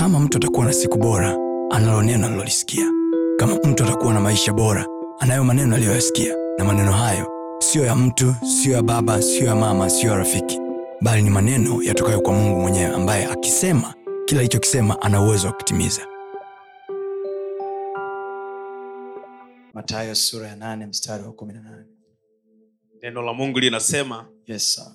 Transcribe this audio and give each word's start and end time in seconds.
kama 0.00 0.20
mtu 0.20 0.36
atakuwa 0.38 0.66
na 0.66 0.72
siku 0.72 0.98
bora 0.98 1.36
analo 1.70 2.02
neno 2.02 2.26
alilolisikia 2.26 2.86
kama 3.38 3.54
mtu 3.54 3.84
atakuwa 3.84 4.14
na 4.14 4.20
maisha 4.20 4.52
bora 4.52 4.86
anayo 5.18 5.44
maneno 5.44 5.76
aliyoyasikia. 5.76 6.36
Na 6.58 6.64
maneno 6.64 6.92
hayo 6.92 7.28
siyo 7.58 7.84
ya 7.84 7.94
mtu 7.94 8.34
siyo 8.44 8.74
ya 8.76 8.82
baba 8.82 9.22
siyo 9.22 9.46
ya 9.46 9.54
mama 9.54 9.90
siyo 9.90 10.12
ya 10.12 10.18
rafiki. 10.18 10.58
Bali 11.00 11.22
ni 11.22 11.30
maneno 11.30 11.82
yatokayo 11.82 12.20
kwa 12.20 12.32
mungu 12.34 12.60
mwenyewe 12.60 12.94
ambaye 12.94 13.24
akisema 13.26 13.94
kila 14.24 14.40
alichokisema 14.40 15.02
ana 15.02 15.22
uwezo 15.22 15.46
wa 15.46 15.52
kutimiza. 15.52 16.06
Matayo 19.74 20.14
sura 20.14 20.48
ya 20.48 20.56
nane 20.56 20.86
mstari 20.86 21.24
wa 21.24 21.32
kumi 21.32 21.52
na 21.52 21.60
nane. 21.62 21.84
Neno 23.02 23.22
la 23.22 23.32
mungu 23.32 23.58
linasema 23.58 24.26
yes, 24.46 24.74
sir. 24.74 24.86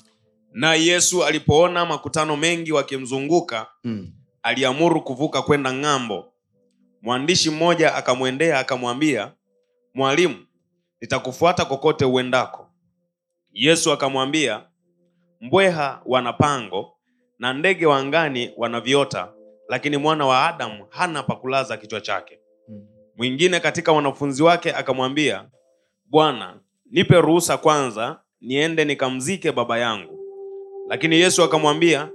na 0.54 0.74
yesu 0.76 1.24
alipoona 1.26 1.86
makutano 1.86 2.38
mengi 2.38 2.72
wakimzunguka 2.72 3.68
mm. 3.84 4.12
Aliamuru 4.46 5.02
kuvuka 5.02 5.42
kwenda 5.42 5.74
ng'ambo. 5.74 6.34
Mwandishi 7.02 7.50
mmoja 7.50 7.96
akamwendea 7.96 8.60
akamwambia 8.60 9.32
mwalimu 9.94 10.46
nitakufuata 11.02 11.66
kokote 11.66 12.06
uendako. 12.06 12.68
Yesu 13.52 13.92
akamwambia 13.92 14.64
mbweha 15.42 16.02
wana 16.06 16.34
pango 16.34 16.98
na 17.40 17.54
ndege 17.54 17.86
wa 17.86 17.98
angani 17.98 18.52
wana 18.58 18.82
viota 18.82 19.34
lakini 19.70 19.98
mwana 19.98 20.26
wa 20.26 20.48
adamu 20.48 20.86
hana 20.90 21.24
pa 21.24 21.36
kulaza 21.36 21.78
kichwa 21.78 22.02
chake. 22.02 22.40
Mm. 22.70 22.86
mwingine 23.18 23.60
katika 23.60 23.92
wanafunzi 23.92 24.44
wake 24.44 24.72
akamwambia 24.74 25.50
bwana 26.06 26.60
nipe 26.92 27.22
ruhusa 27.22 27.58
kwanza 27.58 28.20
niende 28.42 28.86
nikamzike 28.86 29.52
baba 29.52 29.78
yangu. 29.80 30.20
Lakini 30.90 31.16
yesu 31.16 31.44
akamwambia 31.44 32.10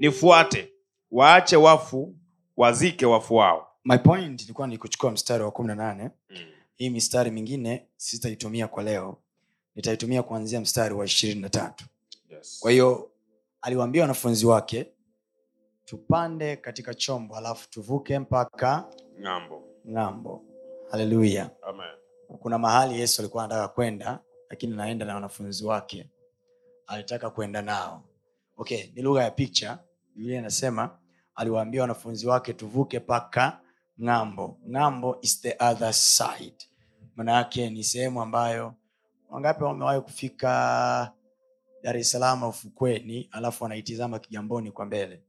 nifuate 0.00 0.73
waache 1.14 1.56
wafu 1.56 2.14
wazike 2.56 3.06
wafu 3.06 3.34
wao. 3.34 3.68
My 3.84 3.98
point 3.98 4.42
ilikuwa 4.42 4.66
ni 4.66 4.78
kuchukua 4.78 5.10
mstari 5.10 5.44
wa 5.44 5.50
kumi 5.50 5.68
na 5.68 5.74
nane. 5.74 6.10
Hii 6.76 6.90
mistari 6.90 7.30
mingine 7.30 7.86
sitaitumia 7.96 8.68
kwa 8.68 8.82
leo. 8.82 9.18
Nitaitumia 9.74 10.22
kuanzia 10.22 10.60
mstari 10.60 10.94
wa 10.94 11.04
ishirini 11.04 11.40
na 11.40 11.48
tatu. 11.48 11.84
Yes. 12.30 12.58
kwa 12.60 12.70
hiyo 12.70 13.10
aliwaambia 13.62 14.02
wanafunzi 14.02 14.46
wake 14.46 14.86
tupande 15.84 16.56
katika 16.56 16.94
chombo 16.94 17.34
halafu 17.34 17.70
tuvuke 17.70 18.18
mpaka 18.18 18.84
ng'ambo. 19.22 19.62
ng'ambo. 19.90 20.44
Haleluya 20.90 21.50
kuna 22.40 22.58
mahali 22.58 23.00
yesu 23.00 23.22
alikuwa 23.22 23.44
anataka 23.44 23.68
kwenda 23.68 24.18
lakini 24.50 24.76
naenda 24.76 25.06
na 25.06 25.14
wanafunzi 25.14 25.64
wake. 25.66 26.10
Alitaka 26.86 27.30
kwenda 27.30 27.62
nao. 27.62 28.02
Okay 28.56 28.90
ni 28.94 29.02
lugha 29.02 29.22
ya 29.22 29.30
picha 29.30 29.78
biblia 30.14 30.38
inasema 30.38 30.98
aliwaambia 31.34 31.80
wanafunzi 31.80 32.26
wake 32.26 32.52
tuvuke 32.52 32.98
mpaka 32.98 33.60
ng'ambo. 34.02 34.58
Ng'ambo 34.70 35.18
is 35.22 35.40
the 35.40 35.56
other 35.60 35.92
side. 35.94 36.56
Maana 37.16 37.50
ni 37.70 37.84
sehemu 37.84 38.22
ambayo 38.22 38.74
wangapi 39.30 39.64
wamewahi 39.64 40.00
kufika 40.00 41.12
dar 41.82 41.96
es 41.96 42.10
salaam 42.10 42.42
ufukweni 42.42 43.28
alafu 43.32 43.64
wanaitizama 43.64 44.18
kigamboni 44.18 44.70
kwa 44.72 44.84
mbele? 44.86 45.22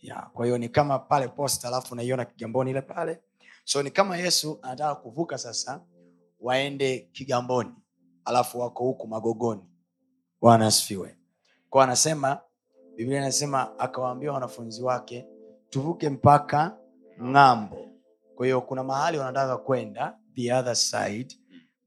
Ya 0.00 0.30
kwa 0.34 0.44
hiyo 0.46 0.58
ni 0.58 0.68
kama 0.68 0.98
pale 0.98 1.28
posta 1.28 1.68
alafu 1.68 1.92
unaiona 1.94 2.24
kigamboni 2.24 2.70
ile 2.70 2.80
pale. 2.82 3.20
So 3.64 3.82
ni 3.82 3.90
kama 3.90 4.16
yesu 4.16 4.58
anataka 4.62 4.94
kuvuka 4.94 5.38
sasa 5.38 5.80
waende 6.40 6.98
kigamboni 7.12 7.74
alafu 8.24 8.60
wako 8.60 8.84
huku 8.84 9.08
magogoni. 9.08 9.62
Bwana 10.40 10.66
asifiwe. 10.66 11.16
Kwa 11.70 11.84
anasema 11.84 12.40
biblia 12.96 13.18
inasema 13.18 13.78
akawaambia 13.78 14.32
wanafunzi 14.32 14.82
wake 14.82 15.26
tuvuke 15.70 16.08
mpaka 16.08 16.76
ng'ambo. 17.22 17.88
Kwa 18.36 18.46
hiyo 18.46 18.60
kuna 18.60 18.84
mahali 18.84 19.18
wanataka 19.18 19.56
kwenda 19.56 20.18
the 20.34 20.52
other 20.54 20.76
side 20.76 21.36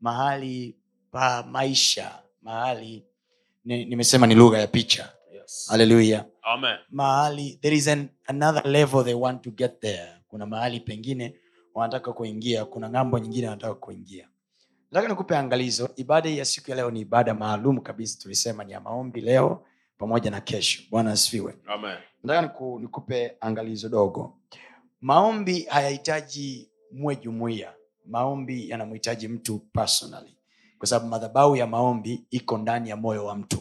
mahali 0.01 0.77
pa 1.11 1.43
maisha 1.43 2.19
mahali 2.41 3.05
ni- 3.65 3.85
nimesema 3.85 4.27
ni 4.27 4.35
lugha 4.35 4.57
ya 4.59 4.67
picha. 4.67 5.13
Yes. 5.33 5.67
haleluya 5.69 6.25
Amen. 6.41 6.75
mahali 6.89 7.59
there 7.61 7.75
is 7.75 7.87
an, 7.87 8.09
another 8.27 8.67
level 8.67 9.03
they 9.05 9.13
want 9.13 9.41
to 9.41 9.51
get 9.51 9.79
there. 9.79 10.09
Kuna 10.27 10.45
mahali 10.45 10.79
pengine 10.79 11.35
wanataka 11.73 12.13
kuingia 12.13 12.65
kuna 12.65 12.89
ng'ambo 12.89 13.19
nyingine 13.19 13.47
wanataka 13.47 13.73
kuingia. 13.75 14.29
Nataka 14.91 15.07
nikupe 15.07 15.37
angalizo 15.37 15.89
ibada 15.95 16.29
ya 16.29 16.45
siku 16.45 16.69
ya 16.69 16.75
leo 16.75 16.91
ni 16.91 16.99
ibada 16.99 17.33
maalum 17.33 17.79
kabisa 17.79 18.19
tulisema 18.21 18.63
ni 18.63 18.71
ya 18.71 18.79
maombi 18.81 19.21
leo 19.21 19.65
pamoja 19.99 20.31
na 20.31 20.41
kesho. 20.41 20.81
Bwana 20.91 21.11
asifiwe. 21.11 21.55
Nataka 22.23 22.41
niku, 22.47 22.79
nikupe 22.79 23.37
angalizo 23.41 23.89
dogo. 23.89 24.37
Maombi 25.01 25.61
hayahitaji 25.61 26.69
muwe 26.91 27.15
jumuia 27.15 27.73
maombi 28.05 28.69
yanamhitaji 28.69 29.27
mtu 29.27 29.59
personally. 29.59 30.35
Kwa 30.77 30.87
sababu 30.87 31.07
madhabahu 31.11 31.55
ya 31.55 31.67
maombi 31.67 32.25
iko 32.29 32.57
ndani 32.57 32.89
ya 32.89 32.95
moyo 32.97 33.25
wa 33.25 33.35
mtu. 33.35 33.57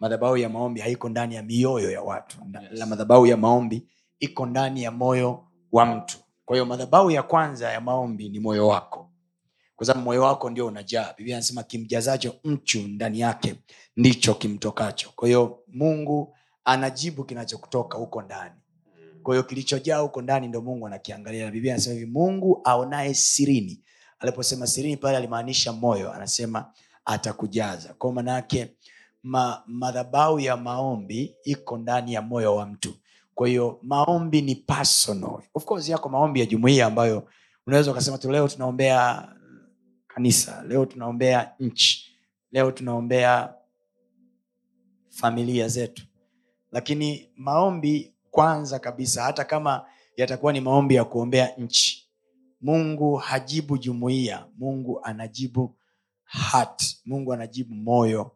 Madhabahu 0.00 0.36
ya 0.36 0.48
maombi 0.48 0.80
haiko 0.80 1.08
ndani 1.08 1.34
ya 1.34 1.42
mioyo 1.42 1.90
ya 1.90 2.02
watu. 2.02 2.36
Yes. 2.62 2.78
la 2.78 2.86
madhabahu 2.86 3.26
ya 3.26 3.36
maombi 3.36 3.88
iko 4.20 4.46
ndani 4.46 4.82
ya 4.82 4.90
moyo 4.90 5.44
wa 5.72 5.86
mtu. 5.86 6.18
Kwa 6.44 6.56
hiyo 6.56 6.66
madhabahu 6.66 7.10
ya 7.10 7.22
kwanza 7.22 7.72
ya 7.72 7.80
maombi 7.80 8.28
ni 8.28 8.40
moyo 8.40 8.68
wako 8.68 9.10
kwa 9.76 9.86
sababu 9.86 10.04
moyo 10.04 10.22
wako 10.22 10.50
ndio 10.50 10.66
unajaa. 10.66 11.14
Biblia 11.18 11.36
anasema 11.36 11.62
kimjazacho 11.62 12.34
mchu 12.44 12.78
ndani 12.82 13.20
yake 13.20 13.54
ndicho 13.96 14.34
kimtokacho. 14.34 15.10
Kwa 15.16 15.28
hiyo 15.28 15.58
mungu 15.68 16.36
anajibu 16.64 17.24
kinachokutoka 17.24 17.98
huko 17.98 18.22
ndani. 18.22 18.54
Kwa 19.22 19.34
hiyo 19.34 19.42
kilichojaa 19.42 19.98
huko 19.98 20.22
ndani 20.22 20.48
ndo 20.48 20.60
mungu 20.62 20.86
anakiangalia. 20.86 21.44
Na 21.44 21.50
biblia 21.50 21.74
anasema 21.74 21.94
hivi 21.94 22.06
mungu 22.10 22.60
aonaye 22.64 23.14
sirini. 23.14 23.80
Aliposema 24.18 24.66
sirini 24.66 24.96
pale 24.96 25.16
alimaanisha 25.16 25.72
moyo 25.72 26.12
anasema 26.12 26.72
atakujaza. 27.04 27.94
Kwao 27.94 28.12
maana 28.12 28.44
ma, 29.22 29.62
madhabau 29.66 30.40
ya 30.40 30.56
maombi 30.56 31.36
iko 31.44 31.78
ndani 31.78 32.12
ya 32.12 32.22
moyo 32.22 32.56
wa 32.56 32.66
mtu. 32.66 32.94
Kwa 33.34 33.48
hiyo 33.48 33.78
maombi 33.82 34.42
ni 34.42 34.54
personal. 34.54 35.38
Of 35.54 35.64
course 35.64 35.88
yako 35.88 36.08
maombi 36.08 36.40
ya 36.40 36.46
jumuia 36.46 36.86
ambayo 36.86 37.28
unaweza 37.66 37.90
ukasema 37.90 38.18
tu 38.18 38.30
leo 38.32 38.48
tunaombea 38.48 39.28
kanisa. 40.20 40.62
Leo 40.68 40.86
tunaombea 40.86 41.52
nchi. 41.60 42.16
Leo 42.52 42.70
tunaombea 42.70 43.54
familia 45.08 45.68
zetu. 45.68 46.06
Lakini 46.72 47.30
maombi 47.36 48.14
kwanza 48.30 48.78
kabisa 48.78 49.22
hata 49.22 49.44
kama 49.44 49.86
yatakuwa 50.16 50.52
ni 50.52 50.60
maombi 50.60 50.94
ya 50.94 51.04
kuombea 51.04 51.56
nchi 51.58 52.10
mungu 52.60 53.14
hajibu 53.14 53.78
jumuiya. 53.78 54.46
Mungu 54.58 55.00
anajibu 55.04 55.76
heart. 56.24 56.96
Mungu 57.04 57.32
anajibu 57.32 57.74
moyo 57.74 58.30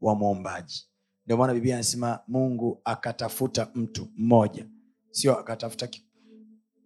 wa 0.00 0.14
mwombaji. 0.14 0.86
Ndio 1.26 1.36
maana 1.36 1.54
biblia 1.54 1.74
anasema 1.74 2.20
mungu 2.28 2.80
akatafuta 2.84 3.70
mtu 3.74 4.08
mmoja. 4.16 4.66
Sio 5.10 5.38
akatafuta 5.38 5.88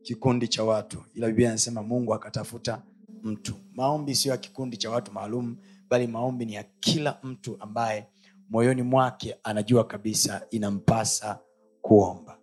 kikundi 0.03 0.49
cha 0.49 0.65
watu. 0.65 1.05
Ila 1.15 1.27
biblia 1.27 1.49
anasema 1.49 1.83
mungu 1.83 2.15
akatafuta 2.15 2.83
mtu. 3.23 3.55
Maombi 3.75 4.15
sio 4.15 4.33
ya 4.33 4.39
kikundi 4.39 4.77
cha 4.77 4.91
watu 4.91 5.13
maalum 5.13 5.57
bali 5.91 6.07
maombi 6.07 6.45
ni 6.47 6.55
ya 6.55 6.65
kila 6.81 7.19
mtu 7.23 7.57
ambaye 7.61 8.07
moyoni 8.51 8.83
mwake 8.83 9.37
anajua 9.45 9.85
kabisa 9.85 10.47
inampasa 10.51 11.39
kuomba. 11.83 12.39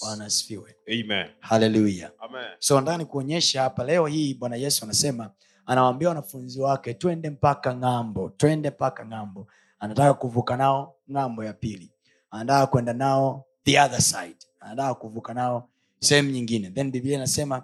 Bwana 0.00 0.24
asifiwe. 0.24 0.76
Amen. 0.92 1.26
haleluya 1.40 2.10
Amen. 2.18 2.44
so 2.58 2.80
nataka 2.80 2.98
nikuonyesha 2.98 3.62
hapa 3.62 3.84
leo 3.84 4.06
hii 4.06 4.34
bwana 4.34 4.56
yesu 4.56 4.84
anasema 4.84 5.30
anawaambia 5.66 6.08
wanafunzi 6.08 6.60
wake 6.60 6.94
twende 6.94 7.30
mpaka 7.30 7.74
ng'ambo 7.76 8.28
twende 8.36 8.70
mpaka 8.70 9.06
ng'ambo. 9.06 9.46
Anataka 9.78 10.14
kuvuka 10.14 10.56
nao 10.56 10.94
ng'ambo 11.12 11.44
ya 11.44 11.52
pili. 11.52 11.92
Anataka 12.30 12.66
kwenda 12.66 12.92
nao 12.92 13.44
the 13.64 13.80
other 13.80 14.00
side. 14.02 14.36
Anataka 14.60 14.94
kuvuka 14.94 15.34
nao 15.34 15.68
sehemu 15.98 16.30
nyingine. 16.30 16.70
Then 16.70 16.90
biblia 16.90 17.16
inasema 17.16 17.62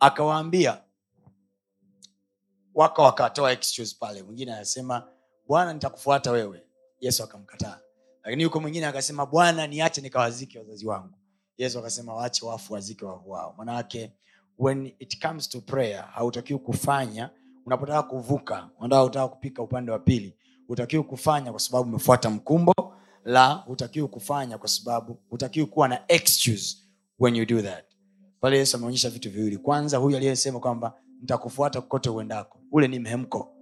akawaambia 0.00 0.78
waka 2.76 3.02
wakatoa 3.02 3.56
pale. 4.00 4.22
Mwingine 4.22 4.52
anasema 4.52 5.08
bwana 5.48 5.72
nitakufuata 5.72 6.30
wewe. 6.30 6.62
Yesu 7.00 7.24
akamkataa. 7.24 7.78
Lakini 8.24 8.42
yuko 8.42 8.60
mwingine 8.60 8.86
akasema 8.86 9.26
bwana 9.26 9.66
niache 9.66 10.00
nikawazike 10.00 10.58
wazazi 10.58 10.86
wangu. 10.86 11.18
Yesu 11.58 11.78
akasema 11.78 12.14
waache 12.14 12.46
wafu 12.46 12.72
wazike 12.72 13.04
wafu 13.04 13.30
wao. 13.30 13.54
Manake 13.58 14.12
when 14.58 14.86
it 14.98 15.22
comes 15.26 15.48
to 15.48 15.60
prayer 15.60 16.08
hautakiwi 16.14 16.58
kufanya. 16.58 17.30
Unapotaka 17.66 18.02
kuvuka 18.02 18.68
unataka 18.80 19.28
kupika 19.28 19.62
upande 19.62 19.92
wa 19.92 19.98
pili 19.98 20.36
hutakiwi 20.68 21.02
kufanya 21.02 21.50
kwa 21.50 21.60
sababu 21.60 21.88
umefuata 21.88 22.30
mkumbo 22.30 22.72
la 23.24 23.52
hutakiwi 23.52 24.08
kufanya 24.08 24.58
kwa 24.58 24.68
sababu 24.68 25.18
hutakiwi 25.30 25.66
kuwa 25.66 25.88
na 25.88 26.00
excuse 26.08 26.76
when 27.18 27.36
you 27.36 27.46
do 27.46 27.62
that. 27.62 27.84
Pale 28.40 28.58
yesu 28.58 28.76
ameonyesha 28.76 29.10
vitu 29.10 29.30
viwili. 29.30 29.58
Kwanza 29.58 29.96
huyu 29.98 30.16
aliyesema 30.16 30.60
kwamba 30.60 30.94
nitakufuata 31.26 31.80
kokote 31.80 32.10
uendako. 32.10 32.60
Ule 32.72 32.88
ni 32.88 32.98
mhemko. 32.98 33.52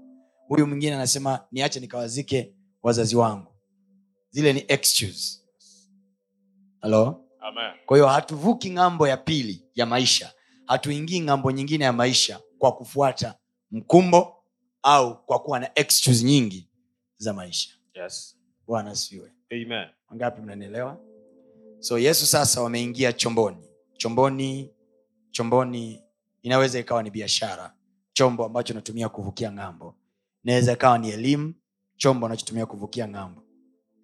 Huyu 0.49 0.67
mwingine 0.67 0.95
anasema 0.95 1.45
niache 1.53 1.81
nikawazike 1.81 2.55
wazazi 2.83 3.17
wangu. 3.17 3.53
Zile 4.31 4.53
ni 4.53 4.65
excuse. 4.69 5.41
Halo 6.81 7.25
Amen. 7.41 7.73
kwa 7.87 7.97
hiyo 7.97 8.09
hatuvuki 8.09 8.71
ng'ambo 8.71 9.09
ya 9.09 9.17
pili 9.17 9.65
ya 9.75 9.87
maisha. 9.87 10.33
Hatuingii 10.67 11.21
ng'ambo 11.21 11.51
nyingine 11.51 11.85
ya 11.85 11.93
maisha 11.93 12.41
kwa 12.59 12.73
kufuata 12.73 13.35
mkumbo 13.71 14.37
au 14.83 15.25
kwa 15.27 15.39
kuwa 15.39 15.61
na 15.61 15.71
excuse 15.79 16.25
nyingi 16.25 16.69
za 17.17 17.33
maisha. 17.33 17.71
Yes. 17.95 18.37
bwana 18.67 18.91
asifiwe. 18.91 19.33
Amen. 19.53 19.87
wangapi 20.11 20.43
mnanielewa? 20.43 21.01
So 21.79 21.99
yesu 21.99 22.27
sasa 22.27 22.63
wameingia 22.63 23.13
chomboni. 23.13 23.69
Chomboni 23.97 24.71
chomboni 25.31 26.04
inaweza 26.45 26.79
ikawa 26.79 27.03
ni 27.03 27.11
biashara 27.11 27.75
chombo 28.13 28.45
ambacho 28.45 28.73
unatumia 28.73 29.09
kuvukia 29.09 29.53
ng'ambo. 29.53 29.95
Inaweza 30.45 30.73
ikawa 30.73 30.99
ni 30.99 31.11
elimu 31.11 31.55
chombo 31.97 32.27
anachotumia 32.27 32.67
kuvukia 32.67 33.09
ng'ambo. 33.09 33.43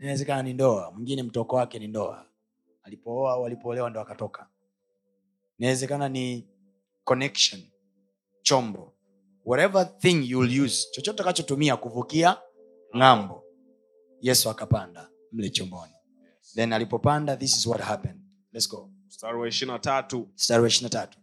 Inawezekana 0.00 0.42
ni 0.42 0.52
ndoa 0.52 0.90
mwingine 0.90 1.22
mtoko 1.22 1.56
wake 1.56 1.78
ni 1.78 1.87
ndoa. 1.88 2.26
Alipooa 2.82 3.32
au 3.32 3.46
alipoolewa 3.46 3.90
ndo 3.90 4.00
akatoka. 4.00 4.48
Inawezekana 5.58 6.08
ni 6.08 6.48
connection 7.04 7.62
chombo. 8.42 8.94
Whatever 9.44 9.98
thing 9.98 10.31
you'll 10.31 10.60
use 10.64 10.88
chochote 10.92 11.22
akachotumia 11.22 11.76
kuvukia 11.76 12.37
ng'ambo 12.96 13.44
yesu 14.20 14.50
akapanda 14.50 15.10
mle 15.32 15.50
chomboni. 15.50 15.92
Then 16.54 16.72
alipopanda 16.72 17.37
this 17.37 17.56
is 17.56 17.66
what 17.66 17.81
happened. 17.82 18.20
Let's 18.52 18.69
go. 18.70 18.90
Mstari 20.34 20.62
wa 20.62 20.70
ishiri 20.70 20.84
na 20.84 20.88
tatu 20.88 21.19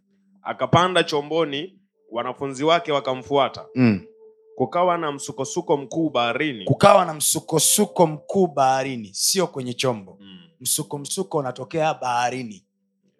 akapanda 0.48 1.04
chomboni, 1.04 1.78
wanafunzi 2.10 2.64
wake 2.64 2.92
wakamfuata. 2.92 3.66
mm. 3.74 4.00
Kukawa 4.56 4.98
na 4.98 5.12
msukosuko 5.12 5.76
mkuu 5.76 6.10
baharini. 6.10 6.64
kukawa 6.64 7.04
na 7.04 7.14
msukosuko 7.14 8.06
mkuu 8.06 8.46
baharini 8.46 9.10
sio 9.14 9.46
kwenye 9.46 9.74
chombo 9.74 10.16
Mm. 10.20 10.38
msuko 10.60 10.98
msuko 10.98 11.38
unatokea 11.38 11.94
baharini 11.94 12.64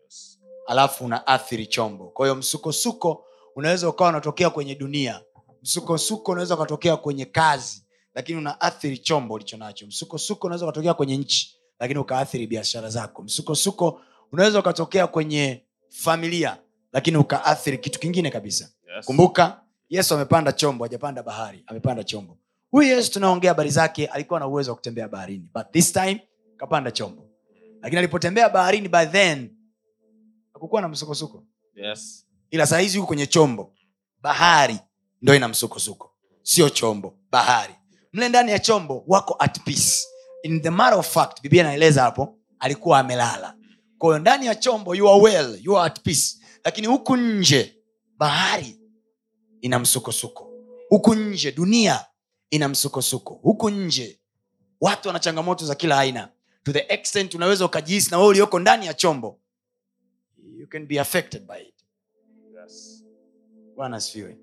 Yes. 0.05 0.41
alafu 0.67 1.05
una 1.05 1.27
athiri 1.27 1.67
chombo 1.67 2.05
kwa 2.11 2.27
hiyo 2.27 2.35
msukosuko 2.35 3.25
unaweza 3.57 3.89
ukawa 3.89 4.11
unatokea 4.11 4.51
kwenye 4.51 4.75
dunia 4.75 5.21
msukosuko 5.63 6.33
unaweza 6.33 6.55
ukatokea 6.55 6.97
kwenye 6.97 7.25
kazi 7.25 7.87
lakini 8.15 8.39
una 8.39 8.61
athiri 8.61 8.99
chombo 8.99 9.35
ulicho 9.35 9.57
nacho 9.57 9.87
msukosuko 9.87 10.47
unaweza 10.47 10.67
ukatokea 10.67 10.95
kwenye 10.95 11.17
nchi 11.17 11.57
lakini 11.81 12.01
ukaathiri 12.01 12.47
biashara 12.47 12.89
zako 12.91 13.23
msukosuko 13.23 14.01
unaweza 14.33 14.59
ukatokea 14.61 15.07
kwenye 15.07 15.65
familia 15.89 16.57
lakini 16.93 17.17
ukaathiri 17.17 17.79
kitu 17.79 18.01
kingine 18.01 18.31
kabisa. 18.31 18.69
Yes. 18.97 19.07
kumbuka 19.07 19.61
yesu 19.89 20.15
amepanda 20.15 20.53
chombo 20.53 20.85
hajapanda 20.85 21.23
bahari 21.23 21.65
amepanda 21.67 22.05
chombo. 22.05 22.39
Huyu 22.71 22.89
yesu 22.89 23.13
tunaongea 23.13 23.51
habari 23.51 23.71
zake 23.71 24.07
alikuwa 24.07 24.41
na 24.41 24.47
uwezo 24.47 24.71
wa 24.71 24.77
kutembea 24.77 25.09
baharini. 25.09 25.51
But 25.55 25.67
this 25.73 25.93
time 25.93 26.29
kapanda 26.57 26.91
chombo. 26.91 27.29
Lakini 27.83 27.99
alipotembea 27.99 28.49
baharini 28.49 28.89
by 28.89 29.07
then 29.07 29.51
hakukuwa 30.53 30.83
na 30.83 30.89
msukosuko. 30.89 31.45
Yes. 31.75 32.27
ila 32.51 32.67
sahizi 32.67 32.99
huku 32.99 33.07
kwenye 33.07 33.27
chombo. 33.27 33.75
Bahari 34.23 34.79
ndo 35.23 35.35
ina 35.35 35.49
msukosuko. 35.49 36.15
Sio 36.43 36.71
chombo 36.71 37.19
bahari. 37.31 37.75
Mle 38.13 38.29
ndani 38.29 38.51
ya 38.53 38.59
chombo 38.59 39.05
wako 39.07 39.37
at 39.39 39.61
peace. 39.65 39.99
In 40.43 40.63
the 40.63 40.71
matter 40.71 40.99
of 40.99 41.13
fact 41.15 41.43
biblia 41.43 41.63
inaeleza 41.63 42.03
hapo 42.03 42.39
alikuwa 42.59 42.99
amelala. 42.99 43.55
Kwa 43.99 44.19
ndani 44.19 44.47
ya 44.47 44.55
chombo 44.55 44.95
you 44.95 45.09
are 45.11 45.21
well 45.21 45.59
you 45.63 45.79
are 45.79 45.87
at 45.87 46.01
peace 46.01 46.39
lakini 46.69 46.87
huku 46.87 47.17
nje 47.17 47.77
bahari 48.19 48.81
ina 49.61 49.79
msukosuko. 49.79 50.53
Huku 50.89 51.15
nje 51.15 51.53
dunia 51.53 52.07
ina 52.51 52.69
msukosuko. 52.69 53.35
Huku 53.35 53.71
nje 53.71 54.21
watu 54.81 55.09
wana 55.09 55.19
changamoto 55.21 55.67
za 55.67 55.75
kila 55.75 55.99
aina. 55.99 56.29
To 56.63 56.73
the 56.73 56.79
extent 56.89 57.35
unaweza 57.35 57.65
ukajihisi 57.65 58.11
na 58.11 58.17
wewe 58.19 58.29
ulioko 58.31 58.59
ndani 58.59 58.87
ya 58.87 58.95
chombo 58.95 59.41
you 60.57 60.67
can 60.69 60.87
be 60.87 61.01
affected 61.01 61.47
by 61.47 61.59
it. 61.63 61.75
Yes. 62.63 63.05
bwana 63.77 63.97
asifiwe. 63.97 64.37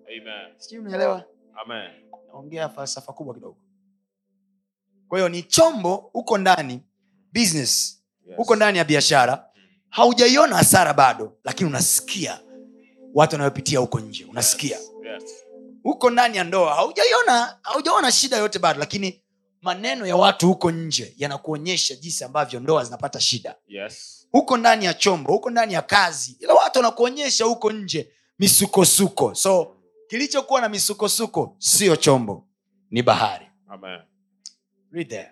Sijui 0.57 0.79
unaelewa 0.85 1.25
naongea 2.27 2.69
falsafa 2.69 3.13
kubwa 3.13 3.33
kidogo. 3.33 3.57
Kwa 5.07 5.17
hiyo 5.17 5.29
ni 5.29 5.43
chombo 5.43 5.95
huko 5.95 6.37
ndani 6.37 6.81
business 7.33 8.01
Yes. 8.27 8.37
huko 8.37 8.55
ndani 8.55 8.77
ya 8.77 8.83
biashara 8.85 9.49
haujaiona 9.95 10.55
hasara 10.55 10.93
bado 10.93 11.37
lakini 11.43 11.69
unasikia 11.69 12.39
watu 13.13 13.33
wanayopitia 13.35 13.79
huko 13.79 13.99
nje 13.99 14.25
unasikia 14.25 14.77
huko 15.83 16.09
ndani 16.09 16.37
ya 16.37 16.43
ndoa 16.43 16.73
haujaiona 16.75 17.57
haujaona 17.61 18.11
shida 18.11 18.37
yote 18.37 18.59
bado 18.59 18.79
lakini 18.79 19.21
maneno 19.61 20.05
ya 20.05 20.15
watu 20.15 20.47
huko 20.47 20.71
nje 20.71 21.13
yanakuonyesha 21.17 21.95
jinsi 21.95 22.23
ambavyo 22.23 22.59
ndoa 22.59 22.83
zinapata 22.83 23.19
shida 23.19 23.55
Yes. 23.67 24.27
huko 24.31 24.57
ndani 24.57 24.85
ya 24.85 24.93
chombo 24.93 25.31
huko 25.33 25.49
ndani 25.49 25.73
ya 25.73 25.81
kazi 25.81 26.37
ila 26.39 26.53
watu 26.53 26.79
wanakuonyesha 26.79 27.45
huko 27.45 27.71
nje 27.71 28.11
misukosuko 28.39 29.35
so 29.35 29.75
kilichokuwa 30.07 30.61
na 30.61 30.69
misukosuko 30.69 31.55
sio 31.59 31.95
chombo 31.95 32.47
ni 32.91 33.03
bahari 33.03 33.45
Amen. 33.69 33.99
Read 34.91 35.09
there. 35.09 35.31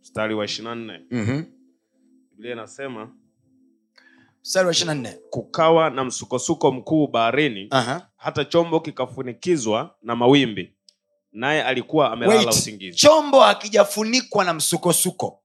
Mstari 0.00 0.34
wa 0.34 0.44
ishirini 0.44 0.68
na 0.74 0.74
nne 0.74 1.06
Mhm. 1.10 1.42
Biblia 2.32 2.52
inasema 2.52 3.10
mstari 4.42 4.66
wa 4.66 4.72
ishiri 4.72 4.94
nne. 4.94 5.18
Kukawa 5.30 5.90
na 5.90 6.04
msukosuko 6.04 6.72
mkuu 6.72 7.06
baharini, 7.06 7.68
Aha. 7.70 8.08
hata 8.16 8.44
chombo 8.44 8.80
kikafunikizwa 8.80 9.94
na 10.02 10.16
mawimbi, 10.16 10.74
naye 11.32 11.62
alikuwa 11.64 12.12
amelala 12.12 12.50
usingizi. 12.50 12.96
chombo 12.98 13.40
hakijafunikwa 13.40 14.44
na 14.44 14.54
msukosuko. 14.54 15.38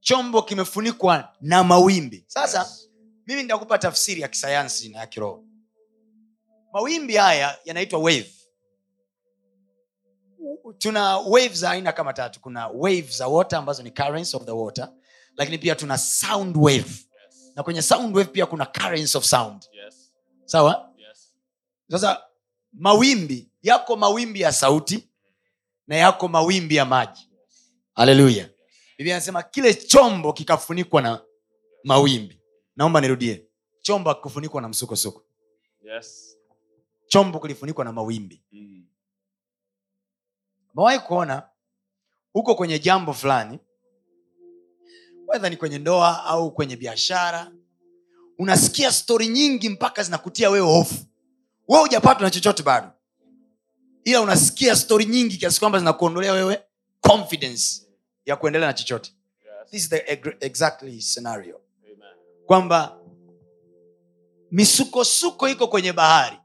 Chombo 0.00 0.42
kimefunikwa 0.42 1.28
na 1.40 1.64
mawimbi. 1.64 2.24
Sasa 2.26 2.58
Yes. 2.58 2.90
mimi 3.26 3.42
nitakupa 3.42 3.78
tafsiri 3.78 4.20
ya 4.20 4.28
kisayansi 4.28 4.88
na 4.88 4.98
ya 4.98 5.06
kiroho. 5.06 5.44
Mawimbi 6.72 7.16
haya 7.16 7.58
yanaitwa 7.64 7.98
wave. 7.98 8.30
Tuna 10.78 11.18
wave 11.18 11.54
za 11.54 11.70
aina 11.70 11.92
kama 11.92 12.12
tatu. 12.12 12.40
Kuna 12.40 12.68
wave 12.68 13.02
za 13.10 13.28
water 13.28 13.58
ambazo 13.58 13.82
ni 13.82 13.90
currents 13.90 14.34
of 14.34 14.44
the 14.44 14.50
water 14.50 14.92
lakini 15.36 15.58
pia 15.58 15.74
tuna 15.74 15.98
sound 15.98 16.56
wave 16.56 16.90
na 17.54 17.62
kwenye 17.62 17.82
sound 17.82 18.16
wave 18.16 18.30
pia 18.30 18.46
kuna 18.46 18.66
currents 18.66 19.16
of 19.16 19.24
sound 19.24 19.64
Yes. 19.72 20.14
sawa 20.44 20.92
Yes. 20.96 21.34
sasa 21.90 22.22
mawimbi 22.72 23.48
yako 23.62 23.96
mawimbi 23.96 24.40
ya 24.40 24.52
sauti 24.52 25.08
na 25.86 25.96
yako 25.96 26.28
mawimbi 26.28 26.76
ya 26.76 26.84
maji 26.84 27.30
haleluya 27.94 28.50
biblia 28.98 29.14
anasema 29.16 29.42
kile 29.42 29.74
chombo 29.74 30.32
kikafunikwa 30.32 31.02
na 31.02 31.22
mawimbi 31.84 32.40
naomba 32.76 33.00
nirudie 33.00 33.46
chombo 33.82 34.10
akikufunikwa 34.10 34.62
na 34.62 34.68
msukosuko 34.68 35.24
Yes. 35.82 36.38
chombo 37.06 37.40
kilifunikwa 37.40 37.84
na 37.84 37.92
mawimbi 37.92 38.42
Mm. 38.52 38.86
umewahi 40.74 40.98
kuona 40.98 41.48
huko 42.32 42.54
kwenye 42.54 42.78
jambo 42.78 43.12
fulani 43.12 43.58
wedha 45.28 45.50
ni 45.50 45.56
kwenye 45.56 45.78
ndoa 45.78 46.24
au 46.24 46.50
kwenye 46.54 46.76
biashara 46.76 47.52
unasikia 48.38 48.92
stori 48.92 49.28
nyingi 49.28 49.68
mpaka 49.68 50.02
zinakutia 50.02 50.50
wewe 50.50 50.66
hofu. 50.66 50.94
We 51.68 51.78
hujapatwa 51.80 52.22
na 52.22 52.30
chochote 52.30 52.62
bado. 52.62 52.90
Ila 54.04 54.20
unasikia 54.20 54.76
stori 54.76 55.04
nyingi 55.04 55.36
kiasi 55.36 55.60
kwamba 55.60 55.78
zinakuondolea 55.78 56.32
wewe 56.32 56.62
confidence 57.00 57.82
ya 58.26 58.36
kuendelea 58.36 58.68
na 58.68 58.72
chochote. 58.74 59.12
Yes. 59.44 59.70
this 59.70 59.82
is 59.82 59.88
the 59.88 60.20
exactly 60.40 61.00
scenario. 61.02 61.60
Amen. 61.84 62.14
kwamba 62.46 62.98
misukosuko 64.50 65.48
iko 65.48 65.68
kwenye 65.68 65.92
bahari 65.92 66.36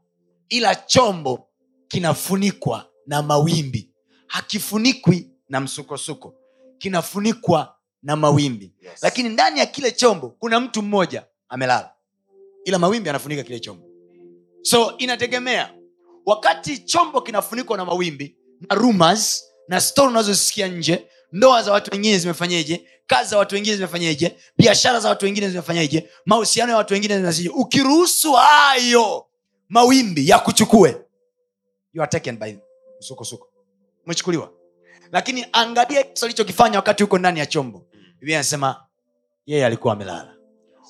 ila 0.48 0.74
chombo 0.74 1.48
kinafunikwa 1.88 2.86
na 3.06 3.22
mawimbi. 3.22 3.90
Hakifunikwi 4.26 5.30
na 5.48 5.60
msukosuko 5.60 6.34
kinafunikwa 6.78 7.76
na 8.02 8.16
mawimbi. 8.16 8.72
Yes. 8.80 8.98
lakini 9.02 9.28
ndani 9.28 9.58
ya 9.60 9.66
kile 9.66 9.90
chombo 9.92 10.28
kuna 10.28 10.60
mtu 10.60 10.82
mmoja 10.82 11.24
amelala. 11.48 11.92
Ila 12.64 12.78
mawimbi 12.78 13.10
anafunika 13.10 13.42
kile 13.42 13.60
chombo. 13.60 13.86
So 14.62 14.94
inategemea. 14.98 15.74
Wakati 16.26 16.78
chombo 16.78 17.20
kinafunikwa 17.20 17.76
na 17.76 17.84
mawimbi 17.84 18.36
na 18.60 18.74
rumors 18.76 19.44
na 19.68 19.80
stori 19.80 20.08
unazosikia 20.08 20.68
nje 20.68 21.06
ndoa 21.32 21.62
za 21.62 21.72
watu 21.72 21.90
wengine 21.92 22.18
zimefanyeje 22.18 22.86
kazi 23.06 23.30
za 23.30 23.38
watu 23.38 23.54
wengine 23.54 23.76
zimefanyeje 23.76 24.36
biashara 24.58 25.00
za 25.00 25.08
watu 25.08 25.24
wengine 25.24 25.48
zimefanyeje 25.50 26.10
mahusiano 26.26 26.72
ya 26.72 26.78
watu 26.78 26.94
wengine 26.94 27.14
zimefanyeje 27.16 27.48
ukiruhusu 27.54 28.32
hayo 28.32 29.26
mawimbi 29.68 30.28
ya 30.28 30.38
kuchukue 30.38 30.96
you 31.92 32.02
are 32.02 32.10
taken 32.10 32.36
by 32.38 32.54
msukosuko. 33.00 33.48
Umechukuliwa? 34.06 34.52
Lakini 35.12 35.46
angalia 35.52 35.98
yesu 36.00 36.24
alichokifanya 36.24 36.78
wakati 36.78 37.02
huko 37.02 37.18
ndani 37.18 37.38
ya 37.38 37.46
chombo 37.46 37.86
biblia 38.20 38.36
anasema 38.38 38.86
yeye 39.46 39.66
alikuwa 39.66 39.92
amelala. 39.92 40.36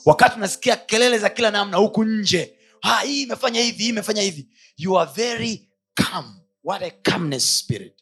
Wakati 0.07 0.37
unasikia 0.37 0.77
kelele 0.77 1.19
za 1.19 1.29
kila 1.29 1.51
namna 1.51 1.77
huku 1.77 2.05
nje 2.05 2.59
ha, 2.81 3.01
hii 3.01 3.23
imefanya 3.23 3.61
hivi 3.61 3.83
hii 3.83 3.89
imefanya 3.89 4.23
hivi. 4.23 4.49
You 4.77 4.99
are 5.01 5.11
very 5.15 5.71
calm. 5.95 6.41
What 6.65 6.83
a 6.83 6.91
calmness 6.91 7.59
spirit. 7.59 7.95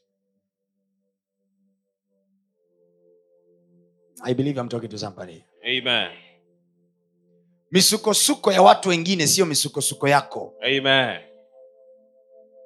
I 4.25 4.35
believe 4.35 4.61
I'm 4.61 4.69
talking 4.69 4.91
to 4.91 4.99
somebody. 4.99 5.45
Amen. 5.65 6.11
misukosuko 7.71 8.53
ya 8.53 8.63
watu 8.63 8.89
wengine 8.89 9.27
siyo 9.27 9.47
misukosuko 9.47 10.09
yako. 10.09 10.55
Amen. 10.63 11.21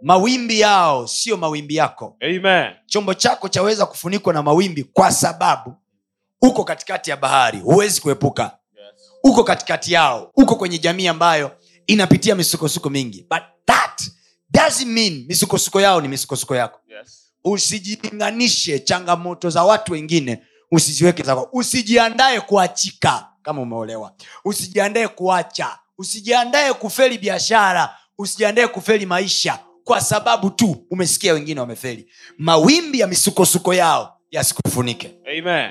mawimbi 0.03 0.61
yao 0.61 1.07
siyo 1.07 1.37
mawimbi 1.37 1.77
yako. 1.77 2.17
Amen. 2.21 2.73
chombo 2.87 3.15
chako 3.15 3.49
chaweza 3.49 3.87
kufunikwa 3.87 4.33
na 4.33 4.43
mawimbi 4.43 4.85
kwa 4.85 5.13
sababu 5.13 5.75
uko 6.43 6.65
katikati 6.65 7.11
ya 7.11 7.17
bahari 7.17 7.59
huwezi 7.61 8.01
kuepuka. 8.01 8.59
Uko 9.25 9.45
katikati 9.45 9.93
yao 9.93 10.31
uko 10.37 10.57
kwenye 10.57 10.79
jamii 10.79 11.07
ambayo 11.09 11.57
inapitia 11.87 12.35
misukosuko 12.35 12.91
mingi. 12.91 13.27
But 13.31 13.43
that 13.67 14.03
doesn't 14.55 14.87
mean 14.87 15.25
misukosuko 15.29 15.81
yao 15.81 16.01
ni 16.01 16.09
misukosuko 16.09 16.57
yako. 16.57 16.81
Yes. 16.89 17.19
usijilinganishe 17.45 18.79
changamoto 18.79 19.51
za 19.51 19.65
watu 19.65 19.93
wengine 19.93 20.43
usiziweke 20.71 21.23
zako. 21.23 21.49
Usijiandae 21.53 22.41
kuachika 22.41 23.29
kama 23.43 23.63
umeolewa. 23.63 24.13
Usijiandae 24.45 25.09
kuacha. 25.09 25.79
Usijiandae 25.99 26.73
kufeli 26.73 27.19
biashara. 27.19 27.97
Usijiandae 28.19 28.67
kufeli 28.69 29.07
maisha. 29.07 29.59
Kwa 29.85 30.01
sababu 30.01 30.51
tu 30.51 30.87
umesikia 30.91 31.33
wengine 31.35 31.61
wamefeli. 31.61 32.09
Mawimbi 32.39 33.01
ya 33.01 33.07
misukosuko 33.07 33.75
yao 33.75 34.19
yasikufunike. 34.31 35.15
Amen. 35.39 35.71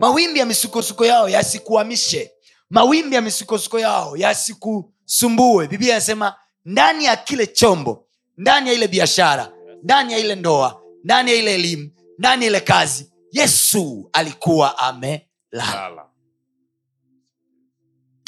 Mawimbi 0.00 0.38
ya 0.38 0.46
misukosuko 0.46 1.06
yao 1.06 1.28
yasikuhamishe. 1.28 2.32
Mawimbi 2.70 3.14
ya 3.16 3.20
misukosuko 3.22 3.78
yao 3.78 4.16
yasikusumbue. 4.16 5.68
Biblia 5.68 5.90
inasema 5.94 6.34
ndani 6.64 7.04
ya 7.04 7.16
kile 7.16 7.46
chombo 7.46 8.06
ndani 8.36 8.68
ya 8.68 8.74
ile 8.74 8.88
biashara 8.88 9.52
ndani 9.82 10.12
ya 10.12 10.18
ile 10.18 10.34
ndoa 10.34 10.82
ndani 11.04 11.30
ya 11.30 11.36
ile 11.36 11.54
elimu 11.54 11.90
ndani 12.18 12.44
ya 12.44 12.50
ile 12.50 12.60
kazi 12.60 13.12
yesu 13.32 14.10
alikuwa 14.12 14.78
amelala. 14.78 16.06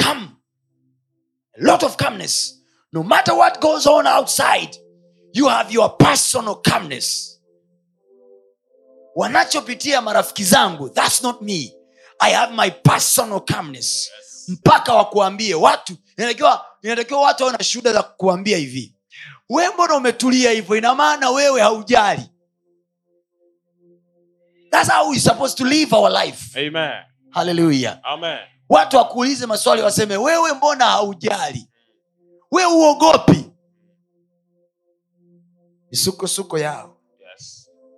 Come. 0.05 0.29
A 1.59 1.61
lot 1.64 1.87
of 1.87 1.97
calmness. 1.97 2.59
No 2.93 3.02
matter 3.02 3.35
what 3.35 3.61
goes 3.61 3.87
on 3.87 4.07
outside 4.07 4.76
you 5.33 5.47
have 5.49 5.75
your 5.75 5.97
personal 5.99 6.57
calmness 6.62 7.32
wanachopitia 9.14 10.00
marafiki 10.02 10.45
zangu 10.45 10.88
thats 10.88 11.23
not 11.23 11.40
me. 11.42 11.73
I 12.19 12.33
have 12.33 12.54
my 12.54 12.71
personal 12.71 13.40
calmness. 13.40 14.11
Mpaka 14.49 14.95
wakuambie 14.95 15.54
watu 15.54 15.97
inatakiwa 16.19 16.66
inatakiwa 16.83 17.21
watu 17.21 17.45
awe 17.45 17.52
na 17.52 17.64
shuhuda 17.64 17.92
za 17.92 18.02
kukuambia 18.02 18.57
hivi. 18.59 18.95
We 19.50 19.69
mbona 19.75 19.95
umetulia 19.95 20.50
hivyo? 20.50 20.76
Ina 20.76 20.95
maana 20.95 21.31
wewe 21.31 21.61
haujali. 21.61 22.23
Thats 24.71 24.90
how 24.92 25.11
we 25.11 25.19
supposed 25.21 25.59
to 25.59 25.64
live 25.64 25.97
our 25.97 26.11
life. 26.25 26.61
Amen. 26.69 26.92
haleluya 27.31 28.04
Amen. 28.04 28.38
watu 28.69 28.97
wakuulize 28.97 29.47
maswali 29.47 29.83
waseme 29.83 30.16
wewe 30.16 30.52
mbona 30.52 30.85
haujali? 30.85 31.69
We 32.50 32.64
uogopi? 32.66 33.50
Misukosuko 35.90 36.59
yao. 36.59 36.88
Yes. 36.88 36.92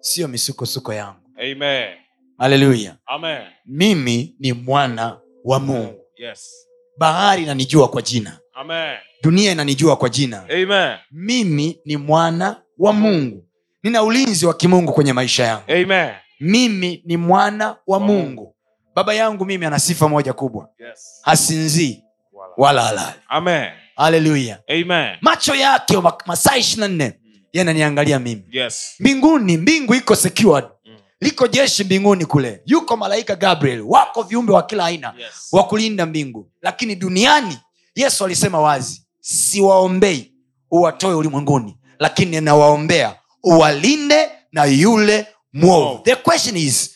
Siyo 0.04 0.28
misukosuko 0.28 0.92
yangu. 0.94 1.20
Haleluya 2.38 2.96
mimi 3.66 4.34
ni 4.38 4.52
mwana 4.52 5.20
wa 5.44 5.60
mungu. 5.60 6.00
Yes. 6.16 6.66
bahari 6.98 7.42
inanijua 7.42 7.88
kwa 7.88 8.02
jina. 8.02 8.38
Amen. 8.54 8.96
dunia 9.22 9.52
inanijua 9.52 9.96
kwa 9.96 10.08
jina. 10.08 10.42
Amen. 10.50 10.96
mimi 11.12 11.80
ni 11.84 11.96
mwana 11.96 12.62
wa 12.78 12.92
mungu. 12.92 13.48
Nina 13.82 14.02
ulinzi 14.02 14.46
wa 14.46 14.54
kimungu 14.54 14.92
kwenye 14.92 15.12
maisha 15.12 15.44
yangu. 15.44 15.64
Amen. 15.68 16.10
mimi 16.40 17.02
ni 17.04 17.16
mwana 17.16 17.76
wa 17.86 18.00
mungu. 18.00 18.56
Baba 18.94 19.14
yangu 19.14 19.44
mimi 19.44 19.66
ana 19.66 19.78
sifa 19.78 20.08
moja 20.08 20.32
kubwa. 20.32 20.68
Yes. 20.78 21.20
hasinzii 21.22 22.02
Wala. 22.56 22.82
halali. 22.82 23.16
Haleluya 23.96 24.58
macho 25.20 25.54
yake 25.54 25.96
masaa 26.26 26.56
ishirina 26.56 26.88
nne 26.88 27.12
yananiangalia 27.58 28.18
mimi. 28.18 28.42
Yes. 28.52 28.94
mbinguni 29.00 29.56
mbingu 29.56 29.94
iko 29.94 30.16
secured. 30.16 30.64
Mm. 30.84 30.96
liko 31.20 31.46
jeshi 31.48 31.84
mbinguni 31.84 32.24
kule. 32.26 32.62
Yuko 32.66 32.96
malaika 32.96 33.36
gabriel. 33.36 33.80
Wako 33.80 34.22
viumbe 34.22 34.52
wa 34.52 34.62
kila 34.62 34.84
aina 34.84 35.14
Yes. 35.18 35.48
wa 35.52 35.64
kulinda 35.64 36.06
mbingu. 36.06 36.50
Lakini 36.62 36.96
duniani 36.96 37.58
yesu 37.94 38.24
alisema 38.24 38.60
wazi 38.60 39.02
siwaombei 39.20 40.32
uwatoe 40.70 41.14
ulimwenguni 41.14 41.78
lakini 41.98 42.40
nawaombea 42.40 43.16
uwalinde 43.42 44.28
na 44.52 44.64
yule 44.64 45.26
mwovu. 45.52 46.02
The 46.04 46.16
question 46.16 46.56
is 46.56 46.93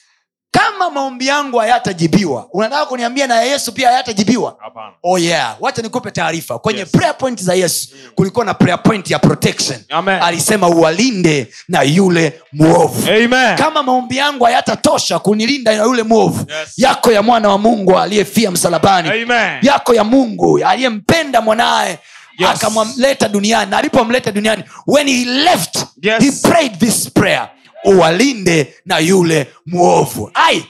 kama 0.59 0.91
maombi 0.91 1.27
yangu 1.27 1.59
hayatajibiwa 1.59 2.47
unataka 2.53 2.87
kuniambia 2.87 3.27
na 3.27 3.35
ya 3.35 3.43
yesu 3.43 3.73
pia 3.73 3.89
hayatajibiwa 3.89 4.57
oh 5.03 5.19
yeah 5.19 5.57
wacha 5.61 5.83
nikupe 5.83 6.11
taarifa 6.11 6.59
kwenye 6.59 6.79
Yes. 6.81 6.89
prayer 6.91 7.19
point 7.19 7.43
za 7.43 7.55
yesu 7.55 7.89
kulikuwa 8.15 8.45
na 8.45 8.55
prayer 8.55 8.83
point 8.83 9.11
ya 9.11 9.19
protection 9.19 9.79
Amen. 9.89 10.23
alisema 10.23 10.69
uwalinde 10.69 11.47
na 11.69 11.83
yule 11.83 12.41
mwovu 12.53 13.11
Amen. 13.11 13.57
kama 13.57 13.83
maombi 13.83 14.17
yangu 14.17 14.45
hayatatosha 14.45 15.19
kunilinda 15.19 15.77
na 15.77 15.83
yule 15.85 16.03
mwovu 16.03 16.47
Yes. 16.61 16.69
yako 16.77 17.13
ya 17.13 17.23
mwana 17.23 17.49
wa 17.49 17.59
mungu 17.59 17.99
aliyefia 17.99 18.51
msalabani 18.51 19.09
Amen. 19.09 19.59
yako 19.63 19.95
ya 19.95 20.05
mungu 20.05 20.59
aliyempenda 20.67 21.41
mwanaye 21.41 21.99
Yes. 22.39 22.49
akamleta 22.51 23.29
duniani 23.29 23.71
na 23.71 23.79
alipomleta 23.79 24.33
duniani 24.33 24.65
when 24.87 25.09
he 25.09 25.25
left 25.25 25.77
Yes. 26.03 26.23
he 26.23 26.49
prayed 26.51 26.79
this 26.79 27.11
prayer 27.11 27.49
uwalinde 27.85 28.75
na 28.87 28.99
yule 28.99 29.47
mwovu 29.67 30.31
ai 30.35 30.65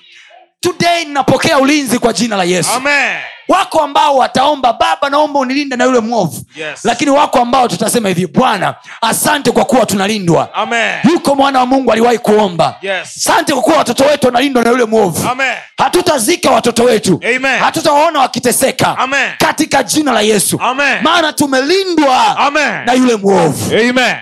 today 0.60 1.04
ninapokea 1.04 1.58
ulinzi 1.58 1.98
kwa 1.98 2.12
jina 2.12 2.36
la 2.36 2.44
yesu 2.44 2.70
Amen. 2.70 3.16
wako 3.48 3.80
ambao 3.80 4.16
wataomba 4.16 4.72
baba 4.72 5.10
naomba 5.10 5.38
unilinde 5.40 5.76
na 5.76 5.84
yule 5.84 6.00
mwovu 6.00 6.42
Yes. 6.56 6.84
lakini 6.84 7.10
wako 7.10 7.38
ambao 7.38 7.68
tutasema 7.68 8.08
hivi 8.08 8.26
bwana 8.26 8.74
asante 9.00 9.50
kwa 9.50 9.64
kuwa 9.64 9.86
tunalindwa 9.86 10.54
Amen. 10.54 10.94
yuko 11.12 11.34
mwana 11.34 11.58
wa 11.58 11.66
mungu 11.66 11.92
aliwahi 11.92 12.18
kuomba 12.18 12.76
Yes. 12.82 13.08
asante 13.16 13.52
kwa 13.52 13.62
kuwa 13.62 13.76
watoto 13.76 14.04
wetu 14.04 14.26
wanalindwa 14.26 14.64
na 14.64 14.70
yule 14.70 14.84
mwovu 14.84 15.28
Amen. 15.28 15.54
hatutazika 15.78 16.50
watoto 16.50 16.84
wetu 16.84 17.20
Amen. 17.36 17.58
hatutawaona 17.58 18.20
wakiteseka 18.20 18.98
Amen. 18.98 19.30
katika 19.38 19.82
jina 19.82 20.12
la 20.12 20.20
yesu 20.20 20.58
Amen. 20.62 20.98
maana 21.02 21.32
tumelindwa 21.32 22.36
Amen. 22.38 22.84
na 22.84 22.92
yule 22.92 23.16
mwovu 23.16 23.74
Amen. 23.74 24.16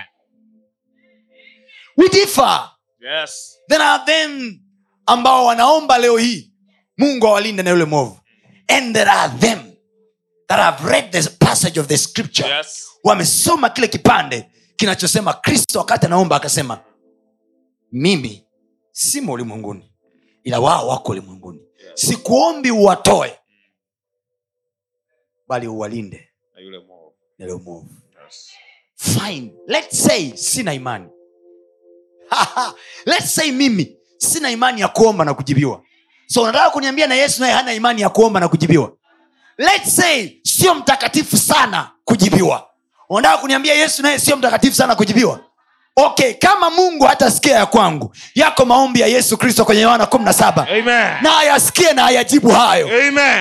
we 1.97 2.09
differ 2.09 2.69
Yes. 3.19 3.57
there 3.69 3.83
are 3.83 4.03
them 4.05 4.59
ambao 5.05 5.45
wanaomba 5.45 5.97
leo 5.97 6.17
hii 6.17 6.53
mungu 6.97 7.27
awalinde 7.27 7.63
na 7.63 7.69
yule 7.69 7.85
mwovu 7.85 8.19
and 8.67 8.95
there 8.95 9.11
are 9.11 9.33
them 9.39 9.59
that 10.47 10.59
have 10.59 10.89
read 10.91 11.11
the 11.11 11.29
passage 11.29 11.79
of 11.79 11.87
the 11.87 11.97
scripture 11.97 12.49
Yes. 12.49 12.87
wamesoma 13.03 13.69
kile 13.69 13.87
kipande 13.87 14.49
kinachosema 14.75 15.33
kristo 15.33 15.79
wakati 15.79 16.05
anaomba 16.05 16.35
akasema 16.35 16.79
mimi 17.91 18.45
simo 18.91 19.33
ulimwenguni 19.33 19.93
ila 20.43 20.59
wao 20.59 20.87
wako 20.87 21.11
ulimwenguni 21.11 21.61
sikuombi 21.93 22.71
uwatoe 22.71 23.39
bali 25.47 25.67
uwalinde 25.67 26.29
Na 26.55 26.61
yule 26.61 26.79
mwovu. 26.79 27.13
na 27.37 27.45
yule 27.45 27.63
mwovu 27.63 27.89
Yes. 28.25 28.49
fine 28.95 29.53
let's 29.67 30.03
say 30.03 30.31
sina 30.35 30.73
imani 30.73 31.09
let's 33.05 33.35
say 33.35 33.51
mimi 33.51 33.97
sina 34.17 34.51
imani 34.51 34.81
ya 34.81 34.87
kuomba 34.87 35.25
na 35.25 35.33
kujibiwa. 35.33 35.81
So 36.27 36.41
unataka 36.43 36.69
kuniambia 36.69 37.07
na 37.07 37.15
yesu 37.15 37.41
naye 37.41 37.53
hana 37.53 37.73
imani 37.73 38.01
ya 38.01 38.09
kuomba 38.09 38.39
na 38.39 38.47
kujibiwa? 38.47 38.91
Let's 39.57 39.95
say 39.95 40.29
sio 40.43 40.75
mtakatifu 40.75 41.37
sana 41.37 41.91
kujibiwa. 42.03 42.67
Unataka 43.09 43.37
kuniambia 43.37 43.73
yesu 43.73 44.01
naye 44.01 44.19
sio 44.19 44.35
mtakatifu 44.37 44.75
sana 44.75 44.95
kujibiwa 44.95 45.39
okay 45.99 46.33
kama 46.33 46.69
mungu 46.69 47.05
hatasikia 47.05 47.55
ya 47.55 47.65
kwangu 47.65 48.11
yako 48.35 48.65
maombi 48.65 48.99
ya 48.99 49.07
yesu 49.07 49.37
kristo 49.37 49.65
kwenye 49.65 49.81
yohana 49.81 50.03
17 50.03 50.33
saba 50.33 50.67
na 51.21 51.37
ayasikie 51.39 51.93
na 51.93 52.05
ayajibu 52.05 52.49
hayo 52.49 52.89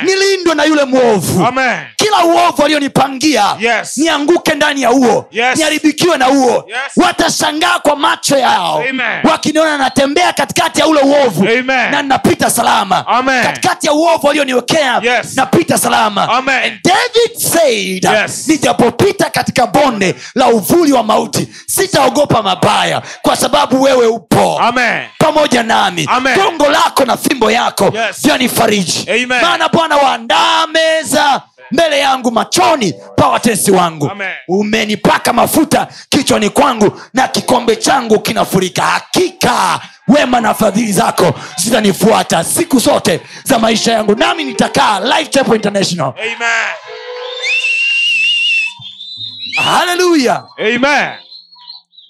nilindwe 0.03 0.55
na 0.55 0.65
yule 0.65 0.85
mwovu 0.85 1.47
Amen. 1.47 1.77
kila 1.97 2.25
uovu 2.25 2.63
alionipangia 2.65 3.45
Yes. 3.61 3.97
nianguke 3.99 4.55
ndani 4.55 4.83
ya 4.83 4.89
huo 4.89 5.27
Yes. 5.31 5.57
niharibikiwe 5.57 6.17
na 6.19 6.25
huo 6.25 6.65
Yes. 6.69 6.77
watashangaa 6.97 7.79
kwa 7.79 7.97
macho 7.97 8.39
yao 8.39 8.85
wakiniona 9.25 9.79
natembea 9.79 10.33
katikati 10.33 10.81
ya 10.81 10.87
ule 10.87 11.01
uovu 11.01 11.43
Amen. 11.43 11.91
na 11.91 12.03
ninapita 12.03 12.51
salama 12.51 13.07
Amen. 13.07 13.43
katikati 13.43 13.87
ya 13.87 13.93
uovu 13.93 14.27
walioniwekea 14.27 15.01
Yes. 15.03 15.37
napita 15.37 15.79
salama 15.79 16.29
Amen. 16.29 16.55
And 16.65 16.81
david 16.85 17.39
said 17.39 18.05
Yes. 18.05 18.49
nijapopita 18.49 19.31
katika 19.31 19.67
bonde 19.67 20.15
la 20.35 20.49
uvuli 20.49 20.93
wa 20.93 21.03
mauti 21.03 21.49
sitaogopa 21.67 22.43
mabaya 22.47 23.03
kwa 23.23 23.37
sababu 23.37 23.83
wewe 23.83 24.07
upo 24.07 24.59
Amen. 24.59 25.05
pamoja 25.19 25.63
nami 25.63 26.09
Amen. 26.11 26.35
gongo 26.39 26.71
lako 26.71 27.05
na 27.05 27.17
fimbo 27.17 27.51
yako 27.51 27.85
Yes. 27.85 28.23
vyanifariji 28.23 29.11
Amen. 29.11 29.41
maana 29.43 29.69
bwana 29.69 29.97
waandaa 29.97 30.67
meza 30.67 31.43
mbele 31.71 31.99
yangu 31.99 32.31
machoni 32.31 32.95
pa 33.17 33.29
watesi 33.29 33.71
wangu 33.71 34.11
Amen. 34.11 34.33
umenipaka 34.49 35.33
mafuta 35.33 35.89
kichwani 36.09 36.51
kwangu 36.51 37.01
na 37.15 37.29
kikombe 37.29 37.77
changu 37.77 38.21
kinafurika 38.21 38.83
hakika 38.83 39.81
wema 40.09 40.41
na 40.41 40.55
fadhili 40.55 40.93
zako 40.93 41.35
zitanifuata 41.57 42.45
siku 42.45 42.79
zote 42.79 43.21
za 43.45 43.59
maisha 43.59 43.93
yangu 43.93 44.15
nami 44.15 44.45
nitakaa 44.45 45.01
Life 45.01 45.41
international 45.55 46.13
Amen. 46.17 46.75
haleluya 49.65 50.45
Amen. 50.59 51.09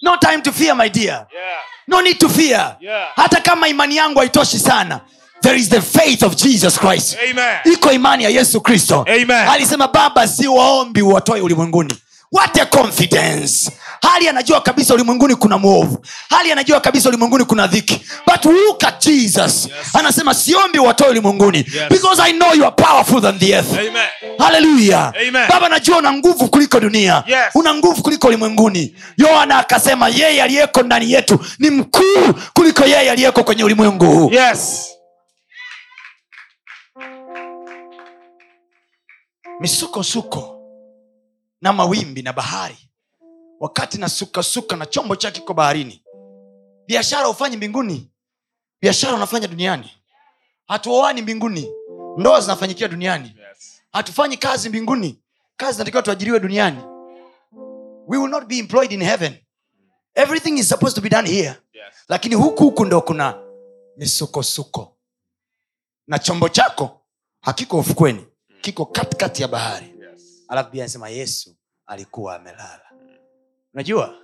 No 0.07 0.15
time 0.17 0.41
to 0.41 0.51
fear 0.51 0.75
my 0.75 0.89
dear. 0.89 1.27
Yeah. 1.33 1.57
no 1.87 2.01
need 2.01 2.19
to 2.19 2.29
fear. 2.29 2.77
Yeah. 2.79 3.07
hata 3.15 3.41
kama 3.41 3.67
imani 3.67 3.95
yangu 3.95 4.19
haitoshi 4.19 4.59
sana 4.59 5.01
there 5.41 5.59
is 5.59 5.69
the 5.69 5.81
faith 5.81 6.23
of 6.23 6.35
jesus 6.35 6.77
christ. 6.79 7.17
Amen. 7.29 7.59
iko 7.65 7.91
imani 7.91 8.23
ya 8.23 8.29
yesu 8.29 8.61
kristo. 8.61 9.05
Alisema 9.49 9.87
baba 9.87 10.27
si 10.27 10.47
waombi 10.47 11.01
uwatoe 11.01 11.41
ulimwenguni. 11.41 11.93
What 12.31 12.57
a 12.57 12.65
confidence 12.65 13.71
hali 14.01 14.29
anajua 14.29 14.61
kabisa 14.61 14.93
ulimwenguni 14.93 15.35
kuna 15.35 15.57
mwovu. 15.57 16.05
Hali 16.29 16.51
anajua 16.51 16.79
kabisa 16.79 17.09
ulimwenguni 17.09 17.45
kuna 17.45 17.67
dhiki. 17.67 18.01
But 18.27 18.45
look 18.45 18.83
at 18.83 19.05
jesus. 19.05 19.65
Yes. 19.65 19.95
anasema 19.95 20.33
siombi 20.33 20.79
watoe 20.79 21.09
ulimwenguni 21.09 21.57
Yes. 21.57 21.89
because 21.89 22.21
i 22.21 22.33
know 22.33 22.53
you 22.53 22.65
are 22.65 22.75
powerful 22.75 23.21
than 23.21 23.39
the 23.39 23.49
earth. 23.51 23.79
Haleluya 24.37 25.13
baba 25.49 25.69
najua 25.69 25.97
una 25.97 26.13
nguvu 26.13 26.47
kuliko 26.49 26.79
dunia. 26.79 27.23
Yes. 27.27 27.39
una 27.55 27.73
nguvu 27.73 28.03
kuliko 28.03 28.27
ulimwenguni. 28.27 28.95
Yohana 29.17 29.57
akasema 29.57 30.09
yeye 30.09 30.43
aliyeko 30.43 30.81
ndani 30.83 31.11
yetu 31.11 31.39
ni 31.59 31.69
mkuu 31.69 32.33
kuliko 32.53 32.83
yeye 32.85 33.11
aliyeko 33.11 33.43
kwenye 33.43 33.63
ulimwengu. 33.63 34.05
Huu 34.05 34.31
Yes. 34.33 34.89
misukosuko 39.59 40.53
na 41.61 41.73
mawimbi 41.73 42.21
na 42.21 42.33
bahari 42.33 42.77
wakati 43.59 43.97
na 43.97 44.09
sukasuka 44.09 44.75
na 44.75 44.85
chombo 44.85 45.15
chake 45.15 45.39
kiko 45.39 45.53
baharini. 45.53 46.03
Biashara 46.87 47.25
hufanyi 47.27 47.57
mbinguni. 47.57 48.11
Biashara 48.81 49.13
unafanya 49.15 49.47
duniani. 49.47 49.91
Hatuoani 50.67 51.21
mbinguni. 51.21 51.71
Ndoa 52.17 52.41
zinafanyikia 52.41 52.87
duniani. 52.87 53.35
Hatufanyi 53.91 54.37
kazi 54.37 54.69
mbinguni. 54.69 55.21
Kazi 55.57 55.73
zinatakiwa 55.73 56.03
tuajiriwe 56.03 56.39
duniani. 56.39 56.81
We 58.07 58.17
will 58.17 58.29
not 58.29 58.45
be 58.47 58.57
employed 58.57 58.91
in 58.91 59.03
heaven. 59.03 59.37
Everything 60.15 60.57
is 60.57 60.69
supposed 60.69 60.95
to 60.95 61.01
be 61.01 61.09
done 61.09 61.29
here. 61.29 61.55
Yes. 61.73 61.95
lakini 62.09 62.35
huku 62.35 62.63
huku 62.63 62.85
ndo 62.85 63.01
kuna 63.01 63.41
misukosuko. 63.97 64.97
Na 66.07 66.19
chombo 66.19 66.49
chako 66.49 67.01
hakiko 67.41 67.79
ufukweni. 67.79 68.27
Kiko 68.61 68.85
katikati 68.85 69.41
ya 69.41 69.47
bahari. 69.47 69.85
Yes. 70.11 70.45
alafu 70.47 70.71
bia 70.71 70.83
anasema 70.83 71.09
yesu 71.09 71.55
alikuwa 71.85 72.35
amelala 72.35 72.81
unajua? 73.77 74.15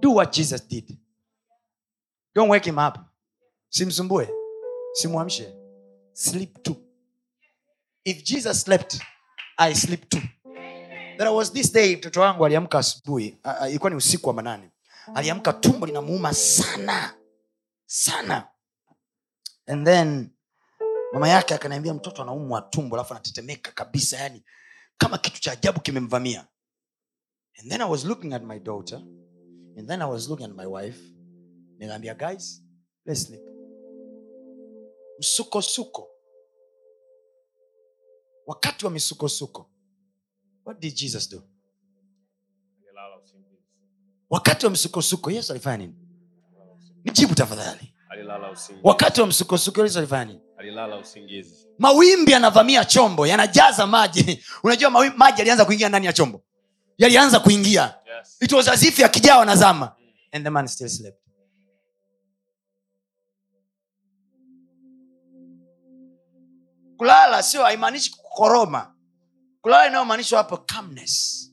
Do 0.00 0.14
what 0.14 0.32
jesus 0.32 0.68
did. 0.68 0.96
Don't 2.34 2.50
wake 2.50 2.64
him 2.70 2.78
up. 2.78 2.98
Simsumbue. 3.68 4.28
Simwamshe. 4.92 5.52
Sleep 6.12 6.62
too. 6.62 6.76
If 8.04 8.22
jesus 8.24 8.60
slept 8.62 9.00
i 9.58 9.74
sleep 9.74 10.08
too. 10.08 10.20
There 11.18 11.30
was 11.30 11.52
this 11.52 11.72
day 11.72 11.96
mtoto 11.96 12.20
wangu 12.20 12.46
aliamka 12.46 12.78
asubuhi. 12.78 13.38
Uh, 13.44 13.52
uh, 13.62 13.68
ilikuwa 13.68 13.90
ni 13.90 13.96
usiku 13.96 14.28
wa 14.28 14.34
manane. 14.34 14.70
Aliamka 15.14 15.52
tumbo 15.52 15.86
linamuuma 15.86 16.34
sana. 16.34 17.14
Sana. 17.86 18.48
And 19.66 19.86
then 19.86 20.30
mama 21.12 21.28
yake 21.28 21.54
akaniambia 21.54 21.94
mtoto 21.94 22.22
anaumwa 22.22 22.62
tumbo 22.62 22.96
alafu 22.96 23.14
anatetemeka 23.14 23.72
kabisa 23.72 24.16
yani 24.16 24.42
kama 24.98 25.18
kitu 25.18 25.40
cha 25.40 25.52
ajabu 25.52 25.80
kimemvamia 25.80 26.46
and 27.58 27.70
then 27.70 27.80
i 27.80 27.84
was 27.90 28.04
looking 28.04 28.32
at 28.32 28.42
my 28.42 28.58
daughter 28.58 29.02
and 29.76 29.88
then 29.88 30.02
i 30.02 30.06
was 30.10 30.28
looking 30.28 30.46
at 30.46 30.56
my 30.56 30.66
wife. 30.66 30.98
Nikaambia 31.78 32.14
guys 32.14 32.62
let's 33.06 33.22
sleep. 33.26 33.40
Msukosuko. 35.18 36.08
Wakati 38.46 38.84
wa 38.84 38.90
misukosuko. 38.90 39.70
What 40.64 40.80
did 40.80 40.94
jesus 40.94 41.30
do? 41.30 41.42
Wakati 44.30 44.66
wa 44.66 44.72
msukosuko 44.72 45.30
yesu 45.30 45.52
alifanya 45.52 45.76
nini? 45.76 45.94
Nijibu 47.04 47.34
tafadhali. 47.34 47.94
Wakati 48.82 49.20
wa 49.20 49.26
msukosuko 49.26 49.82
yesu 49.82 49.98
alifanya 49.98 50.24
nini? 50.24 50.40
Alilala 50.56 50.98
usingizi. 50.98 51.66
mawimbi 51.78 52.32
yanavamia 52.32 52.84
chombo 52.84 53.26
yanajaza 53.26 53.86
maji. 53.86 54.44
Unajua 54.64 54.90
maji 54.90 55.38
yalianza 55.38 55.64
kuingia 55.64 55.88
ndani 55.88 56.06
ya 56.06 56.12
chombo 56.12 56.43
yalianza 56.98 57.40
kuingia. 57.40 57.94
Yes. 58.18 58.36
it 58.40 58.52
was 58.52 58.68
as 58.68 58.82
if 58.82 58.98
yakijawa 58.98 59.44
na 59.44 59.56
zama. 59.56 59.92
And 60.32 60.44
the 60.44 60.50
man 60.50 60.68
still 60.68 60.88
slept. 60.88 61.18
Kulala 66.96 67.42
sio 67.42 67.62
haimaanishi 67.64 68.10
kukoroma. 68.10 68.94
Kulala 69.60 69.86
inayomaanishwa 69.86 70.38
hapo 70.38 70.56
calmness. 70.56 71.50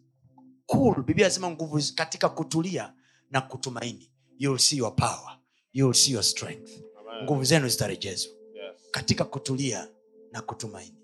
Cool. 0.66 1.04
Biblia 1.04 1.26
anasema 1.28 1.52
nguvu 1.52 1.82
katika 1.96 2.30
kutulia 2.30 2.94
na 3.30 3.42
kutumaini. 3.42 4.12
You'll 4.38 4.60
see 4.60 4.78
your 4.78 4.96
power. 4.96 5.40
You'll 5.74 5.94
see 5.94 6.12
your 6.12 6.24
strength. 6.24 6.72
Amen. 7.00 7.24
nguvu 7.24 7.44
zenu 7.44 7.68
zitarejezwa. 7.70 8.32
Yes. 8.54 8.76
katika 8.92 9.26
kutulia 9.26 9.88
na 10.32 10.42
kutumaini 10.42 11.01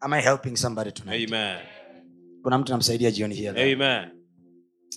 am 0.00 0.12
i 0.12 0.20
helping 0.22 0.56
somebody 0.56 0.92
tonight 0.92 1.28
Amen. 1.32 1.58
kuna 2.42 2.58
mtu 2.58 2.72
namsaidia 2.72 3.10
jioni 3.10 3.34
hii. 3.34 3.46
Amen. 3.48 4.08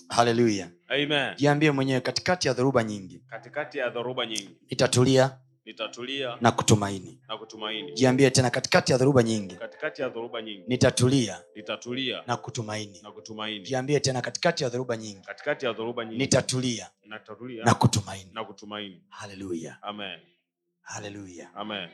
haleluya 0.08 0.70
Amen. 0.88 1.34
jiambie 1.36 1.70
mwenyewe 1.70 2.00
katikati 2.00 2.48
ya 2.48 2.54
dhoruba 2.54 2.84
nyingi 2.84 3.18
Katikati 3.26 3.78
ya 3.78 3.90
dhoruba 3.90 4.26
nyingi 4.26 4.56
nitatulia 4.70 5.38
nitatulia 5.64 6.38
na 6.40 6.52
kutumaini 6.52 7.20
na 7.28 7.36
kutumaini. 7.38 7.92
jiambie 7.92 8.30
tena 8.30 8.50
katikati 8.50 8.92
ya 8.92 8.98
dhoruba 8.98 9.22
nyingi 9.22 9.54
Katikati 9.56 10.02
ya 10.02 10.08
dhoruba 10.08 10.42
nyingi 10.42 10.64
nitatulia 10.68 11.42
nitatulia 11.56 12.22
na 12.26 12.36
kutumaini 12.36 13.00
na 13.02 13.12
kutumaini. 13.12 13.64
jiambie 13.64 14.00
tena 14.00 14.20
katikati 14.22 14.64
ya 14.64 14.70
dhoruba 14.70 14.96
nyingi 14.96 15.20
Katikati 15.26 15.66
ya 15.66 15.72
dhoruba 15.72 16.04
nyingi 16.04 16.18
nitatulia 16.18 16.90
nitatulia 17.04 17.64
na 17.64 17.74
kutumaini 17.74 18.30
na 18.34 18.44
kutumaini. 18.44 19.02
haleluya 19.08 19.78
Amen. 19.82 20.20
haleluya 20.82 21.54
Amen. 21.54 21.88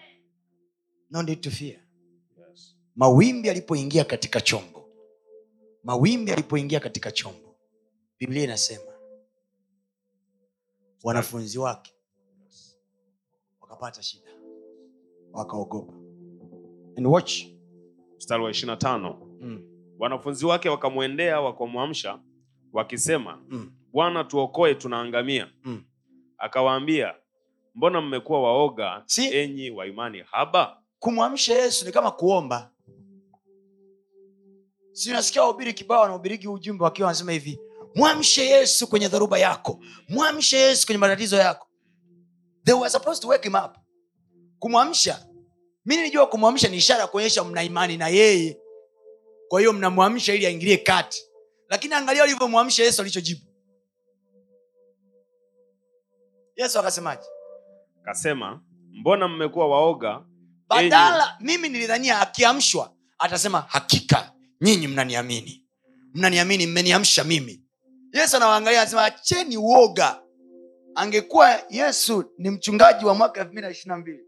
no 1.10 1.22
need 1.22 1.40
to 1.40 1.50
fear. 1.50 1.76
Mawimbi 3.04 3.48
yalipoingia 3.48 4.04
katika 4.04 4.40
chombo. 4.40 4.88
Mawimbi 5.84 6.30
yalipoingia 6.30 6.80
katika 6.80 7.10
chombo. 7.12 7.56
Biblia 8.18 8.44
inasema 8.44 8.92
wanafunzi 11.04 11.58
wake 11.58 11.94
wakapata 13.60 14.02
shida. 14.02 14.30
Wakaogopa. 15.32 15.92
And 16.96 17.06
watch. 17.06 17.44
Mstari 18.16 18.44
wa 18.44 18.50
25. 18.50 19.16
mm, 19.40 19.62
Wanafunzi 19.98 20.46
wake 20.46 20.68
wakamwendea 20.68 21.40
wakamwamsha 21.40 22.20
wakisema, 22.72 23.42
mm, 23.48 23.72
Bwana 23.92 24.24
tuokoe, 24.24 24.74
tunaangamia. 24.74 25.52
mm. 25.64 25.84
Akawaambia, 26.38 27.14
mbona 27.74 28.00
mmekuwa 28.00 28.42
waoga, 28.42 29.02
Si- 29.06 29.34
enyi 29.36 29.70
wa 29.70 29.86
imani 29.86 30.22
haba? 30.30 30.76
kumwamsha 30.98 31.54
yesu 31.54 31.86
ni 31.86 31.92
kama 31.92 32.10
kuomba 32.10 32.70
si 34.92 35.10
unasikia 35.10 35.42
wahubiri 35.42 35.74
kibao 35.74 36.00
wanahubiriki 36.00 36.48
ujumbe 36.48 36.84
wakiwa 36.84 37.06
wanasema 37.06 37.32
hivi 37.32 37.58
mwamshe 37.94 38.46
yesu 38.46 38.86
kwenye 38.86 39.08
dharuba 39.08 39.38
yako 39.38 39.80
mwamshe 40.08 40.56
yesu 40.58 40.86
kwenye 40.86 40.98
matatizo 40.98 41.36
yako. 41.36 41.66
They 42.64 42.74
were 42.74 42.90
supposed 42.90 43.22
to 43.22 43.28
wake 43.28 43.48
him 43.48 43.54
up. 43.54 43.76
Kumwamsha 44.58 45.26
mi 45.84 45.96
nilijua 45.96 46.26
kumwamsha 46.26 46.68
ni 46.68 46.76
ishara 46.76 47.00
ya 47.00 47.06
kuonyesha 47.06 47.44
mna 47.44 47.62
imani 47.62 47.96
na 47.96 48.08
yeye. 48.08 48.58
Kwa 49.48 49.60
hiyo 49.60 49.72
mnamwamsha 49.72 50.34
ili 50.34 50.46
aingilie 50.46 50.76
kati. 50.76 51.22
Lakini 51.68 51.94
angalia 51.94 52.24
ulivyomwamsha 52.24 52.82
yesu 52.84 53.02
alichojibu. 53.02 53.40
Yesu 56.56 56.78
akasemaje? 56.78 57.22
Kasema 58.02 58.62
mbona 58.92 59.28
mmekuwa 59.28 59.68
waoga, 59.68 60.22
badala 60.68 61.36
mimi 61.40 61.68
nilidhania 61.68 62.20
akiamshwa 62.20 62.92
atasema 63.18 63.60
hakika 63.60 64.32
nyinyi 64.60 64.88
mnaniamini. 64.88 65.66
Mnaniamini 66.14 66.66
mmeniamsha 66.66 67.24
mimi. 67.24 67.64
Yesu 68.12 68.36
anawaangalia 68.36 68.80
anasema 68.80 69.04
acheni 69.04 69.56
uoga. 69.56 70.22
Angekuwa 70.94 71.62
yesu 71.70 72.32
ni 72.38 72.50
mchungaji 72.50 73.04
wa 73.04 73.14
mwaka 73.14 73.40
elfu 73.40 73.52
mbili 73.52 73.66
na 73.66 73.70
ishiri 73.72 73.88
na 73.88 73.96
mbili 73.96 74.24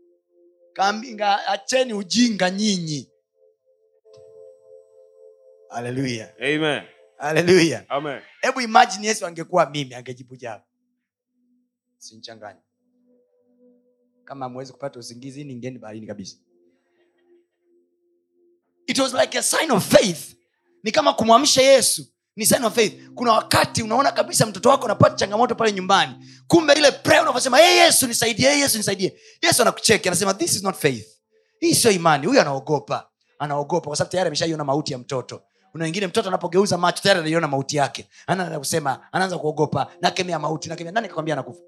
acheni 1.46 1.94
ujinga 1.94 2.50
nyinyi. 2.50 3.08
Haleluya 5.68 6.34
Amen. 6.38 6.82
haleluya 7.16 7.88
Amen. 7.88 8.20
hebu 8.40 8.60
imagine 8.60 9.06
yesu 9.06 9.26
angekuwa 9.26 9.70
mimi 9.70 9.94
angejibu 9.94 10.36
japo 10.36 10.66
sinchanganya 11.98 12.60
kama 14.24 14.44
hamwezi 14.44 14.72
kupata 14.72 14.98
usingizi 14.98 15.44
ningeni 15.44 15.78
baharini 15.78 16.06
kabisa 16.06 16.36
it 18.86 18.98
was 18.98 19.14
like 19.14 19.38
a 19.38 19.42
sign 19.42 19.70
of 19.70 19.84
faith. 19.84 20.34
Ni 20.84 20.90
kama 20.92 21.12
kumwamsha 21.12 21.62
yesu. 21.62 22.06
Ni 22.36 22.46
sign 22.46 22.64
of 22.64 22.74
faith. 22.74 23.08
Kuna 23.14 23.32
wakati 23.32 23.82
unaona 23.82 24.12
kabisa 24.12 24.46
mtoto 24.46 24.68
wako 24.68 24.84
anapata 24.84 25.16
changamoto 25.16 25.54
pale 25.54 25.72
nyumbani. 25.72 26.12
Kumbe 26.46 26.72
ile 26.72 26.90
prayer 26.90 27.22
unavyosema 27.22 27.58
hey, 27.58 27.76
yesu 27.76 28.06
nisaidie 28.06 28.50
hey, 28.50 28.60
yesu 28.60 28.78
nisaidie. 28.78 29.18
Yesu 29.42 29.62
anakucheki 29.62 30.08
anasema 30.08 30.34
this 30.34 30.56
is 30.56 30.62
not 30.62 30.76
faith. 30.76 31.06
Hii 31.60 31.74
sio 31.74 31.90
imani. 31.90 32.26
Huyu 32.26 32.40
anaogopa. 32.40 33.08
Anaogopa 33.38 33.86
kwa 33.86 33.96
sababu 33.96 34.10
tayari 34.12 34.26
ameshaiona 34.28 34.64
mauti 34.64 34.92
ya 34.92 34.98
mtoto. 34.98 35.42
Kuna 35.72 35.84
wengine 35.84 36.06
mtoto 36.06 36.28
anapogeuza 36.28 36.78
macho 36.78 37.02
tayari 37.02 37.20
anaiona 37.20 37.48
mauti 37.48 37.76
yake. 37.76 38.08
Anaanza 38.26 38.58
kusema 38.58 39.06
anaanza 39.12 39.38
kuogopa. 39.38 39.86
Nakemea 40.00 40.38
mauti 40.38 40.68
nakemea. 40.68 40.92
Nani 40.92 41.08
kakwambia 41.08 41.34
anakufa 41.34 41.60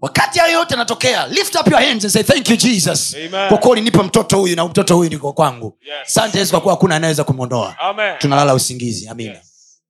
wakati 0.00 0.38
hayo 0.38 0.52
yote 0.58 0.74
anatokea 0.74 1.26
lift 1.26 1.54
up 1.54 1.66
your 1.66 1.80
hands 1.82 2.04
and 2.04 2.12
say 2.12 2.22
thank 2.22 2.50
you 2.50 2.56
jesus. 2.56 3.16
Kwa 3.48 3.58
kuwa 3.58 3.72
ulinipa 3.72 4.02
mtoto 4.02 4.38
huyu 4.38 4.56
na 4.56 4.68
mtoto 4.68 4.96
huyu 4.96 5.10
niko 5.10 5.32
kwangu. 5.32 5.78
Yes. 5.80 6.34
yesu 6.34 6.50
kwa 6.50 6.60
kuwa 6.60 6.74
hakuna 6.74 6.96
anayeweza 6.96 7.24
kumwondoa. 7.24 7.76
Tunalala 8.18 8.54
usingizi. 8.54 9.08
Amina. 9.08 9.30
Yes. 9.34 9.82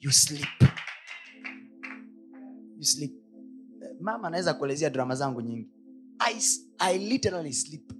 you 0.00 0.12
sleep. 0.12 0.46
You 2.78 2.84
sleep. 2.84 3.12
Mama 4.00 4.28
anaweza 4.28 4.54
kuelezea 4.54 4.90
drama 4.90 5.14
zangu 5.14 5.40
nyingi. 5.40 5.68
I, 6.18 6.36
I 6.78 6.98
literally 6.98 7.52
sleep. 7.52 7.92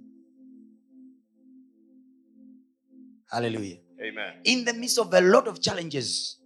Hallelujah. 3.25 3.77
Amen. 4.01 4.33
in 4.45 4.65
the 4.65 4.73
midst 4.73 4.97
of 4.97 5.13
a 5.13 5.19
lot 5.21 5.49
of 5.49 5.59
challenges 5.59 6.38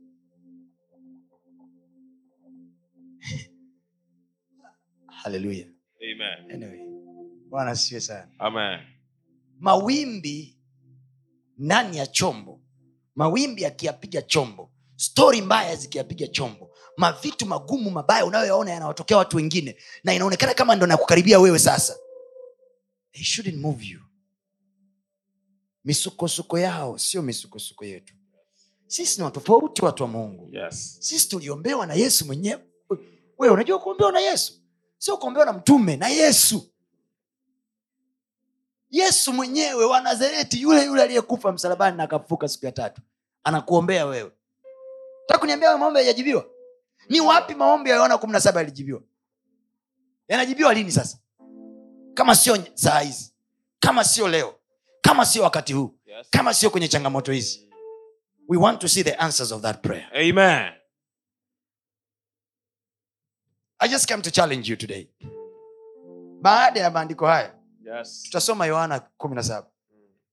hallelujah. 5.24 5.68
Amen. 6.14 6.52
anyway 6.52 6.80
bwana 7.50 7.76
siwe 7.76 8.02
sana. 8.02 8.32
Amen. 8.40 8.80
mawimbi 9.60 10.58
ndani 11.58 11.98
ya 11.98 12.08
chombo 12.08 12.62
mawimbi 13.16 13.62
yakiyapiga 13.62 14.22
chombo 14.22 14.72
stori 14.96 15.42
mbaya 15.42 15.76
zikiyapiga 15.76 16.28
chombo 16.28 16.76
mavitu 16.98 17.46
magumu 17.46 17.92
mabaya 17.92 18.26
unayoyaona 18.26 18.72
yanawatokea 18.72 19.18
watu 19.18 19.38
wengine 19.38 19.78
na 20.04 20.14
inaonekana 20.14 20.54
kama 20.54 20.76
ndo 20.76 20.88
nakukaribia 20.88 21.40
wewe 21.40 21.60
sasa. 21.60 21.96
They 23.12 23.24
shouldn't 23.24 23.58
move 23.58 23.86
you. 23.86 24.00
Misukosuko 25.86 26.60
yao 26.60 26.98
sio 26.98 27.22
misukosuko 27.22 27.86
yetu. 27.86 28.14
Sisi 28.88 29.18
ni 29.18 29.24
watofauti 29.24 29.86
watu 29.86 30.04
wa 30.04 30.10
mungu. 30.10 30.50
Yes. 30.52 30.98
sisi 31.00 31.30
tuliombewa 31.30 31.86
na 31.86 31.94
yesu 31.94 32.26
mwenyewe. 32.26 32.62
We 33.38 33.50
unajua 33.50 33.80
kuombewa 33.80 34.12
na 34.12 34.20
yesu 34.20 34.63
sio 35.04 35.18
kuombewa 35.18 35.46
na 35.46 35.54
mtume 35.54 35.98
na 35.98 36.08
yesu. 36.08 36.72
Yesu 38.90 39.34
mwenyewe 39.34 39.86
wa 39.86 40.02
nazareti 40.02 40.62
yule 40.62 40.86
yule 40.86 41.04
aliyekufa 41.04 41.52
msalabani 41.52 41.98
na 41.98 42.04
akafuka 42.04 42.48
siku 42.48 42.66
ya 42.66 42.72
tatu 42.72 43.02
anakuombea 43.44 44.06
wewe. 44.06 44.32
Takuniambia 45.28 45.78
maombi 45.78 46.00
yajajibiwa 46.00 46.46
ni 47.10 47.22
wapi 47.22 47.56
maombi 47.56 47.90
ya 47.90 47.96
yohana 47.96 48.18
kumi 48.18 48.34
na 48.34 48.40
saba 48.42 48.60
yalijibiwa? 48.60 49.02
Yanajibiwa 50.28 50.74
lini 50.74 50.92
sasa? 50.92 51.18
Kama 52.14 52.36
sio 52.36 52.58
saa 52.74 53.00
hizi 53.00 53.34
kama 53.80 54.04
sio 54.04 54.28
leo 54.28 54.56
kama 55.02 55.26
sio 55.26 55.44
wakati 55.44 55.74
huu 55.74 55.96
Yes. 56.06 56.28
kama 56.30 56.54
sio 56.54 56.70
kwenye 56.70 56.88
changamoto 56.88 57.32
hizi. 57.32 57.70
We 58.48 58.58
want 58.58 58.80
to 58.82 58.88
see 58.88 59.04
the 59.04 59.14
answers 59.16 59.52
of 59.52 59.62
that 59.62 59.82
prayer. 59.82 60.10
Amen. 60.14 60.83
I 63.84 63.90
just 63.90 64.06
came 64.08 64.22
to 64.22 64.32
challenge 64.32 64.72
you 64.72 64.78
today 64.78 65.08
baada 66.42 66.80
ya 66.80 66.92
maandiko 66.92 67.26
haya 67.26 67.54
Yes. 67.98 68.24
tutasoma 68.24 68.66
yohana 68.66 69.00
kumi 69.18 69.36
na 69.36 69.44
saba 69.44 69.68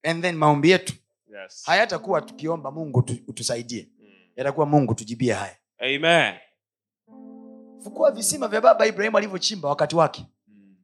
and 0.02 0.22
then 0.22 0.36
maombi 0.36 0.70
yetu 0.70 0.94
Yes. 1.42 1.62
hayatakuwa 1.66 2.20
tukiomba 2.20 2.70
mungu 2.70 3.04
utusaidie 3.28 3.88
Mm. 3.98 4.06
yatakuwa 4.36 4.66
mungu 4.66 4.94
tujibie 4.94 5.32
haya 5.32 5.56
Amen. 5.78 6.34
fukua 7.84 8.10
visima 8.10 8.48
vya 8.48 8.60
baba 8.60 8.86
ibrahimu 8.86 9.18
alivyochimba 9.18 9.68
wakati 9.68 9.96
wake 9.96 10.26
Mm. 10.48 10.74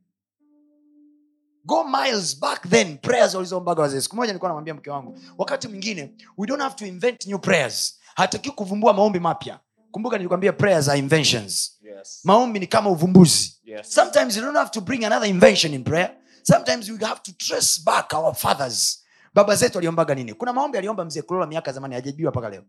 go 1.65 1.85
miles 1.85 2.41
back 2.41 2.69
then 2.69 2.99
prayers 2.99 3.35
walizoombaga 3.35 3.83
wazee 3.83 4.01
siku 4.01 4.17
moja 4.17 4.27
nilikuwa 4.33 4.49
namwambia 4.49 4.75
mke 4.75 4.91
wangu 4.91 5.19
wakati 5.39 5.69
mwingine 5.69 6.15
we 6.37 6.47
don't 6.47 6.63
have 6.63 6.75
to 6.75 6.87
invent 6.87 7.27
new 7.27 7.39
prayers 7.39 8.01
hataki 8.15 8.51
kuvumbua 8.51 8.93
maombi 8.93 9.19
mapya 9.21 9.61
kumbuka 9.91 10.17
nilikwambia 10.17 10.53
prayers 10.53 10.89
are 10.89 10.99
inventions 10.99 11.76
Yes. 11.97 12.21
maombi 12.25 12.61
ni 12.61 12.67
kama 12.67 12.91
uvumbuzi. 12.91 13.61
Yes. 13.65 13.95
sometimes 13.95 14.37
you 14.37 14.43
don't 14.43 14.57
have 14.57 14.71
to 14.71 14.81
bring 14.81 15.05
another 15.05 15.29
invention 15.29 15.75
in 15.75 15.85
prayer. 15.85 16.17
Sometimes 16.43 16.89
we 16.91 16.99
have 17.07 17.21
to 17.23 17.33
trace 17.33 17.83
back 17.85 18.13
our 18.15 18.35
fathers. 18.35 19.03
Baba 19.35 19.57
zetu 19.57 19.79
aliombaga 19.79 20.15
nini? 20.15 20.35
Kuna 20.35 20.53
maombi 20.53 20.79
aliomba 20.79 21.05
mzee 21.05 21.23
kulola 21.23 21.47
miaka 21.47 21.73
zamani 21.73 21.95
hajajibiwa 21.95 22.31
mpaka 22.33 22.51
leo. 22.51 22.65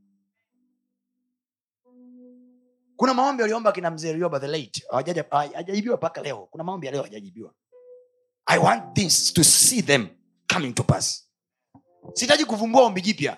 Kuna 2.96 3.14
maombi 3.14 3.44
aliomba 3.44 3.72
kina 3.72 3.92
mzee 3.92 4.14
rioba 4.14 4.40
the 4.40 4.48
late 4.48 4.84
hawajaja- 4.92 5.96
mpaka 5.98 6.22
leo. 6.22 6.48
Kuna 6.52 6.64
maombi 6.64 6.92
leo 6.92 7.04
hajajibiwa. 7.04 7.54
I 8.46 8.58
want 8.60 8.94
this 8.96 9.34
to 9.34 9.44
see 9.44 9.82
them 9.82 10.08
coming 10.54 10.74
to 10.74 10.84
pass. 10.84 11.30
Sihitaji 12.14 12.46
kuvumbua 12.46 12.84
ombi 12.84 13.02
jipya 13.02 13.38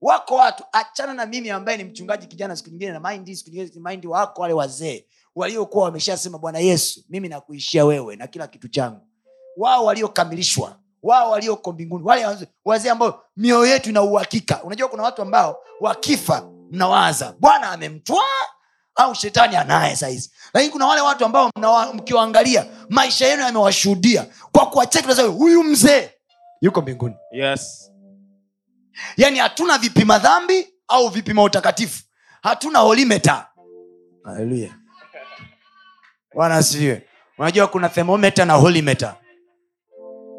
wako 0.00 0.34
watu 0.34 0.64
achana 0.72 1.14
na 1.14 1.26
mimi 1.26 1.50
ambaye 1.50 1.78
ni 1.78 1.84
mchungaji 1.84 2.26
kijana 2.26 2.56
siku 2.56 2.70
nyingine 2.70 2.92
na 2.92 3.00
mind 3.10 3.34
siku 3.34 3.50
nyingine 3.50 3.80
na 3.82 3.90
mind 3.90 4.06
wako 4.06 4.42
wale 4.42 4.54
wazee 4.54 5.06
waliokuwa 5.34 5.84
wameshasema 5.84 6.38
bwana 6.38 6.58
yesu 6.58 7.04
mimi 7.08 7.28
nakuishia 7.28 7.84
wewe 7.84 8.16
na 8.16 8.26
kila 8.26 8.46
kitu 8.46 8.68
changu. 8.68 9.00
Wao 9.56 9.84
waliokamilishwa 9.84 10.78
wao 11.02 11.30
walioko 11.30 11.72
mbinguni 11.72 12.04
wale 12.04 12.26
wazee- 12.64 12.90
ambao 12.90 13.22
mioyo 13.36 13.66
yetu 13.66 13.90
ina 13.90 14.02
uhakika. 14.02 14.62
Unajua 14.62 14.88
kuna 14.88 15.02
watu 15.02 15.22
ambao 15.22 15.56
wakifa 15.80 16.50
mnawaza 16.70 17.34
bwana 17.38 17.70
amemtwaa 17.70 18.46
au 18.94 19.14
shetani 19.14 19.56
anaye 19.56 19.96
saizi 19.96 20.32
lakini 20.54 20.72
kuna 20.72 20.86
wale 20.86 21.00
watu 21.00 21.24
ambao 21.24 21.50
mkiwaangalia 21.94 22.66
maisha 22.88 23.26
yenu 23.26 23.42
yamewashuhudia 23.42 24.26
kwa 24.52 24.66
kuwacheki 24.66 25.22
huyu 25.22 25.62
mzee 25.64 26.10
yuko 26.60 26.80
mbinguni. 26.82 27.14
Yes. 27.32 27.87
Yaani 29.16 29.38
hatuna 29.38 29.78
vipima 29.78 30.18
dhambi 30.18 30.68
au 30.88 31.08
vipima 31.08 31.42
utakatifu. 31.42 32.02
Hatuna 32.42 32.78
holimeta 32.78 33.46
haleluya. 34.24 34.74
Bwana 36.34 36.54
asifiwe. 36.56 37.08
Unajua 37.38 37.66
kuna 37.66 37.88
themometa 37.88 38.44
na 38.44 38.54
holimeta 38.54 39.16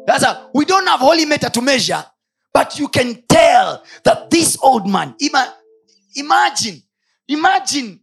sasa 0.06 0.48
we 0.54 0.64
don't 0.64 0.88
have 0.88 1.04
holimeta 1.04 1.50
to 1.50 1.60
measure 1.60 2.02
but 2.54 2.78
you 2.78 2.88
can 2.88 3.14
tell 3.28 3.78
that 4.02 4.30
this 4.30 4.58
old 4.62 4.86
man 4.86 5.14
ima, 5.18 5.52
imagine 6.14 6.82
imagine 7.26 7.98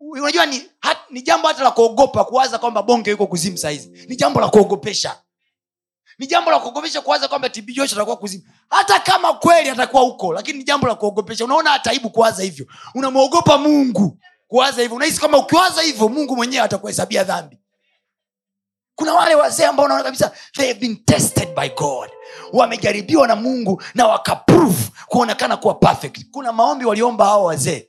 unajua 0.00 0.46
ni, 0.46 0.62
ni 1.10 1.22
jambo 1.22 1.48
hata 1.48 1.62
la 1.62 1.70
kuogopa 1.70 2.24
kuwaza 2.24 2.58
kwamba 2.58 2.82
bonge 2.82 3.10
yuko 3.10 3.26
kuzimu 3.26 3.58
sahizi 3.58 4.06
ni 4.08 4.16
jambo 4.16 4.40
la 4.40 4.48
kuogopesha 4.48 5.16
ni 6.18 6.26
jambo 6.26 6.50
la 6.50 6.58
kuogopesha 6.58 7.00
kuwaza 7.00 7.28
kwamba 7.28 7.48
TB 7.48 7.66
Joshua 7.70 7.96
atakuwa 7.96 8.16
kuzimu 8.16 8.44
hata 8.70 8.98
kama 9.00 9.32
kweli 9.32 9.68
atakuwa 9.68 10.02
huko 10.02 10.32
lakini 10.32 10.58
ni 10.58 10.64
jambo 10.64 10.86
la 10.86 10.94
kuogopesha. 10.94 11.44
Unaona 11.44 11.70
hata 11.70 11.90
aibu 11.90 12.10
kuwaza 12.10 12.42
hivyo. 12.42 12.66
Unamwogopa 12.94 13.58
mungu 13.58 14.18
kuwaza 14.48 14.82
hivyo. 14.82 14.96
Unahisi 14.96 15.18
kwamba 15.20 15.38
ukiwaza 15.38 15.82
hivyo 15.82 16.08
mungu 16.08 16.36
mwenyewe 16.36 16.64
atakuhesabia 16.64 17.24
dhambi. 17.24 17.58
Kuna 18.94 19.14
wale 19.14 19.34
wazee 19.34 19.64
ambao 19.64 19.86
unaona 19.86 20.04
kabisa 20.04 20.32
they 20.52 20.68
have 20.68 20.80
been 20.80 21.04
tested 21.04 21.54
by 21.54 21.68
god. 21.68 22.10
Wamejaribiwa 22.52 23.26
na 23.28 23.36
mungu 23.36 23.82
na 23.94 24.06
wakaprove 24.06 24.90
kuonekana 25.06 25.56
kuwa 25.56 25.74
perfect. 25.74 26.30
Kuna 26.30 26.52
maombi 26.52 26.84
waliomba 26.84 27.24
hao 27.24 27.44
wazee 27.44 27.88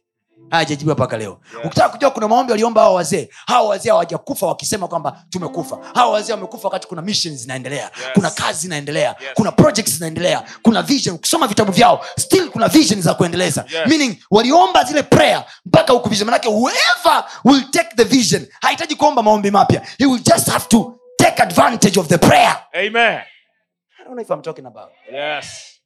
hajajibiwa 0.58 0.96
mpaka 0.96 1.18
leo 1.18 1.40
yeah. 1.54 1.66
ukitaka 1.66 1.90
kujua 1.90 2.12
kuna 2.12 2.28
maombi 2.28 2.52
waliomba 2.52 2.82
hawa 2.82 2.94
wazee 2.94 3.30
hawa 3.48 3.70
wazee 3.70 3.90
hawajakufa 3.90 4.48
wakisema 4.48 4.88
kwamba 4.88 5.24
tumekufa 5.30 5.78
hawa 5.94 6.12
wazee 6.12 6.34
wamekufa 6.34 6.68
wakati 6.68 6.88
kuna 6.88 7.02
missions 7.02 7.40
zinaendelea 7.42 7.84
Yes. 7.84 7.92
kuna 8.14 8.30
kazi 8.32 8.60
zinaendelea 8.62 9.10
Yes. 9.10 9.30
kuna 9.34 9.52
projects 9.52 9.94
zinaendelea 9.94 10.44
kuna 10.62 10.82
vision 10.82 11.16
ukisoma 11.16 11.48
vitabu 11.48 11.72
vyao 11.72 12.06
still 12.20 12.50
kuna 12.50 12.68
vision 12.68 13.02
za 13.02 13.14
kuendeleza 13.14 13.66
Yes. 13.70 13.88
meaning 13.88 14.18
waliomba 14.32 14.84
zile 14.84 15.04
prayer 15.04 15.46
mpaka 15.66 15.94
huku 15.94 16.10
vision 16.10 16.26
manake 16.26 16.48
whoever 16.50 17.24
will 17.46 17.64
take 17.72 17.90
the 17.96 18.04
vision 18.04 18.48
hahitaji 18.62 18.96
kuomba 18.96 19.24
maombi 19.24 19.52
mapya 19.52 19.82
he 19.98 20.06
will 20.06 20.20
just 20.24 20.50
have 20.50 20.66
to 20.68 21.00
take 21.18 21.42
advantage 21.44 22.00
of 22.00 22.08
the 22.08 22.18
prayer 22.18 22.64
Amen. 22.74 23.20
I 24.00 24.04
don't 24.08 24.14
know 24.16 24.22
if 24.22 24.30
I'm 24.30 24.42
talking 24.42 24.66
about. 24.66 24.90
Yes. 25.14 25.80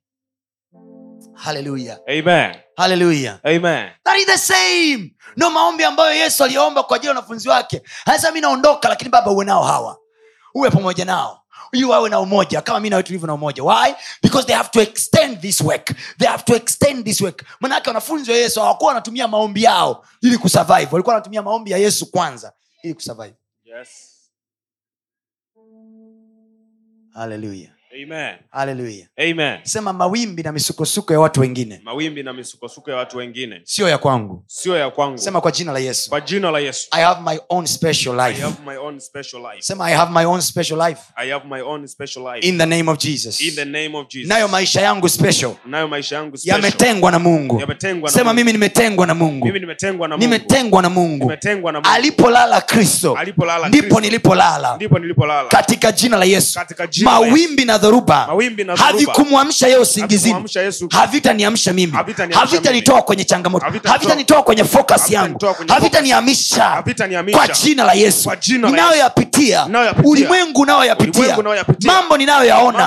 Hallelujah. 1.35 1.99
Amen. 2.09 2.55
Hallelujah. 2.79 3.39
Amen. 3.45 3.91
That 4.05 4.17
is 4.17 4.25
the 4.25 4.37
same. 4.37 5.11
Ndo 5.37 5.49
maombi 5.49 5.83
ambayo 5.83 6.13
yesu 6.15 6.43
aliomba 6.43 6.83
kwa 6.83 6.95
ajili 6.95 7.07
ya 7.09 7.15
wanafunzi 7.15 7.49
wake. 7.49 7.81
Hasa 8.05 8.31
mi 8.31 8.41
naondoka 8.41 8.89
lakini 8.89 9.09
baba 9.09 9.31
uwe 9.31 9.45
nao 9.45 9.63
hawa. 9.63 9.97
Uwe 10.55 10.69
pamoja 10.69 11.05
nao. 11.05 11.41
Yu 11.73 11.89
wawe 11.89 12.09
na 12.09 12.19
umoja 12.19 12.61
kama 12.61 12.79
mi 12.79 12.89
nawe 12.89 13.03
tulivyo 13.03 13.27
na 13.27 13.33
umoja. 13.33 13.63
Why? 13.63 13.93
Because 14.23 14.47
they 14.47 14.55
have 14.55 14.69
to 14.69 14.81
extend 14.81 15.41
this 15.41 15.61
work. 15.61 15.91
They 16.17 16.27
have 16.27 16.43
to 16.43 16.55
extend 16.55 17.05
this 17.05 17.21
work. 17.21 17.43
Manake 17.59 17.89
wanafunzi 17.89 18.31
wa 18.31 18.37
yesu 18.37 18.59
hawakuwa 18.59 18.87
wanatumia 18.87 19.27
maombi 19.27 19.63
yao 19.63 20.05
ili 20.21 20.37
kusurvive. 20.37 20.87
Walikuwa 20.91 21.15
wanatumia 21.15 21.41
maombi 21.41 21.71
ya 21.71 21.77
yesu 21.77 22.11
kwanza 22.11 22.53
ili 22.83 22.93
kusurvive. 22.93 23.35
Yes. 23.63 23.87
haleluya 27.13 27.69
Amen. 27.91 29.57
sema 29.63 29.93
mawimbi 29.93 30.43
na 30.43 30.51
misukosuko 30.51 31.13
ya 31.13 31.19
watu 31.19 31.41
wengine. 31.41 31.81
Mawimbi 31.83 32.23
na 32.23 32.33
misukosuko 32.33 32.91
ya 32.91 32.97
watu 32.97 33.17
wengine. 33.17 33.61
Sio 33.63 33.89
ya 33.89 33.97
kwangu. 33.97 34.43
Sio 34.47 34.77
ya 34.77 34.89
kwangu. 34.91 35.17
Sema 35.17 35.41
kwa 35.41 35.51
jina 35.51 35.71
la 35.71 35.79
yesu. 35.79 36.09
Kwa 36.09 36.21
jina 36.21 36.51
la 36.51 36.59
yesu. 36.59 36.87
I 36.91 37.01
have 37.03 37.21
my 37.21 37.39
own 37.49 37.65
special 37.65 38.19
i 38.19 38.33
have 38.33 38.55
my 38.65 38.77
own 38.77 38.99
special 38.99 39.41
life. 39.41 39.61
Sema 39.61 39.85
i 39.85 39.93
have 39.93 40.11
my 40.13 40.25
own 40.25 40.41
special 40.41 40.77
life. 40.87 41.01
I 41.15 41.29
have 41.31 41.47
my 41.47 41.61
own 41.61 41.87
special 41.87 42.23
life. 42.23 42.47
In 42.47 42.57
the 42.57 42.65
name 42.65 42.91
of 42.91 42.97
jesus. 42.99 43.41
In 43.41 43.55
the 43.55 43.65
name 43.65 43.97
of 43.97 44.07
jesus. 44.07 44.29
Nayo 44.29 44.47
maisha 44.47 44.81
yangu 44.81 45.09
special. 45.09 45.51
Nayo 45.65 45.87
maisha 45.87 46.15
yangu 46.15 46.37
special. 46.37 46.55
yametengwa 46.55 47.11
na 47.11 47.19
mungu. 47.19 47.59
Yametengwa 47.59 48.09
na 48.11 48.17
sema 48.17 48.33
mimi 48.33 48.51
nimetengwa 48.51 49.07
na 49.07 49.15
mungu. 49.15 49.45
Mimi 49.45 49.59
nimetengwa 49.59 50.07
na 50.07 50.17
Mungu. 50.17 50.25
nimetengwa 50.27 50.81
na 50.81 50.89
mungu. 50.89 51.23
Nimetengwa 51.23 51.71
na 51.71 51.79
Mungu. 51.81 51.93
alipolala 51.95 52.61
kristo. 52.61 53.13
Alipolala 53.15 53.69
ndipo 53.69 54.01
nilipolala. 54.01 54.75
Ndipo 54.75 54.99
nilipolala. 54.99 55.49
Katika 55.49 55.91
jina 55.91 56.17
la 56.17 56.25
yesu. 56.25 56.59
Katika 56.59 56.87
jina 56.87 57.11
la 57.11 57.17
Yesu. 57.17 57.29
mawimbi 57.31 57.65
na 57.65 57.78
dhoruba. 57.79 58.27
Havikumwamsha 58.77 59.67
yeye 59.67 59.79
usingizini. 59.79 60.35
Havitaniamsha 60.89 61.73
mimi. 61.73 61.93
Havitanitoa 62.33 63.01
kwenye 63.01 63.23
changamoto. 63.23 63.65
Havitanitoa- 63.65 64.43
kwenye 64.43 64.63
focus 64.63 65.09
yangu. 65.11 65.39
Havitanihamisha. 65.67 66.83
kwa 67.31 67.47
jina 67.47 67.83
la 67.83 67.93
yesu. 67.93 68.29
Ninayoyapitia. 68.69 69.65
Ulimwengu 70.03 70.61
unayoyapitia. 70.61 71.37
Mambo 71.93 72.17
ninayoyaona. 72.17 72.77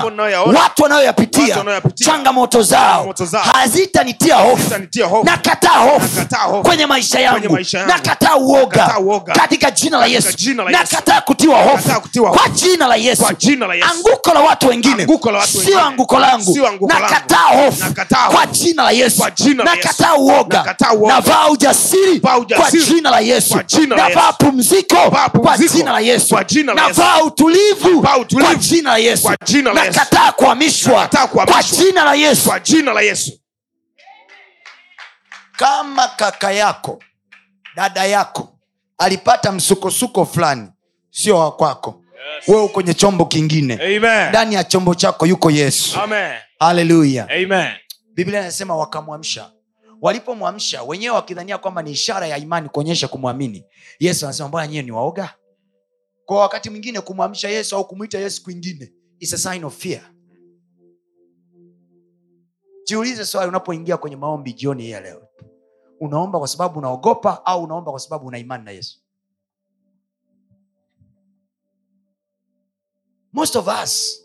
Watu 0.63 0.83
wanayoyapitia. 0.83 1.55
Changamoto 1.95 2.63
zao. 2.63 3.15
Hazitanitia 3.53 4.37
hofu. 4.37 4.63
Nakataa 5.25 5.79
hofu. 5.79 6.21
Kwenye 6.63 6.87
maisha 6.87 7.21
yangu. 7.21 7.39
nakataa 7.87 8.37
uoga. 8.37 8.87
Katika 9.35 9.71
jina 9.71 9.99
la 9.99 10.07
yesu. 10.07 10.29
nakataa 10.73 11.21
kutiwa 11.21 11.59
hofu. 11.63 11.77
Nakataa 11.77 12.01
kutiwa 12.01 12.29
hofu. 12.31 12.41
kwa 12.41 12.49
jina 12.55 12.87
la 12.87 12.97
yesu. 12.97 13.23
Kwa 13.23 13.35
jina 13.35 13.67
la 13.67 13.75
Yesu. 13.75 13.89
anguko 13.95 14.35
la 14.35 14.41
watu 14.41 14.69
wengine 14.69 14.82
Wengine. 14.89 15.03
anguko 15.03 15.31
langu 15.33 15.47
Sio 15.47 15.81
anguko 15.81 16.19
langu. 16.19 16.87
nakataa 16.89 17.65
hofu 17.65 17.85
kwa 18.33 18.47
jina 18.47 18.83
la 18.83 18.91
yesu 18.91 19.23
nakataa 19.65 20.15
uoga 20.15 20.77
navaa 21.07 21.49
ujasiri 21.49 22.19
Vaa 22.19 22.29
kwa 22.31 22.39
ujasiri. 22.39 22.85
jina 22.85 23.11
la 23.11 23.21
yesu 23.21 23.51
Kwa 23.55 23.63
jina 23.63 23.97
la 23.97 24.09
navaa 24.09 24.33
pumziko 24.33 24.97
Vaa 24.97 25.29
kwa 25.29 25.29
pumziko. 25.29 25.75
jina 25.75 25.93
la 25.93 26.01
yesu 26.01 26.29
Kwa 26.29 26.45
jina 26.45 26.75
la 26.75 26.87
Yesu. 26.87 27.01
navaa 27.01 27.23
utulivu 27.23 28.01
Vaa 28.01 28.17
utulivu. 28.17 28.47
kwa 28.51 28.55
jina 28.55 28.91
la 28.91 28.99
yesu 28.99 29.23
Kwa 29.23 29.37
jina 29.45 29.73
la 29.73 29.85
Yesu. 29.85 29.99
nakataa 29.99 30.33
kuhamishwa 30.33 31.09
kwa 31.33 31.63
jina 31.63 32.05
la 32.05 32.15
yesu 32.15 32.49
kwa 32.49 32.61
jina 32.61 32.93
la 32.93 33.01
yesu 33.01 33.33
kama 35.57 36.09
kaka 36.09 36.53
yako 36.53 36.99
dada 37.77 38.05
yako 38.05 38.49
alipata 38.99 39.53
msukosuko 39.53 40.25
fulani 40.27 40.69
sio 41.11 41.39
wa 41.39 41.53
kwako 41.53 42.02
wewe 42.49 42.69
kwenye 42.69 42.95
chombo 42.95 43.25
kingine. 43.27 43.99
Ndani 44.29 44.55
ya 44.55 44.65
chombo 44.65 44.95
chako 44.95 45.27
yuko 45.27 45.51
yesu. 45.51 45.99
Haleluya 46.59 47.27
biblia 48.15 48.41
inasema 48.41 48.77
wakamwamsha. 48.77 49.53
Walipomwamsha 50.01 50.83
wenyewe 50.83 51.15
wakidhania 51.15 51.59
kwamba 51.59 51.83
ni 51.83 51.91
ishara 51.91 52.27
ya 52.27 52.39
imani 52.39 52.69
kuonyesha 52.69 53.09
kumwamini. 53.09 53.65
Yesu 54.01 54.27
anasema 54.27 54.49
mbona 54.49 54.67
nyiwe 54.67 54.83
ni 54.83 54.91
waoga? 54.91 55.35
Kwa 56.25 56.41
wakati 56.41 56.71
mwingine 56.71 57.01
kumwamsha 57.01 57.49
yesu 57.49 57.77
au 57.77 57.85
kumwita 57.89 58.19
yesu 58.19 58.43
kwingine 58.45 58.93
is 59.21 59.33
a 59.35 59.39
sign 59.39 59.65
of 59.65 59.77
fear. 59.79 60.01
Jiulize 62.89 63.25
swali 63.27 63.49
unapoingia 63.49 63.97
kwenye 63.97 64.17
maombi 64.17 64.53
jioni 64.53 64.83
hii 64.83 64.91
ya 64.91 65.01
leo. 65.01 65.23
Unaomba 66.01 66.39
kwa 66.39 66.49
sababu 66.49 66.79
unaogopa 66.79 67.47
au 67.47 67.63
unaomba 67.65 67.91
kwa 67.91 68.01
sababu 68.01 68.27
una 68.27 68.39
imani 68.39 68.65
na 68.65 68.71
yesu 68.71 69.02
most 73.33 73.57
of 73.57 73.69
us 73.85 74.23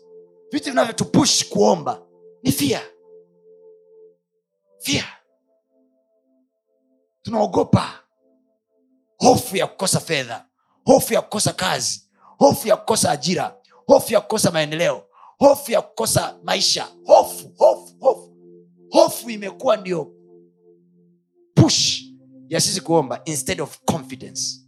vitu 0.52 0.70
vinavyotupush 0.70 1.48
kuomba 1.48 2.02
ni 2.42 2.52
fia 2.52 2.80
fia 4.80 5.04
tunaogopa. 7.22 8.04
Hofu 9.18 9.56
ya 9.56 9.66
kukosa 9.66 10.00
fedha. 10.00 10.46
Hofu 10.84 11.14
ya 11.14 11.22
kukosa 11.22 11.52
kazi. 11.52 12.10
Hofu 12.38 12.68
ya 12.68 12.76
kukosa 12.76 13.10
ajira. 13.10 13.56
Hofu 13.86 14.12
ya 14.12 14.20
kukosa 14.20 14.50
maendeleo. 14.50 15.04
Hofu 15.38 15.72
ya 15.72 15.82
kukosa 15.82 16.38
maisha. 16.44 16.88
Hofu 17.06 17.52
hofu 17.58 17.96
hofu. 18.00 18.34
Hofu 18.90 19.30
imekuwa 19.30 19.76
ndio 19.76 20.12
push 21.54 22.02
ya 22.48 22.60
sisi 22.60 22.80
kuomba 22.80 23.22
instead 23.24 23.60
of 23.60 23.78
confidence 23.84 24.60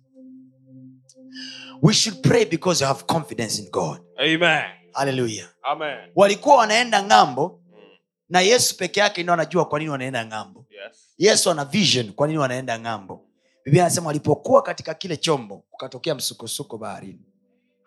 we 1.82 1.92
should 1.94 2.20
pray 2.22 2.44
because 2.44 2.84
you 2.84 2.88
have 2.88 3.04
confidence 3.06 3.62
in 3.62 3.70
god 3.70 4.00
Amen. 4.18 4.62
haleluya 4.92 5.48
Amen. 5.62 5.98
walikuwa 6.14 6.56
wanaenda 6.56 7.02
ng'ambo 7.02 7.60
na 8.28 8.40
yesu 8.40 8.76
peke 8.76 9.00
yake 9.00 9.22
ndio 9.22 9.34
anajua 9.34 9.64
kwa 9.64 9.78
nini 9.78 9.90
wanaenda 9.90 10.26
ng'ambo 10.26 10.66
Yes. 10.70 11.14
yesu 11.18 11.50
ana 11.50 11.64
vision 11.64 12.12
kwa 12.12 12.26
nini 12.26 12.38
wanaenda 12.38 12.80
ng'ambo 12.80 13.26
biblia 13.64 13.82
anasema 13.84 14.06
walipokuwa 14.06 14.62
katika 14.62 14.94
kile 14.94 15.16
chombo 15.16 15.64
kukatokea 15.70 16.14
msukosuko 16.14 16.78
baharini 16.78 17.20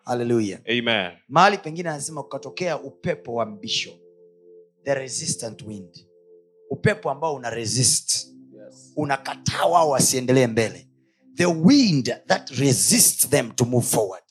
haleluya 0.04 0.58
Amen. 0.70 1.10
mahali 1.28 1.58
pengine 1.58 1.88
anasema 1.88 2.22
kukatokea 2.22 2.78
upepo 2.80 3.34
wa 3.34 3.46
mbisho 3.46 3.90
the 4.84 4.94
resistant 4.94 5.62
wind 5.62 6.06
upepo 6.70 7.10
ambao 7.10 7.34
una 7.34 7.50
resist 7.50 8.28
Yes. 8.66 8.92
unakataa 8.96 9.64
wao 9.64 9.90
wasiendelee 9.90 10.46
mbele 10.46 10.88
the 11.36 11.46
wind 11.46 12.14
that 12.26 12.50
resists 12.50 13.28
them 13.30 13.50
to 13.52 13.64
move 13.64 13.86
forward. 13.86 14.22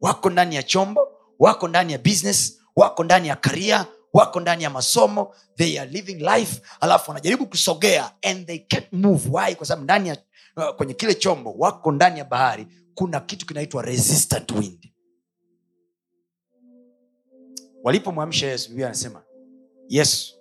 Wako 0.00 0.30
ndani 0.30 0.54
ya 0.56 0.62
chombo 0.62 1.08
wako 1.38 1.68
ndani 1.68 1.92
ya 1.92 1.98
business 1.98 2.60
wako 2.76 3.04
ndani 3.04 3.28
ya 3.28 3.36
karia 3.36 3.86
wako 4.12 4.40
ndani 4.40 4.62
ya 4.64 4.70
masomo 4.70 5.34
they 5.56 5.80
are 5.80 5.90
living 5.90 6.14
life 6.36 6.62
alafu 6.80 7.10
wanajaribu 7.10 7.46
kusogea 7.46 8.12
and 8.22 8.46
they 8.46 8.58
can't 8.58 8.92
move. 8.92 9.28
Why? 9.32 9.54
Kwa 9.54 9.66
sababu 9.66 9.84
ndani 9.84 10.08
ya 10.08 10.16
uh, 10.56 10.76
kwenye 10.76 10.94
kile 10.94 11.14
chombo 11.14 11.52
wako 11.58 11.92
ndani 11.92 12.18
ya 12.18 12.24
bahari 12.24 12.66
kuna 12.94 13.20
kitu 13.20 13.46
kinaitwa 13.46 13.82
resistant 13.82 14.50
wind. 14.50 14.92
Walipomwamsha 17.84 18.46
yesu 18.46 18.68
biblia 18.68 18.86
anasema 18.86 19.22
yesu 19.88 20.34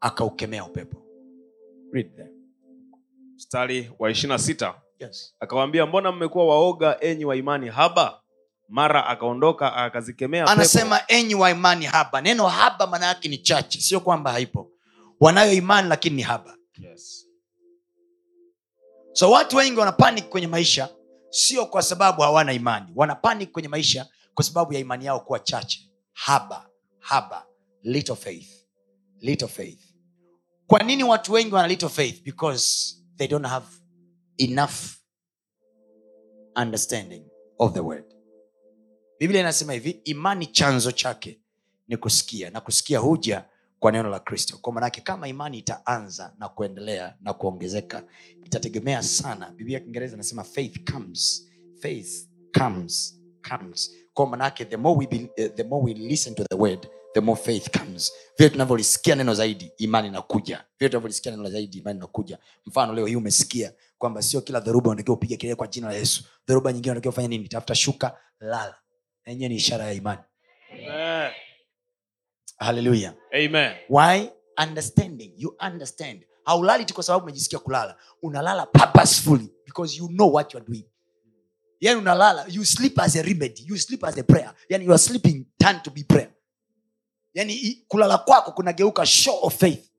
akaukemea 0.00 0.64
upepo. 0.64 1.02
Read 1.92 2.16
there. 2.16 2.35
Mstari 3.36 3.90
wa 3.98 4.10
ishiri 4.10 4.28
na 4.28 4.38
sita. 4.38 4.74
Yes. 4.98 5.34
akawaambia 5.40 5.86
mbona 5.86 6.12
mmekuwa 6.12 6.46
waoga 6.46 6.96
enyi 7.00 7.24
wa 7.24 7.36
imani 7.36 7.68
haba? 7.68 8.20
Mara 8.68 9.06
akaondoka 9.06 9.72
akazikemea 9.76 10.42
pepo. 10.44 10.52
anasema 10.52 11.00
enyi 11.08 11.34
wa 11.34 11.50
imani 11.50 11.84
haba. 11.86 12.20
Neno 12.20 12.46
haba 12.46 12.86
maana 12.86 13.06
yake 13.06 13.28
ni 13.28 13.38
chache 13.38 13.80
sio 13.80 14.00
kwamba 14.00 14.32
haipo. 14.32 14.70
Wanayo 15.20 15.52
imani 15.52 15.88
lakini 15.88 16.16
ni 16.16 16.22
haba. 16.22 16.56
Yes. 16.78 17.26
so 19.12 19.30
watu 19.30 19.56
wengi 19.56 19.78
wanapanic 19.80 20.28
kwenye 20.28 20.46
maisha 20.46 20.88
sio 21.30 21.66
kwa 21.66 21.82
sababu 21.82 22.22
hawana 22.22 22.52
imani. 22.52 22.86
Wanapanic 22.94 23.50
kwenye 23.52 23.68
maisha 23.68 24.06
kwa 24.34 24.44
sababu 24.44 24.72
ya 24.72 24.80
imani 24.80 25.04
yao 25.04 25.20
kuwa 25.20 25.38
chache. 25.38 25.90
Haba 26.12 26.68
haba 26.98 27.46
little 27.82 28.16
faith 28.16 28.48
little 29.20 29.48
faith. 29.48 29.80
Kwa 30.66 30.82
nini 30.82 31.04
watu 31.04 31.32
wengi 31.32 31.54
wana 31.54 31.68
little 31.68 31.88
faith? 31.88 32.22
Because 32.22 32.96
they 33.16 33.28
don't 33.28 33.46
have 33.46 33.66
enough 34.38 34.74
understanding 36.56 37.22
of 37.58 37.72
the 37.74 37.80
word. 37.80 38.04
Biblia 39.20 39.40
inasema 39.40 39.72
hivi 39.72 39.90
imani 39.90 40.46
chanzo 40.46 40.92
chake 40.92 41.40
ni 41.88 41.96
kusikia 41.96 42.50
na 42.50 42.60
kusikia 42.60 42.98
huja 42.98 43.44
kwa 43.78 43.92
neno 43.92 44.08
la 44.10 44.20
kristo. 44.20 44.58
Kwa 44.58 44.72
manake 44.72 45.00
kama 45.00 45.28
imani 45.28 45.58
itaanza 45.58 46.34
na 46.38 46.48
kuendelea 46.48 47.16
na 47.20 47.32
kuongezeka 47.32 48.04
itategemea 48.44 49.02
sana. 49.02 49.50
Biblia 49.50 49.74
ya 49.78 49.80
kiingereza 49.84 50.14
inasema 50.14 50.44
faith 50.44 50.90
comes 50.92 51.48
faith 51.80 52.28
comes 52.58 53.20
comes. 53.48 53.92
Kwa 54.14 54.26
manake 54.26 54.64
the 54.64 54.76
more 54.76 54.98
we, 54.98 55.06
be, 55.06 55.30
eh, 55.36 55.54
the 55.54 55.64
more 55.64 55.84
we 55.84 55.94
listen 55.94 56.34
to 56.34 56.44
the 56.44 56.54
word 56.56 56.88
the 57.16 57.22
more 57.22 57.36
faith 57.36 57.70
comes. 57.78 58.12
Vile 58.38 58.50
tunavyolisikia 58.50 59.14
neno 59.14 59.34
zaidi 59.34 59.72
imani 59.78 60.08
inakuja. 60.08 60.64
Vile 60.78 60.88
tunavyolisikia 60.88 61.32
neno 61.32 61.50
zaidi 61.50 61.78
imani 61.78 61.96
inakuja. 61.98 62.38
Mfano 62.66 62.92
leo 62.92 63.06
hii 63.06 63.16
umesikia 63.16 63.72
kwamba 63.98 64.22
sio 64.22 64.40
kila 64.40 64.60
dhoruba 64.60 64.90
unatakiwa 64.90 65.16
upige 65.16 65.36
kelele 65.36 65.54
kwa 65.54 65.66
jina 65.66 65.88
la 65.88 65.94
yesu. 65.94 66.24
Dhoruba 66.48 66.72
nyingine 66.72 66.90
unatakiwa 66.92 67.12
ufanya 67.12 67.28
nini? 67.28 67.48
Tafuta 67.48 67.74
shuka 67.74 68.18
lala. 68.40 68.74
Yenyewe 69.26 69.48
ni 69.48 69.54
ishara 69.54 69.84
ya 69.84 69.92
imani. 69.92 70.20
Haleluya 72.58 73.14
why? 73.88 74.28
Understanding. 74.68 75.32
You 75.36 75.56
understand. 75.66 76.26
Haulali 76.44 76.84
tu 76.84 76.94
kwa 76.94 77.02
sababu 77.04 77.22
umejisikia 77.24 77.58
kulala. 77.58 77.96
Unalala 78.22 78.66
purposefully 78.66 79.52
because 79.66 79.98
you 79.98 80.08
know 80.08 80.34
what 80.34 80.54
you 80.54 80.60
are 80.60 80.66
doing. 80.66 80.84
Yani 81.80 82.00
unalala 82.00 82.46
you 82.48 82.64
sleep 82.64 82.98
as 83.00 83.16
a 83.16 83.22
remedy. 83.22 83.62
You 83.66 83.78
sleep 83.78 84.04
as 84.04 84.18
a 84.18 84.22
prayer. 84.22 84.54
Yani 84.68 84.84
you 84.84 84.90
are 84.92 84.98
sleeping 84.98 85.46
turn 85.58 85.80
to 85.82 85.90
be 85.90 86.02
prayer 86.02 86.35
yani 87.36 87.84
kulala 87.88 88.18
kwako 88.18 88.52
kunageuka 88.52 89.06
show 89.06 89.38
of 89.42 89.56
faith. 89.58 89.90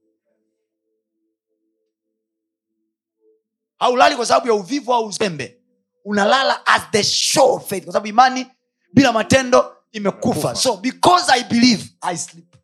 Haulali 3.80 4.16
kwa 4.16 4.26
sababu 4.26 4.48
ya 4.48 4.54
uvivu 4.54 4.94
au 4.94 5.06
uzembe. 5.06 5.62
Unalala 6.06 6.66
as 6.66 6.82
the 6.92 7.04
show 7.04 7.54
of 7.56 7.70
faith. 7.70 7.84
Kwa 7.84 7.94
sababu 7.94 8.08
imani 8.08 8.48
bila 8.94 9.12
matendo 9.12 9.76
imekufa. 9.92 10.30
Imekufa. 10.40 10.56
so 10.56 10.78
because 10.78 11.32
i 11.32 11.44
believe 11.44 11.84
i 12.02 12.18
sleep. 12.18 12.56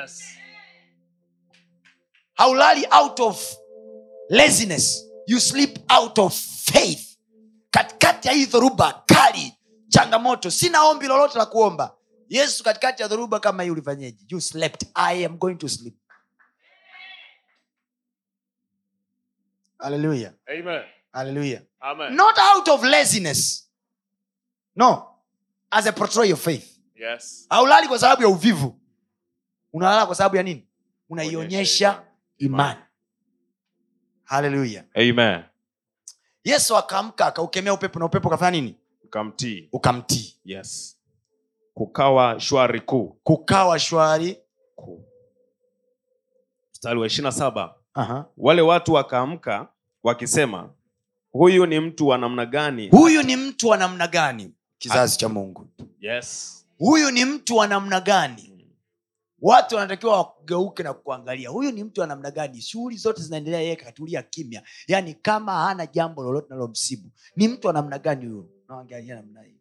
Yes. 0.00 0.22
haulali 2.34 2.86
out 3.00 3.20
of 3.20 3.56
laziness. 4.28 5.04
You 5.26 5.40
sleep 5.40 5.78
out 5.92 6.18
of 6.18 6.34
faith. 6.72 7.18
Katikati 7.70 8.28
ya 8.28 8.34
hii 8.34 8.46
dhoruba 8.46 9.02
kali 9.06 9.54
changamoto 9.88 10.50
sina 10.50 10.82
ombi 10.84 11.06
lolote 11.06 11.38
la 11.38 11.46
kuomba 11.46 11.96
yesu 12.32 12.64
katikati 12.64 13.02
ya 13.02 13.08
dhoruba 13.08 13.40
kama 13.40 13.62
hii 13.62 13.70
ulifanyeje? 13.70 14.24
You 14.28 14.40
slept. 14.40 14.84
I 14.94 15.24
am 15.26 15.38
going 15.38 15.54
to 15.54 15.68
sleep. 15.68 15.94
Haleluya 19.78 20.32
haleluya 21.12 21.62
not 22.10 22.38
out 22.38 22.68
of 22.68 22.82
laziness. 22.84 23.68
No. 24.76 25.08
As 25.70 25.86
a 25.86 25.92
portray 25.92 26.32
of 26.32 26.40
faith. 26.44 26.78
Yes. 26.94 27.46
haulali 27.50 27.88
kwa 27.88 27.98
sababu 27.98 28.22
ya 28.22 28.28
uvivu. 28.28 28.80
Unalala 29.72 30.06
kwa 30.06 30.14
sababu 30.14 30.36
ya 30.36 30.42
nini? 30.42 30.66
Unaionyesha 31.08 32.04
imani. 32.38 32.80
haleluya 34.24 34.84
Amen. 34.94 35.42
yesu 36.44 36.76
akaamka 36.76 37.26
akaukemea 37.26 37.74
upepo 37.74 37.98
na 37.98 38.04
upepo 38.04 38.28
ukafanya 38.28 38.50
nini? 38.50 38.76
Ukamtii. 39.04 39.68
ukamtii. 39.72 40.36
Yes. 40.44 40.91
Kukawa 41.74 42.40
shwari 42.40 42.80
kuu. 42.80 43.18
kukawa 43.22 43.78
shwari 43.78 44.38
Kuu. 44.76 45.04
Mstari 46.72 47.00
wa 47.00 47.06
ishirina 47.06 47.28
na 47.28 47.32
saba. 47.32 47.74
Aha. 47.94 48.24
Wale 48.36 48.62
watu 48.62 48.92
wakaamka 48.92 49.68
wakisema, 50.02 50.70
huyu 51.32 51.66
ni 51.66 51.80
mtu 51.80 52.08
wa 52.08 52.18
namna 52.18 52.46
gani? 52.46 52.88
huyu 52.88 53.22
ni 53.22 53.36
mtu 53.36 53.68
wa 53.68 53.76
namna 53.76 54.06
gani 54.08 54.54
kizazi 54.78 55.18
cha 55.18 55.28
mungu 55.28 55.66
Yes. 56.00 56.58
huyu 56.78 57.10
ni 57.10 57.24
mtu 57.24 57.56
wa 57.56 57.66
namna 57.66 58.00
gani 58.00 58.48
watu 59.40 59.74
wanatakiwa 59.74 60.16
wageuke 60.22 60.82
na 60.82 60.94
kuangalia 60.94 61.48
huyu 61.50 61.72
ni 61.72 61.84
mtu 61.84 62.00
wa 62.00 62.06
namna 62.06 62.30
gani 62.30 62.60
shughuli 62.60 62.96
zote 62.96 63.22
zinaendelea 63.22 63.60
yeye 63.60 63.76
katulia 63.76 64.22
kimya 64.22 64.62
yaani 64.86 65.14
kama 65.14 65.52
hana 65.64 65.86
jambo 65.86 66.22
lolote 66.22 66.46
nalomsibu 66.50 67.10
ni 67.36 67.48
mtu 67.48 67.66
wa 67.66 67.72
namna 67.72 67.98
gani 67.98 68.26
huyu 68.26 68.50
naangalia 68.68 69.14
namna 69.14 69.42
hii 69.42 69.60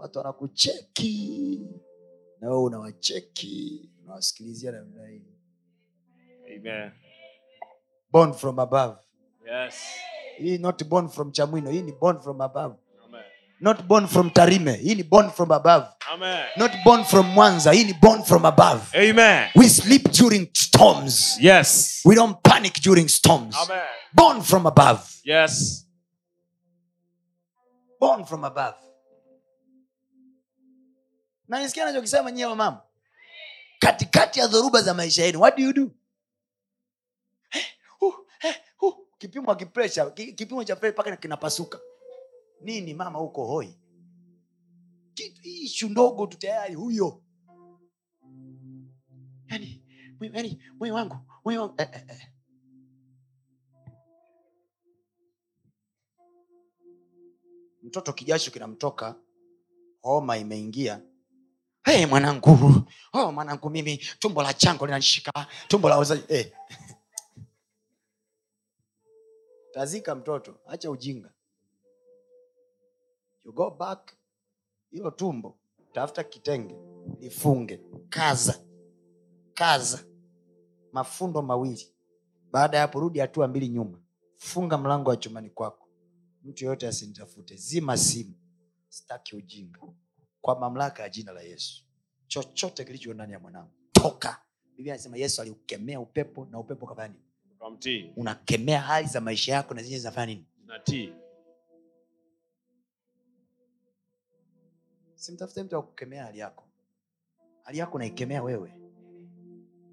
watu 0.00 0.18
wanakucheki 0.18 1.60
na 2.40 2.48
wewe 2.48 2.62
unawacheki 2.62 3.90
unawasikilizia 4.04 4.72
namna 4.72 5.08
hii 5.08 5.22
Amen. 6.56 6.90
born 8.12 8.32
from 8.32 8.58
above 8.58 8.96
Yes. 9.46 9.74
hii 10.38 10.58
not 10.58 10.84
born 10.84 11.08
from 11.08 11.32
chamwino 11.32 11.70
hii 11.70 11.82
ni 11.82 11.92
born 11.92 12.20
from 12.20 12.40
above 12.40 12.74
Amen. 13.04 13.22
not 13.60 13.82
born 13.82 14.06
from 14.06 14.30
tarime 14.30 14.72
hii 14.72 14.94
ni 14.94 15.02
born 15.02 15.30
from 15.30 15.52
above 15.52 15.86
Amen. 16.12 16.44
not 16.56 16.72
born 16.84 17.04
from 17.04 17.26
mwanza 17.26 17.72
hii 17.72 17.84
ni 17.84 17.92
born 17.92 18.22
from 18.22 18.44
above 18.44 19.10
Amen. 19.10 19.48
we 19.56 19.68
sleep 19.68 20.08
during 20.20 20.48
storms 20.54 21.38
Yes. 21.40 22.00
we 22.04 22.14
don't 22.14 22.36
panic 22.42 22.82
during 22.82 23.08
storms 23.08 23.56
Amen. 23.56 23.84
born 24.12 24.42
from 24.42 24.66
above 24.66 25.00
Yes. 25.24 25.86
born 28.00 28.24
from 28.24 28.44
above 28.44 28.74
nanisikia 31.50 31.84
nachokisema 31.84 32.30
nyie 32.30 32.46
wamama 32.46 32.82
katikati 33.78 34.40
ya 34.40 34.46
dhoruba 34.46 34.82
za 34.82 34.94
maisha 34.94 35.24
yenu 35.24 35.40
what 35.40 35.56
do 35.56 35.62
you 35.62 35.72
do? 35.72 35.90
Hey, 37.50 37.62
uh, 38.00 38.14
hey, 38.38 38.52
uh. 38.82 38.94
kipimo 39.18 39.54
kipresha 39.54 40.10
kipimo 40.10 40.64
cha 40.64 40.76
mpaka 40.76 41.16
kinapasuka. 41.16 41.80
Nini 42.60 42.94
mama 42.94 43.18
huko 43.18 43.46
hoi? 43.46 43.78
Ishu 45.42 45.88
ndogo 45.88 46.26
tu 46.26 46.38
tayari 46.38 46.74
huyo. 46.74 47.22
Yani 49.48 49.82
yani 50.20 50.62
moyo 50.78 50.94
wangu 50.94 51.16
moyo 51.44 51.60
wangu 51.60 51.74
eh, 51.78 51.88
eh, 51.92 52.04
eh. 52.08 52.28
mtoto 57.82 58.12
kijasho 58.12 58.50
kinamtoka 58.50 59.14
homa 60.02 60.36
imeingia 60.38 61.02
hey, 61.84 62.06
mwanangu. 62.06 62.82
Oh, 63.12 63.32
mwanangu 63.32 63.70
mimi 63.70 63.96
tumbo 64.18 64.42
la 64.42 64.54
chango 64.54 64.86
linanishika. 64.86 65.46
Tumbo 65.68 65.88
la 65.88 65.98
uzaji 65.98 66.22
hey. 66.28 66.44
tazika 69.72 70.14
mtoto 70.14 70.58
acha 70.66 70.90
ujinga. 70.90 71.32
You 73.44 73.52
go 73.52 73.70
back 73.70 74.12
hilo 74.90 75.10
tumbo 75.10 75.58
tafuta 75.92 76.24
kitenge 76.24 76.74
lifunge 77.20 77.80
kaza 78.08 78.60
kaza. 79.54 80.04
Mafundo 80.92 81.42
mawili. 81.42 81.94
Baada 82.52 82.76
ya 82.76 82.82
hapo 82.82 83.00
rudi 83.00 83.18
hatua 83.18 83.48
mbili 83.48 83.68
nyuma. 83.68 84.02
Funga 84.36 84.78
mlango 84.78 85.10
wa 85.10 85.16
chumbani 85.16 85.50
kwako. 85.50 85.88
Mtu 86.42 86.64
yoyote 86.64 86.88
asinitafute 86.88 87.56
zima 87.56 87.96
simu. 87.96 88.34
Sitaki 88.88 89.36
ujinga 89.36 89.80
kwa 90.40 90.58
mamlaka 90.60 91.02
ya 91.02 91.08
jina 91.08 91.32
la 91.32 91.40
yesu 91.42 91.84
chochote 92.26 92.84
kilicho 92.84 93.14
ndani 93.14 93.32
ya 93.32 93.38
mwanangu 93.38 93.70
toka 93.92 94.42
biblia 94.76 94.94
anasema 94.94 95.16
yesu 95.16 95.42
aliukemea 95.42 96.00
upepo 96.00 96.44
na 96.50 96.58
upepo 96.58 96.84
ukafanya 96.86 97.08
nini 97.08 97.24
Ukamtii. 97.56 98.12
unakemea 98.16 98.80
hali 98.80 99.06
za 99.08 99.20
maisha 99.20 99.52
yako 99.52 99.74
na 99.74 99.82
zinye 99.82 99.98
zinafanya 99.98 100.26
nini 100.26 100.46
Natii. 100.66 101.12
simtafute 105.14 105.62
mtu 105.62 105.76
akukemea 105.76 106.24
hali 106.24 106.38
yako 106.38 106.64
hali 107.62 107.78
yako 107.78 107.98
naikemea 107.98 108.42
wewe 108.42 108.72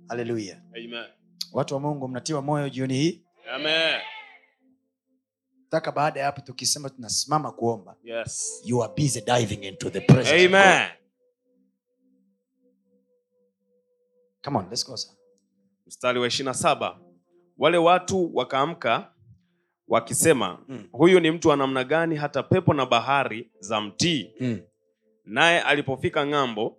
haleluya 0.07 0.61
Amen. 0.71 1.05
watu 1.53 1.73
wa 1.73 1.79
mungu 1.79 2.07
mnatiwa 2.07 2.41
moyo 2.41 2.69
jioni 2.69 2.93
hii 2.93 3.23
Amen. 3.51 3.99
Taka 5.69 5.91
baada 5.91 6.19
ya 6.19 6.25
hapo 6.25 6.41
tukisema 6.41 6.89
tunasimama 6.89 7.51
kuomba 7.51 7.95
Yes. 8.03 8.61
you 8.65 8.83
are 8.83 8.93
busy 8.97 9.21
diving 9.21 9.67
into 9.67 9.89
the 9.89 10.01
presence 10.01 10.45
of 10.45 10.51
God. 10.51 10.91
Come 14.43 14.57
on, 14.57 14.65
let's 14.69 14.85
go, 14.87 14.97
sir. 14.97 15.11
Mstari 15.87 16.19
wa 16.19 16.27
ishirina 16.27 16.53
saba. 16.53 16.99
Wale 17.57 17.77
watu 17.77 18.35
wakaamka 18.35 19.11
wakisema, 19.87 20.59
Mm. 20.67 20.87
huyu 20.91 21.19
ni 21.19 21.31
mtu 21.31 21.49
wa 21.49 21.55
namna 21.57 21.83
gani 21.83 22.15
hata 22.15 22.43
pepo 22.43 22.73
na 22.73 22.85
bahari 22.85 23.51
za 23.59 23.81
mtii? 23.81 24.31
Mm. 24.39 24.59
Naye 25.25 25.61
alipofika 25.61 26.25
ng'ambo 26.27 26.77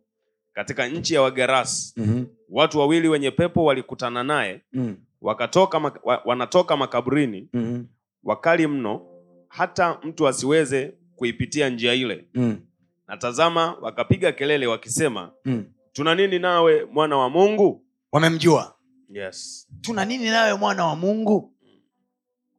katika 0.53 0.87
nchi 0.89 1.15
ya 1.15 1.23
Wagerasi, 1.23 1.93
Mhm. 2.01 2.25
watu 2.49 2.79
wawili 2.79 3.09
wenye 3.09 3.31
pepo 3.31 3.65
walikutana 3.65 4.23
naye, 4.25 4.61
Mm. 4.73 4.97
wakatoka 5.21 5.79
mak- 5.79 6.01
wa, 6.03 6.23
wanatoka 6.25 6.77
makaburini 6.77 7.49
Mhm. 7.53 7.85
Wakali 8.29 8.67
mno, 8.67 9.07
hata 9.49 9.99
mtu 10.03 10.29
asiweze 10.29 10.95
kuipitia 11.17 11.69
njia 11.69 11.95
ile. 11.95 12.29
Mm. 12.35 12.61
Na 13.07 13.17
tazama, 13.17 13.75
wakapiga 13.81 14.33
kelele 14.33 14.67
wakisema, 14.67 15.33
Mm. 15.45 15.65
tuna 15.93 16.15
nini 16.15 16.39
nawe 16.39 16.85
mwana 16.85 17.17
wa 17.17 17.31
Mungu? 17.31 17.85
wamemjua 18.13 18.75
Yes. 19.11 19.69
tuna 19.81 20.05
nini 20.05 20.25
nawe 20.31 20.55
mwana 20.55 20.85
wa 20.87 20.97
mungu 20.97 21.55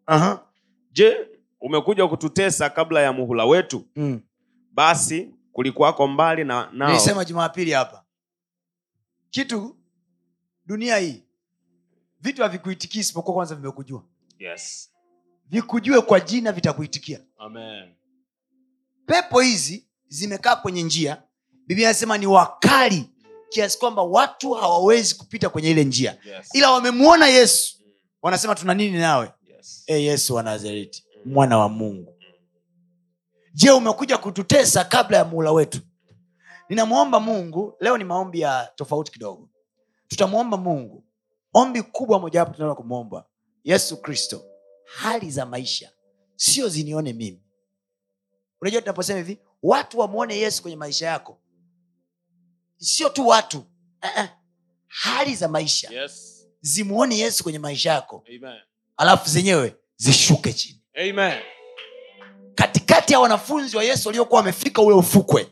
Aha. 0.05 0.47
Je, 0.91 1.17
umekuja 1.61 2.07
kututesa 2.07 2.69
kabla 2.69 3.01
ya 3.01 3.13
muhula 3.13 3.45
wetu? 3.45 3.85
Mm. 3.95 4.21
Basi 4.71 5.35
kulikuwako 5.51 6.07
mbali 6.07 6.43
na 6.43 6.69
nao. 6.73 6.87
nilisema 6.89 7.25
jumapili 7.25 7.71
hapa 7.71 8.03
kitu 9.29 9.77
dunia 10.65 10.97
hii 10.97 11.23
vitu 12.21 12.41
havikuitikii 12.41 12.99
isipokuwa 12.99 13.35
kwanza 13.35 13.55
vimekujua 13.55 14.03
Yes. 14.39 14.91
Vikujue 15.49 16.01
kwa 16.01 16.19
jina 16.19 16.51
vitakuitikia. 16.51 17.19
Amen. 17.37 17.95
pepo 19.05 19.39
hizi 19.39 19.87
zimekaa 20.07 20.55
kwenye 20.55 20.83
njia. 20.83 21.23
Biblia 21.67 21.89
anasema 21.89 22.17
ni 22.17 22.25
wakali 22.27 23.09
kiasi 23.49 23.79
kwamba 23.79 24.01
watu 24.03 24.51
hawawezi 24.53 25.15
kupita 25.15 25.49
kwenye 25.49 25.69
ile 25.71 25.83
njia. 25.83 26.17
Yes. 26.25 26.49
ila 26.53 26.71
wamemwona 26.71 27.27
yesu. 27.27 27.75
Wanasema 28.21 28.55
tuna 28.55 28.73
nini 28.73 28.97
nawe? 28.97 29.31
Yes. 29.43 29.83
e 29.87 30.03
yesu 30.03 30.35
wa 30.35 30.43
nazareti 30.43 31.05
mwana 31.25 31.57
wa 31.57 31.69
mungu. 31.69 32.13
Je 33.53 33.71
umekuja 33.71 34.17
kututesa 34.17 34.83
kabla 34.83 35.17
ya 35.17 35.25
muula 35.25 35.51
wetu? 35.51 35.79
Ninamwomba 36.69 37.19
mungu 37.19 37.73
leo 37.79 37.97
ni 37.97 38.03
maombi 38.03 38.39
ya 38.39 38.71
tofauti 38.75 39.11
kidogo. 39.11 39.49
Tutamwomba 40.07 40.57
mungu. 40.57 41.05
Ombi 41.53 41.81
kubwa 41.83 42.19
mojawapo 42.19 42.53
tunaenda 42.53 42.75
kumwomba 42.75 43.25
yesu 43.63 44.01
kristo 44.01 44.43
hali 44.95 45.31
za 45.31 45.45
maisha 45.45 45.91
sio 46.35 46.69
zinione 46.69 47.13
mimi 47.13 47.43
unajua 48.61 48.81
tunaposema 48.81 49.17
hivi 49.19 49.39
watu 49.63 49.99
wamwone 49.99 50.37
yesu 50.37 50.61
kwenye 50.61 50.77
maisha 50.77 51.07
yako 51.07 51.41
sio 52.77 53.09
tu 53.09 53.27
watu 53.27 53.65
uh-uh. 54.01 54.27
hali 54.87 55.35
za 55.35 55.47
maisha 55.47 55.89
Yes. 56.01 56.45
zimwone 56.61 57.17
yesu 57.17 57.43
kwenye 57.43 57.59
maisha 57.59 57.91
yako 57.91 58.23
Amen. 58.27 58.59
alafu 58.97 59.29
zenyewe 59.29 59.75
zishuke 59.97 60.53
chini 60.53 60.81
Amen. 61.09 61.39
katikati 62.55 63.13
ya 63.13 63.19
wanafunzi 63.19 63.77
wa 63.77 63.83
yesu 63.83 64.07
waliokuwa 64.09 64.39
wamefika 64.39 64.81
ule 64.81 64.95
ufukwe 64.95 65.49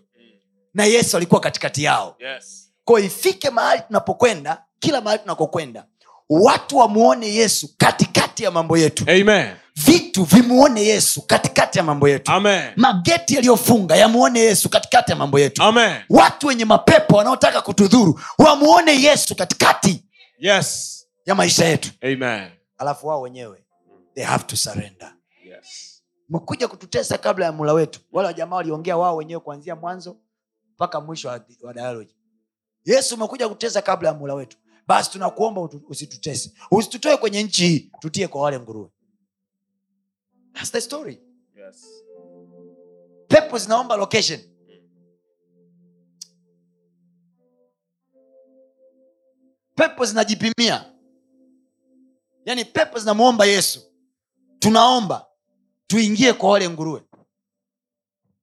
na 0.74 0.86
yesu 0.86 1.18
alikuwa 1.18 1.42
katikati 1.42 1.84
yao 1.84 2.16
Yes. 2.20 2.74
ko 2.84 3.00
ifike 3.00 3.50
mahali 3.50 3.82
tunapokwenda 3.88 4.66
kila 4.80 5.02
mahali 5.02 5.22
tunakokwenda 5.22 5.88
watu 6.30 6.78
wamwone 6.78 7.28
yesu 7.28 7.78
katikati 7.78 8.17
ya 8.44 8.52
mambo 8.52 8.78
yetu 8.78 9.04
Amen. 9.08 9.56
vitu 9.76 10.24
vimuone 10.24 10.82
yesu 10.84 11.22
katikati 11.22 11.78
ya 11.78 11.84
mambo 11.84 12.10
yetu 12.10 12.32
Amen. 12.32 12.72
mageti 12.76 13.36
yaliyofunga 13.36 13.96
yamuone 13.96 14.40
yesu 14.40 14.70
katikati 14.70 15.12
ya 15.12 15.18
mambo 15.18 15.40
yetu 15.40 15.64
Amen. 15.64 15.96
watu 16.10 16.48
wenye 16.48 16.66
mapepo 16.66 17.16
wanaotaka 17.18 17.62
kutudhuru 17.62 18.20
wamuone 18.38 19.02
yesu 19.02 19.36
katikati 19.36 20.04
Yes. 20.40 20.94
ya 21.26 21.36
maisha 21.36 21.66
yetu 21.66 21.90
Amen. 22.02 22.50
alafu 22.78 23.08
wao 23.08 23.22
wenyewe 23.22 23.64
they 24.16 24.24
have 24.24 24.44
to 24.44 24.56
surrender 24.56 25.14
Yes. 25.46 26.04
mekuja 26.30 26.68
kututesa 26.68 27.18
kabla 27.18 27.46
ya 27.46 27.52
mula 27.52 27.74
wetu 27.74 28.00
wale 28.12 28.28
wajamaa 28.28 28.56
waliongea 28.56 28.98
wao 28.98 29.16
wenyewe 29.16 29.40
kuanzia 29.40 29.76
mwanzo 29.76 30.18
mpaka 30.76 31.02
mwisho 31.02 31.28
wa, 31.28 31.42
wa 31.62 32.06
yesu 32.86 33.16
umekuja 33.16 33.50
kutesa 33.50 33.82
kabla 33.82 34.10
ya 34.10 34.16
mula 34.16 34.34
wetu 34.34 34.58
basi 34.88 35.12
tunakuomba 35.12 35.62
usitutese. 35.62 36.54
Usitutoe 36.72 37.18
kwenye 37.18 37.44
nchi 37.44 37.68
hii 37.68 37.92
tutie 38.00 38.28
kwa 38.28 38.42
wale 38.42 38.60
nguruwe. 38.60 38.90
That's 40.54 40.72
the 40.72 40.82
story. 40.82 41.22
Yes. 41.56 41.86
pepo 43.28 43.58
zinaomba 43.58 43.96
location. 43.96 44.40
Pepo 49.76 50.06
zinajipimia 50.06 50.94
yaani 52.46 52.66
pepo 52.66 53.00
zinamwomba 53.00 53.46
yesu. 53.46 53.82
Tunaomba 54.60 55.28
tuingie 55.88 56.34
kwa 56.34 56.50
wale 56.52 56.70
nguruwe. 56.70 57.04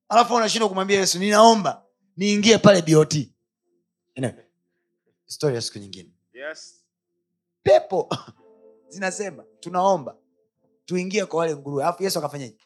Alafu 0.09 0.35
unashindwa 0.35 0.69
kumwambia 0.69 0.99
yesu 1.01 1.19
ninaomba 1.19 1.87
niingie 2.17 2.59
pale 2.59 2.83
bot 2.83 3.29
story 5.27 5.55
ya 5.55 5.63
siku 5.63 5.79
nyingine 5.79 6.14
Yes. 6.49 6.85
pepo 7.63 8.09
zinasema 8.89 9.45
tunaomba 9.61 10.17
tuingie 10.85 11.27
kwa 11.27 11.39
wale 11.41 11.57
nguruwe 11.57 11.83
alafu 11.85 12.03
yesu 12.03 12.19
akafanyaje 12.19 12.57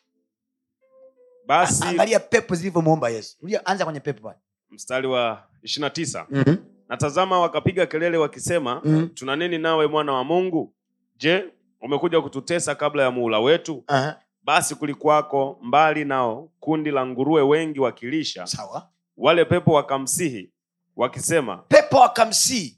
Basi 1.47 1.85
angalia 1.85 2.20
pepo 2.20 2.55
zilivyomwomba 2.55 3.09
yesu 3.09 3.37
anza 3.64 3.85
kwenye 3.85 4.01
pepo 4.01 4.22
pale 4.22 4.39
mstari 4.70 5.07
wa 5.07 5.45
29. 5.64 6.26
mm-hmm. 6.31 6.57
natazama 6.89 7.41
wakapiga 7.41 7.87
kelele 7.87 8.16
wakisema, 8.16 8.81
Mhm. 8.85 9.09
tuna 9.09 9.37
nini 9.37 9.59
nawe 9.59 9.87
mwana 9.87 10.12
wa 10.12 10.24
Mungu? 10.24 10.74
Je, 11.16 11.45
umekuja 11.81 12.20
kututesa 12.20 12.74
kabla 12.74 13.03
ya 13.03 13.11
muula 13.11 13.41
wetu? 13.41 13.85
uh-huh. 13.89 14.14
Basi 14.43 14.74
kulikuwako 14.74 15.59
mbali 15.62 16.05
nao 16.05 16.51
kundi 16.61 16.91
la 16.91 17.07
nguruwe 17.07 17.43
wengi 17.43 17.81
wakilisha. 17.81 18.47
sawa 18.47 18.91
Wale 19.16 19.45
pepo 19.45 19.72
wakamsihi 19.72 20.53
wakisema, 20.97 21.57
pepo 21.57 22.05
akamsii 22.05 22.78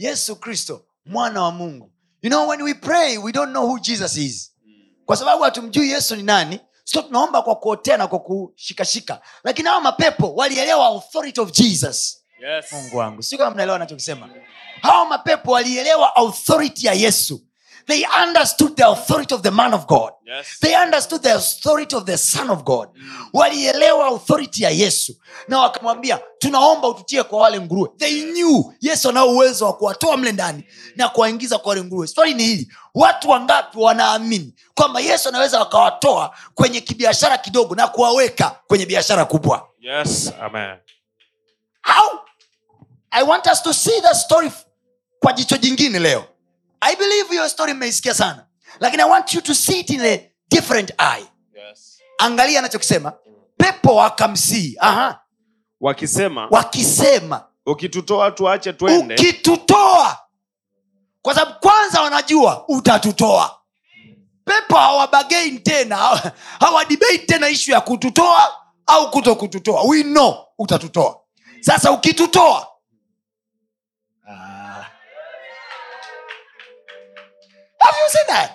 yesu 0.00 0.36
kristo 0.36 0.84
mwana 1.06 1.42
wa 1.42 1.50
mungu. 1.50 1.92
You 2.22 2.30
know 2.30 2.48
when 2.48 2.62
we 2.62 2.74
pray 2.74 3.18
we 3.18 3.32
don't 3.32 3.50
know 3.52 3.66
who 3.66 3.78
jesus 3.78 4.16
is. 4.16 4.52
Kwa 5.06 5.16
sababu 5.16 5.42
hatumjui 5.42 5.90
yesu 5.90 6.16
ni 6.16 6.22
nani 6.22 6.60
so 6.84 7.02
tunaomba 7.02 7.42
kwa 7.42 7.56
kuotea 7.56 7.96
na 7.96 8.06
kwa 8.06 8.18
kushikashika. 8.18 9.20
Lakini 9.44 9.68
hawa 9.68 9.80
mapepo 9.80 10.34
walielewa 10.34 10.86
authority 10.86 11.40
of 11.40 11.50
jesus. 11.52 12.16
Yes. 12.42 12.72
mungu 12.72 12.96
wangu. 12.96 13.22
Sio 13.22 13.38
kama 13.38 13.50
mnaelewa 13.50 13.78
nachokisema 13.78 14.28
hawa 14.82 15.06
mapepo 15.06 15.50
walielewa 15.52 16.16
authority 16.16 16.86
ya 16.86 16.92
yesu 16.92 17.42
they 17.90 18.04
understood 18.26 18.76
the 18.76 18.84
authority 18.86 19.34
of 19.34 19.42
the 19.42 19.50
man 19.50 19.74
of 19.74 19.86
god. 19.86 20.12
Yes. 20.26 20.58
they 20.60 20.74
understood 20.76 21.22
the 21.22 21.34
authority 21.34 21.96
of 21.96 22.04
the 22.06 22.16
son 22.18 22.50
of 22.50 22.64
god. 22.64 22.88
Walielewa 23.32 24.06
authority 24.08 24.62
ya 24.62 24.70
yesu. 24.70 25.14
Na 25.48 25.58
wakamwambia 25.60 26.20
tunaomba 26.38 26.88
ututie 26.88 27.22
kwa 27.22 27.38
wale 27.40 27.60
nguruwe. 27.60 27.88
They 27.96 28.22
knew 28.22 28.72
yesu 28.80 29.08
anao 29.08 29.28
uwezo 29.30 29.66
wa 29.66 29.72
kuwatoa 29.72 30.16
mle 30.16 30.32
ndani 30.32 30.64
na 30.96 31.08
kuwaingiza 31.08 31.58
kwa 31.58 31.68
wale 31.70 31.84
nguruwe. 31.84 32.06
Swali 32.06 32.34
ni 32.34 32.42
hili 32.44 32.72
watu 32.94 33.30
wangapi 33.30 33.78
wanaamini 33.78 34.54
kwamba 34.74 35.00
yesu 35.00 35.28
anaweza 35.28 35.58
wakawatoa 35.58 36.34
kwenye 36.54 36.80
kibiashara 36.80 37.38
kidogo 37.38 37.74
na 37.74 37.88
kuwaweka 37.88 38.56
kwenye 38.66 38.86
biashara 38.86 39.24
kubwa? 39.24 39.68
Yes. 39.80 40.32
Amen. 40.40 40.76
how? 41.82 42.18
I 43.10 43.22
want 43.22 43.46
us 43.46 43.62
to 43.62 43.72
see 43.74 44.00
the 44.00 44.14
story 44.14 44.52
kwa 45.20 45.32
jicho 45.32 45.56
jingine 45.56 45.98
leo 45.98 46.24
i 46.80 46.96
believe 46.96 47.28
hiyo 47.30 47.48
story 47.48 47.74
mmeisikia 47.74 48.14
sana. 48.14 48.46
Lakini 48.80 49.02
i 49.02 49.08
want 49.10 49.34
you 49.34 49.40
to 49.40 49.54
see 49.54 49.80
it 49.80 49.90
in 49.90 50.00
a 50.00 50.20
different 50.50 50.90
eye. 50.98 51.26
Yes. 51.68 51.98
angalia 52.18 52.58
anachokisema. 52.58 53.12
Pepo 53.56 53.94
wakamsii. 53.96 54.76
Aha. 54.80 55.20
Wakisema, 55.80 56.46
wakisema. 56.50 57.44
Ukitutoa 57.66 58.30
tuache 58.30 58.72
twende. 58.72 59.14
ukitutoa. 59.14 60.18
Kwa 61.22 61.34
sababu 61.34 61.58
kwanza 61.60 62.00
wanajua 62.02 62.68
utatutoa. 62.68 63.60
Pepo 64.44 64.76
hawabagain 64.76 65.62
tena. 65.62 65.96
Hawa- 66.60 66.84
tena 67.26 67.48
ishu 67.48 67.70
ya 67.70 67.80
kututoa 67.80 68.56
au 68.86 69.10
kuto 69.10 69.34
kututoa 69.36 69.82
we 69.82 70.02
know 70.02 70.34
utatutoa. 70.58 71.20
Sasa 71.60 71.92
ukitutoa. 71.92 72.66
Ah. 74.28 74.59
You 78.00 78.10
seen 78.10 78.26
that? 78.36 78.50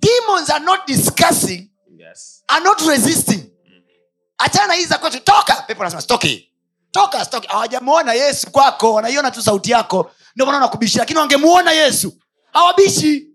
Demons 0.00 0.50
are 0.50 0.64
not 0.64 0.86
discussing 0.86 1.70
Yes. 1.98 2.42
are 2.48 2.64
not 2.64 2.80
resisting. 2.80 3.50
Achana 4.38 4.74
hii 4.74 4.84
za 4.84 4.98
kwetu. 4.98 5.20
Toka! 5.20 5.54
Pepo 5.66 5.82
anasema 5.82 6.02
stoki 6.02 6.46
toka 6.92 7.24
stoki 7.24 7.48
hawajamuona 7.48 8.12
yesu 8.12 8.50
kwako 8.50 8.94
wanaiona 8.94 9.30
tu 9.30 9.42
sauti 9.42 9.70
yako. 9.70 10.10
Ndio 10.34 10.46
maana 10.46 10.58
wanakubishi 10.58 10.98
lakini 10.98 11.18
wangemuona 11.18 11.72
yesu 11.72 12.12
hawabishi. 12.52 13.26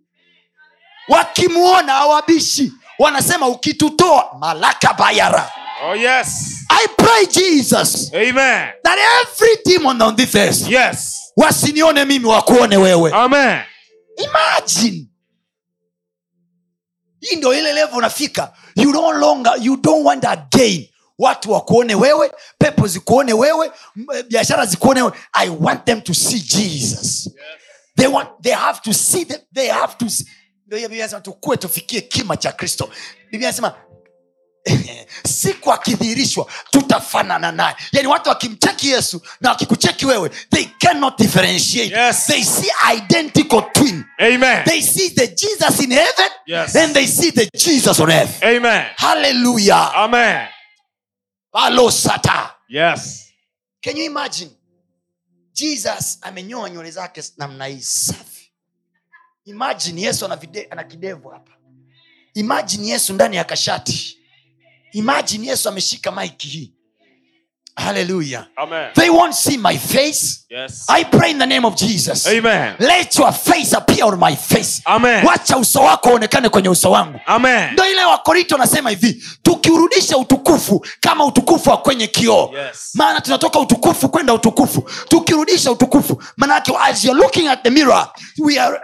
Wakimuona 1.07 1.93
hawabishi. 1.93 2.71
Wanasema 2.99 3.47
ukitutoa 3.47 4.35
malaka 4.39 4.93
bayara. 4.93 5.51
Oh 5.85 5.95
yes. 5.95 6.27
i 6.69 6.87
pray 6.87 7.25
jesus 7.27 8.11
Amen. 8.13 8.69
that 8.83 8.97
every 9.21 9.57
demon 9.65 10.01
on 10.01 10.15
this 10.15 10.35
earth 10.35 10.69
Yes. 10.69 11.21
wasinione 11.37 12.05
mimi 12.05 12.25
wakuone 12.25 12.77
wewe. 12.77 13.11
Amen. 13.13 13.61
Imagine. 14.17 15.07
Hii 17.19 17.35
ndio 17.35 17.53
ile 17.53 17.73
levo 17.73 17.97
unafika. 17.97 18.53
You 18.75 18.91
no 18.91 19.11
longer 19.11 19.53
you 19.61 19.77
don't 19.77 20.05
want 20.05 20.25
again 20.25 20.89
watu 21.17 21.51
wakuone 21.51 21.95
wewe 21.95 22.31
pepo 22.57 22.87
zikuone 22.87 23.33
wewe 23.33 23.71
biashara 24.29 24.65
zikuone 24.65 25.01
wewe. 25.01 25.17
I 25.33 25.49
want 25.49 25.85
them 25.85 26.01
to 26.01 26.13
see 26.13 26.39
jesus. 26.39 27.29
They 27.97 28.07
want 28.07 28.29
they 28.41 28.53
have 28.53 28.79
to 28.83 28.93
see 28.93 29.25
them, 29.25 29.39
they 29.53 29.67
have 29.69 29.93
to 29.97 30.09
see. 30.09 30.25
ndio 30.65 30.77
hiyo 30.77 30.89
biblia 30.89 31.03
inasema 31.05 31.21
tukue 31.21 31.57
tufikie 31.57 32.01
kima 32.01 32.37
cha 32.37 32.51
kristo. 32.51 32.89
Biblia 33.31 33.49
inasema 33.49 33.75
siku 35.41 35.73
akidhihirishwa 35.73 36.51
tutafanana 36.71 37.51
naye 37.51 37.75
yani 37.91 38.07
watu 38.07 38.29
wakimcheki 38.29 38.89
yesu 38.89 39.21
na 39.41 39.49
wakikucheki 39.49 40.05
wewe 40.05 40.29
they 40.29 40.65
cannot 40.65 41.17
differentiate 41.17 41.95
Yes. 41.95 42.25
they 42.27 42.43
see 42.43 42.71
identical 42.95 43.71
twin 43.73 44.05
Amen. 44.19 44.63
they 44.65 44.81
see 44.81 45.09
the 45.09 45.27
jesus 45.27 45.79
in 45.79 45.91
heaven 45.93 46.31
Yes. 46.45 46.75
and 46.75 46.93
they 46.93 47.07
see 47.07 47.31
the 47.31 47.49
jesus 47.57 47.99
on 47.99 48.11
earth 48.11 48.43
Amen. 48.43 48.85
hallelujah 48.95 49.91
Amen. 49.95 50.47
balosata 51.53 52.55
Yes. 52.69 53.29
can 53.81 53.97
you 53.97 54.03
imagine 54.05 54.51
jesus 55.53 56.17
amenyoa 56.21 56.69
nywele 56.69 56.91
zake 56.91 57.23
namna 57.37 57.65
hii 57.65 57.81
safi 57.81 58.51
imagine 59.45 60.01
yesu 60.01 60.25
ana, 60.25 60.35
vide, 60.35 60.67
ana 60.71 60.83
kidevu 60.83 61.29
hapa 61.29 61.51
imagine 62.33 62.87
yesu 62.87 63.13
ndani 63.13 63.35
ya 63.35 63.43
kashati 63.43 64.14
imagine 64.95 65.47
yesu 65.47 65.69
ameshika 65.69 66.11
maiki 66.11 66.47
hii 66.47 66.71
Hallelujah. 67.77 68.47
Amen. 68.55 68.91
they 68.93 69.09
won't 69.09 69.33
see 69.35 69.57
my 69.57 69.77
face 69.77 70.45
Yes. 70.49 70.85
i 70.87 71.03
pray 71.03 71.31
in 71.31 71.39
the 71.39 71.45
name 71.45 71.65
of 71.67 71.75
jesus 71.75 72.25
Amen. 72.27 72.75
let 72.79 73.17
your 73.17 73.33
face 73.33 73.73
appear 73.77 74.05
on 74.05 74.17
my 74.19 74.35
face 74.35 74.81
Amen. 74.85 75.25
wacha 75.25 75.57
uso 75.57 75.79
wako 75.81 76.09
uonekane 76.09 76.49
kwenye 76.49 76.69
uso 76.69 76.91
wangu 76.91 77.19
Amen. 77.25 77.73
ndo 77.73 77.85
ile 77.91 78.05
wakorinto 78.05 78.57
nasema 78.57 78.89
hivi 78.89 79.23
tukiurudisha 79.43 80.17
utukufu 80.17 80.85
kama 80.99 81.25
utukufu 81.25 81.69
wa 81.69 81.77
kwenye 81.77 82.07
kioo 82.07 82.51
Yes. 82.53 82.91
maana 82.93 83.21
tunatoka 83.21 83.59
utukufu 83.59 84.09
kwenda 84.09 84.33
utukufu 84.33 84.89
tukirudisha 85.09 85.71
utukufu 85.71 86.23
maana 86.37 86.63
as 86.79 87.05
you're 87.05 87.21
looking 87.21 87.47
at 87.47 87.63
the 87.63 87.69
mirror 87.69 88.09
we 88.39 88.59
are 88.59 88.79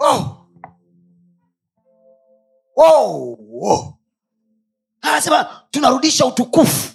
oh. 0.00 0.46
oh, 2.76 3.38
oh. 3.62 3.98
anasema 5.00 5.66
tunarudisha 5.70 6.26
utukufu 6.26 6.94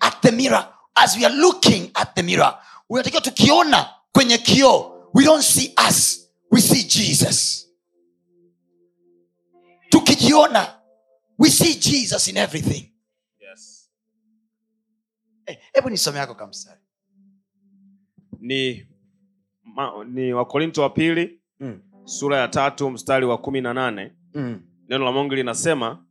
at 0.00 0.20
the 0.20 0.30
mirror. 0.30 0.74
As 0.94 1.16
we 1.16 1.24
are 1.26 1.34
looking 1.34 1.90
at 1.94 2.14
the 2.14 2.22
mirror 2.22 2.58
unatakiwa 2.90 3.22
tukiona 3.22 3.94
kwenye 4.12 4.38
kioo. 4.38 5.10
We 5.14 5.24
don't 5.24 5.44
see 5.44 5.74
us 5.88 6.28
we 6.50 6.60
see 6.60 6.82
jesus. 6.84 7.68
Tukijiona 9.88 10.80
we 11.38 11.50
see 11.50 11.74
jesus 11.74 12.28
in 12.28 12.36
everything. 12.36 12.92
Yes. 13.40 13.90
Eh, 15.46 15.58
nisome 15.90 16.18
yako 16.18 16.34
kamstari 16.34 16.80
ni 18.40 18.86
ma, 19.64 20.04
ni 20.04 20.32
wakorinto 20.32 20.82
wa 20.82 20.90
pili 20.90 21.37
mm. 21.60 21.80
sura 22.04 22.38
ya 22.38 22.48
tatu 22.48 22.90
mstari 22.90 23.26
wa 23.26 23.38
kumi 23.38 23.60
na 23.60 23.74
nane. 23.74 24.12
Mm. 24.34 24.60
neno 24.88 25.04
la 25.04 25.12
mungu 25.12 25.34
linasema 25.34 26.04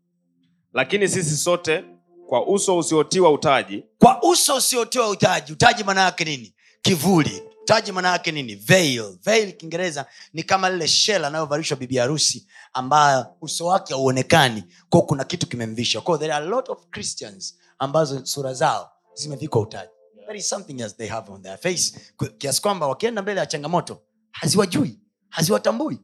lakini 0.73 1.07
sisi 1.07 1.37
sote 1.37 1.85
kwa 2.27 2.47
uso 2.47 2.77
usiotiwa 2.77 3.31
utaji. 3.31 3.83
Kwa 3.99 4.23
uso 4.23 4.55
usiotiwa 4.55 5.09
utaji 5.09 5.53
utaji 5.53 5.83
maana 5.83 6.01
yake 6.01 6.25
nini? 6.25 6.55
Kivuli. 6.81 7.43
Utaji 7.63 7.91
maana 7.91 8.09
yake 8.11 8.31
nini? 8.31 8.55
Veil. 8.55 9.17
Veil 9.23 9.51
kiingereza 9.57 10.05
ni 10.33 10.43
kama 10.43 10.69
lile 10.69 10.87
shell 10.87 11.25
anayovalishwa 11.25 11.77
bibi 11.77 11.97
harusi 11.97 12.47
ambayo 12.73 13.25
uso 13.41 13.65
wake 13.65 13.93
hauonekani. 13.93 14.63
Kwao 14.89 15.03
kuna 15.03 15.23
kitu 15.23 15.47
kimemvisha. 15.47 16.01
Kwao 16.01 16.17
there 16.17 16.33
are 16.33 16.45
a 16.45 16.49
lot 16.49 16.71
of 16.71 16.87
christians 16.91 17.57
ambazo 17.79 18.25
sura 18.25 18.53
zao 18.53 18.91
zimevikwa 19.13 19.61
utaji. 19.61 19.91
There 20.25 20.39
is 20.39 20.49
something 20.49 20.81
else 20.81 20.95
they 20.97 21.07
have 21.07 21.31
on 21.31 21.41
their 21.41 21.57
face. 21.57 21.99
Kiasi 22.37 22.61
kwamba 22.61 22.87
wakienda 22.87 23.21
mbele 23.21 23.39
ya 23.39 23.45
changamoto 23.45 24.01
haziwajui 24.31 24.99
haziwatambui. 25.29 25.99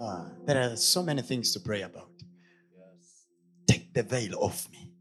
Ah, 0.00 0.30
there 0.46 0.60
are 0.60 0.76
so 0.76 1.02
many 1.02 1.22
things 1.22 1.52
to 1.52 1.60
pray 1.60 1.82
about. 1.82 2.10
Take 3.66 3.92
the 3.94 4.02
veil 4.02 4.34
off 4.38 4.68
me. 4.70 4.92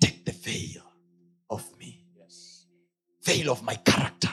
Take 0.00 0.24
the 0.24 0.32
veil 0.32 0.82
off 1.48 1.64
me. 1.78 2.06
Veil 3.24 3.50
of 3.50 3.62
my 3.62 3.76
character. 3.76 4.30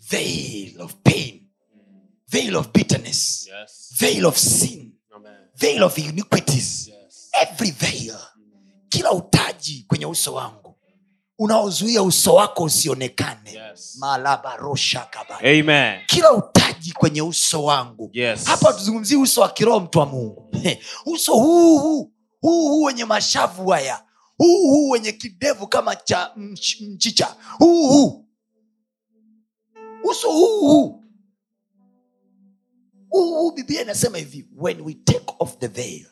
Veil 0.00 0.80
of 0.80 1.02
pain. 1.04 1.48
Veil 2.28 2.56
of 2.56 2.72
bitterness. 2.72 3.48
Veil 3.98 4.26
of 4.26 4.38
sin. 4.38 4.92
Veil 5.56 5.84
of 5.84 5.98
iniquities. 5.98 6.90
Every 7.40 7.70
veil. 7.70 8.18
Kila 8.88 9.12
utaji 9.12 9.84
kwenye 9.88 10.06
uso 10.06 10.34
wangu 10.34 10.61
unaozuia 11.42 12.02
uso 12.02 12.34
wako 12.34 12.62
usionekane. 12.64 13.60
Malabaroshakaba 13.98 15.38
Amen. 15.38 16.00
kila 16.06 16.32
utaji 16.32 16.92
kwenye 16.92 17.22
uso 17.22 17.64
wangu. 17.64 18.10
Yes. 18.12 18.44
hapa 18.44 18.72
tuzungumzie 18.72 19.16
uso 19.16 19.40
wa 19.40 19.48
kiroho 19.48 19.80
mtu 19.80 19.98
wa 19.98 20.06
mungu. 20.06 20.50
Uso 21.14 21.32
huu 21.34 21.78
huu 21.78 22.12
huu 22.40 22.68
huu 22.68 22.82
wenye 22.82 23.04
mashavu 23.04 23.68
haya. 23.70 24.04
Huu 24.38 24.70
huu 24.70 24.90
wenye 24.90 25.12
kidevu 25.12 25.66
kama 25.66 25.96
cha 25.96 26.32
mch- 26.36 26.90
mchicha. 26.94 27.36
Huu 27.58 27.88
huu. 27.88 28.26
Uso 30.04 30.32
huu 30.32 30.60
huu. 30.60 31.04
Huu 33.08 33.34
huu 33.36 33.52
biblia 33.52 33.82
inasema 33.82 34.18
hivi 34.18 34.48
when 34.56 34.80
we 34.80 34.94
take 34.94 35.34
off 35.38 35.58
the 35.58 35.66
veil 35.68 36.06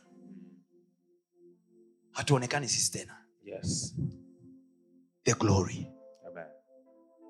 hatuonekani 2.10 2.68
sisi 2.68 2.90
tena. 2.92 3.16
Yes. 3.44 3.94
The 5.24 5.34
glory 5.34 5.86
Amen. 6.28 6.46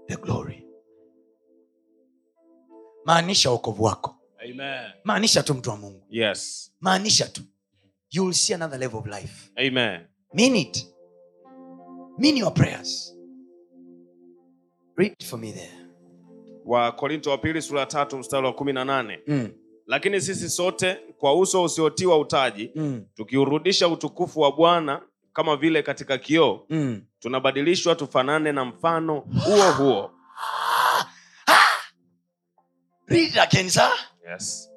the 0.08 0.16
glory 0.16 0.66
maanisha 3.04 3.50
wokovu 3.50 3.84
wako 3.84 4.16
Amen. 4.44 4.90
maanisha 5.04 5.42
tu 5.42 5.54
mtu 5.54 5.70
wa 5.70 5.76
mungu 5.76 6.06
Yes. 6.10 6.72
maanisha 6.80 7.26
tu 7.28 7.42
you 8.10 8.24
will 8.24 8.34
see 8.34 8.54
another 8.54 8.78
level 8.80 8.98
of 9.00 9.06
life 9.06 9.50
Amen. 9.56 10.00
mean 10.34 10.56
it 10.56 10.86
mean 12.18 12.36
your 12.36 12.54
prayers 12.54 13.16
read 14.96 15.24
for 15.24 15.38
me 15.38 15.52
there 15.52 15.72
wakorinto 16.64 17.30
wa 17.30 17.38
pili 17.38 17.62
sura 17.62 17.86
tatu 17.86 18.18
mstari 18.18 18.46
wa 18.46 18.52
kumi 18.52 18.72
na 18.72 18.84
nane 18.84 19.20
mm. 19.26 19.48
lakini 19.86 20.20
sisi 20.20 20.50
sote 20.50 20.94
kwa 21.18 21.34
uso 21.38 21.62
usiotiwa 21.62 22.18
utaji 22.18 22.70
Mm. 22.74 23.04
tukiurudisha 23.14 23.88
utukufu 23.88 24.40
wa 24.40 24.52
bwana 24.52 25.02
kama 25.32 25.56
vile 25.56 25.82
katika 25.82 26.18
kioo 26.18 26.66
Mm. 26.68 27.02
Tunabadilishwa 27.20 27.94
tufanane 27.94 28.52
na 28.52 28.64
mfano 28.64 29.14
huo 29.44 29.72
huo 29.72 30.10
read 33.08 33.38
again 33.38 33.70
sir 33.70 33.90
yes. 34.32 34.68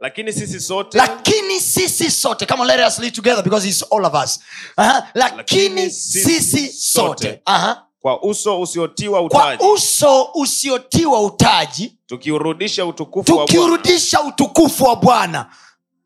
lakini 0.00 0.32
sisi 0.32 0.60
sote 0.60 0.98
lakini 0.98 1.60
sisi 1.60 2.10
sote 2.10 2.46
come 2.46 2.60
on 2.62 2.66
let 2.68 2.86
us 2.88 2.98
live 2.98 3.10
together 3.16 3.42
because 3.44 3.68
it's 3.68 3.84
all 3.92 4.04
of 4.04 4.14
us 4.24 4.40
Aha. 4.76 5.10
lakini 5.14 5.36
Lakini 5.36 5.90
sisi 5.90 6.40
sisi 6.40 6.72
sote. 6.72 7.42
Aha. 7.44 7.84
kwa 8.00 8.22
uso 8.22 8.60
usiotiwa 8.60 9.28
kwa 9.28 9.58
uso 9.72 10.30
usiotiwa 10.34 11.22
utaji 11.22 11.98
tukiurudisha 12.06 12.86
utukufu 12.86 13.32
tukiurudisha 13.36 14.22
utukufu 14.22 14.84
wa 14.84 14.96
bwana 14.96 15.50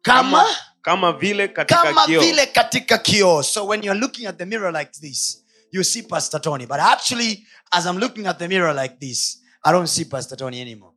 kama 0.02 0.30
kama, 0.30 0.46
kama 0.82 1.12
vile 1.12 1.48
katika 1.48 1.82
kama 1.82 2.04
kio. 2.06 2.20
vile 2.20 2.46
katika 2.46 2.98
kioo 2.98 3.42
so 3.42 3.66
when 3.66 3.84
you're 3.84 4.00
looking 4.00 4.26
at 4.26 4.36
the 4.38 4.44
mirror 4.44 4.72
like 4.78 4.90
this 5.00 5.41
you 5.72 5.84
see 5.84 6.02
pastor 6.02 6.40
tony 6.40 6.66
but 6.66 6.78
actually 6.78 7.46
as 7.70 7.86
i'm 7.86 7.98
looking 7.98 8.26
at 8.26 8.38
the 8.38 8.48
mirror 8.48 8.82
like 8.82 8.96
this 8.98 9.42
i 9.64 9.72
don't 9.72 9.88
see 9.88 10.04
pastor 10.04 10.36
tony 10.38 10.60
anymore 10.60 10.92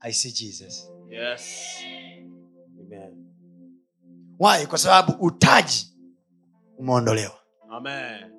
i 0.00 0.12
see 0.12 0.32
jesus 0.32 0.88
yes. 1.10 1.42
Amen. 2.80 3.26
why 4.38 4.66
kwa 4.66 4.78
sababu 4.78 5.12
utaji 5.26 5.86
umeondolewa 6.78 7.38
Amen. 7.70 8.32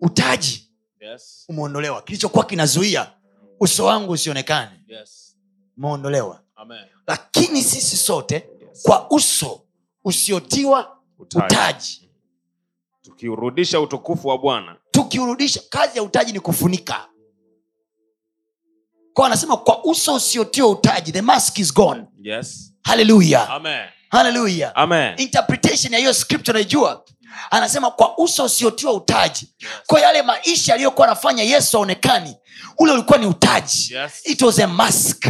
utaji 0.00 0.64
Yes. 1.00 1.44
umeondolewa 1.48 2.02
kilichokuwa 2.02 2.44
kinazuia 2.44 3.12
uso 3.60 3.84
wangu 3.84 4.12
usionekane 4.12 4.84
Yes. 4.86 5.36
umeondolewa 5.76 6.42
Amen. 6.56 6.84
lakini 7.06 7.62
sisi 7.62 7.96
sote 7.96 8.34
Yes. 8.60 8.82
kwa 8.82 9.10
uso 9.10 9.66
usiotiwa 10.04 10.98
Utaji. 11.18 11.44
utaji 11.46 12.07
tukiurudisha 13.08 13.80
utukufu 13.80 14.28
wa 14.28 14.38
bwana. 14.38 14.76
Tukiurudisha 14.90 15.60
kazi 15.70 15.96
ya 15.98 16.02
utaji 16.02 16.32
ni 16.32 16.40
kufunika. 16.40 17.06
Kwa 19.14 19.26
anasema 19.26 19.56
kwa 19.56 19.84
uso 19.84 20.14
usiotiwa 20.14 20.68
utaji 20.68 21.12
the 21.12 21.22
mask 21.22 21.58
is 21.58 21.74
gone. 21.74 22.04
Yes. 22.22 22.72
haleluya 22.82 23.48
Amen. 23.50 23.86
haleluya 24.10 24.76
Amen. 24.76 25.14
interpretation 25.16 25.92
ya 25.92 25.98
hiyo 25.98 26.14
script 26.14 26.48
unaijua? 26.48 27.04
Anasema 27.50 27.90
kwa 27.90 28.18
uso 28.18 28.44
usiotiwa 28.44 28.92
utaji. 28.92 29.54
Kwa 29.86 30.00
yale 30.00 30.22
maisha 30.22 30.74
aliyokuwa 30.74 31.06
anafanya 31.06 31.42
yesu 31.42 31.76
aonekani 31.78 32.36
ule 32.78 32.92
ulikuwa 32.92 33.18
ni 33.18 33.26
utaji. 33.26 33.94
Yes. 33.94 34.12
it 34.24 34.42
was 34.42 34.58
a 34.58 34.66
mask. 34.66 35.26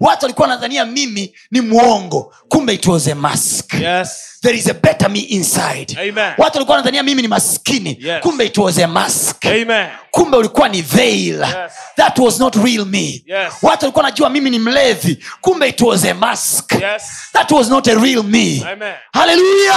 Watu 0.00 0.24
walikuwa 0.24 0.48
wanadhania 0.48 0.84
mimi 0.84 1.36
ni 1.50 1.60
mwongo 1.60 2.34
kumbe 2.48 2.74
it 2.74 2.86
was 2.86 3.08
a 3.08 3.14
mask. 3.14 3.74
Yes. 3.74 4.31
There 4.42 4.54
is 4.58 4.68
a 4.68 4.74
better 4.74 5.08
me 5.08 5.20
inside. 5.20 5.96
Amen. 5.98 6.34
watu 6.38 6.54
walikuwa 6.56 6.76
wanadhania 6.76 7.02
mimi 7.02 7.22
ni 7.22 7.28
maskini. 7.28 7.96
Yes. 8.00 8.20
kumbe 8.22 8.46
it 8.46 8.58
was 8.58 8.78
a 8.78 8.86
mask. 8.86 9.44
Amen. 9.46 9.88
kumbe 10.10 10.36
ulikuwa 10.36 10.68
ni 10.68 10.82
veil. 10.82 11.40
Yes. 11.40 11.72
that 11.96 12.18
was 12.18 12.40
not 12.40 12.56
real 12.56 12.84
me. 12.86 13.22
Yes. 13.26 13.52
watu 13.62 13.84
walikuwa 13.84 14.04
wanajua 14.04 14.30
mimi 14.30 14.50
ni 14.50 14.58
mlevi. 14.58 15.24
Kumbe 15.40 15.68
it 15.68 15.80
was 15.80 16.04
a 16.04 16.14
mask. 16.14 16.72
Yes. 16.72 17.02
that 17.32 17.50
was 17.50 17.68
not 17.68 17.88
a 17.88 17.94
real 17.94 18.22
me. 18.22 18.66
Haleluya 19.12 19.74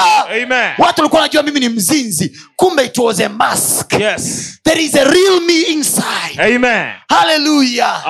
watu 0.78 1.02
walikuwa 1.02 1.22
wanajua 1.22 1.44
mimi 1.44 1.60
ni 1.60 1.70
mzinzi. 1.70 2.38
Kumbe 2.56 2.86
it 2.86 2.98
was 2.98 3.20
a 3.20 3.30
mask. 3.30 3.94
Yes. 3.94 4.60
there 4.64 4.84
is 4.84 4.96
a 4.96 5.04
real 5.04 5.42
me 5.42 5.62
inside. 5.62 6.36
Haleluya 7.10 8.02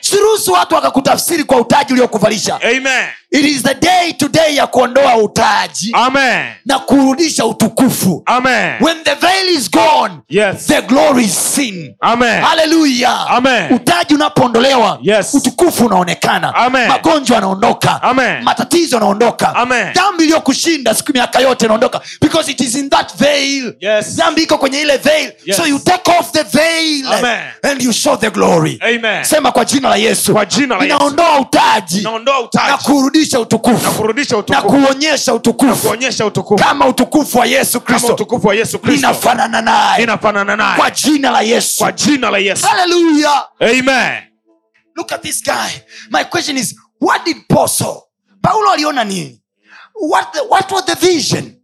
siruhusu 0.00 0.52
watu 0.52 0.74
wakakutafsiri 0.74 1.44
kwa 1.44 1.56
utaji 1.60 1.92
uliokuvalisha. 1.92 2.60
Amen. 2.62 3.08
It 3.30 3.44
is 3.44 3.62
the 3.62 3.74
day 3.74 4.12
today 4.18 4.54
ya 4.56 4.66
kuondoa 4.66 5.16
utaji 5.16 5.90
Amen. 5.92 6.46
na 6.66 6.78
kurudisha 6.78 7.46
utukufu 7.46 8.22
Amen. 8.26 8.72
when 8.80 9.04
the 9.04 9.14
veil 9.14 9.48
is 9.48 9.70
gone 9.70 10.14
Yes. 10.28 10.66
the 10.66 10.82
glory 10.82 11.24
is 11.24 11.54
seen 11.54 11.94
Amen. 12.00 13.72
utaji 13.74 14.14
unapoondolewa 14.14 14.98
Yes. 15.02 15.34
utukufu 15.34 15.86
unaonekana 15.86 16.54
Amen. 16.54 16.88
magonjwa 16.88 17.34
yanaondoka 17.34 18.00
matatizo 18.42 18.96
yanaondoka 18.96 19.54
dhambi 19.94 20.24
iliyokushinda 20.24 20.94
siku 20.94 21.12
miaka 21.12 21.40
yote 21.40 21.64
inaondoka 21.64 22.00
because 22.20 22.50
it 22.52 22.60
is 22.60 22.74
in 22.74 22.90
that 22.90 23.16
veil 23.16 23.74
Yes. 23.80 24.16
dhambi 24.16 24.42
iko 24.42 24.58
kwenye 24.58 24.80
ile 24.80 24.96
veil 24.96 25.32
Yes. 25.44 25.56
so 25.56 25.66
you 25.66 25.78
take 25.78 26.10
off 26.18 26.32
the 26.32 26.42
veil 26.42 27.08
Amen. 27.12 27.40
and 27.62 27.82
you 27.82 27.92
show 27.92 28.16
the 28.16 28.30
glory 28.30 28.78
Amen. 28.82 29.24
sema 29.24 29.52
kwa 29.52 29.64
jina 29.64 29.88
la 29.88 29.96
yesu 29.96 30.38
inaondoa 30.84 31.40
utaji, 31.40 31.98
inaondoa 32.00 32.40
utaji 32.40 32.66
na 32.68 32.76
utaji 32.76 33.17
kurudisha 33.18 33.40
utukufu. 33.40 33.84
Na 33.84 33.90
kurudisha 33.90 34.34
na 34.34 34.38
utukufu. 34.40 34.68
kuonyesha 34.68 35.34
utukufu. 35.34 35.88
kuonyesha 35.88 36.26
utukufu. 36.26 36.64
Kama 36.64 36.86
utukufu 36.86 37.38
wa 37.38 37.46
yesu 37.46 37.80
kama 37.80 37.98
kristo. 37.98 38.14
utukufu 38.14 38.46
wa 38.48 38.54
yesu 38.54 38.78
kristo. 38.78 39.08
Inafanana 40.02 40.56
naye. 40.56 40.76
Kwa 40.76 40.90
jina 40.90 41.30
la 41.30 41.40
yesu. 41.40 41.78
Kwa 41.78 41.92
jina 41.92 42.30
la 42.30 42.38
yesu. 42.38 42.66
Amen. 43.60 44.22
Look 44.96 45.12
at 45.12 45.22
this 45.22 45.42
guy. 45.44 45.82
My 46.10 46.24
question 46.24 46.56
is 46.56 46.74
what 47.00 47.24
did 47.24 47.36
paul 47.48 47.68
saw? 47.68 48.00
Paulo 48.42 48.70
aliona 48.70 49.04
nini? 49.04 49.40
What, 49.94 50.32
the, 50.32 50.40
what 50.44 50.70
was 50.72 50.84
the 50.84 50.94
vision 50.94 51.57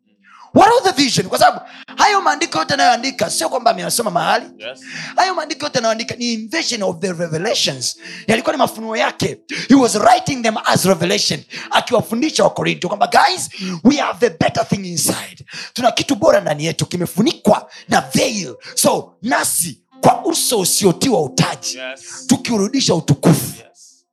what 0.55 0.69
are 0.69 0.93
the 0.93 1.03
vision? 1.03 1.29
Kwa 1.29 1.39
sababu 1.39 1.61
hayo 1.97 2.21
maandiko 2.21 2.59
yote 2.59 2.75
anayoandika 2.75 3.31
sio 3.31 3.49
kwamba 3.49 3.71
ameyasoma 3.71 4.11
mahali. 4.11 4.47
Yes. 4.59 4.81
hayo 5.17 5.35
maandiko 5.35 5.65
yote 5.67 5.79
anayoandika 5.79 6.15
ni 6.17 6.33
invasion 6.33 6.83
of 6.83 6.99
the 6.99 7.13
revelations. 7.13 7.97
Yalikuwa 8.27 8.53
ni 8.53 8.59
mafunuo 8.59 8.97
yake. 8.97 9.39
He 9.69 9.75
was 9.75 9.95
writing 9.95 10.43
them 10.43 10.55
as 10.65 10.85
revelation 10.85 11.41
akiwafundisha 11.71 12.45
wakorinto 12.45 12.89
kwamba 12.89 13.07
guys 13.07 13.49
we 13.85 13.97
have 13.97 14.19
the 14.31 14.31
better 14.45 14.69
thing 14.69 14.89
inside. 14.89 15.47
Tuna 15.73 15.91
kitu 15.93 16.15
bora 16.17 16.41
ndani 16.41 16.65
yetu 16.65 16.87
kimefunikwa 16.87 17.71
na 17.89 18.01
veil. 18.01 18.55
So 18.75 19.13
nasi 19.23 19.81
kwa 20.01 20.25
uso 20.25 20.61
usiotiwa 20.61 21.23
utaji 21.23 21.79
Yes. 21.79 22.27
tukiurudisha 22.27 22.95
utukufu. 22.95 23.53
Yes. 23.59 24.05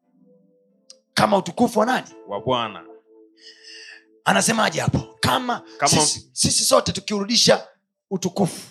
kama 1.14 1.38
utukufu 1.38 1.80
wa 1.80 1.86
nani? 1.86 2.08
Wa 2.28 2.40
bwana 2.42 2.84
anasemaje 4.26 4.80
hapo? 4.82 5.00
Kama, 5.20 5.62
sisi, 5.86 6.30
sisi 6.34 6.64
sote 6.66 6.92
tukiurudisha 6.92 7.68
utukufu. 8.10 8.68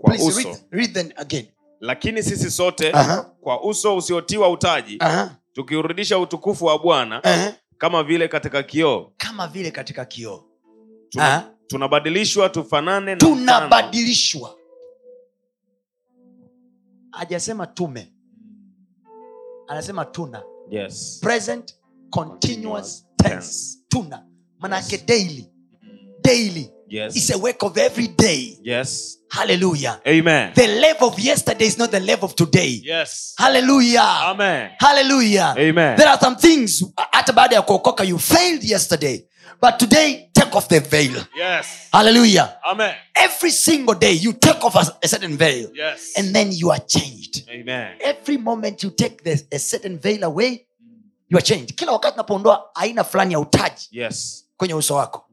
Kwa 0.00 0.10
Please 0.14 0.28
uso. 0.28 0.48
read, 0.48 0.58
read 0.70 0.92
them 0.92 1.10
again. 1.16 1.46
Lakini 1.80 2.22
sisi 2.22 2.50
sote 2.50 2.92
Aha. 2.92 3.22
kwa 3.40 3.64
uso 3.64 3.96
usiotiwa 3.96 4.50
utaji 4.50 4.96
Aha, 5.00 5.36
tukiurudisha 5.52 6.18
utukufu 6.18 6.64
wa 6.64 6.78
bwana 6.78 7.24
aha. 7.24 7.52
kama 7.78 8.02
vile 8.04 8.28
katika 8.28 8.62
kioo. 8.62 9.12
Kama 9.16 9.48
vile 9.48 9.70
katika 9.70 10.04
kioo. 10.04 10.44
Tuna, 11.08 11.24
Aha. 11.24 11.50
tunabadilishwa 11.66 12.48
tufanane 12.48 13.10
na 13.10 13.16
tunabadilishwa. 13.16 14.54
Hajasema 17.10 17.66
tume. 17.66 18.12
Anasema 19.68 20.04
tuna. 20.04 20.42
Yes. 20.70 21.18
present 21.22 21.74
continuous 22.10 22.40
Continuous 22.40 23.06
tense. 23.16 23.78
Tuna 23.88 24.26
manake 24.60 24.98
daily 25.06 25.48
daily 26.22 26.70
Yes. 26.90 27.16
is 27.16 27.30
a 27.30 27.38
work 27.38 27.62
of 27.62 27.76
every 27.78 28.08
day 28.08 28.58
Yes. 28.62 29.18
hallelujah 29.30 30.00
Amen. 30.06 30.52
the 30.54 30.66
level 30.66 31.08
of 31.08 31.18
yesterday 31.18 31.66
is 31.66 31.76
not 31.78 31.90
the 31.90 32.00
level 32.00 32.24
of 32.24 32.34
today 32.34 32.80
Yes. 32.84 33.34
hallelujah 33.38 34.00
Amen. 34.30 34.70
hallelujah 34.80 35.54
Amen. 35.58 35.96
there 35.98 36.08
are 36.08 36.18
some 36.20 36.36
things 36.36 36.84
hata 37.12 37.32
baada 37.32 37.54
ya 37.56 37.62
kuokoka 37.62 38.04
you 38.04 38.18
failed 38.18 38.64
yesterday 38.64 39.24
but 39.60 39.76
today 39.78 40.30
take 40.34 40.56
off 40.56 40.68
the 40.68 40.80
veil 40.80 41.12
Yes. 41.36 41.66
hallelujah 41.92 42.56
Amen. 42.64 42.94
every 43.14 43.50
single 43.50 43.94
day 43.94 44.12
you 44.12 44.32
take 44.32 44.64
off 44.64 44.74
a, 44.76 44.96
a 45.02 45.08
certain 45.08 45.36
veil 45.36 45.70
Yes. 45.74 46.12
and 46.16 46.34
then 46.34 46.52
you 46.52 46.70
are 46.72 46.80
changed 46.86 47.44
Amen. 47.50 47.96
every 48.00 48.38
moment 48.38 48.82
you 48.82 48.90
take 48.90 49.22
this, 49.22 49.44
a 49.52 49.58
certain 49.58 49.98
veil 49.98 50.24
away 50.24 50.66
you 51.28 51.36
are 51.36 51.44
changed 51.44 51.74
kila 51.76 51.92
wakati 51.92 52.14
unapoondoa 52.14 52.70
aina 52.74 53.04
fulani 53.04 53.32
ya 53.32 53.40
utaji 53.40 53.88
Yes. 53.90 54.44
Kwenye 54.58 54.74
uso 54.74 54.94
wako 54.94 55.24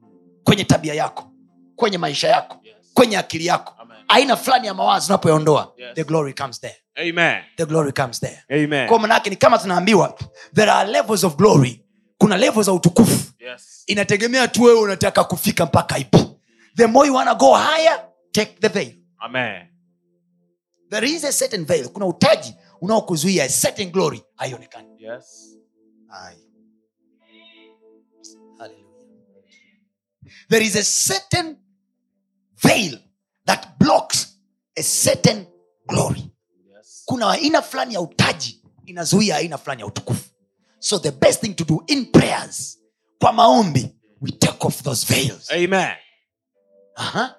kwenye 0.43 0.63
tabia 0.63 0.93
yako 0.93 1.31
kwenye 1.75 1.97
maisha 1.97 2.27
yako 2.27 2.57
kwenye 2.93 3.17
akili 3.17 3.45
yako. 3.45 3.73
Aina 4.07 4.35
fulani 4.37 4.67
ya 4.67 4.73
mawazo 4.73 5.07
unapoyaondoa 5.13 5.73
Yes. 5.77 5.95
the 5.95 6.03
glory 6.03 6.33
comes 6.33 6.61
there. 6.61 6.75
Amen. 6.95 7.43
the 7.57 7.65
glory 7.65 7.91
comes 7.91 8.19
there. 8.19 8.43
Amen. 8.63 8.87
kwa 8.89 8.99
manake 8.99 9.29
ni 9.29 9.35
kama 9.35 9.57
tunaambiwa 9.57 10.17
there 10.53 10.71
are 10.71 10.91
levels 10.91 11.23
of 11.23 11.35
glory. 11.35 11.85
Kuna 12.17 12.37
levo 12.37 12.63
za 12.63 12.73
utukufu. 12.73 13.31
Yes. 13.39 13.83
inategemea 13.87 14.47
tu 14.47 14.63
wewe 14.63 14.79
unataka 14.79 15.23
kufika 15.23 15.65
mpaka 15.65 15.97
ipi. 15.97 16.17
The 16.75 16.87
more 16.87 17.07
you 17.07 17.15
wanna 17.15 17.35
go 17.35 17.53
higher 17.57 18.05
take 18.31 18.57
the 18.61 18.67
veil. 18.67 18.93
Amen. 19.19 19.67
there 20.89 21.09
is 21.09 21.23
a 21.23 21.31
certain 21.31 21.65
veil. 21.65 21.89
Kuna 21.89 22.05
utaji 22.05 22.55
unaokuzuia. 22.81 23.43
A 23.43 23.49
certain 23.49 23.91
glory 23.91 24.23
haionekani. 24.35 24.87
Yes. 25.03 25.57
There 30.49 30.65
is 30.65 30.75
a 30.75 30.83
certain 30.83 31.57
veil 32.63 32.99
that 33.45 33.67
blocks 33.79 34.37
a 34.77 34.83
certain 34.83 35.45
glory. 35.87 36.31
Yes. 36.75 37.03
kuna 37.05 37.31
aina 37.31 37.61
fulani 37.61 37.93
ya 37.93 38.01
utaji 38.01 38.61
inazuia 38.85 39.35
aina 39.35 39.57
fulani 39.57 39.81
ya 39.81 39.87
utukufu. 39.87 40.29
So 40.79 40.99
the 40.99 41.11
best 41.11 41.41
thing 41.41 41.53
to 41.53 41.63
do 41.63 41.83
in 41.87 42.05
prayers 42.05 42.79
kwa 43.19 43.33
maombi 43.33 43.89
we 44.21 44.31
take 44.31 44.67
off 44.67 44.83
those 44.83 45.13
veils. 45.13 45.51
Amen. 45.51 45.95
Aha, 46.95 47.35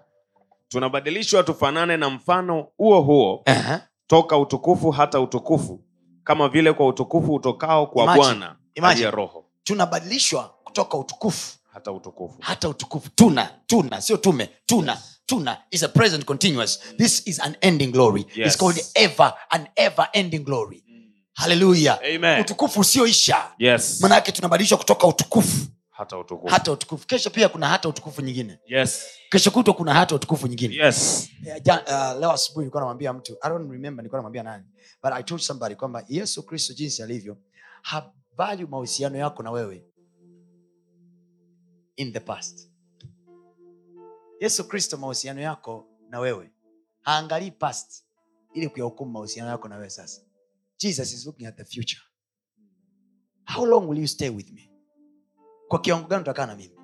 tunabadilishwa 0.68 1.42
tufanane 1.42 1.96
na 1.96 2.10
mfano 2.10 2.68
huo 2.76 3.00
huo. 3.00 3.42
Aha. 3.46 3.80
toka 4.06 4.38
utukufu 4.38 4.90
hata 4.90 5.20
utukufu 5.20 5.84
kama 6.24 6.48
vile 6.48 6.72
kwa 6.72 6.86
utukufu 6.86 7.34
utokao 7.34 7.86
kwa 7.86 8.14
bwana 8.16 8.56
aliye 8.82 9.10
roho. 9.10 9.44
Tunabadilishwa 9.62 10.54
kutoka 10.64 10.96
utukufu 10.98 11.58
hata 11.76 11.92
utukufu. 11.92 12.36
Hata 12.40 12.68
utukufu. 12.68 13.10
Tuna 13.14 13.50
tuna 13.66 14.00
sio 14.00 14.16
tume 14.16 14.48
tuna 14.66 14.98
tuna. 15.26 15.62
Is 15.70 15.82
a 15.82 15.88
present 15.88 16.24
continuous. 16.24 16.80
This 16.98 17.26
is 17.26 17.40
an 17.40 17.56
ending 17.60 17.92
glory. 17.92 18.26
Yes. 18.34 18.46
it's 18.46 18.56
called 18.56 18.80
ever 18.94 19.34
an 19.50 19.66
ever 19.76 20.08
ending 20.12 20.44
glory. 20.44 20.82
Haleluya 21.32 21.98
utukufu 22.40 22.80
usioisha. 22.80 23.50
Yes. 23.58 24.00
Manake 24.00 24.32
tunabadilishwa 24.32 24.78
kutoka 24.78 25.06
utukufu. 25.06 25.66
Hata 25.90 26.18
utukufu. 26.18 26.54
Hata 26.54 26.72
utukufu. 26.72 27.06
Kesho 27.06 27.30
pia 27.30 27.48
kuna 27.48 27.68
hata 27.68 27.88
utukufu 27.88 28.22
nyingine. 28.22 28.58
Yes. 28.66 29.02
Kesho 29.30 29.50
kutwa 29.50 29.74
kuna 29.74 29.94
hata 29.94 30.14
utukufu 30.14 30.46
nyingine. 30.46 30.74
Yes. 30.74 31.28
Yeah, 31.44 31.60
ja- 31.62 31.82
uh, 32.14 32.20
leo 32.20 32.30
asubuhi 32.32 32.62
nilikuwa 32.64 32.80
namwambia 32.80 33.12
mtu. 33.12 33.36
I 33.42 33.48
don't 33.50 33.70
remember 33.72 34.02
nilikuwa 34.02 34.18
namwambia 34.18 34.42
nani. 34.42 34.64
But 35.02 35.12
i 35.12 35.22
told 35.22 35.40
somebody 35.42 35.74
kwamba 35.74 36.04
yesu 36.08 36.42
kristo 36.42 36.74
jinsi 36.74 37.02
alivyo 37.02 37.36
habali 37.82 38.66
mahusiano 38.66 39.18
yako 39.18 39.42
na 39.42 39.50
wewe 39.50 39.84
in 41.96 42.12
the 42.12 42.20
past. 42.20 42.70
Yesu 44.40 44.68
kristo 44.68 44.96
mahusiano 44.96 45.40
yako 45.40 45.86
na 46.10 46.20
wewe. 46.20 46.50
Haangalii 47.00 47.50
past 47.50 48.04
ili 48.54 48.68
kuyahukumu 48.68 49.10
mahusiano 49.12 49.50
yako 49.50 49.68
na 49.68 49.76
wewe 49.76 49.90
sasa. 49.90 50.22
Jesus 50.78 51.12
is 51.12 51.26
looking 51.26 51.46
at 51.46 51.56
the 51.56 51.64
future. 51.64 52.00
How 53.54 53.66
long 53.66 53.88
will 53.88 53.98
you 54.00 54.08
stay 54.08 54.28
with 54.28 54.52
me? 54.52 54.70
Kwa 55.68 55.80
kiwango 55.80 56.08
gani 56.08 56.22
utakaa 56.22 56.46
na 56.46 56.56
mimi? 56.56 56.74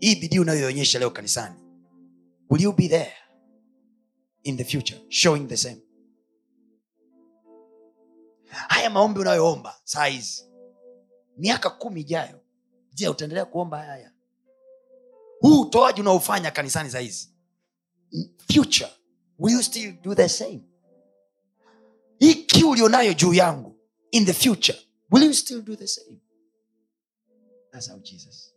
Hii 0.00 0.14
bidii 0.16 0.38
unayoonyesha 0.38 0.98
leo 0.98 1.10
kanisani 1.10 1.56
will 2.50 2.62
you 2.62 2.72
be 2.72 2.88
there 2.88 3.12
in 4.42 4.56
the 4.56 4.64
future 4.64 5.00
showing 5.08 5.46
the 5.46 5.56
same? 5.56 5.82
Haya 8.68 8.90
maombi 8.90 9.20
unayoomba 9.20 9.80
saa 9.84 10.04
hizi 10.06 10.44
miaka 11.36 11.70
kumi 11.70 12.00
ijayo 12.00 12.41
je 12.94 13.08
utaendelea 13.08 13.44
kuomba 13.44 13.78
haya? 13.78 13.92
Haya 13.92 14.12
huu 15.40 15.60
utoaji 15.60 16.00
unaofanya 16.00 16.50
kanisani 16.50 16.88
za 16.88 16.98
hizi 16.98 17.28
future 18.52 18.90
will 19.38 19.54
you 19.54 19.62
still 19.62 19.92
do 20.02 20.14
the 20.14 20.28
same? 20.28 20.60
Hii 22.18 22.34
kiu 22.34 22.70
ulionayo 22.70 23.12
juu 23.14 23.34
yangu 23.34 23.76
in 24.10 24.26
the 24.26 24.32
future 24.32 24.78
will 25.10 25.24
you 25.24 25.34
still 25.34 25.62
do 25.62 25.76
the 25.76 25.86
same? 25.86 26.18
That's 27.70 27.90
how 27.90 27.98
jesus 27.98 28.52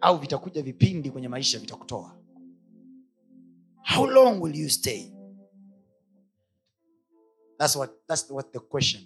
au 0.00 0.18
vitakuja 0.18 0.62
vipindi 0.62 1.10
kwenye 1.10 1.28
maisha 1.28 1.58
vitakutoa. 1.58 2.18
How 3.96 4.06
long 4.06 4.42
will 4.42 4.56
you 4.56 4.70
stay? 4.70 5.12
That's 7.58 7.76
what, 7.76 7.90
that's 8.06 8.30
what 8.30 8.52
the 8.52 8.58
question 8.58 9.02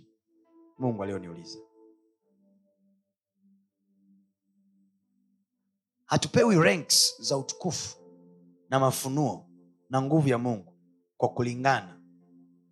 mungu 0.79 1.03
alioniuliza. 1.03 1.59
Hatupewi 6.05 6.57
ranks 6.57 7.23
za 7.23 7.37
utukufu 7.39 7.97
na 8.69 8.81
mafunuo 8.81 9.49
na 9.91 10.03
nguvu 10.03 10.29
ya 10.29 10.39
mungu 10.39 10.73
kwa 11.17 11.29
kulingana 11.29 12.01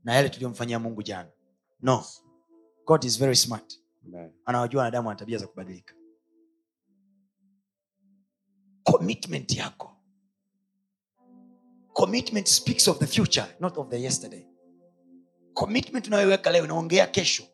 na 0.05 0.15
yale 0.15 0.29
tuliyomfanyia 0.29 0.79
mungu 0.79 1.03
jana. 1.03 1.31
No. 1.81 2.05
God 2.87 3.05
is 3.05 3.19
very 3.19 3.37
smart. 3.37 3.81
Anawajua 4.45 4.79
wanadamu 4.83 5.11
ana 5.11 5.19
tabia 5.19 5.39
za 5.39 5.47
kubadilika. 5.47 5.95
Commitment 8.83 9.57
yako. 9.57 9.97
Commitment 11.93 12.47
speaks 12.49 12.89
of 12.89 12.99
the 12.99 13.07
future 13.07 13.47
not 13.61 13.79
of 13.79 13.89
the 13.89 14.03
yesterday. 14.03 14.47
Commitment 15.55 16.07
unayoiweka 16.07 16.51
leo 16.51 16.65
inaongea 16.65 17.07
kesho 17.07 17.45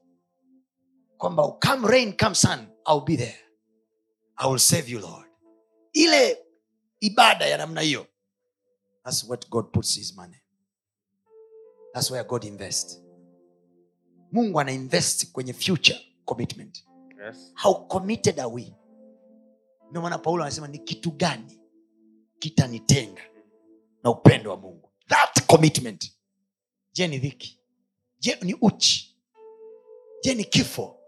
kwamba 1.19 1.49
come 1.53 1.89
rain 1.89 2.12
come 2.17 2.35
sun 2.35 2.67
I'll 2.87 3.01
be 3.05 3.17
there. 3.17 3.39
I 4.37 4.47
will 4.49 4.59
save 4.59 4.89
you 4.93 5.01
lord. 5.01 5.27
Ile 5.93 6.39
ibada 7.01 7.47
ya 7.47 7.59
namna 7.59 7.81
hiyo 7.81 8.07
that's 9.05 9.25
what 9.29 9.49
god 9.51 9.73
puts 9.73 9.95
his 9.95 10.17
money. 10.17 10.37
That's 11.95 12.11
where 12.11 12.25
god 12.29 12.45
invest 12.45 13.03
mungu 14.33 14.61
ana 14.61 14.73
invest 14.73 15.33
kwenye 15.33 15.53
future 15.53 16.01
commitment. 16.25 16.83
Yes. 17.27 17.53
how 17.55 17.75
committed 17.89 18.41
are 18.41 18.51
we? 18.51 18.75
Ndio 19.91 20.03
maana 20.03 20.19
paulo 20.19 20.43
anasema 20.43 20.69
ni 20.69 20.79
kitu 20.79 21.11
gani 21.11 21.61
kitanitenga 22.39 23.23
na 24.03 24.11
upendo 24.11 24.51
wa 24.51 24.57
mungu? 24.57 24.93
That 25.09 25.47
commitment. 25.47 26.12
Je 26.93 27.09
ni 27.09 27.19
dhiki? 27.19 27.61
Je 28.19 28.39
ni 28.43 28.55
uchi? 28.55 29.17
Je 30.23 30.35
ni 30.35 30.45
kifo 30.45 30.99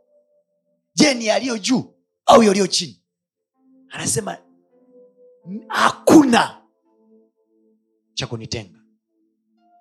je 0.98 1.14
ni 1.14 1.26
yaliyo 1.26 1.58
juu 1.58 1.94
au 2.26 2.42
yaliyo 2.42 2.66
chini? 2.66 3.02
Anasema 3.90 4.38
hakuna 5.68 6.62
cha 8.14 8.26
kunitenga 8.26 8.78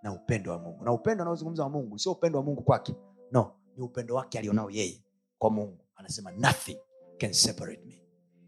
na 0.03 0.13
upendo 0.13 0.51
wa 0.51 0.59
mungu. 0.59 0.84
Na 0.84 0.93
upendo 0.93 1.22
anaozungumza 1.24 1.63
wa 1.63 1.70
mungu 1.70 1.99
sio 1.99 2.11
upendo 2.11 2.39
wa 2.39 2.45
mungu 2.45 2.61
kwake. 2.63 2.95
No 3.32 3.51
ni 3.78 3.84
upendo 3.84 4.15
wake 4.15 4.39
alionao 4.39 4.70
yeye 4.70 5.03
kwa 5.38 5.49
mungu. 5.49 5.86
Anasema 5.95 6.32
nothing 6.32 6.78
can 7.18 7.34
separate 7.34 7.82
me 7.86 8.01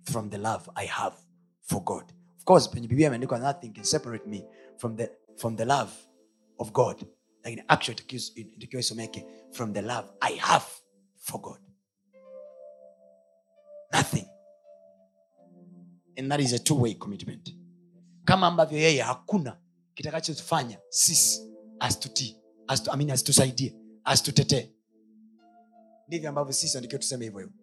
from 0.03 0.29
the 0.29 0.37
love 0.37 0.71
i 0.75 0.87
have 0.87 1.15
for 1.61 1.83
god. 1.83 2.13
Of 2.37 2.43
course 2.43 2.69
penye 2.69 2.87
biblia 2.87 3.07
imeandikwa 3.07 3.39
nothing 3.39 3.69
can 3.69 3.83
separate 3.83 4.25
me 4.29 4.45
from 4.77 4.95
the, 4.97 5.11
from 5.35 5.55
the 5.57 5.65
love 5.65 5.91
of 6.57 6.71
god. 6.71 7.05
Lakini 7.43 7.63
actually 7.67 8.01
itakiwa 8.35 8.79
isomeke 8.79 9.25
from 9.51 9.73
the 9.73 9.81
love 9.81 10.07
i 10.19 10.35
have 10.35 10.65
for 11.17 11.41
god 11.41 11.68
nothing. 13.93 14.25
And 16.17 16.31
that 16.31 16.39
is 16.39 16.53
a 16.53 16.59
two 16.59 16.75
way 16.81 16.93
commitment. 16.93 17.55
Kama 18.25 18.47
ambavyo 18.47 18.77
yeye 18.79 19.01
hakuna 19.01 19.57
kitakachofanya 19.93 20.79
sisi 20.89 21.41
asitutii 21.79 22.35
I 22.91 22.97
mean, 22.97 23.11
asitusaidie 23.11 23.75
asitutetee. 24.03 24.69
Ndivyo 26.07 26.29
ambavyo 26.29 26.53
sisi 26.53 26.77
andikiwa 26.77 26.99
tuseme 26.99 27.25
hivyo. 27.25 27.39
Hivyo 27.39 27.53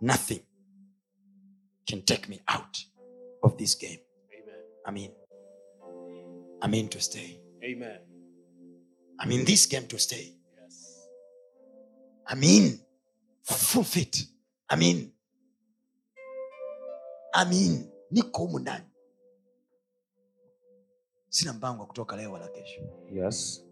nothing 0.00 0.40
can 1.86 2.02
take 2.02 2.28
me 2.28 2.40
out 2.48 2.78
of 3.42 3.56
this 3.56 3.76
game. 3.78 4.00
Amen. 4.32 4.60
i 4.84 4.92
mean 4.92 5.10
i 6.62 6.68
mean 6.68 6.88
to 6.88 7.00
stay. 7.00 7.40
Amen. 7.62 8.00
i 9.18 9.26
mean 9.28 9.44
this 9.44 9.68
game 9.68 9.86
to 9.86 9.98
stay. 9.98 10.32
Yes. 10.62 11.08
i 12.26 12.34
mean 12.36 12.78
full 13.42 13.84
fit 13.84 14.28
i 14.68 14.76
mean 14.76 15.12
mean 17.44 17.90
niko 18.10 18.42
humu 18.42 18.58
ndani. 18.58 18.84
Sina 21.28 21.52
mpango 21.52 21.80
wa 21.80 21.86
kutoka 21.86 22.16
leo 22.16 22.32
wala 22.32 22.48
kesho. 22.48 22.80
Yes. 23.12 23.62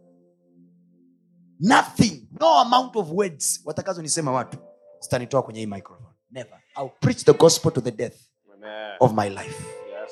nothing. 1.60 2.28
No 2.40 2.58
amount 2.58 2.96
of 2.96 3.10
words 3.12 3.60
watakazonisema 3.64 4.32
watu 4.32 4.58
zitanitoa 5.00 5.42
kwenye 5.42 5.60
hii 5.60 5.66
microphone. 5.66 6.14
Never. 6.30 6.60
I'll 6.76 6.90
preach 7.00 7.24
the 7.24 7.32
gospel 7.32 7.72
to 7.72 7.80
the 7.80 7.90
death 7.90 8.16
Amen. 8.54 8.96
of 9.00 9.12
my 9.12 9.28
life. 9.28 9.64
Yes. 9.88 10.10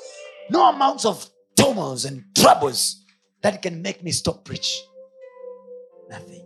no 0.49 0.65
amounts 0.65 1.05
of 1.05 1.27
tumors 1.53 2.05
and 2.05 2.23
troubles 2.33 3.05
that 3.41 3.61
can 3.63 3.81
make 3.81 3.99
me 4.03 4.11
stop 4.11 4.43
preach 4.43 4.83
nothing. 6.09 6.45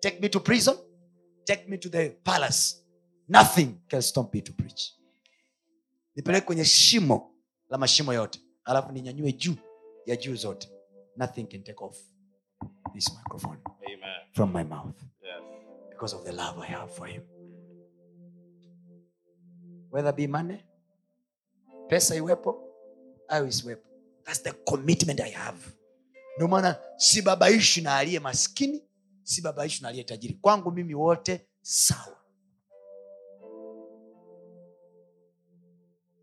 Take 0.00 0.20
me 0.20 0.28
to 0.28 0.40
prison. 0.40 0.76
Take 1.44 1.68
me 1.68 1.78
to 1.78 1.88
the 1.88 2.08
palace. 2.24 2.82
Nothing 3.28 3.80
can 3.88 4.02
stop 4.02 4.34
me 4.34 4.40
to 4.40 4.52
preach 4.52 4.92
nipeleke 6.16 6.46
kwenye 6.46 6.64
shimo 6.64 7.34
la 7.68 7.78
mashimo 7.78 8.12
yote. 8.12 8.40
Alafu 8.64 8.92
ninyanyue 8.92 9.32
juu 9.32 9.54
ya 10.06 10.16
juu 10.16 10.34
zote. 10.36 10.68
Nothing 11.16 11.44
can 11.46 11.62
take 11.62 11.84
off 11.84 11.98
this 12.94 13.12
microphone 13.18 13.58
Amen. 13.86 14.32
from 14.32 14.52
my 14.52 14.64
mouth. 14.64 14.96
Yes. 15.22 15.42
because 15.90 16.16
of 16.16 16.24
the 16.24 16.32
love 16.32 16.58
i 16.62 16.66
have 16.72 16.92
for 16.94 17.06
him. 17.08 17.22
Whether 19.90 20.12
be 20.12 20.26
money 20.26 20.64
pesa 21.88 22.14
iwepo 22.16 22.62
au 23.28 23.46
isiwepo. 23.46 23.88
Thats 24.24 24.42
the 24.42 24.52
commitment 24.52 25.20
i 25.20 25.30
have. 25.30 25.58
Ndio 26.36 26.48
maana 26.48 26.76
sibabaishi 26.96 27.80
na 27.80 27.96
aliye 27.96 28.20
maskini 28.20 28.82
sibabaishi 29.22 29.82
na 29.82 29.88
aliye 29.88 30.04
tajiri. 30.04 30.34
Kwangu 30.34 30.70
mimi 30.70 30.94
wote 30.94 31.46
sawa 31.62 32.21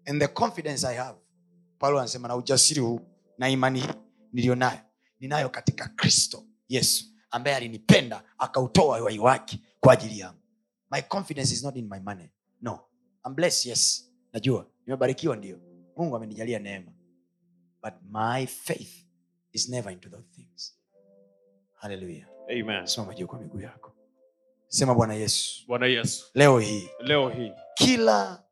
and 0.09 0.21
the 0.21 0.27
confidence 0.27 0.87
i 0.87 0.95
have 0.95 1.17
paulo 1.79 1.99
anasema 1.99 2.27
na 2.27 2.35
ujasiri 2.35 2.81
huu 2.81 2.99
na 3.37 3.49
imani 3.49 3.79
hii 3.79 3.87
niliyo 4.33 4.55
nayo 4.55 4.79
ninayo 5.19 5.49
katika 5.49 5.87
kristo 5.87 6.43
yesu 6.69 7.05
ambaye 7.31 7.55
alinipenda 7.55 8.23
akautoa 8.37 9.01
uhai 9.01 9.19
wake 9.19 9.59
kwa 9.79 9.93
ajili 9.93 10.19
yangu. 10.19 10.39
My 10.91 11.01
confidence 11.01 11.53
is 11.53 11.63
not 11.63 11.75
in 11.75 11.89
my 11.89 11.99
money. 11.99 12.29
No. 12.61 12.79
I'm 13.25 13.35
blessed 13.35 13.69
yes. 13.69 14.11
Najua 14.33 14.67
nimebarikiwa 14.85 15.35
ndio. 15.35 15.59
Mungu 15.97 16.15
amenijalia 16.15 16.59
neema. 16.59 16.91
But 17.83 17.93
my 18.11 18.45
faith 18.45 19.05
is 19.51 19.69
never 19.69 19.93
into 19.93 20.09
those 20.09 20.27
things. 20.35 20.79
Haleluya 21.73 22.27
simama 22.85 23.13
juu 23.15 23.27
kwa 23.27 23.39
miguu 23.39 23.59
yako. 23.61 23.95
Sema 24.67 24.95
bwana 24.95 25.13
yesu. 25.13 25.63
Bwana 25.67 25.85
Yesu. 25.85 26.25
leo 26.33 26.59
hii. 26.59 26.89
Leo 26.99 27.29
hii. 27.29 27.51
Kila 27.73 28.43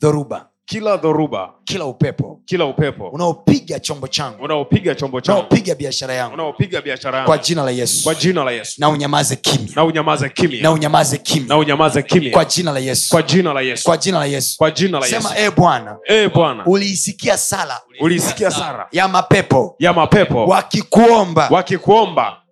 dhoruba 0.00 0.50
kila 0.66 0.96
dhoruba, 0.96 1.54
kila 1.64 1.84
upepo. 1.84 2.40
kila 2.44 2.64
upepo. 2.64 3.08
Unaopiga 3.08 3.80
chombo 3.80 4.08
changu. 4.08 4.44
Unaopiga 4.44 4.94
chombo 4.94 5.20
changu, 5.20 5.38
unaopiga 5.40 5.74
biashara 5.74 6.14
yangu. 6.14 6.34
Unaopiga 6.34 6.82
biashara 6.82 7.24
kwa 7.24 7.38
jina 7.38 7.62
la 7.64 7.70
yesu. 7.70 8.04
Kwa 8.04 8.14
jina 8.14 8.44
la 8.44 8.50
Yesu. 8.52 8.74
na 8.80 8.88
unyamaze 8.88 9.36
kimya. 9.36 9.68
Na 9.76 9.84
unyamaze 9.84 10.28
kimya. 10.28 10.62
na 10.62 10.70
unyamaze 10.72 11.20
Na 11.48 11.56
unyamaze 11.58 12.02
kimya. 12.02 12.30
kwa 12.30 12.44
jina 12.44 12.72
la 12.72 12.78
yesu. 12.78 13.10
Kwa 13.10 13.22
jina 13.22 13.52
la 13.52 13.60
Yesu. 13.60 13.84
kwa 13.84 13.96
jina 13.96 14.18
la 14.18 14.26
yesu. 14.26 14.56
Kwa 14.58 14.70
jina 14.70 14.98
la 15.00 15.06
Yesu. 15.06 15.22
sema 15.22 15.38
eh 15.38 15.52
bwana 15.56 15.96
Eh 16.08 16.30
Bwana, 16.34 16.66
uliisikia 16.66 17.38
sala. 17.38 17.80
uliisikia 18.00 18.50
sala. 18.50 18.86
Ya 18.92 19.08
mapepo. 19.08 19.76
Ya 19.78 19.92
mapepo. 19.92 20.46
Wakikuomba. 20.46 21.48
Wakikuomba, 21.50 22.42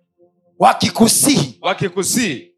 wakikusihi. 0.59 1.57
Wakikusii, 1.61 2.51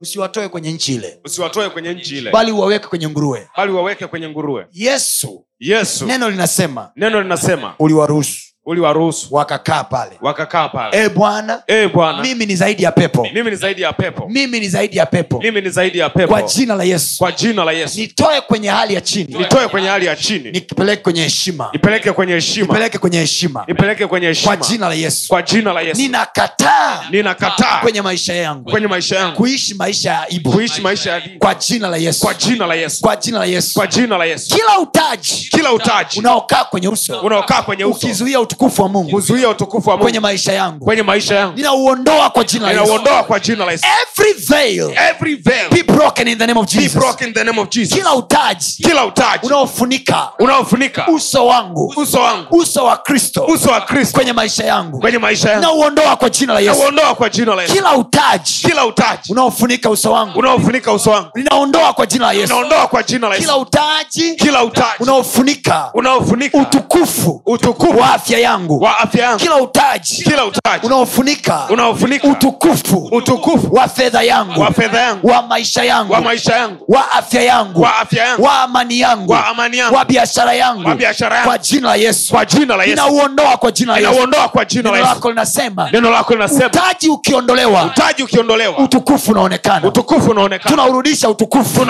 usiwatoe 0.00 0.48
kwenye 0.48 0.72
nchi 0.72 0.94
ile. 0.94 1.20
Usiwatoe 1.24 1.70
kwenye 1.70 1.94
nchi 1.94 2.18
ile, 2.18 2.30
bali 2.30 2.52
uwaweke 2.52 2.86
kwenye 2.86 3.08
nguruwe. 3.08 3.48
Bali 3.56 3.72
uwaweke 3.72 4.06
kwenye 4.06 4.28
nguruwe. 4.28 4.66
yesu. 4.72 5.46
Yesu, 5.60 6.06
neno 6.06 6.30
linasema 6.30 6.90
neno 6.96 7.22
linasema 7.22 7.74
uliwaruhusu 7.78 8.49
uliwaruhusu 8.70 9.34
wakakaa 9.34 9.84
pale. 9.84 10.12
Wakakaa 10.20 10.68
pale. 10.68 11.04
e 11.04 11.08
bwana 11.08 11.62
Eh 11.66 11.90
Bwana, 11.92 12.22
mimi 12.22 12.46
ni 12.46 12.56
zaidi 12.56 12.82
ya 12.82 12.92
pepo. 12.92 13.26
Mimi 13.34 13.50
ni 13.50 13.56
zaidi 13.56 13.82
ya 13.82 13.92
pepo, 13.92 14.28
mimi 14.28 14.60
ni 14.60 14.68
zaidi 14.68 14.96
ya 14.96 15.06
pepo. 15.06 15.40
Mimi 15.42 15.60
ni 15.60 15.68
zaidi 15.70 15.98
ya 15.98 16.10
pepo. 16.10 16.28
kwa 16.28 16.42
jina 16.42 16.74
la 16.74 16.84
yesu. 16.84 17.18
Kwa 17.18 17.32
jina 17.32 17.64
la 17.64 17.72
Yesu, 17.72 18.00
nitoe 18.00 18.40
kwenye 18.40 18.68
hali 18.68 18.94
ya 18.94 19.00
chini. 19.00 19.38
Nitoe 19.38 19.68
kwenye 19.68 19.88
hali 19.88 20.06
ya 20.06 20.16
chini, 20.16 20.50
nipeleke 20.50 21.02
kwenye 21.02 21.22
heshima. 21.22 21.70
Nipeleke 21.72 22.12
kwenye 22.12 22.32
heshima, 22.32 22.66
nipeleke 22.66 22.98
kwenye 22.98 23.18
heshima. 23.18 23.64
Nipeleke 23.68 24.06
kwenye 24.06 24.34
kwa 24.44 24.56
jina 24.56 24.88
la 24.88 24.94
yesu. 24.94 25.28
Kwa 25.28 25.42
jina 25.42 25.72
la 25.72 25.80
Yesu, 25.80 26.00
ninakataa 26.00 27.04
ninakataa. 27.10 27.80
kwenye 27.82 28.02
maisha 28.02 28.34
yangu. 28.34 28.70
Kwenye 28.70 28.86
maisha 28.86 29.16
yangu. 29.16 29.36
Kuishi 29.36 29.74
maisha 29.74 30.10
ya 30.10 30.22
aibu. 30.22 30.52
Kuishi 30.52 30.80
maisha 30.80 31.10
ya 31.10 31.16
aibu. 31.16 31.38
Kwa 31.38 31.54
jina 31.54 31.88
la 31.88 31.96
yesu. 31.96 32.20
Kwa 32.20 32.34
jina 32.34 32.66
la 32.66 32.74
Yesu, 32.74 33.02
kwa 33.02 33.16
jina 33.16 33.38
la 33.38 33.44
yesu. 33.44 33.74
Kwa 33.74 33.86
jina 33.86 34.18
la 34.18 34.24
Yesu, 34.24 34.54
kila 34.56 34.78
utaji 34.78 35.48
kila 35.50 35.72
utaji. 35.72 36.18
unaokaa 36.18 36.64
kwenye 36.64 36.88
uso 36.88 37.20
unaokaa 37.20 37.62
kwenye 37.62 37.84
uso. 37.84 37.96
ukizuia 38.06 38.40
utukufu 38.40 38.59
wa 38.64 38.88
mungu. 38.88 39.10
Kuzuia 39.10 39.48
utukufu 39.48 39.90
wa 39.90 39.96
Mungu. 39.96 40.04
Kwenye 40.04 40.20
maisha 40.20 40.52
yangu. 40.52 40.84
Kwenye 40.84 41.02
maisha 41.02 41.34
yangu. 41.36 41.56
Ninauondoa 41.56 42.30
kwa 42.30 42.44
jina 42.44 42.72
la 42.72 42.80
yesu. 42.80 43.00
Kwa 43.26 43.40
jina 43.40 43.64
la 43.64 43.72
Yesu. 43.72 43.84
every 44.02 44.32
veil 44.32 44.92
Every 45.10 45.34
veil 45.34 45.68
be 45.70 45.82
broken 45.82 46.28
in 46.28 46.38
the 46.38 46.46
name 46.46 46.60
of 46.60 46.66
be 46.76 46.88
broken 46.88 47.28
in 47.28 47.34
the 47.34 47.44
name 47.44 47.60
of 47.60 47.68
Jesus. 47.70 47.94
kila 47.98 48.14
utaji 48.14 48.82
Kila 48.82 49.04
utaji 49.04 49.46
unaofunika 49.46 50.28
unaofunika 50.38 51.06
uso 51.08 51.46
wangu 51.46 51.94
uso 51.96 52.20
wangu, 52.20 52.56
uso 52.56 52.84
wa 52.84 52.96
kristo 52.96 53.44
uso 53.48 53.70
wa 53.70 53.80
Kristo 53.80 54.14
kwenye 54.16 54.32
maisha 54.32 54.64
yangu. 54.64 55.00
kwenye 55.00 55.18
maisha 55.18 55.50
yangu. 55.50 55.62
Nauondoa 55.62 56.16
kwa 56.16 56.30
jina 56.30 56.54
la 56.54 56.60
yesu. 56.60 56.78
Nauondoa 56.80 57.14
kwa 57.14 57.28
jina 57.30 57.54
la 57.54 57.62
Yesu. 57.62 57.74
kila 57.74 57.96
utaji 57.96 58.52
Kila 58.62 58.86
utaji 58.86 59.32
unaofunika 59.32 59.90
uso 59.90 60.12
wangu. 60.12 60.38
unaofunika 60.38 60.92
uso 60.92 61.10
wangu. 61.10 61.28
Ninaondoa 61.34 61.92
kwa 61.92 62.06
jina 62.06 62.26
la 62.26 62.32
yesu. 62.32 62.52
Naondoa 62.54 62.86
kwa 62.86 63.02
jina 63.02 63.28
la 63.28 63.36
kila 63.36 63.56
utaji 63.56 64.34
Kila 64.36 64.64
utaji 64.64 64.90
unaofunika 65.00 65.90
unaofunika 65.94 66.58
utukufu 66.58 67.42
utukufu 67.46 67.98
wa 67.98 68.14
afya 68.14 68.38
yangu 68.40 68.80
wa 68.82 68.98
afya 68.98 69.24
yangu 69.24 69.38
kila 69.38 69.56
utaji 69.56 70.22
kila 70.22 70.44
utaji 70.44 70.86
unaofunika 70.86 71.66
unaofunika 71.68 72.28
utukufu 72.28 73.08
utukufu 73.12 73.74
wa 73.74 73.88
fedha 73.88 74.22
yangu 74.22 74.60
wa 74.60 74.72
fedha 74.72 75.00
yangu 75.00 75.26
wa 75.28 75.42
maisha 75.42 75.84
yangu 75.84 76.12
wa 76.12 76.20
maisha 76.20 76.56
yangu 76.56 76.84
wa 76.88 77.12
afya 77.12 77.42
yangu 77.42 77.80
wa 77.82 77.96
afya 77.98 78.24
yangu 78.24 78.42
wa 78.42 78.60
amani 78.62 79.00
yangu 79.00 79.32
wa 79.32 79.46
amani 79.46 79.78
yangu 79.78 79.94
wa 79.94 80.04
biashara 80.04 80.52
yangu 80.54 80.88
wa 80.88 80.94
biashara 80.94 81.36
yangu 81.36 81.48
kwa 81.48 81.58
jina 81.58 81.88
la 81.88 81.94
yesu 81.96 82.32
kwa 82.32 82.44
jina 82.44 82.76
la 82.76 82.84
yesu 82.84 82.96
ninauondoa 83.02 83.56
kwa 83.56 83.72
jina 83.72 83.92
la 83.92 83.98
yesu 83.98 84.10
inauondoa 84.12 84.48
kwa 84.48 84.64
jina 84.64 84.90
la 84.90 84.98
yesu 84.98 85.08
lako 85.14 85.28
linasema 85.30 85.90
neno 85.92 86.10
lako 86.10 86.32
linasema 86.34 86.66
utaji 86.66 87.08
ukiondolewa 87.08 87.84
utaji 87.84 88.22
ukiondolewa 88.22 88.78
utukufu 88.78 89.30
unaonekana 89.30 89.88
utukufu 89.88 90.30
unaonekana 90.30 90.70
tunaurudisha 90.70 91.28
utukufu 91.28 91.80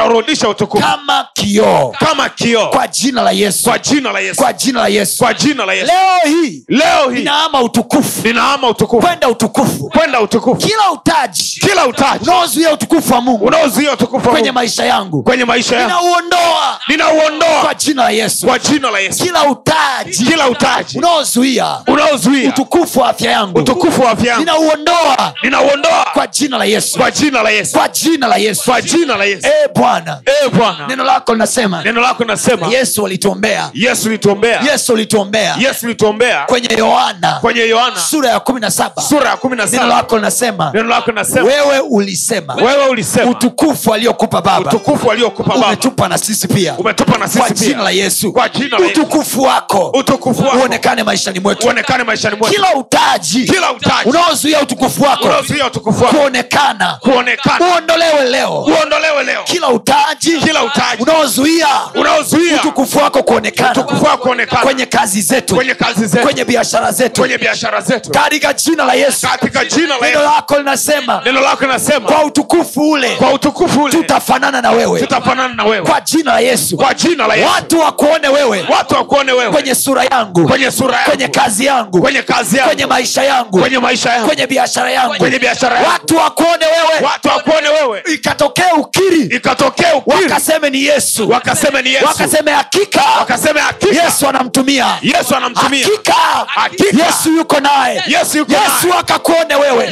kama 0.80 1.26
kioo 1.34 1.94
kama 1.98 2.28
kioo 2.28 2.66
kwa 2.66 2.88
jina 2.88 3.22
la 3.22 3.30
yesu 3.30 3.62
kwa 3.64 3.78
jina 3.78 4.12
la 4.12 4.20
yesu 4.20 4.40
kwa 4.42 4.52
jina 4.52 4.80
la 4.80 4.88
yesu 4.88 5.18
kwa 5.18 5.34
jina 5.34 5.66
la 5.66 5.72
yesu 5.74 5.86
leo 5.92 6.32
hii 6.34 6.39
leo 6.68 7.10
hii. 7.10 7.18
ninaama 7.18 7.62
utukufu. 7.62 8.26
Ninaama 8.28 8.68
utukufu. 8.68 9.06
Kwenda 9.06 9.28
utukufu. 9.28 9.88
Kwenda 9.88 10.20
utukufu. 10.20 10.56
Kila 10.66 10.90
utaji. 10.92 11.60
Kila 11.60 11.86
utaji. 11.86 12.24
Unaozuia 12.30 12.72
utukufu 12.72 13.12
wa 13.14 13.20
mungu. 13.20 13.44
Unaozuia 13.44 13.92
utukufu 13.92 14.26
wa 14.26 14.32
kwenye 14.32 14.52
maisha 14.52 14.84
yangu. 14.84 15.22
Kwenye 15.22 15.44
maisha 15.44 15.76
yangu. 15.76 15.88
Ninauondoa. 15.88 16.80
Ninauondoa. 16.88 17.60
Kwa 17.62 17.74
jina 17.74 18.02
la 18.04 18.10
yesu. 18.10 18.46
Kwa 18.46 18.58
jina 18.58 18.90
la 18.90 18.98
yesu. 18.98 19.24
Kila 19.24 19.44
utaji. 19.50 20.24
Kila 20.24 20.48
utaji. 20.48 20.98
Unaozuia. 20.98 21.76
Unaozuia. 21.86 22.48
Utukufu 22.48 23.00
wa 23.00 23.08
afya 23.08 23.30
yangu. 23.30 23.58
Utukufu 23.58 24.02
wa 24.02 24.10
afya 24.10 24.30
yangu. 24.32 24.40
Ninauondoa. 24.44 25.34
Ninauondoa. 25.42 26.06
Kwa 26.12 26.26
jina 26.26 26.58
la 26.58 26.64
yesu. 26.64 26.98
Kwa 26.98 27.10
jina 27.10 27.42
la 27.42 27.50
yesu. 27.50 27.72
Kwa 27.78 27.88
jina 27.88 28.28
la 28.28 28.36
yesu. 28.36 28.64
Kwa 28.64 28.82
jina 28.82 29.16
la 29.16 29.24
yesu. 29.24 29.46
Eh 29.46 29.68
bwana. 29.74 30.20
Eh 30.26 30.50
bwana. 30.52 30.86
Neno 30.86 31.04
lako 31.04 31.32
linasema. 31.32 31.82
Neno 31.84 32.00
lako 32.00 32.22
linasema. 32.22 32.66
Yesu 32.66 33.06
alituombea. 33.06 33.70
Yesu 33.74 34.08
alituombea. 34.08 34.60
Yesu 34.72 34.92
alituombea. 34.92 35.56
Yesu 35.58 35.86
lituombea 36.30 36.46
kwenye 36.46 36.68
yohana 36.78 37.32
kwenye 37.40 37.60
yohana 37.60 38.00
sura 38.00 38.30
ya 38.30 38.40
kumi 38.40 38.60
na 38.60 38.70
saba. 38.70 39.02
sura 39.02 39.30
ya 39.30 39.36
kumi 39.36 39.56
na 39.56 39.66
neno 39.66 39.86
lako 39.86 40.16
linasema 40.16 40.70
neno 40.74 40.88
lako 40.88 41.10
linasema 41.10 41.46
wewe 41.46 41.78
ulisema 41.78 42.54
wewe 42.54 42.86
ulisema 42.86 43.30
utukufu 43.30 43.94
aliokupa 43.94 44.42
baba 44.42 44.68
utukufu 44.70 45.10
aliokupa 45.12 45.54
baba 45.54 45.66
umetupa 45.66 46.08
na 46.08 46.18
sisi 46.18 46.48
pia 46.48 46.74
umetupa 46.78 47.18
na 47.18 47.28
kwa 47.28 47.50
jina 47.50 47.82
la 47.82 47.90
yesu 47.90 48.32
Kwa 48.32 48.48
jina 48.48 48.78
la 48.78 48.86
Yesu. 48.86 49.00
utukufu 49.00 49.42
wako 49.42 49.88
utukufu 49.94 50.42
wako 50.42 50.56
uonekane 50.58 51.02
maishani 51.02 51.40
mwetu 51.40 51.66
uonekane 51.66 52.04
maishani 52.04 52.36
mwetu. 52.36 52.54
kila 52.54 52.74
utaji 52.74 53.44
kila 53.44 53.72
utaji. 53.72 54.08
unaozuia 54.10 54.60
utukufu 54.62 55.02
wako 55.02 55.24
unaozuia 55.24 55.66
utukufu 55.66 56.04
wako 56.04 56.16
kuonekana 56.16 56.98
kuonekana. 57.00 57.66
uondolewe 57.74 58.24
leo 58.30 58.60
uondolewe 58.64 59.22
leo. 59.24 59.42
kila 59.44 59.68
utaji 59.68 60.38
kila 60.38 60.62
utaji. 60.64 61.02
unaozuia 61.02 61.66
unaozuia 61.94 62.54
utukufu 62.56 62.98
wako 62.98 63.22
kuonekana 63.22 63.70
utukufu 63.72 64.04
wako 64.04 64.22
kuonekana. 64.22 64.62
kwenye 64.62 64.86
kazi 64.86 65.22
zetu 65.22 65.54
kwenye 65.56 65.74
kazi 65.74 66.06
zetu 66.06 66.19
kwenye 66.22 66.44
biashara 66.44 66.92
zetu. 66.92 67.20
Kwenye 67.20 67.38
biashara 67.38 67.80
zetu. 67.80 68.10
Katika 68.10 68.52
jina 68.52 68.84
la 68.84 68.94
yesu. 68.94 69.26
Katika 69.28 69.64
jina 69.64 69.98
la 69.98 70.06
neno 70.08 70.22
lako 70.22 70.58
linasema 70.58 71.22
neno 71.24 71.40
lako 71.40 71.64
linasema 71.66 72.08
kwa 72.08 72.24
utukufu 72.24 72.90
ule 72.90 73.10
kwa 73.10 73.32
utukufu 73.32 73.82
ule 73.82 73.92
tutafanana 73.92 74.60
na 74.60 74.70
wewe. 74.70 75.00
tutafanana 75.00 75.54
na 75.54 75.64
wewe. 75.64 75.86
Kwa 75.86 76.00
jina 76.00 76.32
la 76.32 76.40
yesu. 76.40 76.76
Kwa 76.76 76.94
jina 76.94 77.26
la 77.26 77.34
Yesu. 77.34 77.48
Watu 77.54 77.80
wakuone 77.80 78.28
wewe. 78.28 78.64
Watu 78.68 78.94
wakuone 78.94 79.32
wewe. 79.32 79.52
Kwenye 79.52 79.74
sura 79.74 80.04
yangu. 80.04 80.48
Kwenye 80.48 80.70
sura 80.70 80.94
yangu. 80.96 81.08
Kwenye 81.10 81.28
kazi 81.28 81.64
yangu. 81.66 82.00
Kwenye 82.00 82.22
kazi 82.22 82.56
yangu. 82.56 82.68
Kwenye 82.68 82.86
maisha 82.86 83.22
yangu. 83.22 83.60
Kwenye 83.60 83.78
maisha 83.78 84.10
yangu. 84.12 84.26
Kwenye 84.26 84.46
biashara 84.46 84.90
yangu. 84.90 85.14
Kwenye 85.14 85.38
biashara 85.38 85.76
yangu. 85.76 85.90
Watu 85.90 86.16
wakuone 86.16 86.64
wewe. 86.66 87.04
Watu 87.12 87.28
wakuone 87.28 87.68
wewe. 87.68 88.02
Ikatokea 88.14 88.74
ukiri. 88.74 89.22
Ikatokea 89.36 89.94
ukiri. 89.96 90.22
Wakaseme 90.24 90.70
ni 90.70 90.84
yesu. 90.84 91.30
Wakaseme 91.30 91.82
ni 91.82 91.92
Yesu. 91.92 92.06
Wakaseme 92.06 92.50
hakika. 92.52 93.02
Wakaseme 93.18 93.60
hakika. 93.60 94.04
Yesu 94.04 94.28
anamtumia. 94.28 94.86
Yesu 95.02 95.36
anamtumia. 95.36 95.84
Hakika 95.86 96.09
Hakika. 96.46 97.06
yesu 97.06 97.30
yuko 97.36 97.60
naye. 97.60 98.02
Yesu 98.06 98.38
yuko 98.38 98.52
yesu 98.52 98.98
akakuone 98.98 99.54
wewe. 99.54 99.88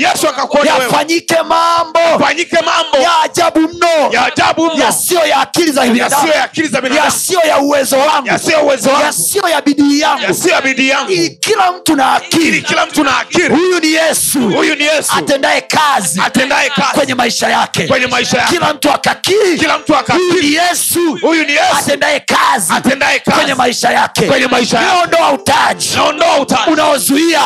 Yafanyike 0.84 1.36
mambo. 1.42 2.00
Mambo. 2.64 2.96
Ya 2.98 3.20
ajabu 3.24 3.60
mno 3.60 3.87
ya 4.14 4.26
ajabu 4.26 4.70
yasiyo 4.80 5.26
ya 5.26 5.40
akili 5.40 5.72
za 5.72 5.84
yasiyo 7.04 7.40
ya 7.48 7.58
uwezo 7.58 7.98
wangu. 7.98 8.28
Yasiyo 9.02 9.48
ya 9.48 9.60
bidii 9.62 10.00
yangu. 10.00 10.22
Ili 11.12 11.30
kila 11.30 11.72
mtu 11.72 11.96
na 11.96 12.16
ili 12.16 12.26
akili 12.26 12.62
kila 12.62 12.86
mtu 12.86 13.04
na 13.04 13.18
akili. 13.18 13.48
Huyu 13.48 13.80
ni 13.80 13.92
yesu. 13.92 14.38
Atendaye 15.16 15.60
kazi. 15.60 16.20
Kwenye 16.94 17.14
maisha 17.14 17.48
yake. 17.48 17.86
Kwenye 17.86 18.06
maisha 18.06 18.38
yake. 18.38 18.52
Kila 18.52 18.74
mtu 18.74 18.90
akakiri. 18.90 19.58
Kila 19.58 19.78
mtu 19.78 19.94
huyu 20.30 20.42
ni 20.42 20.52
yesu. 20.54 21.18
Huyu 21.22 21.44
ni 21.44 21.52
Yesu. 21.52 21.64
Atendaye 21.78 22.20
kazi. 22.20 22.72
Kwenye 23.30 23.54
maisha 23.54 23.90
yake. 23.90 24.22
Kwenye 24.26 24.46
naondoa 24.86 25.32
utaji. 25.32 25.88
Unaozuia. 26.70 27.40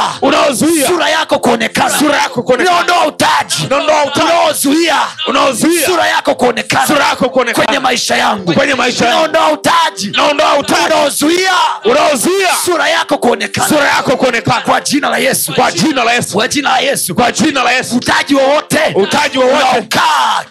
Sura 0.87 1.09
yako 1.11 1.39
kuonekana. 1.39 1.99
Naondoa 2.65 3.07
utaji. 3.07 3.67
Unaozuia. 4.37 4.99
Sura 5.87 6.07
yako 6.07 6.35
kuonekana 6.35 6.52
kuonekana 7.29 7.67
kwenye 7.67 7.79
maisha 7.81 8.17
yangu. 8.17 8.53
Naondoa 10.17 10.55
utaji. 10.59 10.87
Unaozuia. 11.85 12.49
Sura 12.65 12.89
yako 12.89 13.19
kuonekana. 13.19 13.69
Kwa 14.61 14.81
jina 14.81 15.09
la 15.11 15.19
yesu. 15.19 15.53
Kwa 15.55 15.73
jina 15.73 16.05
la 16.05 16.13
Yesu. 16.13 16.33
Kwa 16.35 16.49
jina 16.49 16.71
la 16.71 16.81
yesu. 16.81 17.15
Kwa 17.15 17.33
jina 17.33 17.63
la 17.63 17.73
Yesu. 17.73 17.97
Utaji 17.97 18.35
wowote. 18.35 18.81
Utaji 18.95 19.39
wowote. 19.39 19.65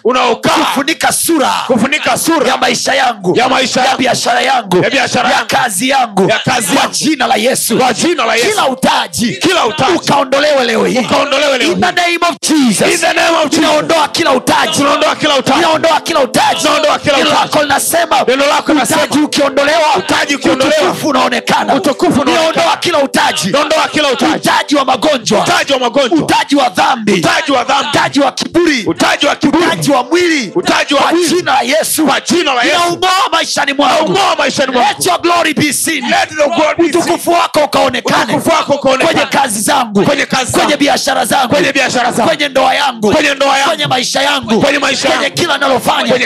Unaokaa. 0.04 0.50
Kufunika 0.50 1.12
sura. 1.12 1.52
Kufunika 1.66 2.18
sura. 2.18 2.48
Ya 2.48 2.56
maisha 2.56 2.94
yangu. 2.94 3.36
Ya 3.38 3.48
maisha 3.48 3.80
ya 3.84 3.96
biashara 3.96 4.40
yangu. 4.40 4.76
Ya 4.84 4.90
biashara 4.90 5.30
ya 5.30 5.44
kazi 5.44 5.88
yangu. 5.88 6.28
Ya 6.28 6.38
kazi 6.38 6.76
kwa 6.76 6.86
jina 6.86 7.26
la 7.26 7.34
yesu. 7.34 7.78
Kwa 7.78 7.92
jina 7.92 8.24
la 8.26 8.34
Yesu. 8.34 8.48
Kila 8.48 8.68
utaji. 8.68 9.32
Kila 9.36 9.66
utaji. 9.66 9.92
ukaondolewe 9.96 10.64
leo 10.64 10.84
hii. 10.84 10.98
Ukaondolewe 10.98 11.58
leo 11.58 11.72
In 11.72 11.80
the 11.80 11.92
name 11.92 12.18
of 12.30 12.36
Jesus. 12.48 12.94
In 12.94 12.98
the 13.00 13.12
name 13.12 13.36
of 13.36 13.50
Jesus. 13.50 13.56
tunaondoa 13.56 14.08
kila 14.08 14.32
utaji. 14.32 14.72
Tunaondoa 14.78 15.16
kila 15.16 15.36
utaji. 15.36 15.60
Tunaondoa 15.60 15.91
utaji 16.20 16.60
kila 17.02 17.16
Neno 17.16 17.62
linasema 17.62 18.22
utaji 19.98 20.34
ukiondolewa 20.34 20.76
utukufu 20.82 21.08
unaonekana. 21.08 21.74
Utukufu 21.74 22.24
kila 22.80 22.98
utaji. 22.98 23.52
Kila 23.92 24.08
utaji. 24.12 24.48
Utaji 24.48 24.76
wa 24.76 24.84
magonjwa. 24.84 25.40
Utaji 26.24 26.56
wa 26.56 26.68
dhambi. 26.68 27.12
Utaji 27.12 28.20
wa 28.20 28.32
kiburi. 28.32 28.84
Utaji 29.66 29.90
wa 29.90 30.02
mwili. 30.04 30.52
Utaji 30.54 30.94
wa 30.94 31.00
kwa 31.00 32.20
jina 32.20 32.54
la 32.54 32.62
yesu. 32.62 32.76
Inaung'oa 32.76 33.28
maishani 33.32 33.72
mwangu. 33.72 34.12
Ung'oa 34.12 34.36
maishani 34.38 34.72
Let 34.72 34.82
mwangu 34.82 35.02
your 35.06 35.20
glory 35.20 35.54
be 35.54 35.72
seen. 35.72 36.04
Let 36.10 36.28
the 36.28 36.34
glory 36.34 36.74
be 36.78 36.92
seen. 36.92 37.02
utukufu 37.02 37.30
wako 37.30 37.60
ukaonekane. 37.64 38.40
Kwenye 39.06 39.26
kazi 39.26 39.60
zangu. 39.60 40.04
Kwenye 40.04 40.26
kazi 40.26 40.52
zangu. 40.52 40.68
kwenye 41.48 41.72
biashara 41.72 42.12
zangu. 42.12 42.28
Kwenye 42.28 42.48
ndoa 42.48 42.74
yangu. 42.74 43.12
Kwenye 43.12 43.34
ndoa 43.34 43.58
yangu. 43.58 43.68
kwenye 43.68 43.86
maisha 43.86 44.20
yangu. 44.22 44.60
Kwenye 44.60 44.78
kila 45.30 45.58
nalofanya 45.58 45.81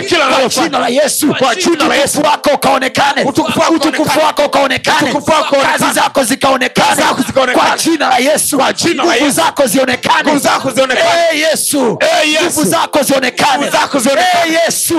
Kila 0.08 0.26
kwa 0.26 0.48
jina 0.48 0.78
la 0.78 0.88
yesu 0.88 1.30
utukufu 1.30 2.22
wako 2.22 2.50
ukaonekane 2.54 3.22
Utukufu 3.24 3.60
wako 3.60 3.74
ukaonekane. 3.74 4.22
wako 4.24 4.42
ukaonekane 4.44 5.10
Utukufu 5.10 5.30
wako 5.32 5.56
uonekane. 5.56 5.78
kazi 5.78 5.92
zako 5.94 6.24
zikaonekane 6.24 6.88
Kazi 6.88 7.02
zako 7.02 7.22
zikaonekane. 7.26 7.68
kwa 7.68 7.78
jina 7.78 8.08
la 8.08 8.16
yesu 8.18 8.56
Kwa 8.58 8.72
jina 8.72 9.04
la 9.04 9.14
nguvu 9.16 9.30
zako 9.30 9.66
zionekane 9.66 10.22
Nguvu 10.22 10.38
zako 10.38 10.70
zionekane. 10.70 11.38
Yesu 11.50 11.98
nguvu 12.42 12.64
zako 12.64 13.02
zionekane 13.02 13.56
Nguvu 13.58 13.70
zako 13.70 13.98
zionekane. 13.98 14.52
Yesu 14.66 14.94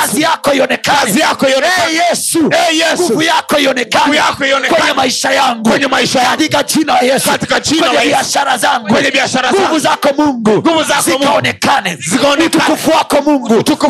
kazi 0.00 0.22
yako 0.22 0.52
ionekane 0.52 0.98
Kazi 1.00 1.20
yako 1.20 1.48
ionekane. 1.48 1.92
Yesu 2.10 2.50
Yesu. 2.72 3.02
nguvu 3.02 3.22
yako 3.22 3.58
ionekane 3.58 4.04
Nguvu 4.04 4.14
yako 4.16 4.44
ionekane. 4.46 4.76
kwenye 4.80 4.92
maisha 4.94 5.30
yangu 5.30 5.70
Kwenye 5.70 5.86
maisha 5.86 6.18
yangu. 6.20 6.36
katika 6.36 6.62
jina 6.62 6.92
la 6.92 7.00
yesu 7.00 7.30
kwenye 7.30 8.06
biashara 8.08 8.58
zangu 8.58 8.86
Kwenye 8.88 9.10
biashara 9.10 9.50
zangu. 9.52 9.62
nguvu 9.64 9.78
zako 9.78 10.08
mungu 10.18 10.50
Nguvu 10.50 10.82
zako 10.84 11.10
Mungu. 11.10 11.18
zikaonekane 11.22 11.98
Zikaonekane. 12.10 12.44
utukufu 12.46 12.90
wako 12.90 13.16
mungu 13.22 13.54
Utukufu 13.54 13.86
wako 13.86 13.89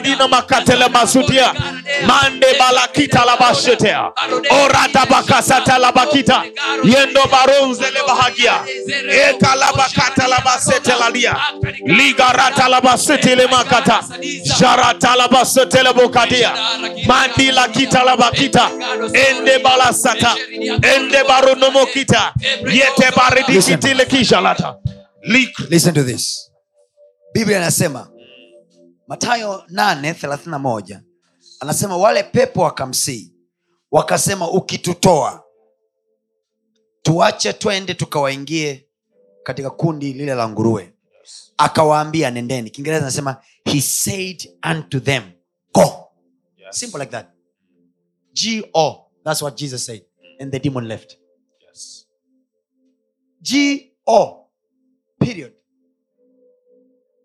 liga 0.00 0.28
mataradina 0.28 0.28
makatele 0.28 0.88
masudia. 0.88 1.54
Mande 2.06 2.46
balakita 2.58 3.24
labashetea 3.24 4.10
orata 4.64 5.06
bakasata 5.06 5.78
labakita 5.78 6.42
yendo 6.84 7.20
baronze 7.30 7.90
lebahagia 7.90 8.60
eka 9.28 9.54
labakata 9.54 10.26
labasete 10.28 10.92
lalia 11.00 11.36
ligarata 11.86 12.68
labasete 12.68 13.34
lemakata 13.36 14.00
sharata 14.58 15.16
labasete 15.16 15.82
lebokadia 15.82 16.52
mandi 17.06 17.50
lakita 17.52 18.04
labakita 18.04 18.70
ende 19.12 19.58
balasata. 19.58 20.34
Ende 20.94 21.24
baronomokita 21.28 22.32
yete 22.72 23.10
baridikitile 23.16 24.04
kishalata 24.06 24.76
listen 25.70 25.94
to 25.94 26.02
this. 26.02 26.50
Biblia 27.34 27.56
inasema 27.58 28.08
matayo 29.06 29.64
831 29.72 31.00
anasema 31.60 31.96
wale 31.96 32.22
pepo 32.22 32.60
wakamsii 32.60 33.34
wakasema 33.90 34.50
ukitutoa 34.50 35.44
tuache 37.02 37.52
twende 37.52 37.94
tukawaingie 37.94 38.88
katika 39.42 39.70
kundi 39.70 40.12
lile 40.12 40.34
la 40.34 40.48
nguruwe. 40.48 40.94
Akawaambia 41.56 42.30
nendeni. 42.30 42.70
Kiingereza 42.70 43.02
anasema 43.02 43.42
he 43.64 43.80
said 43.80 44.50
unto 44.70 45.00
them 45.00 45.22
go. 45.74 46.10
Simple 46.70 47.00
like 47.00 47.12
that. 47.12 47.26
Go 48.74 49.10
that's 49.24 49.42
what 49.42 49.58
jesus 49.58 49.86
said 49.86 50.04
and 50.40 50.52
the 50.52 50.58
demon 50.58 50.86
left. 50.86 51.18
Go 54.06 54.50
period. 55.18 55.52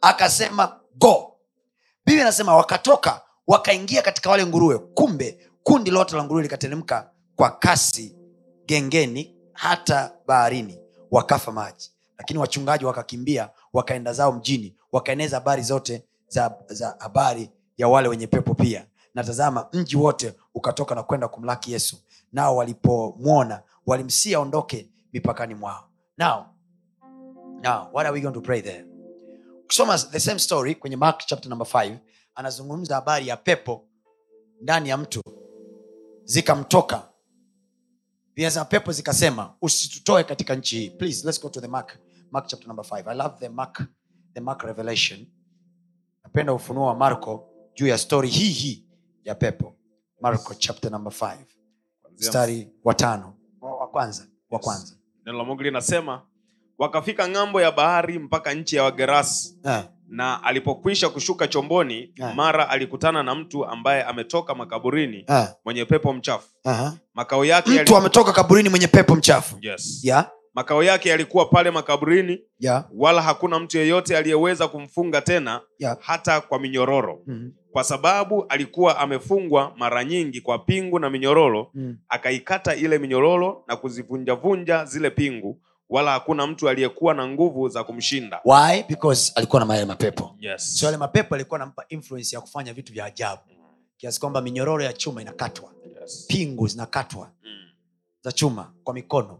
Akasema 0.01 0.81
go 0.95 1.28
biblia 2.09 2.23
anasema 2.25 2.55
wakatoka 2.55 3.21
wakaingia 3.47 4.01
katika 4.01 4.29
wale 4.29 4.45
nguruwe. 4.45 4.77
Kumbe 4.77 5.39
kundi 5.63 5.91
lote 5.91 6.15
la 6.15 6.23
nguruwe 6.23 6.43
likateremka 6.43 7.09
kwa 7.35 7.51
kasi 7.51 8.15
gengeni 8.65 9.35
hata 9.53 10.11
baharini. 10.27 10.79
Wakafa 11.11 11.51
maji. 11.51 11.91
Lakini 12.17 12.39
wachungaji 12.39 12.85
wakakimbia 12.85 13.49
wakaenda 13.73 14.13
zao 14.13 14.31
mjini 14.31 14.75
wakaeneza 14.91 15.37
habari 15.37 15.61
zote 15.61 16.03
za, 16.27 16.55
za 16.67 16.95
habari 16.99 17.49
ya 17.77 17.87
wale 17.87 18.07
wenye 18.07 18.27
pepo 18.27 18.53
pia. 18.53 18.85
Na 19.15 19.23
tazama 19.23 19.67
mji 19.73 19.97
wote 19.97 20.33
ukatoka 20.55 20.95
na 20.95 21.03
kwenda 21.03 21.27
kumlaki 21.27 21.71
yesu. 21.71 21.97
Nao 22.33 22.55
walipomwona 22.55 23.61
walimsia 23.85 24.37
aondoke 24.37 24.89
mipakani 25.13 25.55
mwao. 25.55 25.89
Now 26.17 26.45
now 27.63 27.87
what 27.93 28.05
are 28.07 28.11
we 28.11 28.21
going 28.21 28.33
to 28.33 28.41
pray 28.41 28.61
there 28.61 28.88
ukisoma 29.69 29.97
the 29.97 30.19
same 30.19 30.39
story 30.39 30.75
kwenye 30.75 30.95
mark 30.97 31.25
chapter 31.25 31.49
number 31.49 31.67
5 31.67 31.97
anazungumza 32.35 32.95
habari 32.95 33.27
ya 33.27 33.37
pepo 33.37 33.87
ndani 34.61 34.89
ya 34.89 34.97
mtu 34.97 35.21
zikamtoka. 36.23 37.09
Vinasema 38.35 38.65
pepo 38.65 38.91
zikasema 38.91 39.55
usitutoe 39.61 40.23
katika 40.23 40.55
nchi 40.55 40.79
hii. 40.79 40.89
Please 40.89 41.25
let's 41.27 41.41
go 41.41 41.49
to 41.49 41.61
the 41.61 41.67
mark 41.67 41.99
mark 42.31 42.47
chapter 42.47 42.67
number 42.67 42.85
5 42.85 43.11
i 43.11 43.17
love 43.17 43.35
the 43.39 43.49
mark 43.49 43.83
the 44.33 44.39
mark 44.39 44.63
revelation. 44.63 45.27
Napenda 46.23 46.53
ufunuo 46.53 46.87
wa 46.87 46.95
marko 46.95 47.49
juu 47.75 47.87
ya 47.87 47.97
story 47.97 48.29
hii 48.29 48.49
hii 48.49 48.87
ya 49.23 49.35
pepo. 49.35 49.75
Marko 50.21 50.53
chapter 50.53 50.91
number 50.91 51.13
5 51.13 51.37
mstari 52.17 52.69
wa 52.83 52.93
tano. 52.93 53.33
Wa 53.61 53.87
kwanza. 53.87 54.27
Wa 54.49 54.59
kwanza. 54.59 54.95
Neno 55.25 55.37
la 55.37 55.43
mungu 55.43 55.61
linasema 55.63 56.28
wakafika 56.79 57.29
ng'ambo 57.29 57.61
ya 57.61 57.71
bahari 57.71 58.19
mpaka 58.19 58.53
nchi 58.53 58.75
ya 58.75 58.83
wagerasi 58.83 59.57
eh, 59.65 59.83
na 60.07 60.43
alipokwisha 60.43 61.09
kushuka 61.09 61.47
chomboni 61.47 62.13
Ah. 62.23 62.33
mara 62.33 62.69
alikutana 62.69 63.23
na 63.23 63.35
mtu 63.35 63.65
ambaye 63.65 64.03
ametoka 64.03 64.55
makaburini 64.55 65.25
eh, 65.27 65.47
mwenye 65.65 65.85
pepo 65.85 66.13
mchafu 66.13 66.47
aha. 66.63 66.93
makao 67.13 67.45
yake 67.45 67.69
mtu 67.69 67.77
yali... 67.77 67.95
ametoka 67.95 68.31
kaburini 68.33 68.69
mwenye 68.69 68.87
pepo 68.87 69.15
mchafu 69.15 69.57
yes. 69.61 70.01
yeah. 70.03 70.31
makao 70.53 70.83
yake 70.83 71.09
yalikuwa 71.09 71.45
pale 71.45 71.71
makaburini 71.71 72.39
yeah. 72.59 72.85
wala 72.95 73.21
hakuna 73.21 73.59
mtu 73.59 73.77
yeyote 73.77 74.17
aliyeweza 74.17 74.67
kumfunga 74.67 75.21
tena 75.21 75.61
yeah. 75.79 75.97
hata 76.01 76.41
kwa 76.41 76.59
minyororo 76.59 77.19
Mhm, 77.27 77.49
kwa 77.71 77.83
sababu 77.83 78.45
alikuwa 78.49 78.97
amefungwa 78.99 79.73
mara 79.77 80.03
nyingi 80.03 80.41
kwa 80.41 80.59
pingu 80.59 80.99
na 80.99 81.09
minyororo 81.09 81.71
mm. 81.73 81.97
akaikata 82.09 82.75
ile 82.75 82.97
minyororo 82.97 83.63
na 83.67 83.75
kuzivunjavunja 83.75 84.85
zile 84.85 85.09
pingu 85.09 85.61
wala 85.89 86.11
hakuna 86.11 86.47
mtu 86.47 86.69
aliyekuwa 86.69 87.13
na 87.13 87.27
nguvu 87.27 87.69
za 87.69 87.83
kumshinda 87.83 88.41
why 88.45 88.83
because 88.83 89.31
alikuwa 89.35 89.59
na 89.59 89.65
mayale 89.65 89.85
mapepo 89.85 90.35
yes. 90.39 90.79
so 90.79 90.85
yale 90.85 90.97
mapepo 90.97 91.35
alikuwa 91.35 91.59
anampa 91.59 91.85
influence 91.89 92.35
ya 92.35 92.41
kufanya 92.41 92.73
vitu 92.73 92.93
vya 92.93 93.05
ajabu 93.05 93.41
kiasi 93.97 94.19
kwamba 94.19 94.41
minyororo 94.41 94.83
ya 94.83 94.93
chuma 94.93 95.21
inakatwa 95.21 95.73
yes. 96.01 96.25
pingu 96.27 96.67
zinakatwa 96.67 97.31
Mm. 97.43 97.69
za 98.21 98.31
chuma 98.31 98.73
kwa 98.83 98.93
mikono 98.93 99.39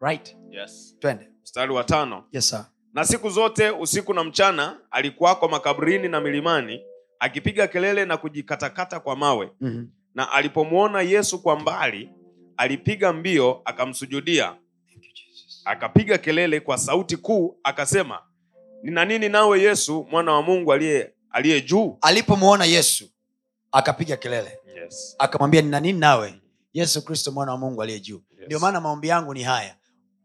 right 0.00 0.36
yes. 0.50 0.96
twende 0.98 1.28
mstari 1.42 1.72
wa 1.72 1.84
tano 1.84 2.24
yes 2.32 2.48
sir 2.48 2.64
na 2.94 3.04
siku 3.04 3.30
zote 3.30 3.70
usiku 3.70 4.14
na 4.14 4.24
mchana 4.24 4.78
alikuwako 4.90 5.48
makaburini 5.48 6.08
na 6.08 6.20
milimani 6.20 6.80
akipiga 7.18 7.66
kelele 7.66 8.04
na 8.04 8.16
kujikatakata 8.16 9.00
kwa 9.00 9.16
mawe 9.16 9.50
Mhm. 9.60 9.86
na 10.14 10.32
alipomwona 10.32 11.00
yesu 11.02 11.42
kwa 11.42 11.58
mbali 11.58 12.10
alipiga 12.56 13.12
mbio 13.12 13.62
akamsujudia. 13.64 14.54
Akapiga 15.64 16.18
kelele 16.18 16.60
kwa 16.60 16.78
sauti 16.78 17.16
kuu 17.16 17.56
akasema 17.64 18.18
nina 18.82 19.04
nini 19.04 19.28
nawe 19.28 19.60
yesu 19.62 20.06
mwana 20.10 20.32
wa 20.32 20.42
mungu 20.42 20.72
aliye 20.72 21.14
aliye 21.30 21.60
juu? 21.60 21.98
Alipomwona 22.00 22.64
yesu 22.64 23.04
akapiga 23.72 24.16
kelele. 24.16 24.58
Yes. 24.82 25.16
akamwambia 25.18 25.62
nina 25.62 25.80
nini 25.80 25.98
nawe 25.98 26.40
yesu 26.72 27.04
kristo 27.04 27.32
mwana 27.32 27.52
wa 27.52 27.58
mungu 27.58 27.82
aliye 27.82 28.00
juu? 28.00 28.22
Yes. 28.30 28.46
ndio 28.46 28.60
maana 28.60 28.80
maombi 28.80 29.08
yangu 29.08 29.34
ni 29.34 29.42
haya. 29.42 29.76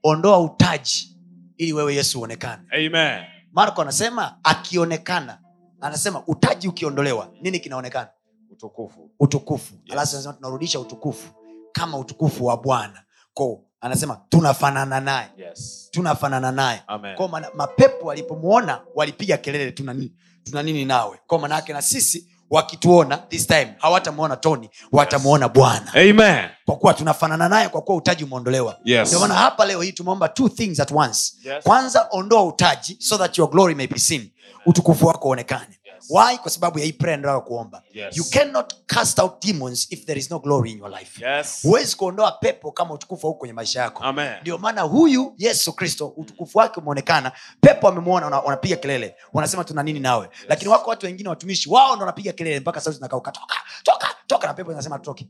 Ondoa 0.03 0.39
utaji 0.39 1.17
ili 1.57 1.73
wewe 1.73 1.95
yesu 1.95 2.19
uonekane. 2.19 2.63
Amen. 2.71 3.23
marko 3.51 3.81
anasema 3.81 4.39
akionekana. 4.43 5.39
Anasema 5.81 6.23
utaji 6.27 6.67
ukiondolewa 6.67 7.31
nini 7.41 7.59
kinaonekana? 7.59 8.09
Utukufu. 8.51 9.11
Utukufu. 9.19 9.73
Yes. 9.85 9.91
alafu 10.13 10.33
tunarudisha 10.33 10.79
utukufu 10.79 11.33
kama 11.71 11.97
utukufu 11.97 12.45
wa 12.45 12.57
bwana. 12.57 13.03
Ko 13.33 13.63
anasema 13.81 14.21
tunafanana 14.29 14.99
naye 14.99 15.27
yes. 15.37 15.89
tunafanana 15.91 16.51
naye 16.51 16.83
Amen. 16.87 17.15
mapepo 17.55 18.05
walipomwona 18.07 18.81
walipiga 18.95 19.37
kelele 19.37 19.71
tuna 19.71 19.93
nini, 19.93 20.13
tuna 20.43 20.63
nini 20.63 20.85
nawe 20.85 21.19
ko 21.27 21.37
manaake 21.39 21.73
na 21.73 21.81
sisi 21.81 22.27
wakituona 22.49 23.17
this 23.17 23.47
time 23.47 23.75
hawatamwona 23.77 24.35
toni 24.35 24.69
watamwona 24.91 25.49
bwana 25.49 25.93
Amen. 25.93 26.49
kwa 26.65 26.75
kuwa 26.75 26.93
tunafanana 26.93 27.49
naye 27.49 27.69
kwa 27.69 27.81
kuwa 27.81 27.97
utaji 27.97 28.23
umeondolewa 28.23 28.77
Yes. 28.83 29.07
ndio 29.07 29.19
maana 29.19 29.33
hapa 29.33 29.65
leo 29.65 29.81
hii 29.81 29.91
tumeomba 29.91 30.29
two 30.29 30.49
things 30.49 30.79
at 30.79 30.91
once 30.91 31.33
Yes. 31.43 31.63
kwanza 31.63 32.07
ondoa 32.11 32.43
utaji 32.43 32.97
so 32.99 33.17
that 33.17 33.37
your 33.37 33.49
glory 33.49 33.75
may 33.75 33.87
be 33.87 33.99
seen 33.99 34.31
utukufu 34.65 35.05
wako 35.07 35.27
uonekane 35.27 35.61
Yes. 35.69 35.76
Why? 36.09 36.37
Kwa 36.37 36.51
sababu 36.51 36.79
ya 36.79 36.85
hii 36.85 36.93
prayer 36.93 37.19
ndio 37.19 37.41
kuomba. 37.41 37.83
Yes. 37.93 38.17
you 38.17 38.23
cannot 38.29 38.73
cast 38.85 39.19
out 39.19 39.45
demons 39.45 39.87
if 39.91 40.05
there 40.05 40.19
is 40.19 40.31
no 40.31 40.39
glory 40.39 40.71
in 40.71 40.77
your 40.77 40.89
life. 40.99 41.25
Yes. 41.25 41.63
kuondoa 41.95 42.31
pepo 42.31 42.71
kama 42.71 42.93
utukufu 42.93 43.27
hauko 43.27 43.39
kwenye 43.39 43.53
maisha 43.53 43.81
yako. 43.81 44.03
Ndio 44.41 44.57
maana 44.57 44.81
huyu 44.81 45.33
yesu 45.37 45.73
kristo 45.73 46.07
utukufu 46.07 46.57
wake 46.57 46.79
umeonekana 46.79 47.31
pepo 47.61 47.87
amemwona 47.87 48.25
wana- 48.25 48.39
wanapiga 48.39 48.75
kelele. 48.75 49.15
Wanasema 49.33 49.63
tuna 49.63 49.83
nini 49.83 49.99
nawe? 49.99 50.29
Lakini 50.47 50.71
wako 50.71 50.89
watu 50.89 51.05
wengine 51.05 51.29
watumishi 51.29 51.69
wao 51.69 51.95
ndo 51.95 51.99
wanapiga 52.05 52.31
kelele 52.33 52.59
mpaka 52.59 52.81
sauti 52.81 52.95
zinakauka. 52.97 53.31
Toka 53.31 53.55
toka 53.83 54.07
toka 54.27 54.47
na 54.47 54.53
pepo 54.53 54.71
zinasema 54.71 54.99
tutoke 54.99 55.29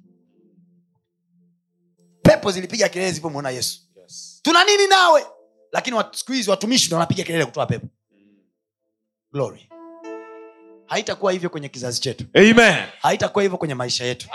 pepo 2.21 2.51
zilipiga 2.51 2.89
kelele 2.89 3.11
zilipomwona 3.11 3.49
yesu. 3.49 3.81
Yes. 3.95 4.39
tuna 4.43 4.63
nini 4.63 4.87
nawe? 4.87 5.25
Lakini 5.71 5.97
siku 6.11 6.31
hizi 6.31 6.49
watumishi 6.49 6.87
ndo 6.87 6.95
wanapiga 6.97 7.23
kelele 7.23 7.45
kutoa 7.45 7.65
pepo. 7.65 7.87
Glory 9.31 9.69
haitakuwa 10.87 11.31
hivyo 11.31 11.49
kwenye 11.49 11.69
kizazi 11.69 12.01
chetu. 12.01 12.25
Haitakuwa 13.01 13.43
hivyo 13.43 13.57
kwenye 13.57 13.75
maisha 13.75 14.05
yetu. 14.05 14.27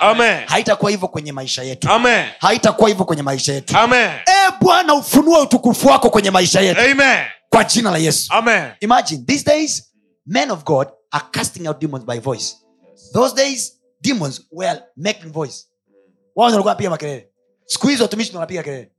Haitakuwa 0.47 0.91
hivyo 0.91 1.09
kwenye 1.09 1.33
maisha 1.33 1.63
yetu. 1.63 1.89
Haitakuwa 2.39 2.89
hivyo 2.89 3.05
kwenye 3.05 3.23
maisha 3.23 3.53
yetu. 3.53 3.75
E 4.27 4.53
bwana 4.61 4.95
ufunue 4.95 5.41
utukufu 5.41 5.89
wako 5.89 6.11
kwenye 6.11 6.31
maisha 6.31 6.61
yetu. 6.61 6.81
Amen. 6.81 7.25
kwa 7.49 7.65
jina 7.65 7.91
la 7.91 7.99
yesu. 7.99 8.33
Amen. 8.33 8.73
imagine 8.81 9.25
these 9.27 9.45
days 9.45 9.93
men 10.27 10.51
of 10.51 10.65
god 10.65 10.89
are 11.11 11.25
casting 11.31 11.67
out 11.69 11.79
demons 11.81 12.05
by 12.05 12.19
voice. 12.19 12.55
Those 13.13 13.35
days 13.35 13.73
demons 14.01 14.41
were 14.53 14.81
making 14.97 15.33
voice. 15.33 15.67
Wao 16.37 16.45
walikuwa 16.47 16.65
wanapiga 16.71 16.91
makelele. 16.91 17.29
Siku 17.67 17.89
hizi 17.89 18.03
watumishi 18.03 18.31
ndio 18.31 18.39
wanapiga 18.41 18.63
kelele. 18.63 18.93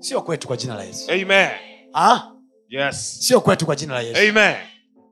Sio 0.00 0.22
kwetu 0.22 0.46
kwa 0.46 0.56
jina 0.56 0.74
la 0.74 0.84
yesu. 0.84 1.10
Amen. 1.12 1.48
ah? 1.94 2.35
Yes. 2.68 3.16
sio 3.20 3.40
kwetu 3.40 3.66
kwa 3.66 3.76
jina 3.76 3.94
la 3.94 4.00
yesu 4.00 4.28
Amen. 4.30 4.56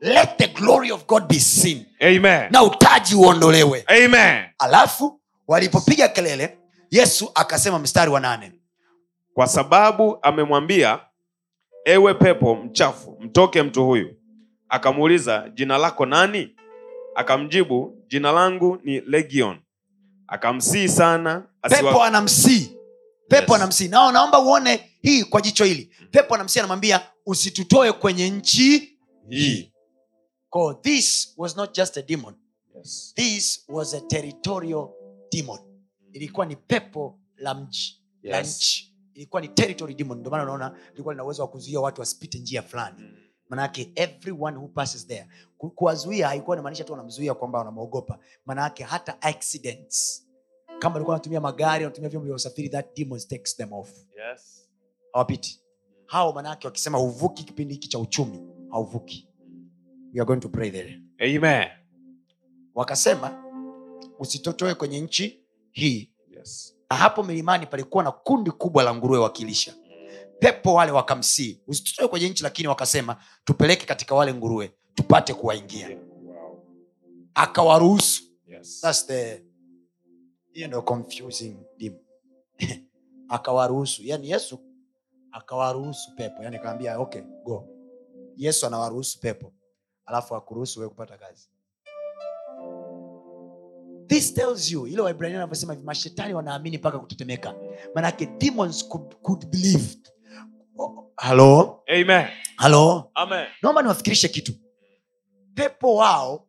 let 0.00 0.28
the 0.38 0.46
glory 0.46 0.92
of 0.92 1.06
god 1.06 1.26
be 1.28 1.40
seen 1.40 1.86
Amen. 2.00 2.48
na 2.52 2.62
utaji 2.62 3.14
uondolewe 3.14 3.84
Amen. 3.86 4.44
alafu 4.58 5.20
walipopiga 5.48 6.08
kelele 6.08 6.58
yesu 6.90 7.30
akasema 7.34 7.78
mstari 7.78 8.10
wa 8.10 8.20
nane 8.20 8.52
Kwa 9.34 9.46
sababu 9.46 10.18
amemwambia, 10.22 11.00
ewe 11.84 12.14
pepo 12.14 12.54
mchafu, 12.54 13.16
mtoke 13.20 13.62
mtu 13.62 13.84
huyu. 13.86 14.16
akamuuliza 14.68 15.48
jina 15.54 15.78
lako 15.78 16.06
nani 16.06 16.56
akamjibu 17.14 17.96
jina 18.08 18.32
langu 18.32 18.78
ni 18.84 19.00
legion 19.00 19.58
akamsii 20.28 20.88
sana 20.88 21.42
asiwa... 21.62 21.82
pepo 21.92 22.02
anamsii 22.02 22.76
pepo 23.28 23.52
Yes. 23.52 23.62
anamsii 23.62 23.88
nao 23.88 24.12
naomba 24.12 24.38
uone 24.38 24.90
hii 25.04 25.24
kwa 25.24 25.40
jicho 25.40 25.64
hili. 25.64 25.90
Pepo 26.10 26.34
anamsia 26.34 26.62
anamwambia 26.62 27.10
usitutoe 27.26 27.92
kwenye 27.92 28.30
nchi 28.30 28.98
hii. 29.28 29.72
Ko, 30.50 30.74
this 30.74 31.34
was 31.36 31.56
not 31.56 31.74
just 31.76 31.96
a 31.96 32.02
demon. 32.02 32.34
Yes. 32.76 33.12
this 33.16 33.64
was 33.68 33.94
a 33.94 34.00
territorial 34.00 34.88
demon. 35.32 35.58
Ilikuwa 36.12 36.46
ni 36.46 36.56
pepo 36.56 37.18
la 37.36 37.54
mji 37.54 38.02
la 38.22 38.42
nchi. 38.42 38.94
Ilikuwa 39.14 39.42
ni 39.42 39.48
territory 39.48 39.94
demon. 39.94 40.18
Ndio 40.18 40.30
maana 40.30 40.42
unaona 40.44 40.78
ilikuwa 40.94 41.14
lina 41.14 41.24
uwezo 41.24 41.42
wa 41.42 41.48
kuzuia 41.48 41.80
watu 41.80 42.00
wasipite 42.00 42.38
njia 42.38 42.62
fulani. 42.62 42.96
Mm. 42.98 43.16
manake 43.48 43.92
everyone 43.94 44.56
who 44.56 44.68
passes 44.68 45.06
there 45.06 45.26
kuwazuia 45.74 46.28
haikuwa 46.28 46.56
inamaanisha 46.56 46.84
tu 46.84 46.92
wanamzuia 46.92 47.34
kwamba 47.34 47.58
wanamwogopa. 47.58 48.18
Manake 48.46 48.84
hata 48.84 49.22
accidents 49.22 50.26
kama 50.78 50.94
alikuwa 50.96 51.16
anatumia 51.16 51.40
magari 51.40 51.84
anatumia 51.84 52.08
vyombo 52.10 52.26
vya 52.26 52.34
usafiri 52.34 52.68
that 52.68 52.96
demons 52.96 53.28
takes 53.28 53.56
them 53.56 53.72
off. 53.72 53.90
Yes. 54.30 54.63
Hawapiti 55.18 55.60
hao 56.06 56.32
manaake 56.32 56.66
wakisema 56.66 56.98
huvuki 56.98 57.44
kipindi 57.44 57.74
hiki 57.74 57.88
cha 57.88 57.98
uchumi 57.98 58.40
hauvuki 58.70 59.28
we 60.14 60.20
are 60.20 60.24
going 60.24 60.40
to 60.40 60.48
pray 60.48 60.70
there 60.70 61.00
Amen. 61.18 61.68
wakasema 62.74 63.44
usitotoe 64.18 64.74
kwenye 64.74 65.00
nchi 65.00 65.44
hii 65.70 66.10
Yes. 66.30 66.76
na 66.90 66.96
hapo 66.96 67.22
milimani 67.22 67.66
palikuwa 67.66 68.04
na 68.04 68.12
kundi 68.12 68.50
kubwa 68.50 68.82
la 68.82 68.94
nguruwe 68.94 69.18
wakilisha 69.18 69.74
pepo 70.38 70.74
wale 70.74 70.92
wakamsii 70.92 71.60
usitotoe 71.66 72.08
kwenye 72.08 72.28
nchi 72.28 72.42
lakini 72.42 72.68
wakasema 72.68 73.16
tupeleke 73.44 73.86
katika 73.86 74.14
wale 74.14 74.34
nguruwe 74.34 74.72
tupate 74.94 75.34
kuwaingia 75.34 75.88
Yeah. 75.88 76.00
Wow. 76.24 76.64
akawaruhusu 77.34 78.22
Yes. 78.46 78.80
That's 78.80 79.06
the 79.06 79.44
you 80.54 80.68
know, 80.68 80.82
confusing 80.82 81.56
akawaruhusu 83.28 84.02
yani 84.04 84.30
yesu 84.30 84.58
akawaruhusu 85.34 86.14
pepo. 86.16 86.42
Yani 86.42 86.56
akawambia 86.56 86.98
okay 86.98 87.22
go. 87.44 87.68
Yesu 88.36 88.66
anawaruhusu 88.66 89.20
pepo. 89.20 89.52
Alafu 90.06 90.36
akuruhusu 90.36 90.80
wewe 90.80 90.90
kupata 90.90 91.18
kazi. 91.18 91.48
This 94.06 94.34
tells 94.34 94.70
you 94.70 94.86
ile 94.86 95.02
waibrania 95.02 95.36
anavyosema 95.36 95.72
hivi 95.72 95.84
mashetani 95.86 96.34
wanaamini 96.34 96.78
mpaka 96.78 96.98
kutetemeka. 96.98 97.54
Manake 97.94 98.26
demons 98.26 98.88
could, 98.88 99.14
could 99.22 99.46
believe. 99.46 99.96
Oh, 100.78 101.12
halo 101.16 101.82
Amen. 101.88 102.26
halo 102.56 103.10
Amen. 103.14 103.46
naomba 103.62 103.82
niwafikirishe 103.82 104.28
kitu. 104.28 104.52
Pepo 105.54 105.94
wao 105.94 106.48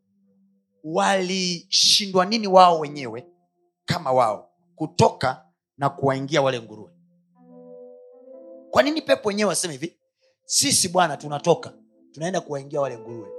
walishindwa 0.84 2.26
nini 2.26 2.48
wao 2.48 2.80
wenyewe? 2.80 3.28
Kama 3.86 4.12
wao. 4.12 4.50
Kutoka 4.76 5.46
na 5.78 5.90
kuwaingia 5.90 6.42
wale 6.42 6.62
nguruwe 6.62 6.92
kwa 8.76 8.84
nini 8.84 9.02
pepo 9.02 9.28
wenyewe 9.30 9.50
waseme 9.50 9.74
hivi? 9.74 9.98
Sisi 10.46 10.90
bwana 10.90 11.18
tunatoka 11.18 11.74
tunaenda 12.12 12.42
kuwaingia 12.42 12.82
wale 12.82 12.98
nguruwe. 12.98 13.30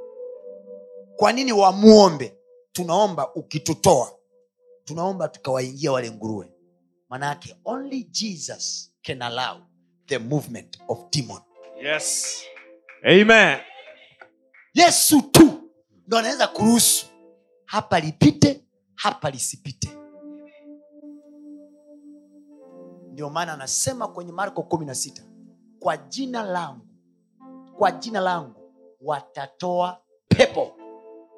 Kwa 1.17 1.33
nini 1.33 1.53
wamuombe? 1.53 2.37
Tunaomba 2.73 3.35
ukitutoa 3.35 4.13
tunaomba 4.85 5.29
tukawaingia 5.29 5.93
wale 5.93 6.11
nguruwe. 6.11 6.53
Manake 7.09 7.57
only 7.65 8.05
jesus 8.05 8.93
can 9.03 9.23
allow 9.23 9.57
the 10.07 10.19
movement 10.19 10.79
of 10.89 10.99
demon. 11.11 11.41
Yes. 11.83 12.37
Amen. 13.05 13.59
yesu 14.75 15.23
tu 15.23 15.71
ndo 16.07 16.19
anaweza 16.19 16.47
kuruhusu. 16.47 17.07
Hapa 17.65 18.01
lipite 18.01 18.65
hapa 18.95 19.31
lisipite 19.31 19.89
ndio 23.17 23.31
maana 23.31 23.53
anasema 23.53 24.09
kwenye 24.09 24.33
marko 24.33 24.63
kumi 24.63 24.87
na 24.87 24.95
sita 24.95 25.23
kwa 25.81 25.97
jina 25.97 26.43
langu 26.43 26.87
kwa 27.79 27.91
jina 27.91 28.21
langu 28.21 28.55
watatoa 29.01 30.01
pepo 30.29 30.73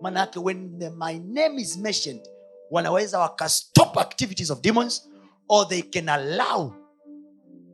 manake 0.00 0.38
when 0.38 0.78
the, 0.78 0.90
my 0.90 1.18
name 1.18 1.62
is 1.62 1.76
mentioned 1.78 2.28
wanaweza 2.70 3.18
wakastop 3.18 3.98
activities 3.98 4.50
of 4.50 4.60
demons 4.60 5.08
or 5.48 5.68
they 5.68 5.82
can 5.82 6.08
allow 6.08 6.72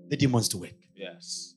the 0.09 0.17
demons 0.17 0.49
to 0.49 0.59
work 0.59 0.75
Yes. 0.95 1.54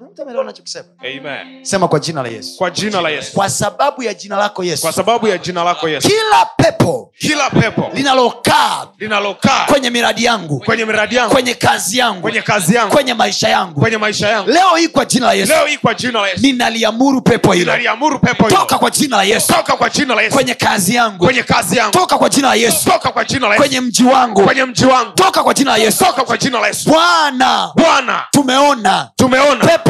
Kuna 0.00 0.10
mtu 0.12 0.22
ameelewa 0.22 0.44
nachokisema 0.44 0.84
Amen. 1.00 1.64
sema 1.64 1.88
kwa 1.88 1.98
jina 2.00 2.22
la 2.22 2.28
yesu 2.28 2.56
Kwa 2.58 2.70
jina 2.70 3.00
la 3.00 3.10
Yesu. 3.10 3.32
kwa 3.32 3.50
sababu 3.50 4.02
ya 4.02 4.14
jina 4.14 4.36
lako 4.36 4.64
yesu 4.64 4.82
Kwa 4.82 4.92
sababu 4.92 5.28
ya 5.28 5.38
jina 5.38 5.64
lako 5.64 5.88
Yesu. 5.88 6.08
kila 6.08 6.46
pepo 6.56 7.12
Kila 7.18 7.50
pepo 7.50 7.90
linalokaa 7.94 8.86
linalokaa 8.98 9.64
kwenye 9.66 9.90
miradi 9.90 10.24
yangu 10.24 10.60
kwenye 10.60 10.84
miradi 10.84 11.16
yangu, 11.16 11.32
kwenye 11.34 11.54
kazi 11.54 11.98
yangu 11.98 12.20
kwenye 12.20 12.42
kazi 12.42 12.74
yangu, 12.74 12.92
kwenye 12.94 13.14
maisha 13.14 13.48
yangu 13.48 13.80
kwenye 13.80 13.96
maisha 13.98 14.28
yangu, 14.28 14.50
leo 14.50 14.76
hii 14.76 14.88
kwa 14.88 15.04
jina 15.04 15.26
la 15.26 15.32
yesu 15.32 15.52
leo 15.52 15.66
hii 15.66 15.76
kwa 15.78 15.94
jina 15.94 16.20
la 16.20 16.28
Yesu. 16.28 16.40
ninaliamuru 16.42 17.22
pepo 17.22 17.52
hilo 17.52 17.64
Ninaliamuru 17.64 18.18
pepo 18.18 18.44
hilo. 18.48 18.60
toka 18.60 18.78
kwa 18.78 18.90
jina 18.90 19.16
la 19.16 19.22
yesu 19.22 19.46
Toka 19.52 19.76
kwa 19.76 19.90
jina 19.90 20.14
la 20.14 20.22
Yesu. 20.22 20.34
kwenye 20.34 20.54
kazi 20.54 20.94
yangu 20.94 21.24
Kwenye 21.24 21.42
kazi 21.42 21.76
yangu. 21.76 21.92
toka 21.92 22.18
kwa 22.18 22.28
jina 22.28 22.48
la 22.48 22.54
yesu 22.54 22.84
Toka 22.90 23.12
kwa 23.12 23.24
jina 23.24 23.40
la 23.48 23.54
Yesu. 23.54 23.60
kwenye 23.62 23.80
mji 23.80 24.04
wangu 24.04 24.42
Kwenye 24.44 24.64
mji 24.64 24.84
wangu. 24.86 25.12
toka 25.12 25.42
kwa 25.42 25.54
jina 25.54 25.70
la 25.70 25.76
yesu 25.76 26.04
Toka 26.04 26.24
kwa 26.24 26.36
jina 26.38 26.60
la 26.60 26.66
Yesu. 26.66 26.90
bwana 26.90 27.70
Bwana, 27.76 28.22
tumeona 28.30 29.10
tumeona 29.16 29.66
pepo 29.66 29.89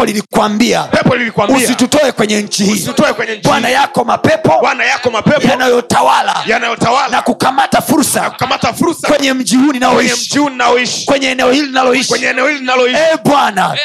pepo 0.91 1.17
lilikwambia 1.17 1.57
usitutoe 1.65 2.13
kwenye 2.13 2.43
nchi 2.43 2.65
hii. 2.65 2.71
bwana 3.43 3.69
yako 3.69 4.05
mapepo 4.05 4.61
mapepo 5.11 5.41
yanayotawala 5.49 7.11
na 7.11 7.23
kukamata 7.23 7.81
fursa 7.83 8.31
kukamata 8.31 8.73
fursa 8.73 9.09
kwenye 9.09 9.33
mji 9.33 9.57
huu 9.57 9.73
ninaoishi. 9.73 10.31
kwenye 11.07 11.29
eneo 11.31 11.53
hili 11.53 11.67
linaloishi 11.67 12.09
kwenye 12.09 12.27
eneo 12.27 12.51
e 13.13 13.19
bwana 13.25 13.77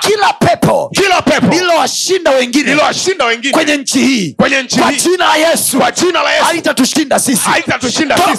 kila 0.00 0.32
pepo 0.32 0.90
kila 0.94 1.22
pepo 1.22 1.46
lililowashinda 1.46 2.30
wengine 2.30 2.64
lililowashinda 2.64 3.24
wengine 3.24 3.52
kwenye 3.52 3.76
nchi 3.76 3.98
hii 4.00 4.34
kwa 5.78 5.92
jina 5.92 6.22
la 6.22 6.32
yesu 6.32 6.44
haitatushinda 6.44 7.18
sisi. 7.18 7.42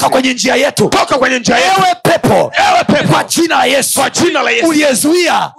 kwenye 0.09 0.33
njia 0.33 0.55
yetu. 0.55 0.89
Toka 0.89 1.17
kwenye 1.17 1.39
njia 1.39 1.57
yetu. 1.57 1.81
ewe 1.81 1.95
pepo 2.03 2.51
kwa 3.13 3.23
jina 3.23 3.55
la 3.57 3.65
yesu. 3.65 4.69
uliyezuia 4.69 5.51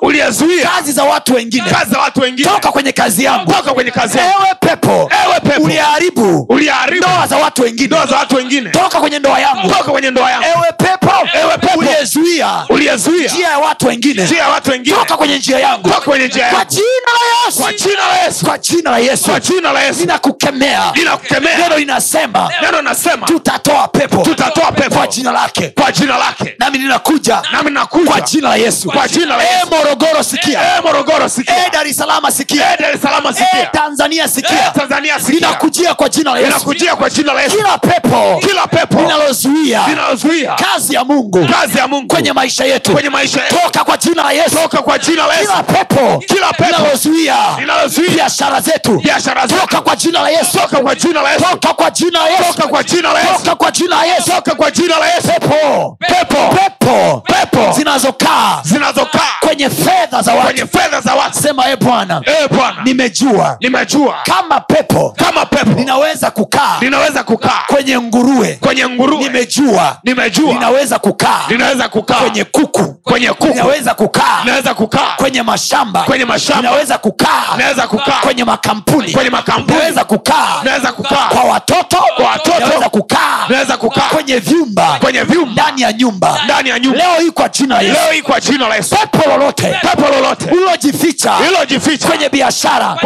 kazi 0.69 0.93
za 0.93 1.05
watu 1.05 1.35
wengine 1.35 1.46
kazi 1.51 1.75
kaza 1.75 1.99
watu 1.99 2.21
wengine. 2.21 2.49
Toka 2.49 2.73
kwenye 2.73 2.93
kazi 2.93 3.25
yangu. 3.25 3.53
Toka 3.53 3.75
kwenye 3.75 3.91
kazi 3.91 4.19
yangu. 4.19 4.33
ewe 4.41 4.55
pepo. 4.61 5.11
Ewe 5.25 5.41
pepo. 5.41 5.63
Uliharibu. 5.63 6.47
Uliharibu. 6.49 7.07
Ndoa 7.07 7.27
za 7.27 7.37
watu 7.37 7.63
wengine. 7.63 7.87
Ndoa 7.87 8.07
za 8.07 8.17
watu 8.17 8.37
wengine. 8.37 8.71
Toka 8.71 9.01
kwenye 9.01 9.19
ndoa 9.19 9.41
yangu. 9.41 9.69
Toka 9.69 9.91
kwenye 9.91 10.11
ndoa 10.11 10.31
yangu. 10.31 10.45
Ewe 10.57 10.73
pepo. 10.79 11.13
Ewe 11.43 11.59
pepo. 11.59 11.79
uliyezuia. 11.79 12.65
Uliyezuia. 12.69 13.33
Njia 13.33 13.49
ya 13.49 13.59
watu 13.59 13.87
wengine. 13.87 14.25
Njia 14.25 14.39
ya 14.39 14.49
watu 14.49 14.71
wengine. 14.71 14.97
Toka 14.97 15.17
kwenye 15.17 15.39
njia 15.39 15.59
yangu. 15.59 15.89
Toka 15.89 16.01
kwenye 16.01 16.27
njia 16.27 16.49
kwa 16.51 16.65
jina 16.65 16.83
la 17.15 17.47
yesu. 17.47 17.63
Kwa 17.63 17.73
jina 17.73 18.07
la 18.09 18.25
Yesu. 18.25 18.45
Kwa 18.47 18.59
jina 18.59 18.91
la 18.91 18.99
yesu. 18.99 19.25
Kwa 19.31 19.41
jina 19.41 19.73
la 19.73 19.83
Yesu. 19.83 20.01
Ninakukemea. 20.01 20.93
Ninakukemea. 20.97 21.59
Neno 21.59 21.79
linasema 21.79 22.51
neno 22.63 22.79
linasema 22.79 23.27
tutatoa 23.27 23.89
pepo. 23.89 24.17
tutatoa 24.17 24.73
pepo. 24.73 24.95
Kwa 24.95 25.07
jina 25.07 25.33
lake. 25.33 25.73
Kwa 25.81 25.93
jina 25.93 26.19
lake. 26.19 26.55
Nami 26.59 26.79
ninakuja. 26.79 27.43
Nami 27.53 27.71
kwa 28.07 28.21
jina 28.21 28.49
la 28.49 28.57
yesu. 28.57 28.91
Kwa 28.91 29.09
jina 29.09 29.37
la 29.37 29.43
e 29.45 29.65
morogoro 29.71 30.23
sikia. 30.23 30.61
E 30.79 30.81
Morogoro 30.81 31.26
sikia 31.29 31.67
e 31.67 31.71
dar 31.73 31.87
es 31.87 31.97
salaam 31.97 32.25
sikia 32.31 32.73
Eh, 32.73 32.79
Dar 32.81 32.95
es 32.95 33.01
Salaam 33.03 33.25
e 33.27 33.33
sikia 33.33 33.67
tanzania 33.67 34.25
Eh, 34.25 34.31
sikia 34.31 34.71
Tanzania 34.71 35.19
sikia 35.21 35.35
ninakujia 35.35 35.95
kwa 35.95 36.09
jina 36.09 36.33
la 36.33 36.39
yesu 36.39 36.51
ninakujia 36.53 36.97
kwa 36.97 37.11
jina 37.11 37.33
la 37.33 37.43
Yesu 37.43 37.57
kila 37.57 37.79
pepo 37.79 38.39
kila 38.49 38.67
pepo 38.67 39.01
linalozuia 39.01 39.83
linalozuia 39.89 40.55
kazi 40.55 40.95
ya 40.95 41.05
mungu 41.05 41.47
kazi 41.61 41.79
ya 41.79 41.89
Mungu 41.89 42.07
kwenye 42.09 42.33
maisha 42.33 42.65
yetu 42.65 42.93
kwenye 42.93 43.09
maisha 43.11 43.43
yetu 43.45 43.57
toka 43.63 43.85
kwa 43.85 43.97
jina 43.97 44.23
la 44.23 44.33
yesu 44.33 44.57
toka 44.57 44.79
kwa 44.83 44.99
jina 44.99 45.27
la 45.27 45.35
Yesu 45.35 45.51
kila 45.53 45.63
pepo 45.63 46.19
Kila 46.27 46.53
pepo 46.53 46.65
linalozuia 46.77 47.37
linalozuia 47.59 48.11
biashara 48.11 48.61
zetu 48.61 49.01
biashara 49.05 49.47
zetu 49.47 49.61
toka 49.61 49.81
kwa 49.81 49.97
jina 49.97 50.23
la 50.23 50.29
yesu 50.31 50.59
toka 50.59 50.77
kwa 50.81 50.95
jina 50.95 51.23
la 51.23 51.31
Yesu 51.33 51.45
toka 51.61 51.75
kwa 51.75 51.91
jina 51.91 52.21
la 52.21 52.29
yesu 52.31 52.45
toka 52.55 52.67
kwa 52.69 52.83
jina 52.83 53.13
la 53.13 53.21
Yesu 53.21 53.43
toka 53.45 53.55
kwa 53.57 53.71
jina 53.71 53.97
la 53.97 54.05
yesu 54.07 54.31
toka 54.31 54.55
kwa 54.55 54.71
jina 54.71 54.99
la 54.99 55.07
Yesu 55.15 55.27
pepo 55.29 55.97
pepo 56.09 56.55
pepo 56.57 57.23
pepo 57.27 57.73
zinazokaa 57.73 58.61
zinazokaa 58.65 59.31
kwenye 59.41 59.71
fedha 59.71 60.23
za 60.23 60.33
watu 60.35 60.45
kwenye 60.47 60.67
fedha 60.67 61.01
za 61.01 61.15
watu 61.17 61.39
sema 61.43 61.69
e 61.71 61.77
bwana 61.77 62.23
eh 62.27 62.49
nimejua 62.85 63.57
nimejua 63.61 64.15
kama 64.25 64.61
pepo 64.61 65.15
kama 65.17 65.47
pepo 65.47 65.71
ninaweza 65.71 66.31
kukaa 66.31 66.77
ninaweza 66.81 67.25
kukaa 67.25 67.63
kwenye 67.67 68.01
nguruwe 68.01 68.59
kwenye 68.61 68.89
nguruwe. 68.89 69.23
nimejua 69.25 69.99
nimejua 70.05 70.53
ninaweza 70.55 70.99
kukaa 70.99 71.41
ninaweza 71.49 71.89
kukaa 71.89 72.15
kwenye 72.15 72.45
kuku 72.45 72.95
kwenye 73.03 73.29
kuku. 73.29 73.47
ninaweza 73.47 73.95
kukaa 73.95 74.41
ninaweza 74.45 74.75
kukaa 74.75 75.17
kwenye 75.17 75.43
mashamba 75.43 76.03
kwenye 76.03 76.25
mashamba. 76.25 76.63
ninaweza 76.63 76.99
kukaa 76.99 77.43
ninaweza 77.57 77.87
kukaa 77.87 78.21
kwenye 78.21 78.45
makampuni 78.45 79.13
kwenye 79.13 79.31
makampuni. 79.31 79.77
ninaweza 79.77 80.05
kukaa 80.05 80.59
ninaweza 80.63 80.93
kukaa 80.93 81.29
kwa 81.29 81.43
watoto 81.45 81.97
Kwa 82.17 82.25
watoto. 82.27 82.59
ninaweza 82.59 82.89
kukaa 82.89 83.47
ninaweza 83.49 83.77
kukaa 83.77 84.01
kwenye 84.15 84.39
vyumba 84.39 84.99
kwenye 85.01 85.23
vyumba. 85.23 85.53
ndani 85.53 85.83
ya 85.83 85.93
nyumba. 85.93 86.41
Ndani 86.45 86.69
ya 86.69 86.79
nyumba. 86.79 86.99
Leo 86.99 87.21
hii 87.21 87.31
kwa 87.31 87.49
jina 87.49 87.75
la 87.75 87.81
Yesu. 87.83 88.01
leo 88.01 88.13
hii 88.13 88.23
kwa 88.23 88.41
jina 88.41 88.69
la 88.69 88.77
yesu. 88.77 88.97
Pepo 88.97 89.31
lolote 89.31 89.77
pepo 89.83 90.09
lolote 90.15 90.51
ulilojificha 90.51 91.06
lililojificha 91.41 92.09
kwenye 92.09 92.29
biashara 92.29 92.99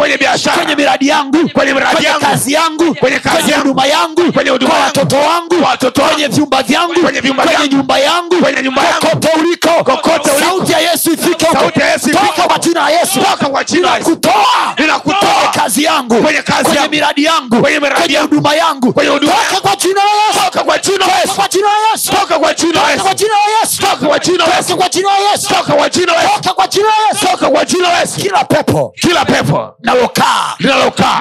kwenye 0.57 0.75
miradi 0.75 1.07
yangu 1.07 1.49
kwenye 1.53 1.73
kazi 2.27 2.53
yangu 2.53 2.95
kwenye 2.95 3.19
huduma 3.55 3.85
yangu 3.85 4.31
kwa 5.59 5.69
watoto 5.69 6.01
wangu 6.01 6.15
kwenye 7.03 7.21
vyumba 7.21 7.43
vyangu 7.43 7.63
kwenye 8.41 8.61
nyumba 8.61 8.81
yangu 8.83 8.99
kokote 9.05 9.29
uliko 9.39 9.69
sauti 10.39 10.71
ya 10.71 10.79
yesu 10.79 11.11
ifike 11.13 11.45
toka 12.35 12.47
kwa 12.47 12.59
jina 12.59 12.89
ya 12.89 12.99
yesu 12.99 13.19
nakutoa 14.87 15.51
kazi 15.55 15.83
yangu 15.83 16.15
kwenye 16.71 16.87
miradi 16.89 17.23
yangu 17.23 17.61
kwenye 17.61 18.19
huduma 18.19 18.53
yangu 18.55 18.93
toka 19.51 19.61
kwa 19.61 19.75
jina 19.75 20.01
la 20.03 20.11
yesu 20.27 20.39
toka 20.45 20.63
kwa 20.63 20.77
jina 20.79 21.05
la 21.05 21.19
yesu 21.21 22.11
toka 22.11 22.39
kwa 22.39 22.53
jina 22.53 22.81
la 22.81 22.89
yesu 23.61 23.81
toka 23.81 24.07
kwa 24.07 24.19
jina 24.19 24.37
la 24.47 24.57
yesu 24.57 24.67
toka 24.67 25.73
kwa 25.73 25.89
jina 25.89 26.11
la 26.13 26.21
yesu 26.21 26.33
toka 26.35 26.53
kwa 26.53 26.67
jina 26.69 26.87
la 26.87 26.93
yesu 27.09 27.25
toka 27.25 27.47
kwa 27.49 27.65
jina 27.65 27.87
la 27.87 27.89
yesu 27.89 27.90
hawezi 27.91 28.21
kila 28.21 28.43
pepo 28.43 28.93
kila 28.95 29.25
pepo. 29.25 29.73
linalokaa. 29.79 30.55
Linalokaa 30.59 31.19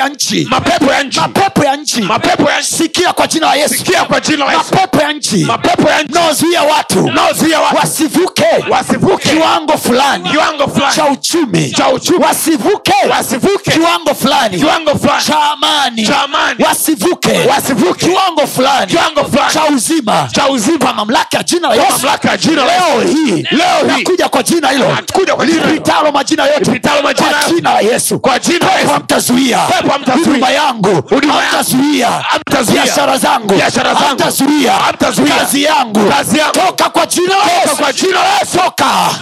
ya 0.00 0.08
nchi. 0.08 0.46
Mapepo 0.50 0.92
ya 0.92 1.02
nchi. 1.02 1.20
Mapepo 1.20 1.64
ya 1.64 1.76
nchi. 1.76 2.02
Mapepo 2.02 2.50
ya 2.50 2.60
nchi. 2.60 2.70
Sikia 2.70 3.12
kwa 3.12 3.26
jina 3.26 3.46
la 3.46 3.54
yesu. 3.54 3.74
Sikia 3.74 4.04
kwa 4.04 4.20
jina 4.20 4.44
la 4.44 4.52
yesu. 4.52 4.64
Mapepo 4.74 5.00
ya 5.02 5.12
nchi. 5.12 5.36
Mapepo 5.44 5.88
ya 5.88 6.02
nchi. 6.02 6.12
Naozuia 6.14 6.62
watu. 6.62 7.10
Naozuia 7.10 7.60
watu. 7.60 7.76
Wasivuke. 7.76 8.44
Wasivuke. 8.70 9.28
Kiwango 9.28 9.78
fulani. 9.78 10.30
Kiwango 10.30 10.68
fulani. 10.68 10.94
Cha 10.96 11.04
uchumi. 11.04 11.70
Cha 11.70 11.88
uchumi. 11.88 12.24
Wasivuke. 12.24 12.94
Wasivuke. 13.10 13.70
Kiwango 13.70 14.14
fulani. 14.14 14.58
Kiwango 14.58 14.90
fulani. 14.98 15.24
Cha 15.26 15.42
amani. 15.52 16.06
Cha 16.06 16.22
amani. 16.22 16.64
Wasivuke. 16.64 17.38
Wasivuke. 17.50 18.06
Kiwango 18.06 18.46
fulani. 18.46 18.86
Kiwango 18.86 19.24
fulani. 19.24 19.52
Cha 19.54 19.64
uzima. 19.64 20.28
Cha 20.32 20.48
uzima. 20.48 20.78
Kwa 20.78 20.92
mamlaka 20.94 21.36
ya 21.36 21.42
jina 21.42 21.68
la 21.68 21.74
Kwa 21.74 21.84
yesu. 21.84 21.92
mamlaka 21.96 22.30
ya 22.30 22.36
jina 22.36 22.64
la 22.64 22.72
leo 22.78 23.00
hii. 23.00 23.30
Leo 23.50 23.78
hii. 23.96 24.02
nakuja 24.02 24.28
kwa 24.28 24.42
jina 24.42 24.68
hilo. 24.68 24.88
Nakuja 24.88 25.34
kwa 25.36 25.46
jina 25.46 25.58
hilo. 25.60 25.72
lipitalo 25.72 26.12
majina 26.12 26.44
yote. 26.44 26.58
Lipitalo 26.64 27.02
majina 27.02 27.28
kwa 27.30 27.52
jina 27.54 27.72
la 27.74 27.80
yesu. 27.80 28.18
Kwa 28.20 28.38
jina 28.38 28.66
la 28.66 28.72
Yesu. 28.80 28.94
mtazuia. 28.94 29.58
Pepo 29.58 29.89
nyumba 30.30 30.50
yangu 30.50 31.02
amtazuia 32.34 32.82
biashara 32.84 33.18
zangu 33.18 33.54
amtazuia 34.08 34.72
kazi 35.36 35.62
yangu 35.62 36.00
toka 36.52 36.90
kwa 36.90 37.06
jina 37.06 37.34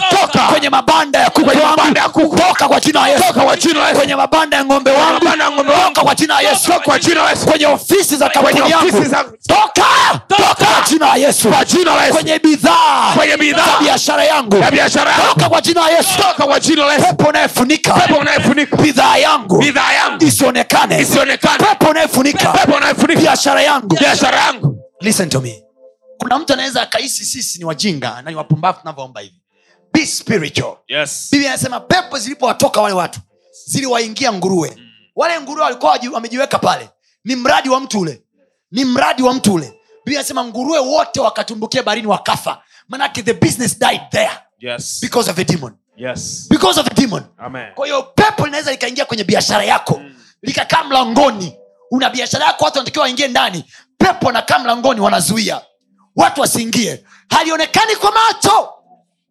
toka 0.09 0.39
kwenye 0.49 0.69
mabanda 0.69 1.19
ya 1.19 1.29
kuku 1.29 1.45
toka 2.37 2.67
kwa 2.67 2.79
jina 2.79 3.07
kwenye 3.99 4.15
mabanda 4.15 4.57
ya 4.57 4.65
ng'ombe 4.65 4.91
wangu 4.91 5.25
toka 5.83 6.01
kwa 6.01 6.15
jina 6.15 6.39
yesu 6.41 6.71
kwenye 7.45 7.65
ofisi 7.67 8.15
za 8.15 8.29
kampuni 8.29 8.71
yangu 8.71 8.85
toka 9.47 10.55
kwa 10.65 10.81
jina 10.89 11.07
ya 11.07 11.15
yesu 11.15 11.49
kwenye 12.13 12.39
bidhaa 12.39 13.13
za 13.69 13.79
biashara 13.81 14.23
yangu 14.23 14.55
toka 15.33 15.49
kwa 15.49 15.61
jina 15.61 15.81
ya 15.81 15.97
yesu 15.97 16.09
pepo 17.93 18.19
unayefunika 18.19 18.75
bidhaa 18.87 19.17
yangu 19.17 19.59
isionekane 20.25 20.58
isionekane. 21.01 21.65
Pepo 21.65 21.89
unayefunika. 21.89 22.53
Biashara 23.19 23.61
yangu. 23.61 23.95
Biashara 23.95 24.39
yangu. 24.39 24.79
Listen 25.01 25.29
to 25.29 25.41
me. 25.41 25.63
Kuna 26.17 26.39
mtu 26.39 26.53
anaweza 26.53 26.81
akahisi 26.81 27.25
sisi 27.25 27.59
ni 27.59 27.65
wajinga 27.65 28.21
na 28.21 28.29
ni 28.31 28.35
wapumbavu 28.35 28.79
tunavyoomba 28.79 29.21
hivi. 29.21 29.35
Be 29.93 30.05
spiritual. 30.05 30.77
Yes. 30.87 31.27
Biblia 31.31 31.49
anasema 31.49 31.79
pepo 31.79 32.19
zilipowatoka 32.19 32.81
wale 32.81 32.95
watu 32.95 33.19
ziliwaingia 33.65 34.33
nguruwe. 34.33 34.77
Wale 35.15 35.41
nguruwe 35.41 35.63
walikuwa 35.63 35.99
wamejiweka 36.11 36.59
pale. 36.59 36.89
Ni 37.23 37.35
mradi 37.35 37.69
wa 37.69 37.79
mtu 37.79 37.99
ule. 37.99 38.23
Ni 38.71 38.85
mradi 38.85 39.23
wa 39.23 39.33
mtu 39.33 39.53
ule. 39.53 39.73
Biblia 40.05 40.19
anasema 40.19 40.45
nguruwe 40.45 40.79
wote 40.79 41.19
wakatumbukia 41.19 41.83
barini 41.83 42.07
wakafa. 42.07 42.61
Manake 42.89 43.23
the 43.23 43.33
business 43.33 43.79
died 43.79 44.01
there. 44.11 44.31
Yes. 44.59 44.99
Because 45.01 45.31
of 45.31 45.37
a 45.39 45.43
demon. 45.43 45.73
Yes. 45.97 46.47
Because 46.49 46.79
of 46.79 46.87
a 46.87 46.93
demon. 46.93 47.23
Kwa 47.75 47.85
hiyo 47.85 48.03
pepo 48.03 48.45
linaweza 48.45 48.71
likaingia 48.71 49.05
kwenye 49.05 49.23
biashara 49.23 49.63
yako 49.63 50.01
likakaa 50.41 50.83
mlangoni. 50.83 51.55
Una 51.91 52.09
biashara 52.09 52.45
yako 52.45 52.65
watu 52.65 52.77
wanatakiwa 52.77 53.03
waingie 53.03 53.27
ndani. 53.27 53.65
Pepo 53.97 54.31
nakaa 54.31 54.59
mlangoni 54.59 55.01
wanazuia. 55.01 55.61
Watu 56.15 56.41
wasiingie. 56.41 57.03
Halionekani 57.29 57.95
kwa 57.95 58.11
macho. 58.11 58.69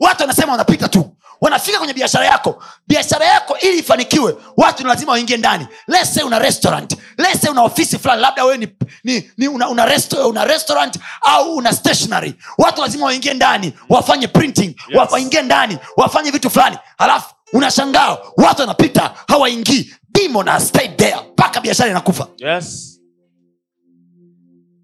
Watu 0.00 0.20
wanasema 0.22 0.52
wanapita 0.52 0.88
tu. 0.88 1.14
Wanafika 1.40 1.78
kwenye 1.78 1.94
biashara 1.94 2.26
yako. 2.26 2.62
Biashara 2.86 3.26
yako 3.26 3.58
ili 3.58 3.78
ifanikiwe 3.78 4.36
watu 4.56 4.82
ni 4.82 4.88
lazima 4.88 5.12
waingie 5.12 5.36
ndani. 5.36 5.66
Lese 5.86 6.22
una 6.22 6.38
restaurant. 6.38 6.96
Lese 7.18 7.48
una 7.48 7.62
ofisi 7.62 7.98
fulani 7.98 8.22
labda 8.22 8.44
wewe 8.44 8.56
ni, 8.56 8.68
ni, 9.04 9.30
ni 9.36 9.48
una, 9.48 9.68
una, 9.68 9.84
resto, 9.86 10.28
una 10.28 10.44
restaurant 10.44 10.98
au 11.22 11.56
una 11.56 11.72
stationary 11.72 12.34
watu 12.58 12.80
lazima 12.82 13.06
waingie 13.06 13.34
ndani 13.34 13.72
wafanye 13.88 14.28
printing 14.28 14.74
yes. 14.88 15.08
waingie 15.10 15.42
ndani 15.42 15.78
wafanye 15.96 16.30
vitu 16.30 16.50
fulani. 16.50 16.78
Halafu 16.98 17.34
unashangaa 17.52 18.16
watu 18.36 18.60
wanapita 18.60 19.14
hawaingii 19.28 19.94
demon 20.18 20.46
has 20.48 20.68
stayed 20.68 20.96
there 20.96 21.16
mpaka 21.32 21.60
biashara 21.60 21.90
inakufa. 21.90 22.28
Yes. 22.38 22.98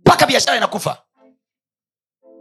Mpaka 0.00 0.26
biashara 0.26 0.56
inakufa. 0.56 0.98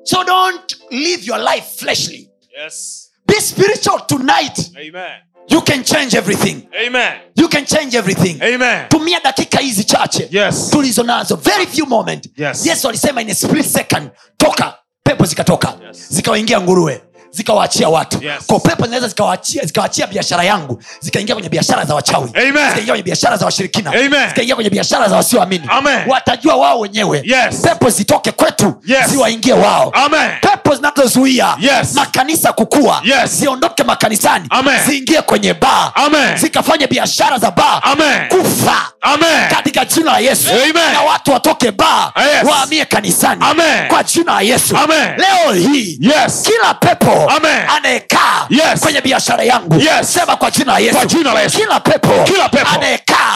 So 0.03 0.23
don't 0.23 0.75
live 0.91 1.25
your 1.27 1.39
life 1.39 1.65
fleshly. 1.77 2.29
Yes. 2.63 3.09
Be 3.27 3.41
spiritual 3.41 3.99
tonight. 4.07 4.71
Amen. 4.77 5.21
You 5.49 5.61
can 5.61 5.83
change 5.83 6.13
everything. 6.17 6.67
Amen. 6.87 7.19
You 7.35 7.47
can 7.49 7.65
change 7.65 7.95
everything. 7.97 8.41
Amen. 8.43 8.89
Tumia 8.89 9.19
dakika 9.23 9.59
hizi 9.59 9.83
chache 9.83 10.27
Yes. 10.31 10.69
tulizo 10.69 11.03
nazo. 11.03 11.35
Very 11.35 11.65
few 11.65 11.85
moment. 11.85 12.27
Yes. 12.37 12.65
yesu 12.65 12.89
alisema 12.89 13.21
in 13.21 13.29
a 13.29 13.35
split 13.35 13.65
second 13.65 14.09
toka. 14.37 14.77
Pepo 15.03 15.25
zikatoka. 15.25 15.77
Yes. 15.87 16.13
zikawaingia 16.13 16.61
nguruwe 16.61 17.03
zikawaachia 17.33 17.89
watu 17.89 18.23
Yes. 18.23 18.33
kwa 18.47 18.59
pepo 18.59 18.83
zinaweza 18.83 19.07
zikawaachia 19.07 19.63
zikawaachia 19.65 20.07
biashara 20.07 20.43
yangu 20.43 20.83
zikaingia 20.99 21.35
kwenye 21.35 21.49
biashara 21.49 21.85
za 21.85 21.95
wachawi 21.95 22.27
zikaingia 22.27 22.85
kwenye 22.85 23.03
biashara 23.03 23.37
za 23.37 23.45
washirikina 23.45 23.91
zikaingia 24.27 24.55
kwenye 24.55 24.69
biashara 24.69 25.09
za 25.09 25.15
wasioamini 25.15 25.63
watajua 26.07 26.55
wao 26.55 26.79
wenyewe 26.79 27.21
Yes. 27.25 27.61
pepo 27.61 27.89
zitoke 27.89 28.31
kwetu 28.31 28.75
Yes. 28.85 29.09
ziwaingie 29.09 29.53
wao 29.53 29.89
amen 29.93 30.29
pepo 30.41 30.75
zinazozuia 30.75 31.55
Yes. 31.59 31.93
makanisa 31.93 32.53
kukua 32.53 33.01
Yes. 33.03 33.31
ziondoke 33.31 33.83
makanisani 33.83 34.45
Amen. 34.49 34.79
ziingie 34.87 35.21
kwenye 35.21 35.53
baa 35.53 35.91
zikafanye 36.35 36.87
biashara 36.87 37.37
za 37.37 37.51
baa 37.51 37.81
kufa 38.29 38.77
amen 39.01 39.49
katika 39.49 39.85
jina 39.85 40.11
la 40.11 40.19
yesu 40.19 40.49
Amen. 40.49 40.93
na 40.93 41.01
watu 41.01 41.31
watoke 41.31 41.71
baa 41.71 42.11
Yes. 42.17 42.49
waamie 42.51 42.85
kanisani 42.85 43.41
Amen. 43.45 43.87
kwa 43.87 44.03
jina 44.03 44.33
la 44.33 44.41
yesu 44.41 44.77
Amen. 44.77 45.09
leo 45.17 45.53
hii 45.53 45.97
yes 46.01 46.41
kila 46.43 46.73
pepo 46.73 47.22
Amen. 47.29 47.69
anayekaa 47.77 48.45
Yes. 48.49 48.79
kwenye 48.79 49.01
biashara 49.01 49.43
yangu 49.43 49.75
Yes. 49.79 50.13
sema 50.13 50.35
kwa 50.35 50.51
jina 50.51 50.73
la 50.73 50.79
yesu 50.79 50.95
Kwa 50.97 51.05
jina 51.05 51.33
la 51.33 51.41
Yesu. 51.41 51.57
kila 51.57 51.79
pepo 51.79 52.23
Kila 52.23 52.49
pepo 52.49 52.69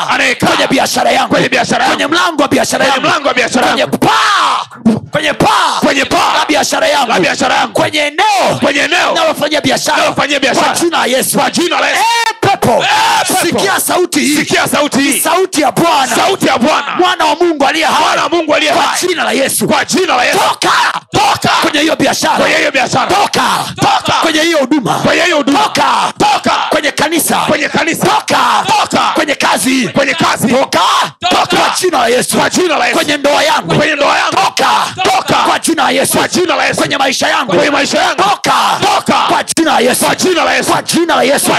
anayekaa 0.09 0.47
kwenye 0.49 0.68
biashara 0.68 1.11
yangu 1.11 1.30
kwenye 1.30 1.49
kwenye 1.49 2.07
mlango 2.07 2.41
wa 2.41 2.47
biashara 2.47 2.85
yangu 2.85 3.01
kwenye 3.72 3.88
paa 3.88 4.65
kwenye 5.11 5.34
paa 5.34 5.80
Kwenye 5.80 6.05
paa 6.05 6.34
la 6.39 6.45
biashara 6.47 6.88
yangu 6.88 7.09
la 7.11 7.19
biashara 7.19 7.55
yangu. 7.55 7.73
kwenye 7.73 7.99
eneo 7.99 8.59
Kwenye 8.64 8.80
eneo. 8.80 9.14
nalofanyia 9.14 9.61
biashara 9.61 9.97
Nalofanyia 9.97 10.39
biashara. 10.39 10.68
kwa 10.68 10.76
jina 10.76 10.97
la 10.97 11.05
yesu 11.05 11.38
Kwa 11.39 11.49
jina 11.51 11.80
la 11.80 11.88
Yesu. 11.89 11.99
Eh, 12.01 12.27
pepo 12.49 12.84
sikia 13.41 13.80
sauti 13.80 14.19
hii 14.19 15.19
sauti 16.15 16.48
ya 16.48 16.57
bwana 16.57 16.95
mwana 17.99 18.24
wa 18.24 18.30
mungu 18.30 18.56
aliye 18.56 18.72
kwa 18.72 18.84
jina 19.88 20.15
la 20.15 20.24
yesu 20.24 20.40
toka 20.40 21.49
kwenye 21.61 21.80
hiyo 21.80 22.72
biashara 22.72 23.06
toka 23.06 23.41
kwenye 24.22 24.41
hiyo 24.41 24.57
huduma 24.57 25.60
toka 26.18 26.52
kwenye 27.45 27.69
kanisa 27.69 28.06
toka 28.82 28.99
kwenye 29.15 29.36
kazi 29.36 30.48
toka 30.49 30.82
kwa 31.57 31.69
jina 31.82 31.98
la 31.98 32.07
yesu 32.07 32.38
kwenye 32.98 33.18
ndoa 33.18 33.44
yangu 33.44 33.74
toka 35.03 35.36
kwa 35.48 35.60
jina 35.60 35.84
la 35.84 35.90
yesu 35.91 36.18
kwenye 36.82 36.98
maisha 36.98 37.28
yangu 37.28 37.52
toka 38.24 38.53
kwa 39.30 39.44
jina 39.44 39.74
la 39.74 39.80
yesu 39.80 40.06
kwa 40.06 40.15
jina 40.15 41.15
la 41.15 41.24
yesu 41.24 41.52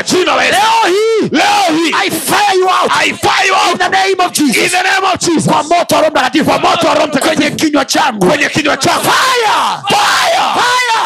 leo 0.50 0.60
hii. 0.86 1.28
Leo 1.32 1.76
hii. 1.78 1.94
I 2.06 2.10
fire 2.10 2.58
you 2.58 2.68
out. 2.68 2.90
I 3.00 3.12
fire 3.12 3.46
you 3.48 3.54
in 3.72 3.78
the 3.78 3.88
name 3.88 4.16
of 4.26 4.32
in 4.38 4.70
the 4.70 4.82
name 4.82 5.06
of 5.14 5.18
Jesus. 5.20 5.44
Kwa 5.52 5.62
moto 5.62 5.94
wa 5.94 6.00
roho 6.00 6.10
mtakatifu. 6.10 6.44
Kwa 6.44 6.58
moto 6.58 6.86
wa 6.88 6.94
Roho 6.94 7.06
Mtakatifu. 7.06 7.36
kwenye 7.36 7.50
kinywa 7.56 7.84
changu. 7.84 8.26
Kwenye 8.26 8.48
kinywa 8.48 8.76
changu 8.76 9.00
fire! 9.04 9.58
Fire! 9.88 10.42
Fire 10.54 10.97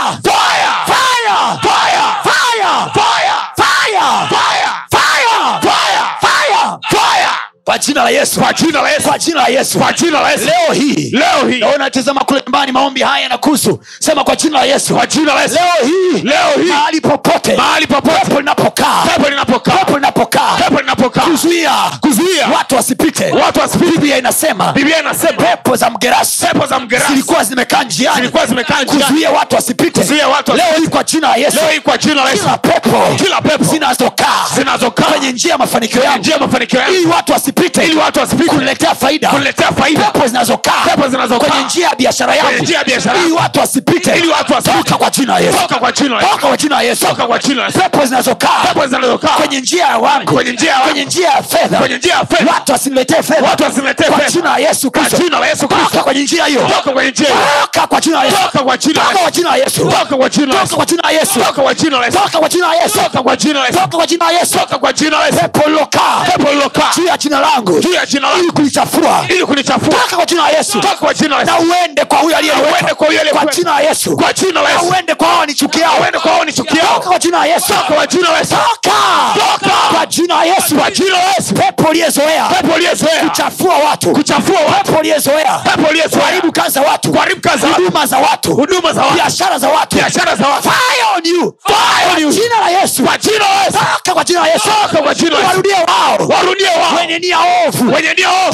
kwa 7.64 7.78
jina 7.78 8.04
la 8.04 8.10
yesu. 8.10 8.40
Kwa 8.40 8.52
jina 8.52 8.82
la 8.82 8.90
yesu. 8.90 9.08
Kwa 9.08 9.18
jina 9.18 9.40
la 9.42 9.48
yesu. 9.48 9.78
Kwa 9.78 9.92
jina 9.92 10.20
la 10.20 10.30
yesu. 10.30 10.44
Leo 10.44 10.72
hii. 10.74 11.10
Leo 11.10 11.48
hii. 11.50 11.58
Naona 11.60 11.90
tazama 11.90 12.20
kule 12.20 12.40
nyumbani 12.46 12.72
maombi 12.72 13.00
haya 13.02 13.22
yanakuhusu 13.22 13.80
sema 13.98 14.24
kwa 14.24 14.36
jina 14.36 14.58
la 14.58 14.64
yesu. 14.64 14.94
Kwa 14.94 15.06
jina 15.06 15.34
la 15.34 15.42
yesu. 15.42 15.54
Leo 15.54 15.86
hii. 15.88 16.22
Leo 16.22 16.62
hii. 16.62 16.68
Mahali 16.68 17.00
popote. 17.00 17.56
Mahali 17.56 17.86
popote. 17.86 18.20
Pepo 18.20 18.40
linapokaa. 18.40 19.02
Pepo 19.14 19.28
linapokaa. 19.30 19.72
Pepo 19.76 19.94
linapokaa. 19.98 20.56
Pepo 20.56 20.80
linapokaa. 20.80 21.20
Kuzuia. 21.20 21.72
Kuzuia. 22.00 22.48
Watu 22.48 22.76
wasipite. 22.76 23.30
Watu 23.32 23.60
wasipite. 23.60 23.90
Biblia 23.92 24.18
inasema. 24.18 24.72
Biblia 24.72 25.00
inasema. 25.00 25.32
Pepo 25.42 25.76
za 25.76 25.90
mgerasi 25.90 26.46
pepo 26.46 26.66
za 26.66 26.78
mgerasi 26.80 27.10
zilikuwa 27.12 27.44
zimekaa 27.44 27.82
njiani. 27.84 28.16
Zilikuwa 28.16 28.46
zimekaa 28.46 28.82
njiani. 28.82 29.02
Kuzuia 29.04 29.30
watu 29.30 29.56
wasipite. 29.56 30.00
Kuzuia 30.00 30.28
watu 30.28 30.52
leo 30.52 30.66
hii 30.78 30.86
kwa 30.88 31.04
jina 31.04 31.28
la 31.28 31.36
yesu. 31.36 31.56
Leo 31.56 31.68
hii 31.70 31.80
kwa 31.80 31.98
jina 31.98 32.24
la 32.24 32.30
yesu. 32.30 32.42
Kila 32.42 32.58
pepo 32.58 33.14
kila 33.24 33.40
pepo 33.40 33.64
zinazokaa 33.64 34.46
zinazokaa 34.54 35.04
kwenye 35.04 35.32
njia 35.32 35.52
ya 35.52 35.58
mafanikio 35.58 36.02
yangu. 36.02 36.18
njia 36.18 36.34
ya 36.34 36.40
mafanikio 36.40 36.80
yangu. 36.80 36.94
Ili 36.94 37.06
watu 37.06 37.32
wasipite 37.32 37.51
ili 37.84 37.96
watu 37.96 38.20
wasipite 38.20 38.48
kuniletea 38.50 38.94
faida 38.94 39.28
kuniletea 39.28 39.72
faida 39.72 40.00
pepo 40.10 40.26
zinazokaa 40.26 40.72
Pepo 40.84 41.08
zinazokaa 41.08 41.46
kwenye 41.46 41.64
njia 41.64 41.88
ya 41.88 41.94
biashara 41.94 42.34
yangu 42.34 42.62
njia 42.62 42.78
ya 42.78 42.84
biashara 42.84 43.18
ili 43.18 43.32
watu 43.32 43.60
wasipite 43.60 44.12
Ili 44.18 44.28
watu 44.28 44.52
wasipite. 44.52 44.82
toka 44.82 44.96
kwa 44.98 45.10
jina 45.10 45.38
yesu 45.38 45.58
toka 45.58 45.74
kwa 45.74 45.92
jina 45.92 46.16
yesu 46.20 46.28
toka 46.30 46.46
kwa 46.48 46.56
jina 46.56 46.80
yesu 46.82 47.06
toka 47.06 47.26
kwa 47.26 47.38
jina 47.38 47.64
yesu 47.64 47.78
pepo 47.78 48.04
zinazokaa 48.06 48.60
pepo 48.68 48.86
zinazokaa 48.86 49.28
kwenye 49.28 49.60
njia 49.60 49.84
ya 49.86 49.98
wangu 49.98 50.32
Kwenye 50.34 50.52
njia 50.52 50.74
kwenye 50.78 51.04
njia 51.04 51.28
ya 51.28 51.42
fedha 51.42 51.78
kwenye 51.78 51.96
njia 51.98 52.14
ya 52.14 52.26
fedha 52.26 52.52
watu 52.52 52.72
wasiniletee 52.72 53.22
fedha 53.22 53.48
Watu 53.50 53.64
wasiniletee 53.64 54.04
kwa 54.04 54.16
fedha. 54.18 54.30
jina 54.30 54.50
la 54.50 54.58
yesu 54.58 54.90
Kwa 54.90 55.00
kristo 55.00 55.16
jina 55.24 55.38
la 55.40 55.46
Yesu 55.46 55.68
Kristo. 55.68 55.86
toka 55.90 56.02
kwenye 56.04 56.22
njia 56.22 56.44
hiyo 56.44 56.60
toka 56.76 56.92
kwenye 56.92 57.10
njia 57.10 57.26
toka 57.72 57.86
kwa 57.86 58.00
jina 58.00 58.24
yesu 58.24 58.36
toka 58.52 58.58
kwa 58.64 58.76
jina 58.78 59.00
toka 59.00 59.10
yesu 59.10 59.22
kwa 59.22 59.30
jina 59.30 59.56
yesu 59.56 59.80
toka 59.90 60.16
kwa 60.16 60.28
jina 60.30 60.46
la 60.52 60.52
toka 60.52 60.62
yesu 60.62 60.76
kwa 60.76 60.86
jina 60.86 61.10
yesu 61.12 61.38
toka 61.38 61.52
kwa 61.62 61.74
jina 61.74 61.94
yesu 61.94 62.18
toka 62.22 62.38
kwa 62.38 62.48
jina 62.48 62.74
yesu 62.74 62.98
toka 62.98 63.22
kwa 63.22 63.36
jina 63.36 63.60
yesu 63.64 63.78
toka 63.78 63.96
kwa 63.96 64.06
jina 64.06 64.30
yesu 64.30 64.58
toka 64.58 64.78
kwa 64.78 64.92
jina 64.92 65.24
yesu 65.26 65.38
pepo 65.38 65.68
lilokaa 65.68 66.20
pepo 66.32 66.50
lilokaa 66.52 66.90
juu 66.96 67.04
ya 67.06 67.16
jina 67.18 67.40
langu 67.42 67.80
juu 67.80 67.92
ya 67.92 68.06
jina 68.06 68.28
ili 68.38 68.50
kulichafua 68.50 69.24
ili 69.28 69.64
toka 69.64 70.16
kwa 70.16 70.26
jina 70.26 70.42
la 70.42 70.48
yesu 70.50 70.80
toka 70.80 70.94
kwa 70.94 71.14
jina 71.14 71.36
la 71.38 71.44
na 71.44 71.58
uende 71.58 72.04
kwa 72.04 72.18
huyo 72.18 72.36
uende 72.72 72.94
kwa 72.94 73.06
huyo 73.06 73.20
kwa 73.32 73.46
jina 73.46 73.70
la 73.70 73.80
yesu 73.80 74.16
kwa 74.16 74.32
jina 74.32 74.62
la 74.62 74.70
yesu 74.70 74.84
uende 74.84 75.14
kwa 75.14 75.28
hao 75.28 75.38
wanichukiao 75.38 75.96
uende 76.00 76.18
kwa 76.18 76.30
hao 76.32 76.44
nichukiao 76.44 76.94
toka 76.94 77.08
kwa 77.08 77.18
jina 77.18 77.38
la 77.38 77.46
yesu 77.46 77.66
toka 77.68 77.82
kwa 77.94 78.06
jina 78.06 78.30
la 78.30 78.38
yesu 78.38 78.50
toka 78.50 78.96
Toka. 79.34 79.74
kwa 79.94 80.06
jina 80.06 80.34
la 80.34 80.44
yesu 80.44 80.74
kwa 80.76 80.90
jina 80.90 81.10
la 81.18 81.24
yesu 81.38 81.54
pepo 81.54 81.88
uliyezoea 81.88 82.44
pepo 82.44 82.74
uliyezoea 82.74 83.20
kuchafua 83.28 83.74
watu 83.78 84.12
kuchafua 84.12 84.60
watu 84.60 84.84
pepo 84.84 84.98
uliyezoea 84.98 85.58
pepo 85.64 85.88
uliyezoea 85.90 86.20
kuharibu 86.22 86.52
kazi 86.52 86.70
za 86.74 86.80
watu 86.80 87.12
kuharibu 87.12 87.40
kazi 87.40 87.66
huduma 87.66 88.06
za 88.06 88.18
watu 88.18 88.54
huduma 88.54 88.92
za 88.92 89.00
watu 89.02 89.14
biashara 89.14 89.58
za 89.58 89.68
watu 89.68 89.96
biashara 89.96 90.36
za 90.36 90.48
watu 90.48 90.62
Fire 90.62 91.04
on 91.16 91.26
you. 91.26 91.54
Fire 91.66 92.10
on 92.14 92.20
you. 92.22 92.28
Kwa 92.28 92.32
jina 92.42 92.60
la 92.60 92.80
yesu 92.80 93.02
kwa 93.02 93.18
jina 93.18 93.38
la 93.48 93.64
yesu 93.64 93.78
toka 94.02 94.14
kwa 94.14 94.24
jina 94.24 94.40
la 94.40 94.46
yesu 94.48 94.68
toka 94.88 95.02
kwa 95.02 95.14
jina 95.14 95.30
la 95.30 95.38
yesu 95.38 95.48
warudie 95.48 95.74
wao 95.74 96.28
warudie 96.28 96.68
wao 96.68 96.94
wenye 97.00 97.18
nia 97.18 97.31
nia 97.32 97.38
ovu 97.68 97.90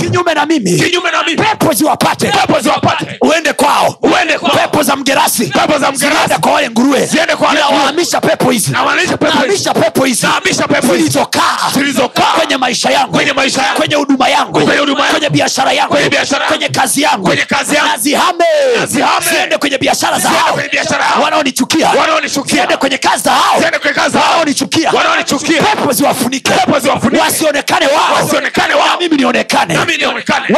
kinyume 0.05 0.35
na 0.35 0.47
mimi. 0.47 0.71
Pepo 1.43 1.73
ziwapate. 1.73 2.27
Uende 3.21 3.53
kwao. 3.53 3.99
Pepo 4.57 4.83
za 4.83 4.97
mgerasi. 4.97 5.45
Ziende 6.25 6.39
kwa 6.41 6.53
wale 6.53 6.71
nguruwe. 6.71 7.07
Nawahamisha 7.61 8.21
pepo 8.21 8.51
hizi. 8.51 8.71
Pepo 9.17 9.37
hizi. 10.05 10.27
Nahamisha 10.27 10.69
pepo 10.69 10.97
zilizokaa. 10.97 11.57
Kwenye 12.39 12.57
maisha 12.57 12.91
yangu. 12.91 13.13
Kwenye 13.13 13.33
maisha 13.33 13.63
yangu. 13.63 13.77
kwenye 13.79 13.95
huduma 13.95 14.29
yangu. 14.29 14.53
Kwenye 15.13 15.31
biashara 15.31 15.73
yangu. 15.73 15.93
Kwenye 15.95 16.09
biashara 16.11 16.45
yangu. 16.45 16.57
kwenye 16.57 16.69
kazi 16.69 17.03
yangu. 17.03 17.25
Kwenye 17.25 17.45
nazihame. 17.93 18.45
Ziende 19.31 19.59
kwenye 19.59 19.79
biashara 19.79 20.19
za 20.19 20.29
hao. 20.29 20.57
wanaonichukia. 21.23 21.91
Ziende 22.61 22.77
kwenye 22.77 22.99
kazi 22.99 23.23
za 23.23 23.31
hao. 23.31 23.61
Wanaonichukia. 24.93 24.93
Pepo 25.63 25.93
ziwafunike. 25.93 26.53
Wasionekane 27.21 27.87
wao 27.87 28.15
mimi 29.01 29.17
nionekane. 29.17 29.75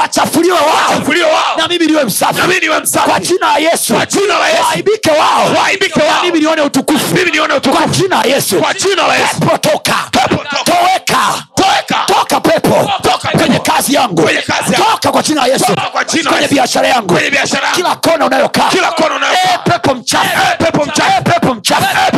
Wachafuliwe 0.01 0.59
wao. 0.59 0.95
Na 1.57 1.69
mimi 1.69 1.87
niwe 1.87 2.05
msafi. 2.05 2.41
Kwa 3.09 3.20
jina 3.20 3.47
la 3.47 3.59
yesu. 3.59 3.95
Waaibike 4.65 5.11
wao. 5.11 5.49
Na 6.01 6.23
mimi 6.23 6.41
nione 6.41 6.62
utukufu. 6.62 7.15
Kwa 7.77 7.87
jina 7.87 9.07
la 9.07 9.15
yesu. 9.16 9.37
Pepo 9.49 9.59
toka 9.59 9.95
toweka. 10.65 11.19
Toka 12.07 12.41
pepo. 12.41 12.91
Kwenye 13.39 13.59
kazi 13.59 13.95
yangu. 13.95 14.23
Kwenye 14.23 14.43
kazi 14.43 14.73
yangu. 14.73 14.87
toka 15.01 15.12
kwa 15.12 15.23
jina 15.23 15.41
la 15.41 15.47
yesu. 15.47 15.65
Kwenye 16.32 16.49
biashara 16.49 16.89
yangu. 16.89 17.15
Kila 17.77 17.97
kona 17.97 18.27
unayokaa. 18.27 18.69
Eh, 19.32 19.59
pepo 19.65 19.95
mchafu. 19.95 20.24
Eh, 20.27 20.57
pepo 20.59 21.55
mchafu. 21.55 21.82
Eh, 21.82 22.11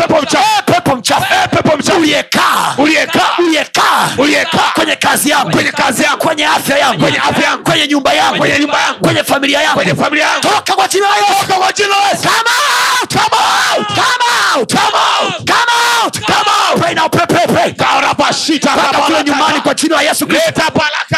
pepo 0.66 0.96
mchafu 0.96 1.24
Uliyekaa 1.98 2.74
kwenye 4.74 4.96
kazi 4.96 5.30
yangu 5.30 5.50
kwenye 5.50 5.70
kazi 5.72 6.02
yangu 6.02 6.18
kwenye 6.18 6.46
afya 6.46 6.78
yangu 6.78 7.00
Kwenye 7.02 7.18
afya 7.18 7.44
yangu. 7.44 7.62
kwenye 7.64 7.86
nyumba 7.88 8.12
yangu 8.12 8.38
Kwenye 8.38 8.58
nyumba 8.58 8.80
yangu. 8.80 9.00
kwenye 9.00 9.24
familia 9.24 9.62
yangu 9.62 9.76
kwenye 9.76 9.94
familia 9.94 10.26
yangu 10.26 10.40
toka 10.42 10.72
kwa 10.74 10.88
jina 10.88 11.08
la 11.08 11.16
yesu 11.16 11.46
toka 11.46 11.54
kwa 11.54 11.72
jina 11.72 11.88
la 11.88 12.08
yesu 12.08 12.22
Come 12.22 12.50
out! 12.50 13.08
Come 13.12 13.36
out! 13.76 13.86
Come 13.88 14.24
out! 14.54 14.72
Come 14.74 14.96
out! 14.96 15.46
Come 15.46 15.72
out! 16.04 16.20
Come 16.26 16.50
out! 16.70 16.80
Pray 16.80 16.94
now, 16.94 17.08
pray, 17.08 17.26
pray, 17.26 17.46
pray. 17.46 17.72
Karabashita 18.26 18.70
kule 19.06 19.24
nyumbani 19.24 19.60
kwa 19.60 19.74
jina 19.74 19.96
la 19.96 20.02
Yesu 20.02 20.26
Kristo. 20.26 20.52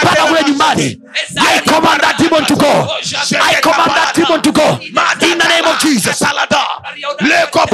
leta 0.02 0.22
kule 0.26 0.42
nyumbani. 0.48 0.98
I 1.36 1.60
command 1.60 2.00
that 2.00 2.18
demon 2.18 2.44
to 2.46 2.56
go. 2.56 2.88
I 3.40 3.60
command 3.60 3.92
that 3.94 4.12
demon 4.14 4.42
to 4.42 4.52
go. 4.52 4.78
In 5.20 5.38
the 5.38 5.48
name 5.48 5.64
of 5.66 5.78
Jesus. 5.80 6.18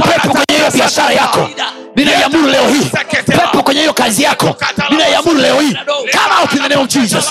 Pepo 0.05 0.35
kwenye 0.35 0.59
hiyo 0.59 0.71
biashara 0.71 1.13
yako. 1.13 1.49
Ninaiamuru 1.97 2.49
leo 2.49 2.69
hii. 2.69 2.91
Pepo 3.27 3.63
kwenye 3.63 3.81
hiyo 3.81 3.93
kazi 3.95 4.23
yako. 4.23 4.57
Ninaiamuru 4.91 5.39
leo 5.39 5.61
hii. 5.61 5.75
Come 6.13 6.35
out 6.43 6.53
in 6.53 6.63
the 6.63 6.69
name 6.69 6.83
of 6.83 6.89
Jesus. 6.89 7.25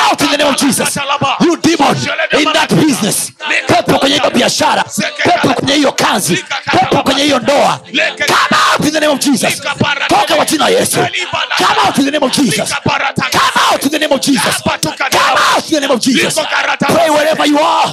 Out 0.00 0.20
in 0.22 0.28
the 0.30 0.36
name 0.36 0.48
of 0.50 0.56
Jesus. 0.56 0.96
You 1.40 1.56
demon 1.56 1.96
in 2.38 2.52
that 2.52 2.70
business. 2.74 3.32
Pepo 3.66 3.98
kwenye 3.98 4.14
hiyo 4.18 4.30
biashara. 4.30 4.84
Pepo 5.22 5.54
kwenye 5.54 5.74
hiyo 5.74 5.92
kazi. 5.92 6.44
Pepo 6.70 7.02
kwenye 7.02 7.22
hiyo 7.22 7.38
ndoa. 7.38 7.80
Come 8.26 8.60
out 8.72 8.84
in 8.86 8.92
the 8.92 9.00
name 9.00 9.12
of 9.12 9.20
Jesus. 9.20 9.60
Toka 10.08 10.34
kwa 10.36 10.44
jina 10.44 10.68
Yesu. 10.68 10.96
Come 11.56 11.80
out 11.86 11.98
in 11.98 12.04
the 12.04 12.10
name 12.10 12.26
of 12.26 12.32
Jesus. 12.32 12.70
Come 13.30 13.60
out 13.72 13.84
in 13.84 13.90
the 13.90 13.98
name 13.98 14.14
of 14.14 14.20
Jesus. 14.20 14.54
Come 15.10 15.38
out 15.54 15.64
in 15.68 15.74
the 15.74 15.80
name 15.80 15.94
of 15.94 16.00
Jesus. 16.00 16.34
Pray 16.94 17.10
wherever 17.10 17.46
you 17.46 17.58
are. 17.58 17.92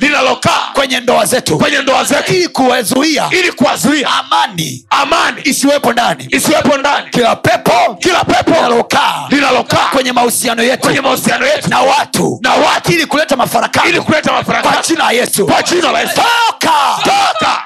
linalokaa 0.11 0.69
kwenye 0.73 0.99
ndoa 0.99 1.25
zetu. 1.25 1.57
kwenye 1.57 1.77
ndoa 1.81 2.03
zetu. 2.03 2.33
Ili 2.33 2.47
kuwazuia. 2.47 3.27
Ili 3.31 3.51
kuwazuia. 3.51 4.09
Amani. 4.09 4.85
Amani. 4.89 5.41
Isiwepo 5.43 5.93
ndani. 5.93 6.27
Isiwepo 6.31 6.77
ndani. 6.77 7.09
Kila 7.09 7.35
pepo. 7.35 7.95
Kila 7.99 8.23
pepo. 8.23 8.51
Linalokaa. 8.51 9.27
Linalokaa. 9.29 9.89
Kwenye 9.91 10.11
mahusiano 10.11 10.63
yetu. 10.63 10.81
Kwenye 10.83 11.01
mahusiano 11.01 11.45
yetu. 11.47 11.69
Na 11.69 11.79
watu. 11.81 12.39
Na 12.43 12.53
watu. 12.53 12.91
Ili 12.91 13.05
kuleta 13.05 13.35
ili 13.35 13.97
mafarakano. 13.97 14.61
Kwa 14.73 14.81
jina 14.87 15.03
la 15.03 15.11
yesu. 15.11 15.45
Kwa 15.45 15.61
jina 15.63 15.91
la 15.91 15.99
Yesu. 16.01 16.13
Toka. 16.15 16.73
Toka. 17.03 17.63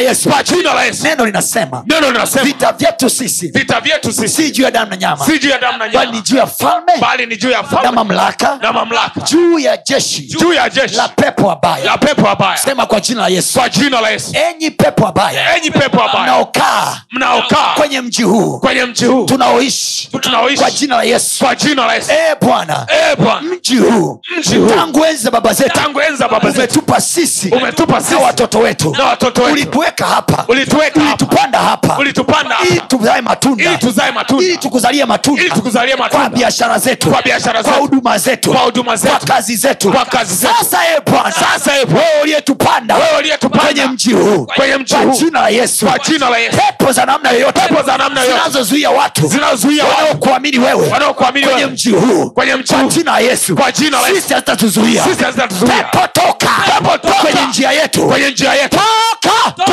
La 0.00 0.08
yesu. 0.08 0.28
Kwa 0.30 0.42
jina 0.42 0.74
la 0.74 0.84
Yesu. 0.84 1.02
Neno 1.04 1.26
linasema 1.26 1.82
neno 1.86 2.10
linasema 2.12 2.44
vita 2.44 2.72
vyetu 2.72 3.10
sisi 3.10 3.48
vita 3.48 3.80
vyetu 3.80 4.12
sisi 4.12 4.28
si 4.28 4.50
juu 4.50 4.62
ya 4.62 4.70
damu 4.70 4.90
na 4.90 4.96
nyama 4.96 5.24
si 5.26 5.38
juu 5.38 5.48
ya 5.48 5.58
damu 5.58 5.78
na 5.78 5.88
bali 5.88 6.12
ni 6.12 6.22
juu 6.22 6.36
ya 6.36 6.46
falme 6.46 6.92
bali 7.00 7.26
ni 7.26 7.36
juu 7.36 7.50
ya 7.50 7.64
na 7.82 7.92
mamlaka 7.92 8.58
na 8.62 8.72
mamlaka 8.72 9.20
juu 9.20 9.58
ya 9.58 9.76
jeshi 9.76 10.22
juu 10.22 10.52
ya 10.52 10.70
jeshi 10.70 10.94
la 10.96 11.08
pepo 11.08 11.46
wabaya. 11.46 11.84
la 11.84 11.98
pepo 11.98 12.22
wabaya. 12.26 12.56
Sema 12.56 12.86
kwa 12.86 13.00
jina 13.00 13.20
la 13.22 13.28
yesu. 13.28 13.58
Kwa 13.58 13.68
jina 13.68 14.00
la 14.00 14.10
Yesu. 14.10 14.32
Enyi 14.50 14.70
pepo 14.70 15.04
wabaya 15.04 15.56
enyi 15.56 15.70
pepo 15.70 15.98
wabaya. 16.00 16.22
mnaokaa 16.22 17.00
mnaokaa 17.12 17.74
kwenye 17.76 18.00
mji 18.00 18.22
huu 18.22 18.58
kwenye 18.58 18.84
mji 18.84 19.04
huu. 19.04 19.24
tunaoishi 19.24 20.08
tunaoishi. 20.20 20.58
kwa 20.62 20.70
jina 20.70 20.96
la 20.96 21.02
yesu. 21.02 21.44
Kwa 21.44 21.54
jina 21.54 21.86
la 21.86 21.94
Yesu. 21.94 22.10
Eh 22.12 22.36
bwana 22.40 22.86
Eh 22.88 23.16
Bwana. 23.18 23.40
mji 23.42 23.76
huu 23.76 24.20
Mji 24.38 24.56
huu. 24.56 24.68
tangu 24.68 25.04
enzi 25.04 25.30
baba 25.30 25.52
zetu 25.52 25.70
tangu 25.74 26.00
enzi 26.00 26.22
baba 26.22 26.50
zetu. 26.50 26.58
umetupa 26.58 27.00
sisi 27.00 27.48
umetupa 27.48 28.00
sisi 28.00 28.14
na 28.14 28.20
watoto 28.20 28.58
wetu. 28.58 28.94
na 28.98 29.04
watoto 29.04 29.42
wetu 29.42 29.56
ulituweka 29.88 30.06
hapa. 30.06 30.44
Ulituweka 30.48 31.00
ulitupanda 31.00 31.58
hapa. 31.58 31.98
Ulitupanda 31.98 32.56
ili 32.70 32.80
tuzae 32.80 33.20
matunda. 33.20 33.64
Ili 33.64 33.78
tuzae 33.78 34.10
matunda. 34.10 34.44
Ili 34.44 34.56
tukuzalie 34.56 35.04
matunda. 35.04 35.42
Ili 35.42 35.50
tukuzalie 35.50 35.96
kwa 35.96 36.28
biashara 36.30 36.78
zetu. 36.78 37.10
Kwa 37.10 37.22
biashara 37.22 37.62
kwa 37.62 37.72
huduma 37.72 38.18
zetu. 38.18 38.50
Kwa 38.52 38.60
huduma 38.60 38.96
zetu. 38.96 39.16
kwa 39.16 39.26
kazi 39.26 39.56
zetu. 39.56 39.90
Kwa 39.92 40.04
kazi 40.04 40.34
zetu. 40.34 40.54
sasa 40.58 40.78
e 40.96 41.00
bwana. 41.10 41.32
Sasa, 41.32 41.70
Bwana. 41.86 41.98
wewe 42.00 42.22
uliyetupanda. 42.22 42.94
Wewe 42.94 43.18
uliyetupanda. 43.18 43.64
kwenye 43.64 43.86
mji 43.86 44.12
huu. 44.12 44.46
Kwenye 44.46 44.76
mji 44.76 44.94
kwa 44.94 45.04
jina 45.06 45.40
la 45.40 45.48
yesu. 45.48 45.86
Kwa 45.86 45.98
jina 45.98 46.30
la 46.30 46.38
Yesu. 46.38 46.56
pepo 46.56 46.92
za 46.92 47.04
namna 47.06 47.30
yoyote. 47.30 47.60
Pepo 47.60 47.82
za 47.82 47.96
namna 47.98 48.20
yoyote. 48.20 48.38
zinazozuia 48.38 48.90
watu. 48.90 49.26
Zinazozuia 49.26 49.84
wanaokuamini 49.84 50.58
wewe. 50.58 50.88
Wanaokuamini 50.88 51.46
kwenye 51.46 51.66
mji 51.66 51.90
huu. 51.90 52.30
Kwenye 52.30 52.56
mji 52.56 52.74
kwa 52.74 52.82
jina 52.84 53.12
la 53.12 53.18
yesu. 53.18 53.56
Kwa 53.56 53.72
jina 53.72 54.00
la 54.00 54.08
Yesu. 54.08 54.20
sisi 54.20 54.34
hazitatuzuia 54.34 55.04
Sisi 55.04 55.24
hazitatuzuia. 55.24 55.72
pepo 55.72 56.06
toka. 56.12 56.48
Pepo 56.66 56.98
toka. 56.98 57.14
kwenye 57.14 57.46
njia 57.48 57.72
yetu. 57.72 58.06
Kwenye 58.06 58.30
njia 58.30 58.54
yetu. 58.54 58.78
Toka 59.20 59.67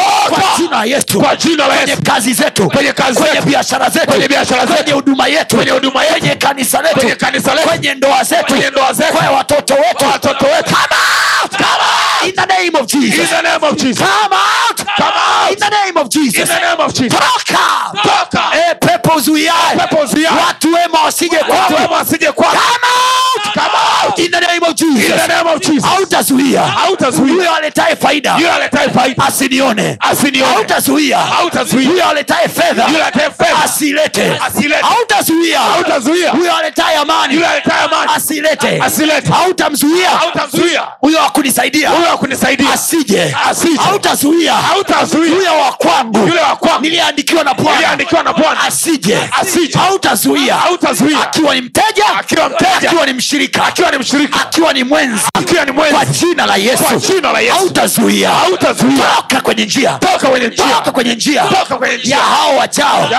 La 0.86 0.96
yesu 0.96 1.20
Kwa 1.20 1.36
jina 1.36 1.68
la 1.68 1.76
Yesu. 1.82 2.02
kazi 2.04 2.34
zetu 2.34 2.70
Kwenye 2.70 2.94
kazi 2.94 3.20
kwenye 3.20 3.42
biashara 3.42 3.90
zetu 3.90 4.06
Kwenye 4.08 4.28
biashara 4.28 4.66
zetu. 4.66 4.74
kwenye 4.76 4.92
huduma 4.92 5.28
yetu 5.28 5.56
Kwenye 5.56 5.72
huduma 5.72 6.04
yetu. 6.04 6.20
kwenye 6.20 6.36
kanisa 6.36 6.82
letu 6.82 6.96
Kwenye 6.96 7.16
kanisa 7.16 7.56
letu. 7.56 7.68
kwenye 7.68 7.94
ndoa 7.94 8.24
zetu 8.24 8.46
Kwenye 8.46 8.70
ndoa 8.70 8.94
zetu. 8.94 9.14
kwa 9.14 9.30
watoto 9.32 9.74
wetu 9.74 10.06
watoto 10.12 10.46
wetu. 10.46 10.64
Come 10.76 10.96
out! 11.44 11.52
Come 11.52 11.70
out! 11.70 12.30
in 12.30 12.34
the 12.36 12.46
name 12.46 12.80
of 12.82 12.86
Jesus 12.88 13.20
In 13.20 13.28
the 13.28 13.42
name 13.42 13.64
of 13.68 13.76
Jesus. 13.76 13.98
Come 14.08 14.36
out! 14.36 14.65
Come 14.98 15.14
out! 15.16 15.52
in 15.52 15.60
the 15.60 15.70
name 15.70 15.98
of 15.98 16.10
Jesus 16.10 16.40
In 16.42 16.48
the 16.48 16.60
name 16.60 16.80
of 16.80 16.94
Jesus. 16.94 17.20
toka 17.20 17.92
Toka. 18.04 18.44
Pepo 18.80 19.20
zuiae 19.20 19.76
Pepo 19.78 19.98
uzuiaye. 20.04 20.38
watu 20.48 20.74
wema 20.74 21.02
wasije 21.04 21.38
Watu 21.38 21.52
kwako 21.52 21.74
wema 21.74 21.96
wasije 21.98 22.32
kwako. 22.32 22.52
Come 22.58 22.86
out! 22.86 23.54
Come 23.54 23.78
out. 24.08 24.20
in 24.20 24.32
the 24.32 24.40
name 24.40 24.64
of 24.68 24.82
In 24.82 25.18
the 25.18 25.28
name 25.28 25.50
of 25.50 25.62
Jesus. 25.62 25.84
hautazuia 25.84 26.62
Hautazuia. 26.62 27.34
huyo 27.34 27.56
aletaye 27.56 27.96
faida 27.96 28.34
Yule 28.38 28.52
aletaye 28.52 28.90
faida. 28.90 29.24
asinione 29.26 29.98
Asinione. 30.00 30.54
hautazuia 30.54 31.18
Hautazuia. 31.18 31.90
huyo 31.90 32.10
aletaye 32.10 32.48
fedha 32.50 32.86
Yule 32.88 33.04
aletaye 33.04 33.30
fedha. 33.38 33.64
asilete 33.64 34.38
Asilete. 34.48 34.82
hautazuia 34.82 35.60
Hautazuia. 35.60 36.32
huyo 36.32 36.56
aletaye 36.56 36.98
amani 36.98 37.34
Yule 37.34 37.48
aletaye 37.48 37.82
amani. 37.82 38.12
asilete 38.16 38.82
Asilete. 38.82 39.32
hautamzuia 39.32 40.10
Hautamzuia. 40.10 40.82
huyo 41.02 41.22
akunisaidia 41.24 41.90
Huyo 41.90 42.12
akunisaidia. 42.12 42.74
asije 42.74 43.36
Asije. 43.50 43.78
hautazuia 43.78 44.54
Hautazuia. 44.76 45.52
wa 45.54 45.72
kwangu 45.72 46.20
Yule 46.28 46.40
wa 46.42 46.56
kwangu. 46.56 46.82
niliyeandikiwa 46.82 47.44
na 47.44 47.54
bwana 47.54 47.72
Niliyeandikiwa 47.72 48.24
na 48.24 48.34
Bwana. 48.34 48.64
asije 48.64 49.18
Asije. 49.42 49.78
hautazuia 49.78 50.56
Hautazuia. 50.56 51.22
akiwa 51.22 51.56
ni 51.56 51.62
mteja 51.62 52.06
Akiwa 52.20 52.50
mteja. 52.50 52.90
akiwa 52.90 53.06
ni 53.06 53.14
mshirika 53.14 53.66
Akiwa 53.66 53.92
ni 53.92 53.98
mshirika. 53.98 54.42
akiwa 54.42 54.74
ni 54.74 54.84
mwenzi 54.84 55.24
Akiwa 55.34 55.66
ni 55.66 55.72
mwenzi. 55.72 55.96
kwa 55.96 56.06
jina 56.06 56.46
la 56.46 56.56
yesu 56.56 56.84
Kwa 56.84 56.96
jina 56.96 57.32
la 57.32 57.40
Yesu. 57.40 57.56
hautazuia 57.56 58.30
Hautazuia. 58.30 59.04
toka 59.28 59.42
kwenye 59.42 59.66
njia 59.66 59.92
Toka 59.92 60.28
kwenye 60.30 60.48
njia. 60.48 60.66
toka 60.66 60.92
kwenye 60.92 61.16
njia 61.16 61.44
Toka 61.44 61.76
kwenye 61.78 61.98
njia. 61.98 62.16
ya 62.18 62.24
hao 62.24 62.58
wachao 62.58 63.10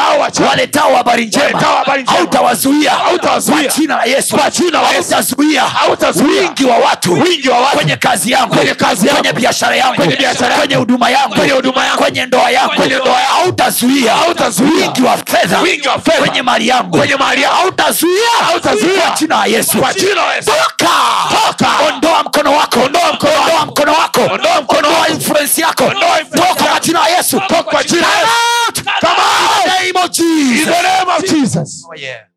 waletao 0.49 0.97
habari 0.97 1.27
njema 1.27 1.61
hautawazuia 2.07 2.91
Hautawazuia. 2.91 3.63
kwa 3.69 3.73
jina 3.79 3.97
la 3.97 4.05
yesu 4.05 4.37
Kwa 4.37 4.51
jina 4.51 4.83
la 4.83 4.89
Yesu. 4.91 5.11
hautazuia 5.13 5.63
Hautazuia. 5.63 6.41
wingi 6.41 6.65
wa 6.65 6.77
watu 6.77 7.13
Wingi 7.13 7.49
wa 7.49 7.59
watu. 7.61 7.77
kwenye 7.77 7.97
kazi 7.97 8.31
yangu 8.33 8.55
Kwenye 8.55 8.75
kazi 8.75 9.07
yangu. 9.07 9.21
kwenye 9.21 9.33
biashara 9.41 9.77
yangu 9.77 9.95
Kwenye 9.95 10.17
biashara 10.17 10.55
kwenye 10.57 10.75
huduma 10.75 11.11
yangu 11.11 11.35
Kwenye 11.47 11.57
huduma 11.57 11.85
yako. 11.87 11.99
Kwenye 12.03 12.27
ndoa 12.27 12.51
yako. 12.51 12.75
Kwenye 12.75 12.95
ndoa 12.97 13.21
yako. 13.21 13.35
Hautazuia. 13.35 14.15
Hautazuia. 14.15 14.71
wingi 14.87 15.03
wa 15.03 15.17
fedha. 15.17 15.61
Wingi 15.61 15.89
wa 15.89 15.99
fedha. 16.01 16.19
kwenye 16.19 16.43
mali 16.43 16.69
yangu. 16.69 16.99
Kwenye 16.99 17.17
mali 17.17 17.43
yangu. 17.43 17.57
hautazuia. 17.57 18.29
Hautazuia. 18.47 19.01
kwa 19.01 19.17
jina 19.17 19.37
la 19.37 19.47
yesu. 19.47 19.79
Kwa 19.79 19.95
jina 19.95 20.15
la 20.27 20.35
Yesu. 20.35 20.51
toka. 20.51 20.91
Toka. 21.47 21.69
ondoa 21.89 22.23
mkono 22.23 22.53
wako. 22.53 22.81
Ondoa 22.81 23.13
mkono 23.13 23.33
wako. 23.33 23.43
Ondoa 23.51 23.67
mkono 23.67 23.93
wako. 23.93 24.21
Ondoa 24.35 24.61
mkono 24.63 24.89
wa 25.01 25.09
influence 25.09 25.61
yako. 25.63 25.85
Ondoa 25.85 26.19
toka 26.25 26.65
kwa 26.65 26.81
jina 26.81 27.01
la 27.01 27.09
yesu. 27.09 27.41
Toka 27.49 27.63
kwa 27.63 27.85
jina 27.85 28.01
la 28.03 28.19
Yesu. 28.19 28.33
Come 29.01 29.13
out. 29.13 29.65
In 29.65 29.71
the 29.71 29.85
name 29.85 30.05
of 30.05 30.19
In 30.19 30.65
the 30.65 30.83
name 30.83 31.11
of 31.17 31.25
Jesus. 31.25 31.83
shatalabahayata 31.83 32.36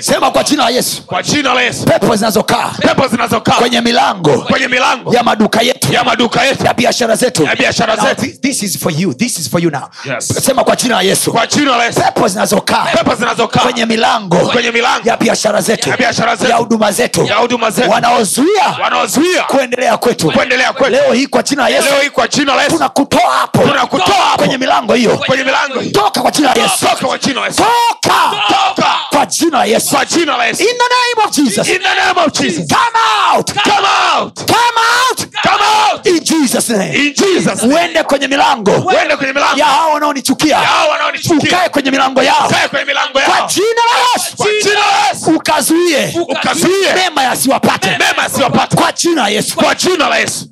sema 0.00 0.30
kwa 0.30 0.44
jina 0.44 0.64
la 0.64 0.70
yesu. 0.70 1.02
Kwa 1.06 1.22
jina 1.22 1.54
la 1.54 1.62
Yesu. 1.62 1.84
pepo 1.84 2.16
zinazokaa. 2.16 2.70
Pepo 2.80 3.08
zinazokaa. 3.08 3.52
Kwenye 3.52 3.80
milango. 3.80 4.38
Kwenye 4.38 4.68
milango. 4.68 5.14
Ya 5.14 5.22
maduka 5.22 5.62
yetu. 5.62 5.92
Ya 5.92 6.04
maduka 6.04 6.44
yetu. 6.44 6.64
Ya 6.64 6.74
biashara 6.74 7.16
zetu. 7.16 7.44
Ya 7.44 7.56
biashara 7.56 7.96
zetu. 7.96 8.22
thi- 8.22 8.38
this 8.40 8.62
is 8.62 8.78
for 8.78 8.92
you. 9.00 9.14
This 9.14 9.38
is 9.38 9.50
for 9.50 9.62
you 9.62 9.70
now. 9.70 9.88
Yes. 10.04 10.28
sema 10.44 10.64
kwa 10.64 10.76
jina 10.76 10.94
la 10.94 11.02
yesu. 11.02 11.32
Kwa 11.32 11.46
jina 11.46 11.76
la 11.76 11.84
Yesu. 11.84 12.00
pepo 12.00 12.28
zinazokaa. 12.28 12.84
Pepo 12.92 13.14
zinazokaa. 13.14 13.60
Kwenye 13.60 13.86
milango. 13.86 14.36
Kwenye 14.36 14.70
milango. 14.70 15.08
Ya 15.08 15.16
biashara 15.16 15.60
zetu. 15.60 15.90
Ya 15.90 15.96
biashara 15.96 16.36
zetu. 16.36 16.50
ya 16.50 16.56
huduma 16.56 16.92
zetu. 16.92 17.24
Ya 17.24 17.34
huduma 17.36 17.70
zetu. 17.70 17.90
Wanaozuia 17.90 18.64
wanaozuia 18.82 19.42
kuendelea 19.42 19.96
kwetu. 19.96 20.30
kuendelea 20.30 20.72
kwetu. 20.72 20.92
leo 20.92 21.12
hii 21.12 21.26
kwa 21.26 21.42
jina 21.42 21.62
la 21.62 21.68
yesu. 21.68 21.88
Leo 21.92 22.00
hii 22.02 22.10
kwa 22.10 22.28
jina 22.28 22.54
la 22.54 22.62
Yesu. 22.62 22.74
Tunakutoa 22.76 23.30
hapo. 23.40 23.58
Tunakutoa 23.62 24.36
kwenye 24.36 24.58
milango 24.58 24.94
hiyo. 24.94 25.18
Kwenye 25.26 25.44
milango 25.44 25.82
toka 25.92 26.20
kwa 26.20 26.30
jina 26.30 26.54
la 26.54 26.62
yesu. 26.62 26.86
Toka 26.86 27.06
kwa 27.06 27.18
jina 27.18 27.40
la 27.40 27.47
Yesu. 27.48 27.62
toka 28.00 28.44
Toka 28.48 28.94
kwa 29.10 29.26
jina 29.26 29.58
la 29.58 29.64
yesu 29.64 29.90
kwa 29.94 30.04
jina 30.04 30.36
la 30.36 30.44
Yesu. 30.46 30.62
in 30.62 30.68
the 30.68 30.72
name 30.74 31.26
of 31.26 31.30
jesus 31.36 31.68
In 31.68 31.78
the 31.82 31.94
name 31.94 32.18
of 32.26 32.32
Jesus. 32.32 32.66
come 32.68 32.98
out 33.32 33.52
Come 33.52 33.86
out. 34.14 34.34
come 34.46 34.78
out 34.78 35.26
Come 35.42 35.64
out. 35.64 36.06
in 36.06 36.24
jesus 36.24 36.68
name 36.70 36.94
In 36.94 37.14
Jesus. 37.14 37.62
name. 37.62 37.74
uende 37.74 38.02
kwenye 38.02 38.28
milango 38.28 38.70
Uende 38.70 39.16
kwenye 39.16 39.32
milango 39.32 39.58
ya 39.58 39.66
hao 39.66 39.90
wanaonichukia 39.92 40.58
hao 40.58 40.88
wanaonichukia. 40.88 41.56
ukae 41.56 41.68
kwenye 41.68 41.90
milango 41.90 42.22
yao 42.22 42.48
Kae 42.48 42.68
kwenye 42.68 42.84
milango 42.84 43.18
kwa 43.18 43.48
jina 43.54 43.82
la 43.92 43.98
yesu 44.14 44.36
Kwa 44.36 44.46
jina 44.62 44.80
la 44.80 45.08
Yesu. 45.08 45.30
ukazuie 45.30 46.14
Ukazuie 46.28 46.92
mema 46.94 47.22
yasiwapate 47.22 47.90
mema 47.90 48.22
yasiwapate. 48.22 48.76
kwa 48.76 48.92
jina 48.92 49.22
la 49.22 49.28
yesu 49.28 49.56
Kwa 49.56 49.74
jina 49.74 50.08
la 50.08 50.18
Yesu. 50.18 50.46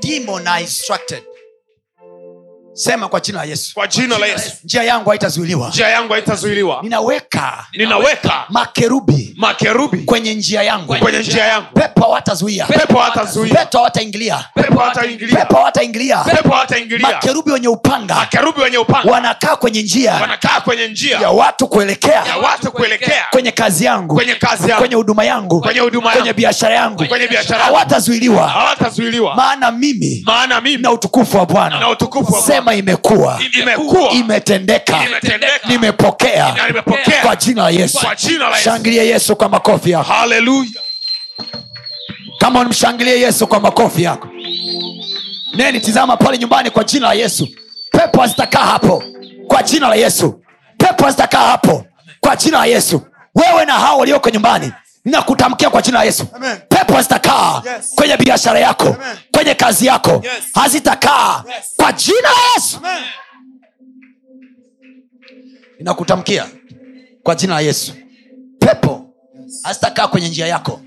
demon 0.00 0.46
are 0.46 0.60
instructed 0.62 1.22
sema 2.80 3.08
kwa 3.08 3.20
jina 3.20 3.38
la 3.38 3.44
yesu. 3.44 3.74
Kwa 3.74 3.86
jina 3.86 4.18
la 4.18 4.26
Yesu. 4.26 4.52
njia 4.64 4.82
yangu 4.82 5.10
haitazuiliwa. 5.10 5.68
Njia 5.68 5.88
yangu 5.88 6.12
haitazuiliwa. 6.12 6.80
ninaweka 6.82 7.66
Ninaweka 7.72 8.44
makerubi 8.48 9.34
makerubi 9.36 9.98
kwenye 9.98 10.34
njia 10.34 10.62
yangu. 10.62 10.96
Kwenye 10.96 11.18
njia 11.18 11.44
yangu. 11.46 11.66
pepo 11.74 12.00
hawatazuia. 12.02 12.66
Pepo 12.66 12.98
hawatazuia. 12.98 13.54
pepo 13.54 13.76
hawataingilia. 13.78 14.44
Pepo 14.54 14.78
hawataingilia. 14.78 15.36
Pepo 15.38 15.56
hawataingilia. 15.56 16.18
Pepo 16.24 16.48
hawataingilia. 16.48 17.08
Makerubi 17.08 17.50
wenye 17.52 17.68
upanga 17.68 18.14
Makerubi 18.14 18.60
wenye 18.60 18.78
upanga 18.78 19.10
wanakaa 19.12 19.56
kwenye 19.56 19.82
njia 19.82 20.14
wanakaa 20.14 20.60
kwenye 20.60 20.88
njia 20.88 21.18
ya 21.18 21.30
watu 21.30 21.68
kuelekea 21.68 22.24
ya 22.26 22.36
watu 22.36 22.72
kuelekea 22.72 23.24
kwenye 23.30 23.50
kazi 23.52 23.84
yangu 23.84 24.14
kwenye 24.14 24.34
kazi 24.34 24.68
yangu, 24.70 24.80
kwenye 24.80 24.94
huduma 24.94 25.24
yangu 25.24 25.60
kwenye 25.60 25.80
huduma 25.80 26.10
kwenye 26.12 26.32
biashara 26.32 26.74
yangu. 26.74 27.04
kwenye 27.06 27.28
biashara 27.28 27.60
yangu. 27.60 27.74
hawatazuiliwa. 27.74 28.48
Hawatazuiliwa. 28.48 29.34
maana 29.34 29.70
mimi 29.70 30.22
Maana 30.26 30.60
mimi 30.60 30.82
na 30.82 30.92
utukufu 30.92 31.36
wa 31.36 31.42
na 31.42 31.46
bwana 31.52 31.88
utukufu 31.90 32.32
wa 32.32 32.40
sema 32.70 32.74
imekuwa 32.74 33.40
imekuwa 33.62 34.10
imetendeka. 34.10 34.98
Nimepokea. 35.68 36.56
Kwa 37.22 37.36
jina 37.36 37.62
la 37.62 37.70
yesu. 37.70 37.98
Shangilie 38.64 39.06
yesu 39.06 39.36
kwa 39.36 39.48
makofi 39.48 39.90
yako. 39.90 40.12
Haleluya. 40.12 40.70
kama 42.38 42.60
unimshangilie 42.60 43.20
yesu 43.20 43.46
kwa 43.46 43.60
makofi 43.60 44.02
yako. 44.02 44.28
Neni 45.54 45.80
tizama 45.80 46.16
pale 46.16 46.38
nyumbani 46.38 46.70
kwa 46.70 46.84
jina 46.84 47.06
la 47.06 47.14
yesu. 47.14 47.48
Pepo 47.92 48.20
hazitakaa 48.20 48.64
hapo. 48.64 49.02
Kwa 49.46 49.62
jina 49.62 49.88
la 49.88 49.94
yesu. 49.94 50.40
Pepo 50.78 51.04
hazitakaa 51.04 51.46
hapo. 51.46 51.84
Kwa 52.20 52.36
jina 52.36 52.58
la 52.58 52.66
yesu. 52.66 53.02
Wewe 53.34 53.64
na 53.64 53.72
hao 53.72 53.98
walioko 53.98 54.30
nyumbani 54.30 54.72
ninakutamkia 55.04 55.70
kwa 55.70 55.82
jina 55.82 55.98
la 55.98 56.04
yesu 56.04 56.26
Amen. 56.34 56.58
pepo 56.68 56.92
hazitakaa 56.94 57.62
Yes. 57.76 57.92
kwenye 57.94 58.16
biashara 58.16 58.60
yako 58.60 58.84
Amen. 58.84 59.16
kwenye 59.34 59.54
kazi 59.54 59.86
yako 59.86 60.10
Yes. 60.10 60.44
hazitakaa 60.54 61.44
Yes. 61.56 61.72
kwa 61.76 61.92
jina 61.92 62.20
la 62.28 62.52
yesu 62.56 62.76
Amen. 62.76 63.02
ninakutamkia 65.78 66.46
kwa 67.22 67.34
jina 67.34 67.54
la 67.54 67.60
yesu 67.60 67.92
pepo 68.58 69.06
hazitakaa 69.62 70.08
kwenye 70.08 70.28
njia 70.28 70.46
yako 70.46 70.80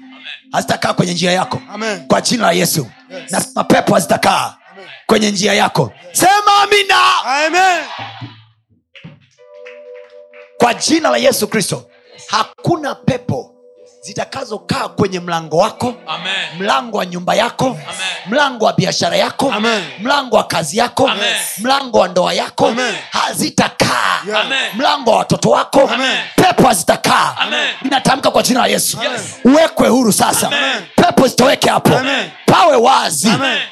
hazitakaa 0.51 0.93
kwenye 0.93 1.13
njia 1.13 1.31
yako 1.31 1.61
Amen. 1.73 2.07
kwa 2.07 2.21
jina 2.21 2.43
la 2.45 2.51
yesu 2.51 2.87
Yes. 3.09 3.31
nasema 3.31 3.63
pepo 3.63 3.93
hazitakaa 3.93 4.57
kwenye 5.05 5.31
njia 5.31 5.53
yako 5.53 5.91
sema 6.11 6.61
amina 6.63 7.23
Amen. 7.25 7.83
kwa 10.57 10.73
jina 10.73 11.09
la 11.09 11.17
yesu 11.17 11.47
kristo 11.47 11.89
hakuna 12.27 12.95
pepo 12.95 13.52
zitakazokaa 14.03 14.87
kwenye 14.87 15.19
mlango 15.19 15.57
wako 15.57 15.93
Amen. 16.07 16.33
mlango 16.59 16.97
wa 16.97 17.05
nyumba 17.05 17.35
yako 17.35 17.65
Amen. 17.65 17.79
mlango 18.25 18.65
wa 18.65 18.73
biashara 18.73 19.15
yako 19.17 19.51
Amen. 19.51 19.83
mlango 19.99 20.35
wa 20.35 20.43
kazi 20.43 20.77
yako 20.77 21.07
Amen. 21.07 21.35
mlango 21.57 21.99
wa 21.99 22.07
ndoa 22.07 22.33
yako 22.33 22.67
Amen. 22.67 22.95
hazitakaa 23.11 24.19
Amen. 24.43 24.59
mlango 24.75 25.11
wa 25.11 25.17
watoto 25.17 25.49
wako 25.49 25.81
Amen. 25.93 26.17
pepo 26.35 26.67
hazitakaa 26.67 27.35
inatamka 27.85 28.31
kwa 28.31 28.43
jina 28.43 28.59
la 28.59 28.67
yesu 28.67 28.97
Yes. 29.03 29.21
uwekwe 29.45 29.87
huru 29.89 30.13
sasa 30.13 30.47
Amen. 30.47 30.83
pepo 30.95 31.27
zitoweke 31.27 31.69
hapo 31.69 31.97
Amen. 31.97 32.29
pawe 32.45 32.75
wazi 32.75 33.29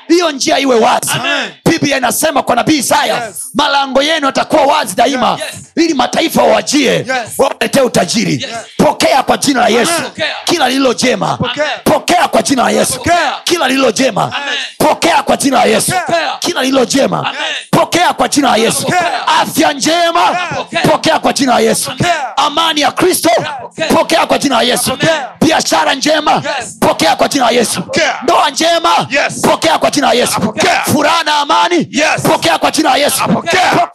hiyo 0.08 0.32
njia 0.32 0.60
iwe 0.60 0.80
wazi 0.80 1.12
Amen. 1.12 1.52
Biblia 1.82 1.98
inasema 1.98 2.44
kwa 2.44 2.56
nabii 2.56 2.78
isaya 2.78 3.26
Yes. 3.26 3.36
malango 3.54 4.02
yenu 4.04 4.26
yatakuwa 4.26 4.62
wazi 4.64 4.96
daima 4.96 5.32
Yes. 5.32 5.62
ili 5.76 5.94
mataifa 5.94 6.42
wawajie 6.44 6.92
Yes. 6.94 7.08
wawaletee 7.38 7.82
utajiri 7.82 8.34
Yes. 8.34 8.52
pokea 8.78 9.24
kwa 9.24 9.38
jina 9.38 9.60
la 9.62 9.68
yesu 9.68 9.92
Amen. 9.98 10.12
kila 10.46 10.68
lililo 10.70 10.94
jema 10.94 11.38
Pokea. 11.38 11.70
pokea 11.84 12.28
kwa 12.28 12.42
jina 12.42 12.64
la 12.64 12.70
yesu 12.70 12.94
Pokea. 12.98 13.34
kila 13.44 13.68
lililo 13.68 13.92
jema 13.92 14.24
Amen. 14.24 14.60
pokea 14.78 15.24
kwa 15.24 15.38
jina 15.38 15.58
la 15.58 15.64
yesu 15.66 15.92
Pokea. 15.92 16.32
kila 16.40 16.62
lililo 16.62 16.86
jema 16.86 17.18
Amen. 17.20 17.42
pokea 17.72 18.14
kwa 18.14 18.28
jina 18.28 18.52
la 18.52 18.58
yesu 18.58 18.82
Pokea. 18.86 19.28
afya 19.28 19.74
njema 19.74 20.38
Pokea. 20.56 20.82
pokea 20.82 21.20
kwa 21.20 21.34
jina 21.34 21.54
la 21.54 21.60
yesu 21.60 21.92
Pokea. 21.92 22.38
amani 22.38 22.82
ya 22.82 22.92
kristo 22.92 23.30
Pokea. 23.62 23.88
pokea 23.88 24.26
kwa 24.26 24.38
jina 24.38 24.56
la 24.56 24.62
yesu 24.62 24.98
biashara 25.42 25.94
njema 25.96 26.32
Yes. 26.60 26.78
pokea 26.80 27.16
kwa 27.16 27.28
jina 27.28 27.46
la 27.46 27.52
yesu 27.52 27.82
ndoa 28.24 28.50
njema 28.50 29.08
Yes. 29.10 29.42
pokea 29.42 29.78
kwa 29.80 29.92
jina 29.92 30.08
la 30.08 30.14
yesu 30.14 30.54
furaha 30.92 31.24
na 31.24 31.36
amani 31.38 31.71
Yes. 31.72 32.22
pokea 32.24 32.58
kwa 32.58 32.72
jina 32.72 32.90
la 32.90 32.98
yesu 32.98 33.22
Pokea. 33.24 33.90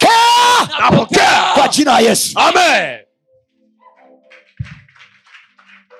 kwa 1.55 1.67
jina 1.67 1.91
la 1.93 1.99
yesu 1.99 2.39
Amen. 2.39 2.99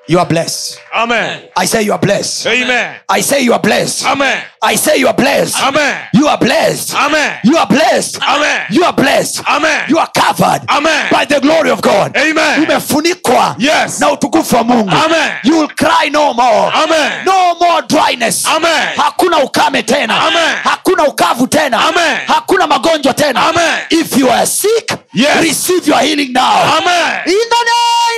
You 0.08 0.20
are 0.20 0.26
blessed 0.26 0.80
Amen. 0.96 1.50
i 1.56 1.66
say 1.66 1.82
you 1.84 1.92
are 1.92 2.00
blessed 2.00 2.48
Amen. 2.48 2.96
i 3.10 3.22
say 3.22 3.42
you 3.42 3.54
are 3.54 3.60
blessed 3.60 4.06
Amen. 4.06 4.42
i 4.62 4.76
say 4.76 4.98
you 4.98 5.08
are 5.08 5.14
blessed 5.14 5.56
Amen. 5.62 6.02
you 6.14 6.28
are 6.28 6.38
blessed 6.38 6.96
Amen. 6.96 7.40
you 7.44 7.58
are 7.58 7.68
blessed 7.68 8.22
Amen. 8.24 8.66
you 8.70 8.84
are 8.84 8.94
blessed 8.94 9.44
Amen. 9.50 9.86
you 9.90 9.98
are 9.98 10.10
covered 10.16 10.62
Amen. 10.70 11.08
by 11.12 11.26
the 11.26 11.40
glory 11.42 11.70
of 11.70 11.82
god 11.82 12.16
Amen. 12.18 12.64
umefunikwa 12.64 13.56
Yes. 13.60 14.00
na 14.00 14.12
utukufu 14.12 14.56
wa 14.56 14.64
mungu 14.64 14.90
Amen. 15.06 15.32
you 15.44 15.58
will 15.60 15.68
cry 15.76 16.10
no 16.10 16.34
more 16.34 16.72
Amen. 16.74 17.26
no 17.26 17.56
more 17.56 17.82
dryness 17.88 18.46
Amen. 18.46 18.88
hakuna 18.98 19.38
ukame 19.40 19.84
tena 19.84 20.22
Amen. 20.22 20.56
hakuna 20.64 21.04
ukavu 21.04 21.48
tena 21.48 21.80
Amen. 21.88 22.18
hakuna 22.28 22.68
magonjwa 22.68 23.14
tena 23.14 23.48
Amen. 23.50 23.80
if 23.90 24.18
you 24.18 24.30
are 24.32 24.46
sick 24.46 24.94
Yes. 25.14 25.42
receive 25.42 25.88
your 25.88 26.00
healing 26.00 26.32
now 26.34 26.78
Amen. 26.78 27.22
in 27.26 27.34
the 27.50 27.57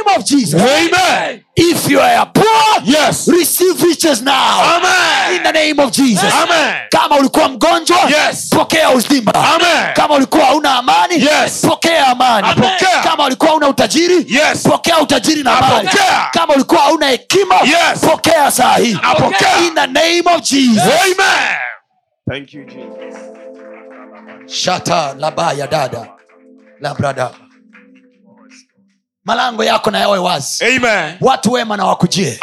name 0.10 0.20
of 0.20 0.26
jesus 0.26 0.62
Amen. 0.62 1.44
if 1.56 1.90
you 1.90 2.00
are 2.00 2.26
poor 2.34 2.46
Yes. 2.84 3.28
receive 3.28 3.82
riches 3.84 4.22
now 4.22 4.62
Amen. 4.78 5.36
in 5.38 5.44
the 5.44 5.52
name 5.52 5.80
of 5.80 5.92
jesus 5.92 6.34
Amen. 6.34 6.76
kama 6.92 7.16
ulikuwa 7.18 7.50
mgonjwa 7.50 7.98
Yes. 8.10 8.50
pokea 8.50 8.90
uzima 8.90 9.34
Amen. 9.34 9.94
kama 9.94 10.16
ulikuwa 10.16 10.46
hauna 10.46 10.76
amani 10.76 11.16
Yes. 11.24 11.62
pokea 11.70 12.08
amani 12.08 12.48
Napokea. 12.48 13.00
kama 13.04 13.26
ulikuwa 13.26 13.50
hauna 13.52 13.68
utajiri 13.68 14.26
Yes. 14.28 14.64
pokea 14.64 15.00
utajiri 15.00 15.44
na 15.44 15.58
amani 15.58 15.84
Napokea. 15.86 16.30
kama 16.34 16.54
ulikuwa 16.54 16.82
hauna 16.82 17.08
hekima 17.08 17.56
Yes. 17.56 18.00
pokea 18.02 18.52
saa 18.52 18.76
hii 18.76 18.94
Napokea. 18.94 19.58
in 19.68 19.76
the 19.76 19.88
name 19.88 20.24
of 20.36 20.42
jesus 20.42 20.84
Amen. 20.84 21.58
Thank 22.30 22.54
you, 22.54 22.64
Jesus. 22.66 23.20
shata 24.64 25.16
labaya 25.18 25.68
dada 25.68 26.08
labrada 26.82 27.30
malango 29.30 29.64
yako 29.64 29.92
na 29.92 30.00
yawe 30.00 30.18
wazi 30.18 30.66
Amen. 30.66 31.16
watu 31.22 31.52
wema 31.52 31.78
na 31.78 31.86
wakujie 31.86 32.40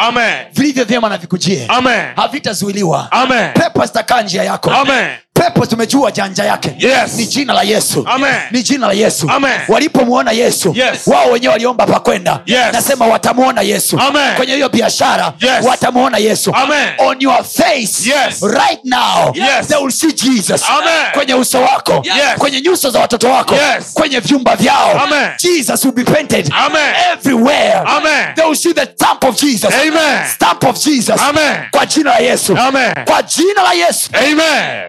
vilivyo 0.52 0.84
vyema 0.84 1.08
na 1.08 1.18
vikujie 1.18 1.66
Amen. 1.68 2.06
havitazuiliwa 2.16 3.12
Amen. 3.12 3.52
pepo 3.52 3.86
zitakaa 3.86 4.22
njia 4.22 4.42
yako 4.44 4.70
Amen. 4.70 5.08
Pepo 5.38 5.66
tumejua 5.66 6.10
janja 6.12 6.44
yake 6.44 6.74
Yes. 6.78 7.14
ni 7.16 7.26
jina 7.26 7.52
la 7.52 7.62
yesu 7.62 8.04
Amen. 8.08 8.34
ni 8.50 8.62
jina 8.62 8.86
la 8.86 8.92
yesu 8.92 9.30
walipomwona 9.68 10.32
yesu 10.32 10.72
Yes. 10.76 11.06
wao 11.06 11.30
wenyewe 11.30 11.52
waliomba 11.52 11.86
pakwenda 11.86 12.40
Yes. 12.46 12.66
nasema 12.72 13.06
watamwona 13.06 13.60
yesu 13.62 14.00
Amen. 14.00 14.34
kwenye 14.36 14.54
hiyo 14.54 14.68
biashara 14.68 15.32
Yes. 15.40 15.64
watamwona 15.66 16.18
yesu 16.18 16.54
Amen. 16.54 16.88
on 16.98 17.16
your 17.20 17.44
face 17.44 18.08
Yes. 18.10 18.42
right 18.42 18.84
now 18.84 19.32
Yes. 19.34 19.66
they 19.68 19.76
will 19.82 19.92
see 19.92 20.12
jesus 20.12 20.62
Amen. 20.70 21.12
kwenye 21.12 21.34
uso 21.34 21.62
wako 21.62 21.92
Yes. 22.04 22.38
kwenye 22.38 22.60
nyuso 22.60 22.90
za 22.90 23.00
watoto 23.00 23.30
wako 23.30 23.54
Yes. 23.54 23.92
kwenye 23.94 24.20
vyumba 24.20 24.56
vyao 24.56 25.00
Amen. 25.04 25.30
jesus 25.38 25.84
will 25.84 25.94
be 25.94 26.04
painted 26.04 26.50
Amen. 26.66 26.94
everywhere 27.12 27.72
Amen. 27.86 28.34
they 28.34 28.44
will 28.44 28.56
see 28.56 28.74
the 28.74 28.86
stamp 28.86 29.24
of 29.24 29.40
jesus 29.40 29.74
Amen. 29.74 30.26
stamp 30.34 30.64
of 30.64 30.84
jesus 30.84 31.20
Amen. 31.22 31.56
kwa 31.70 31.86
jina 31.86 32.10
la 32.10 32.18
yesu 32.18 32.58
Amen. 32.58 32.94
kwa 33.04 33.22
jina 33.22 33.62
la 33.62 33.72
yesu 33.72 34.10
Amen. 34.12 34.88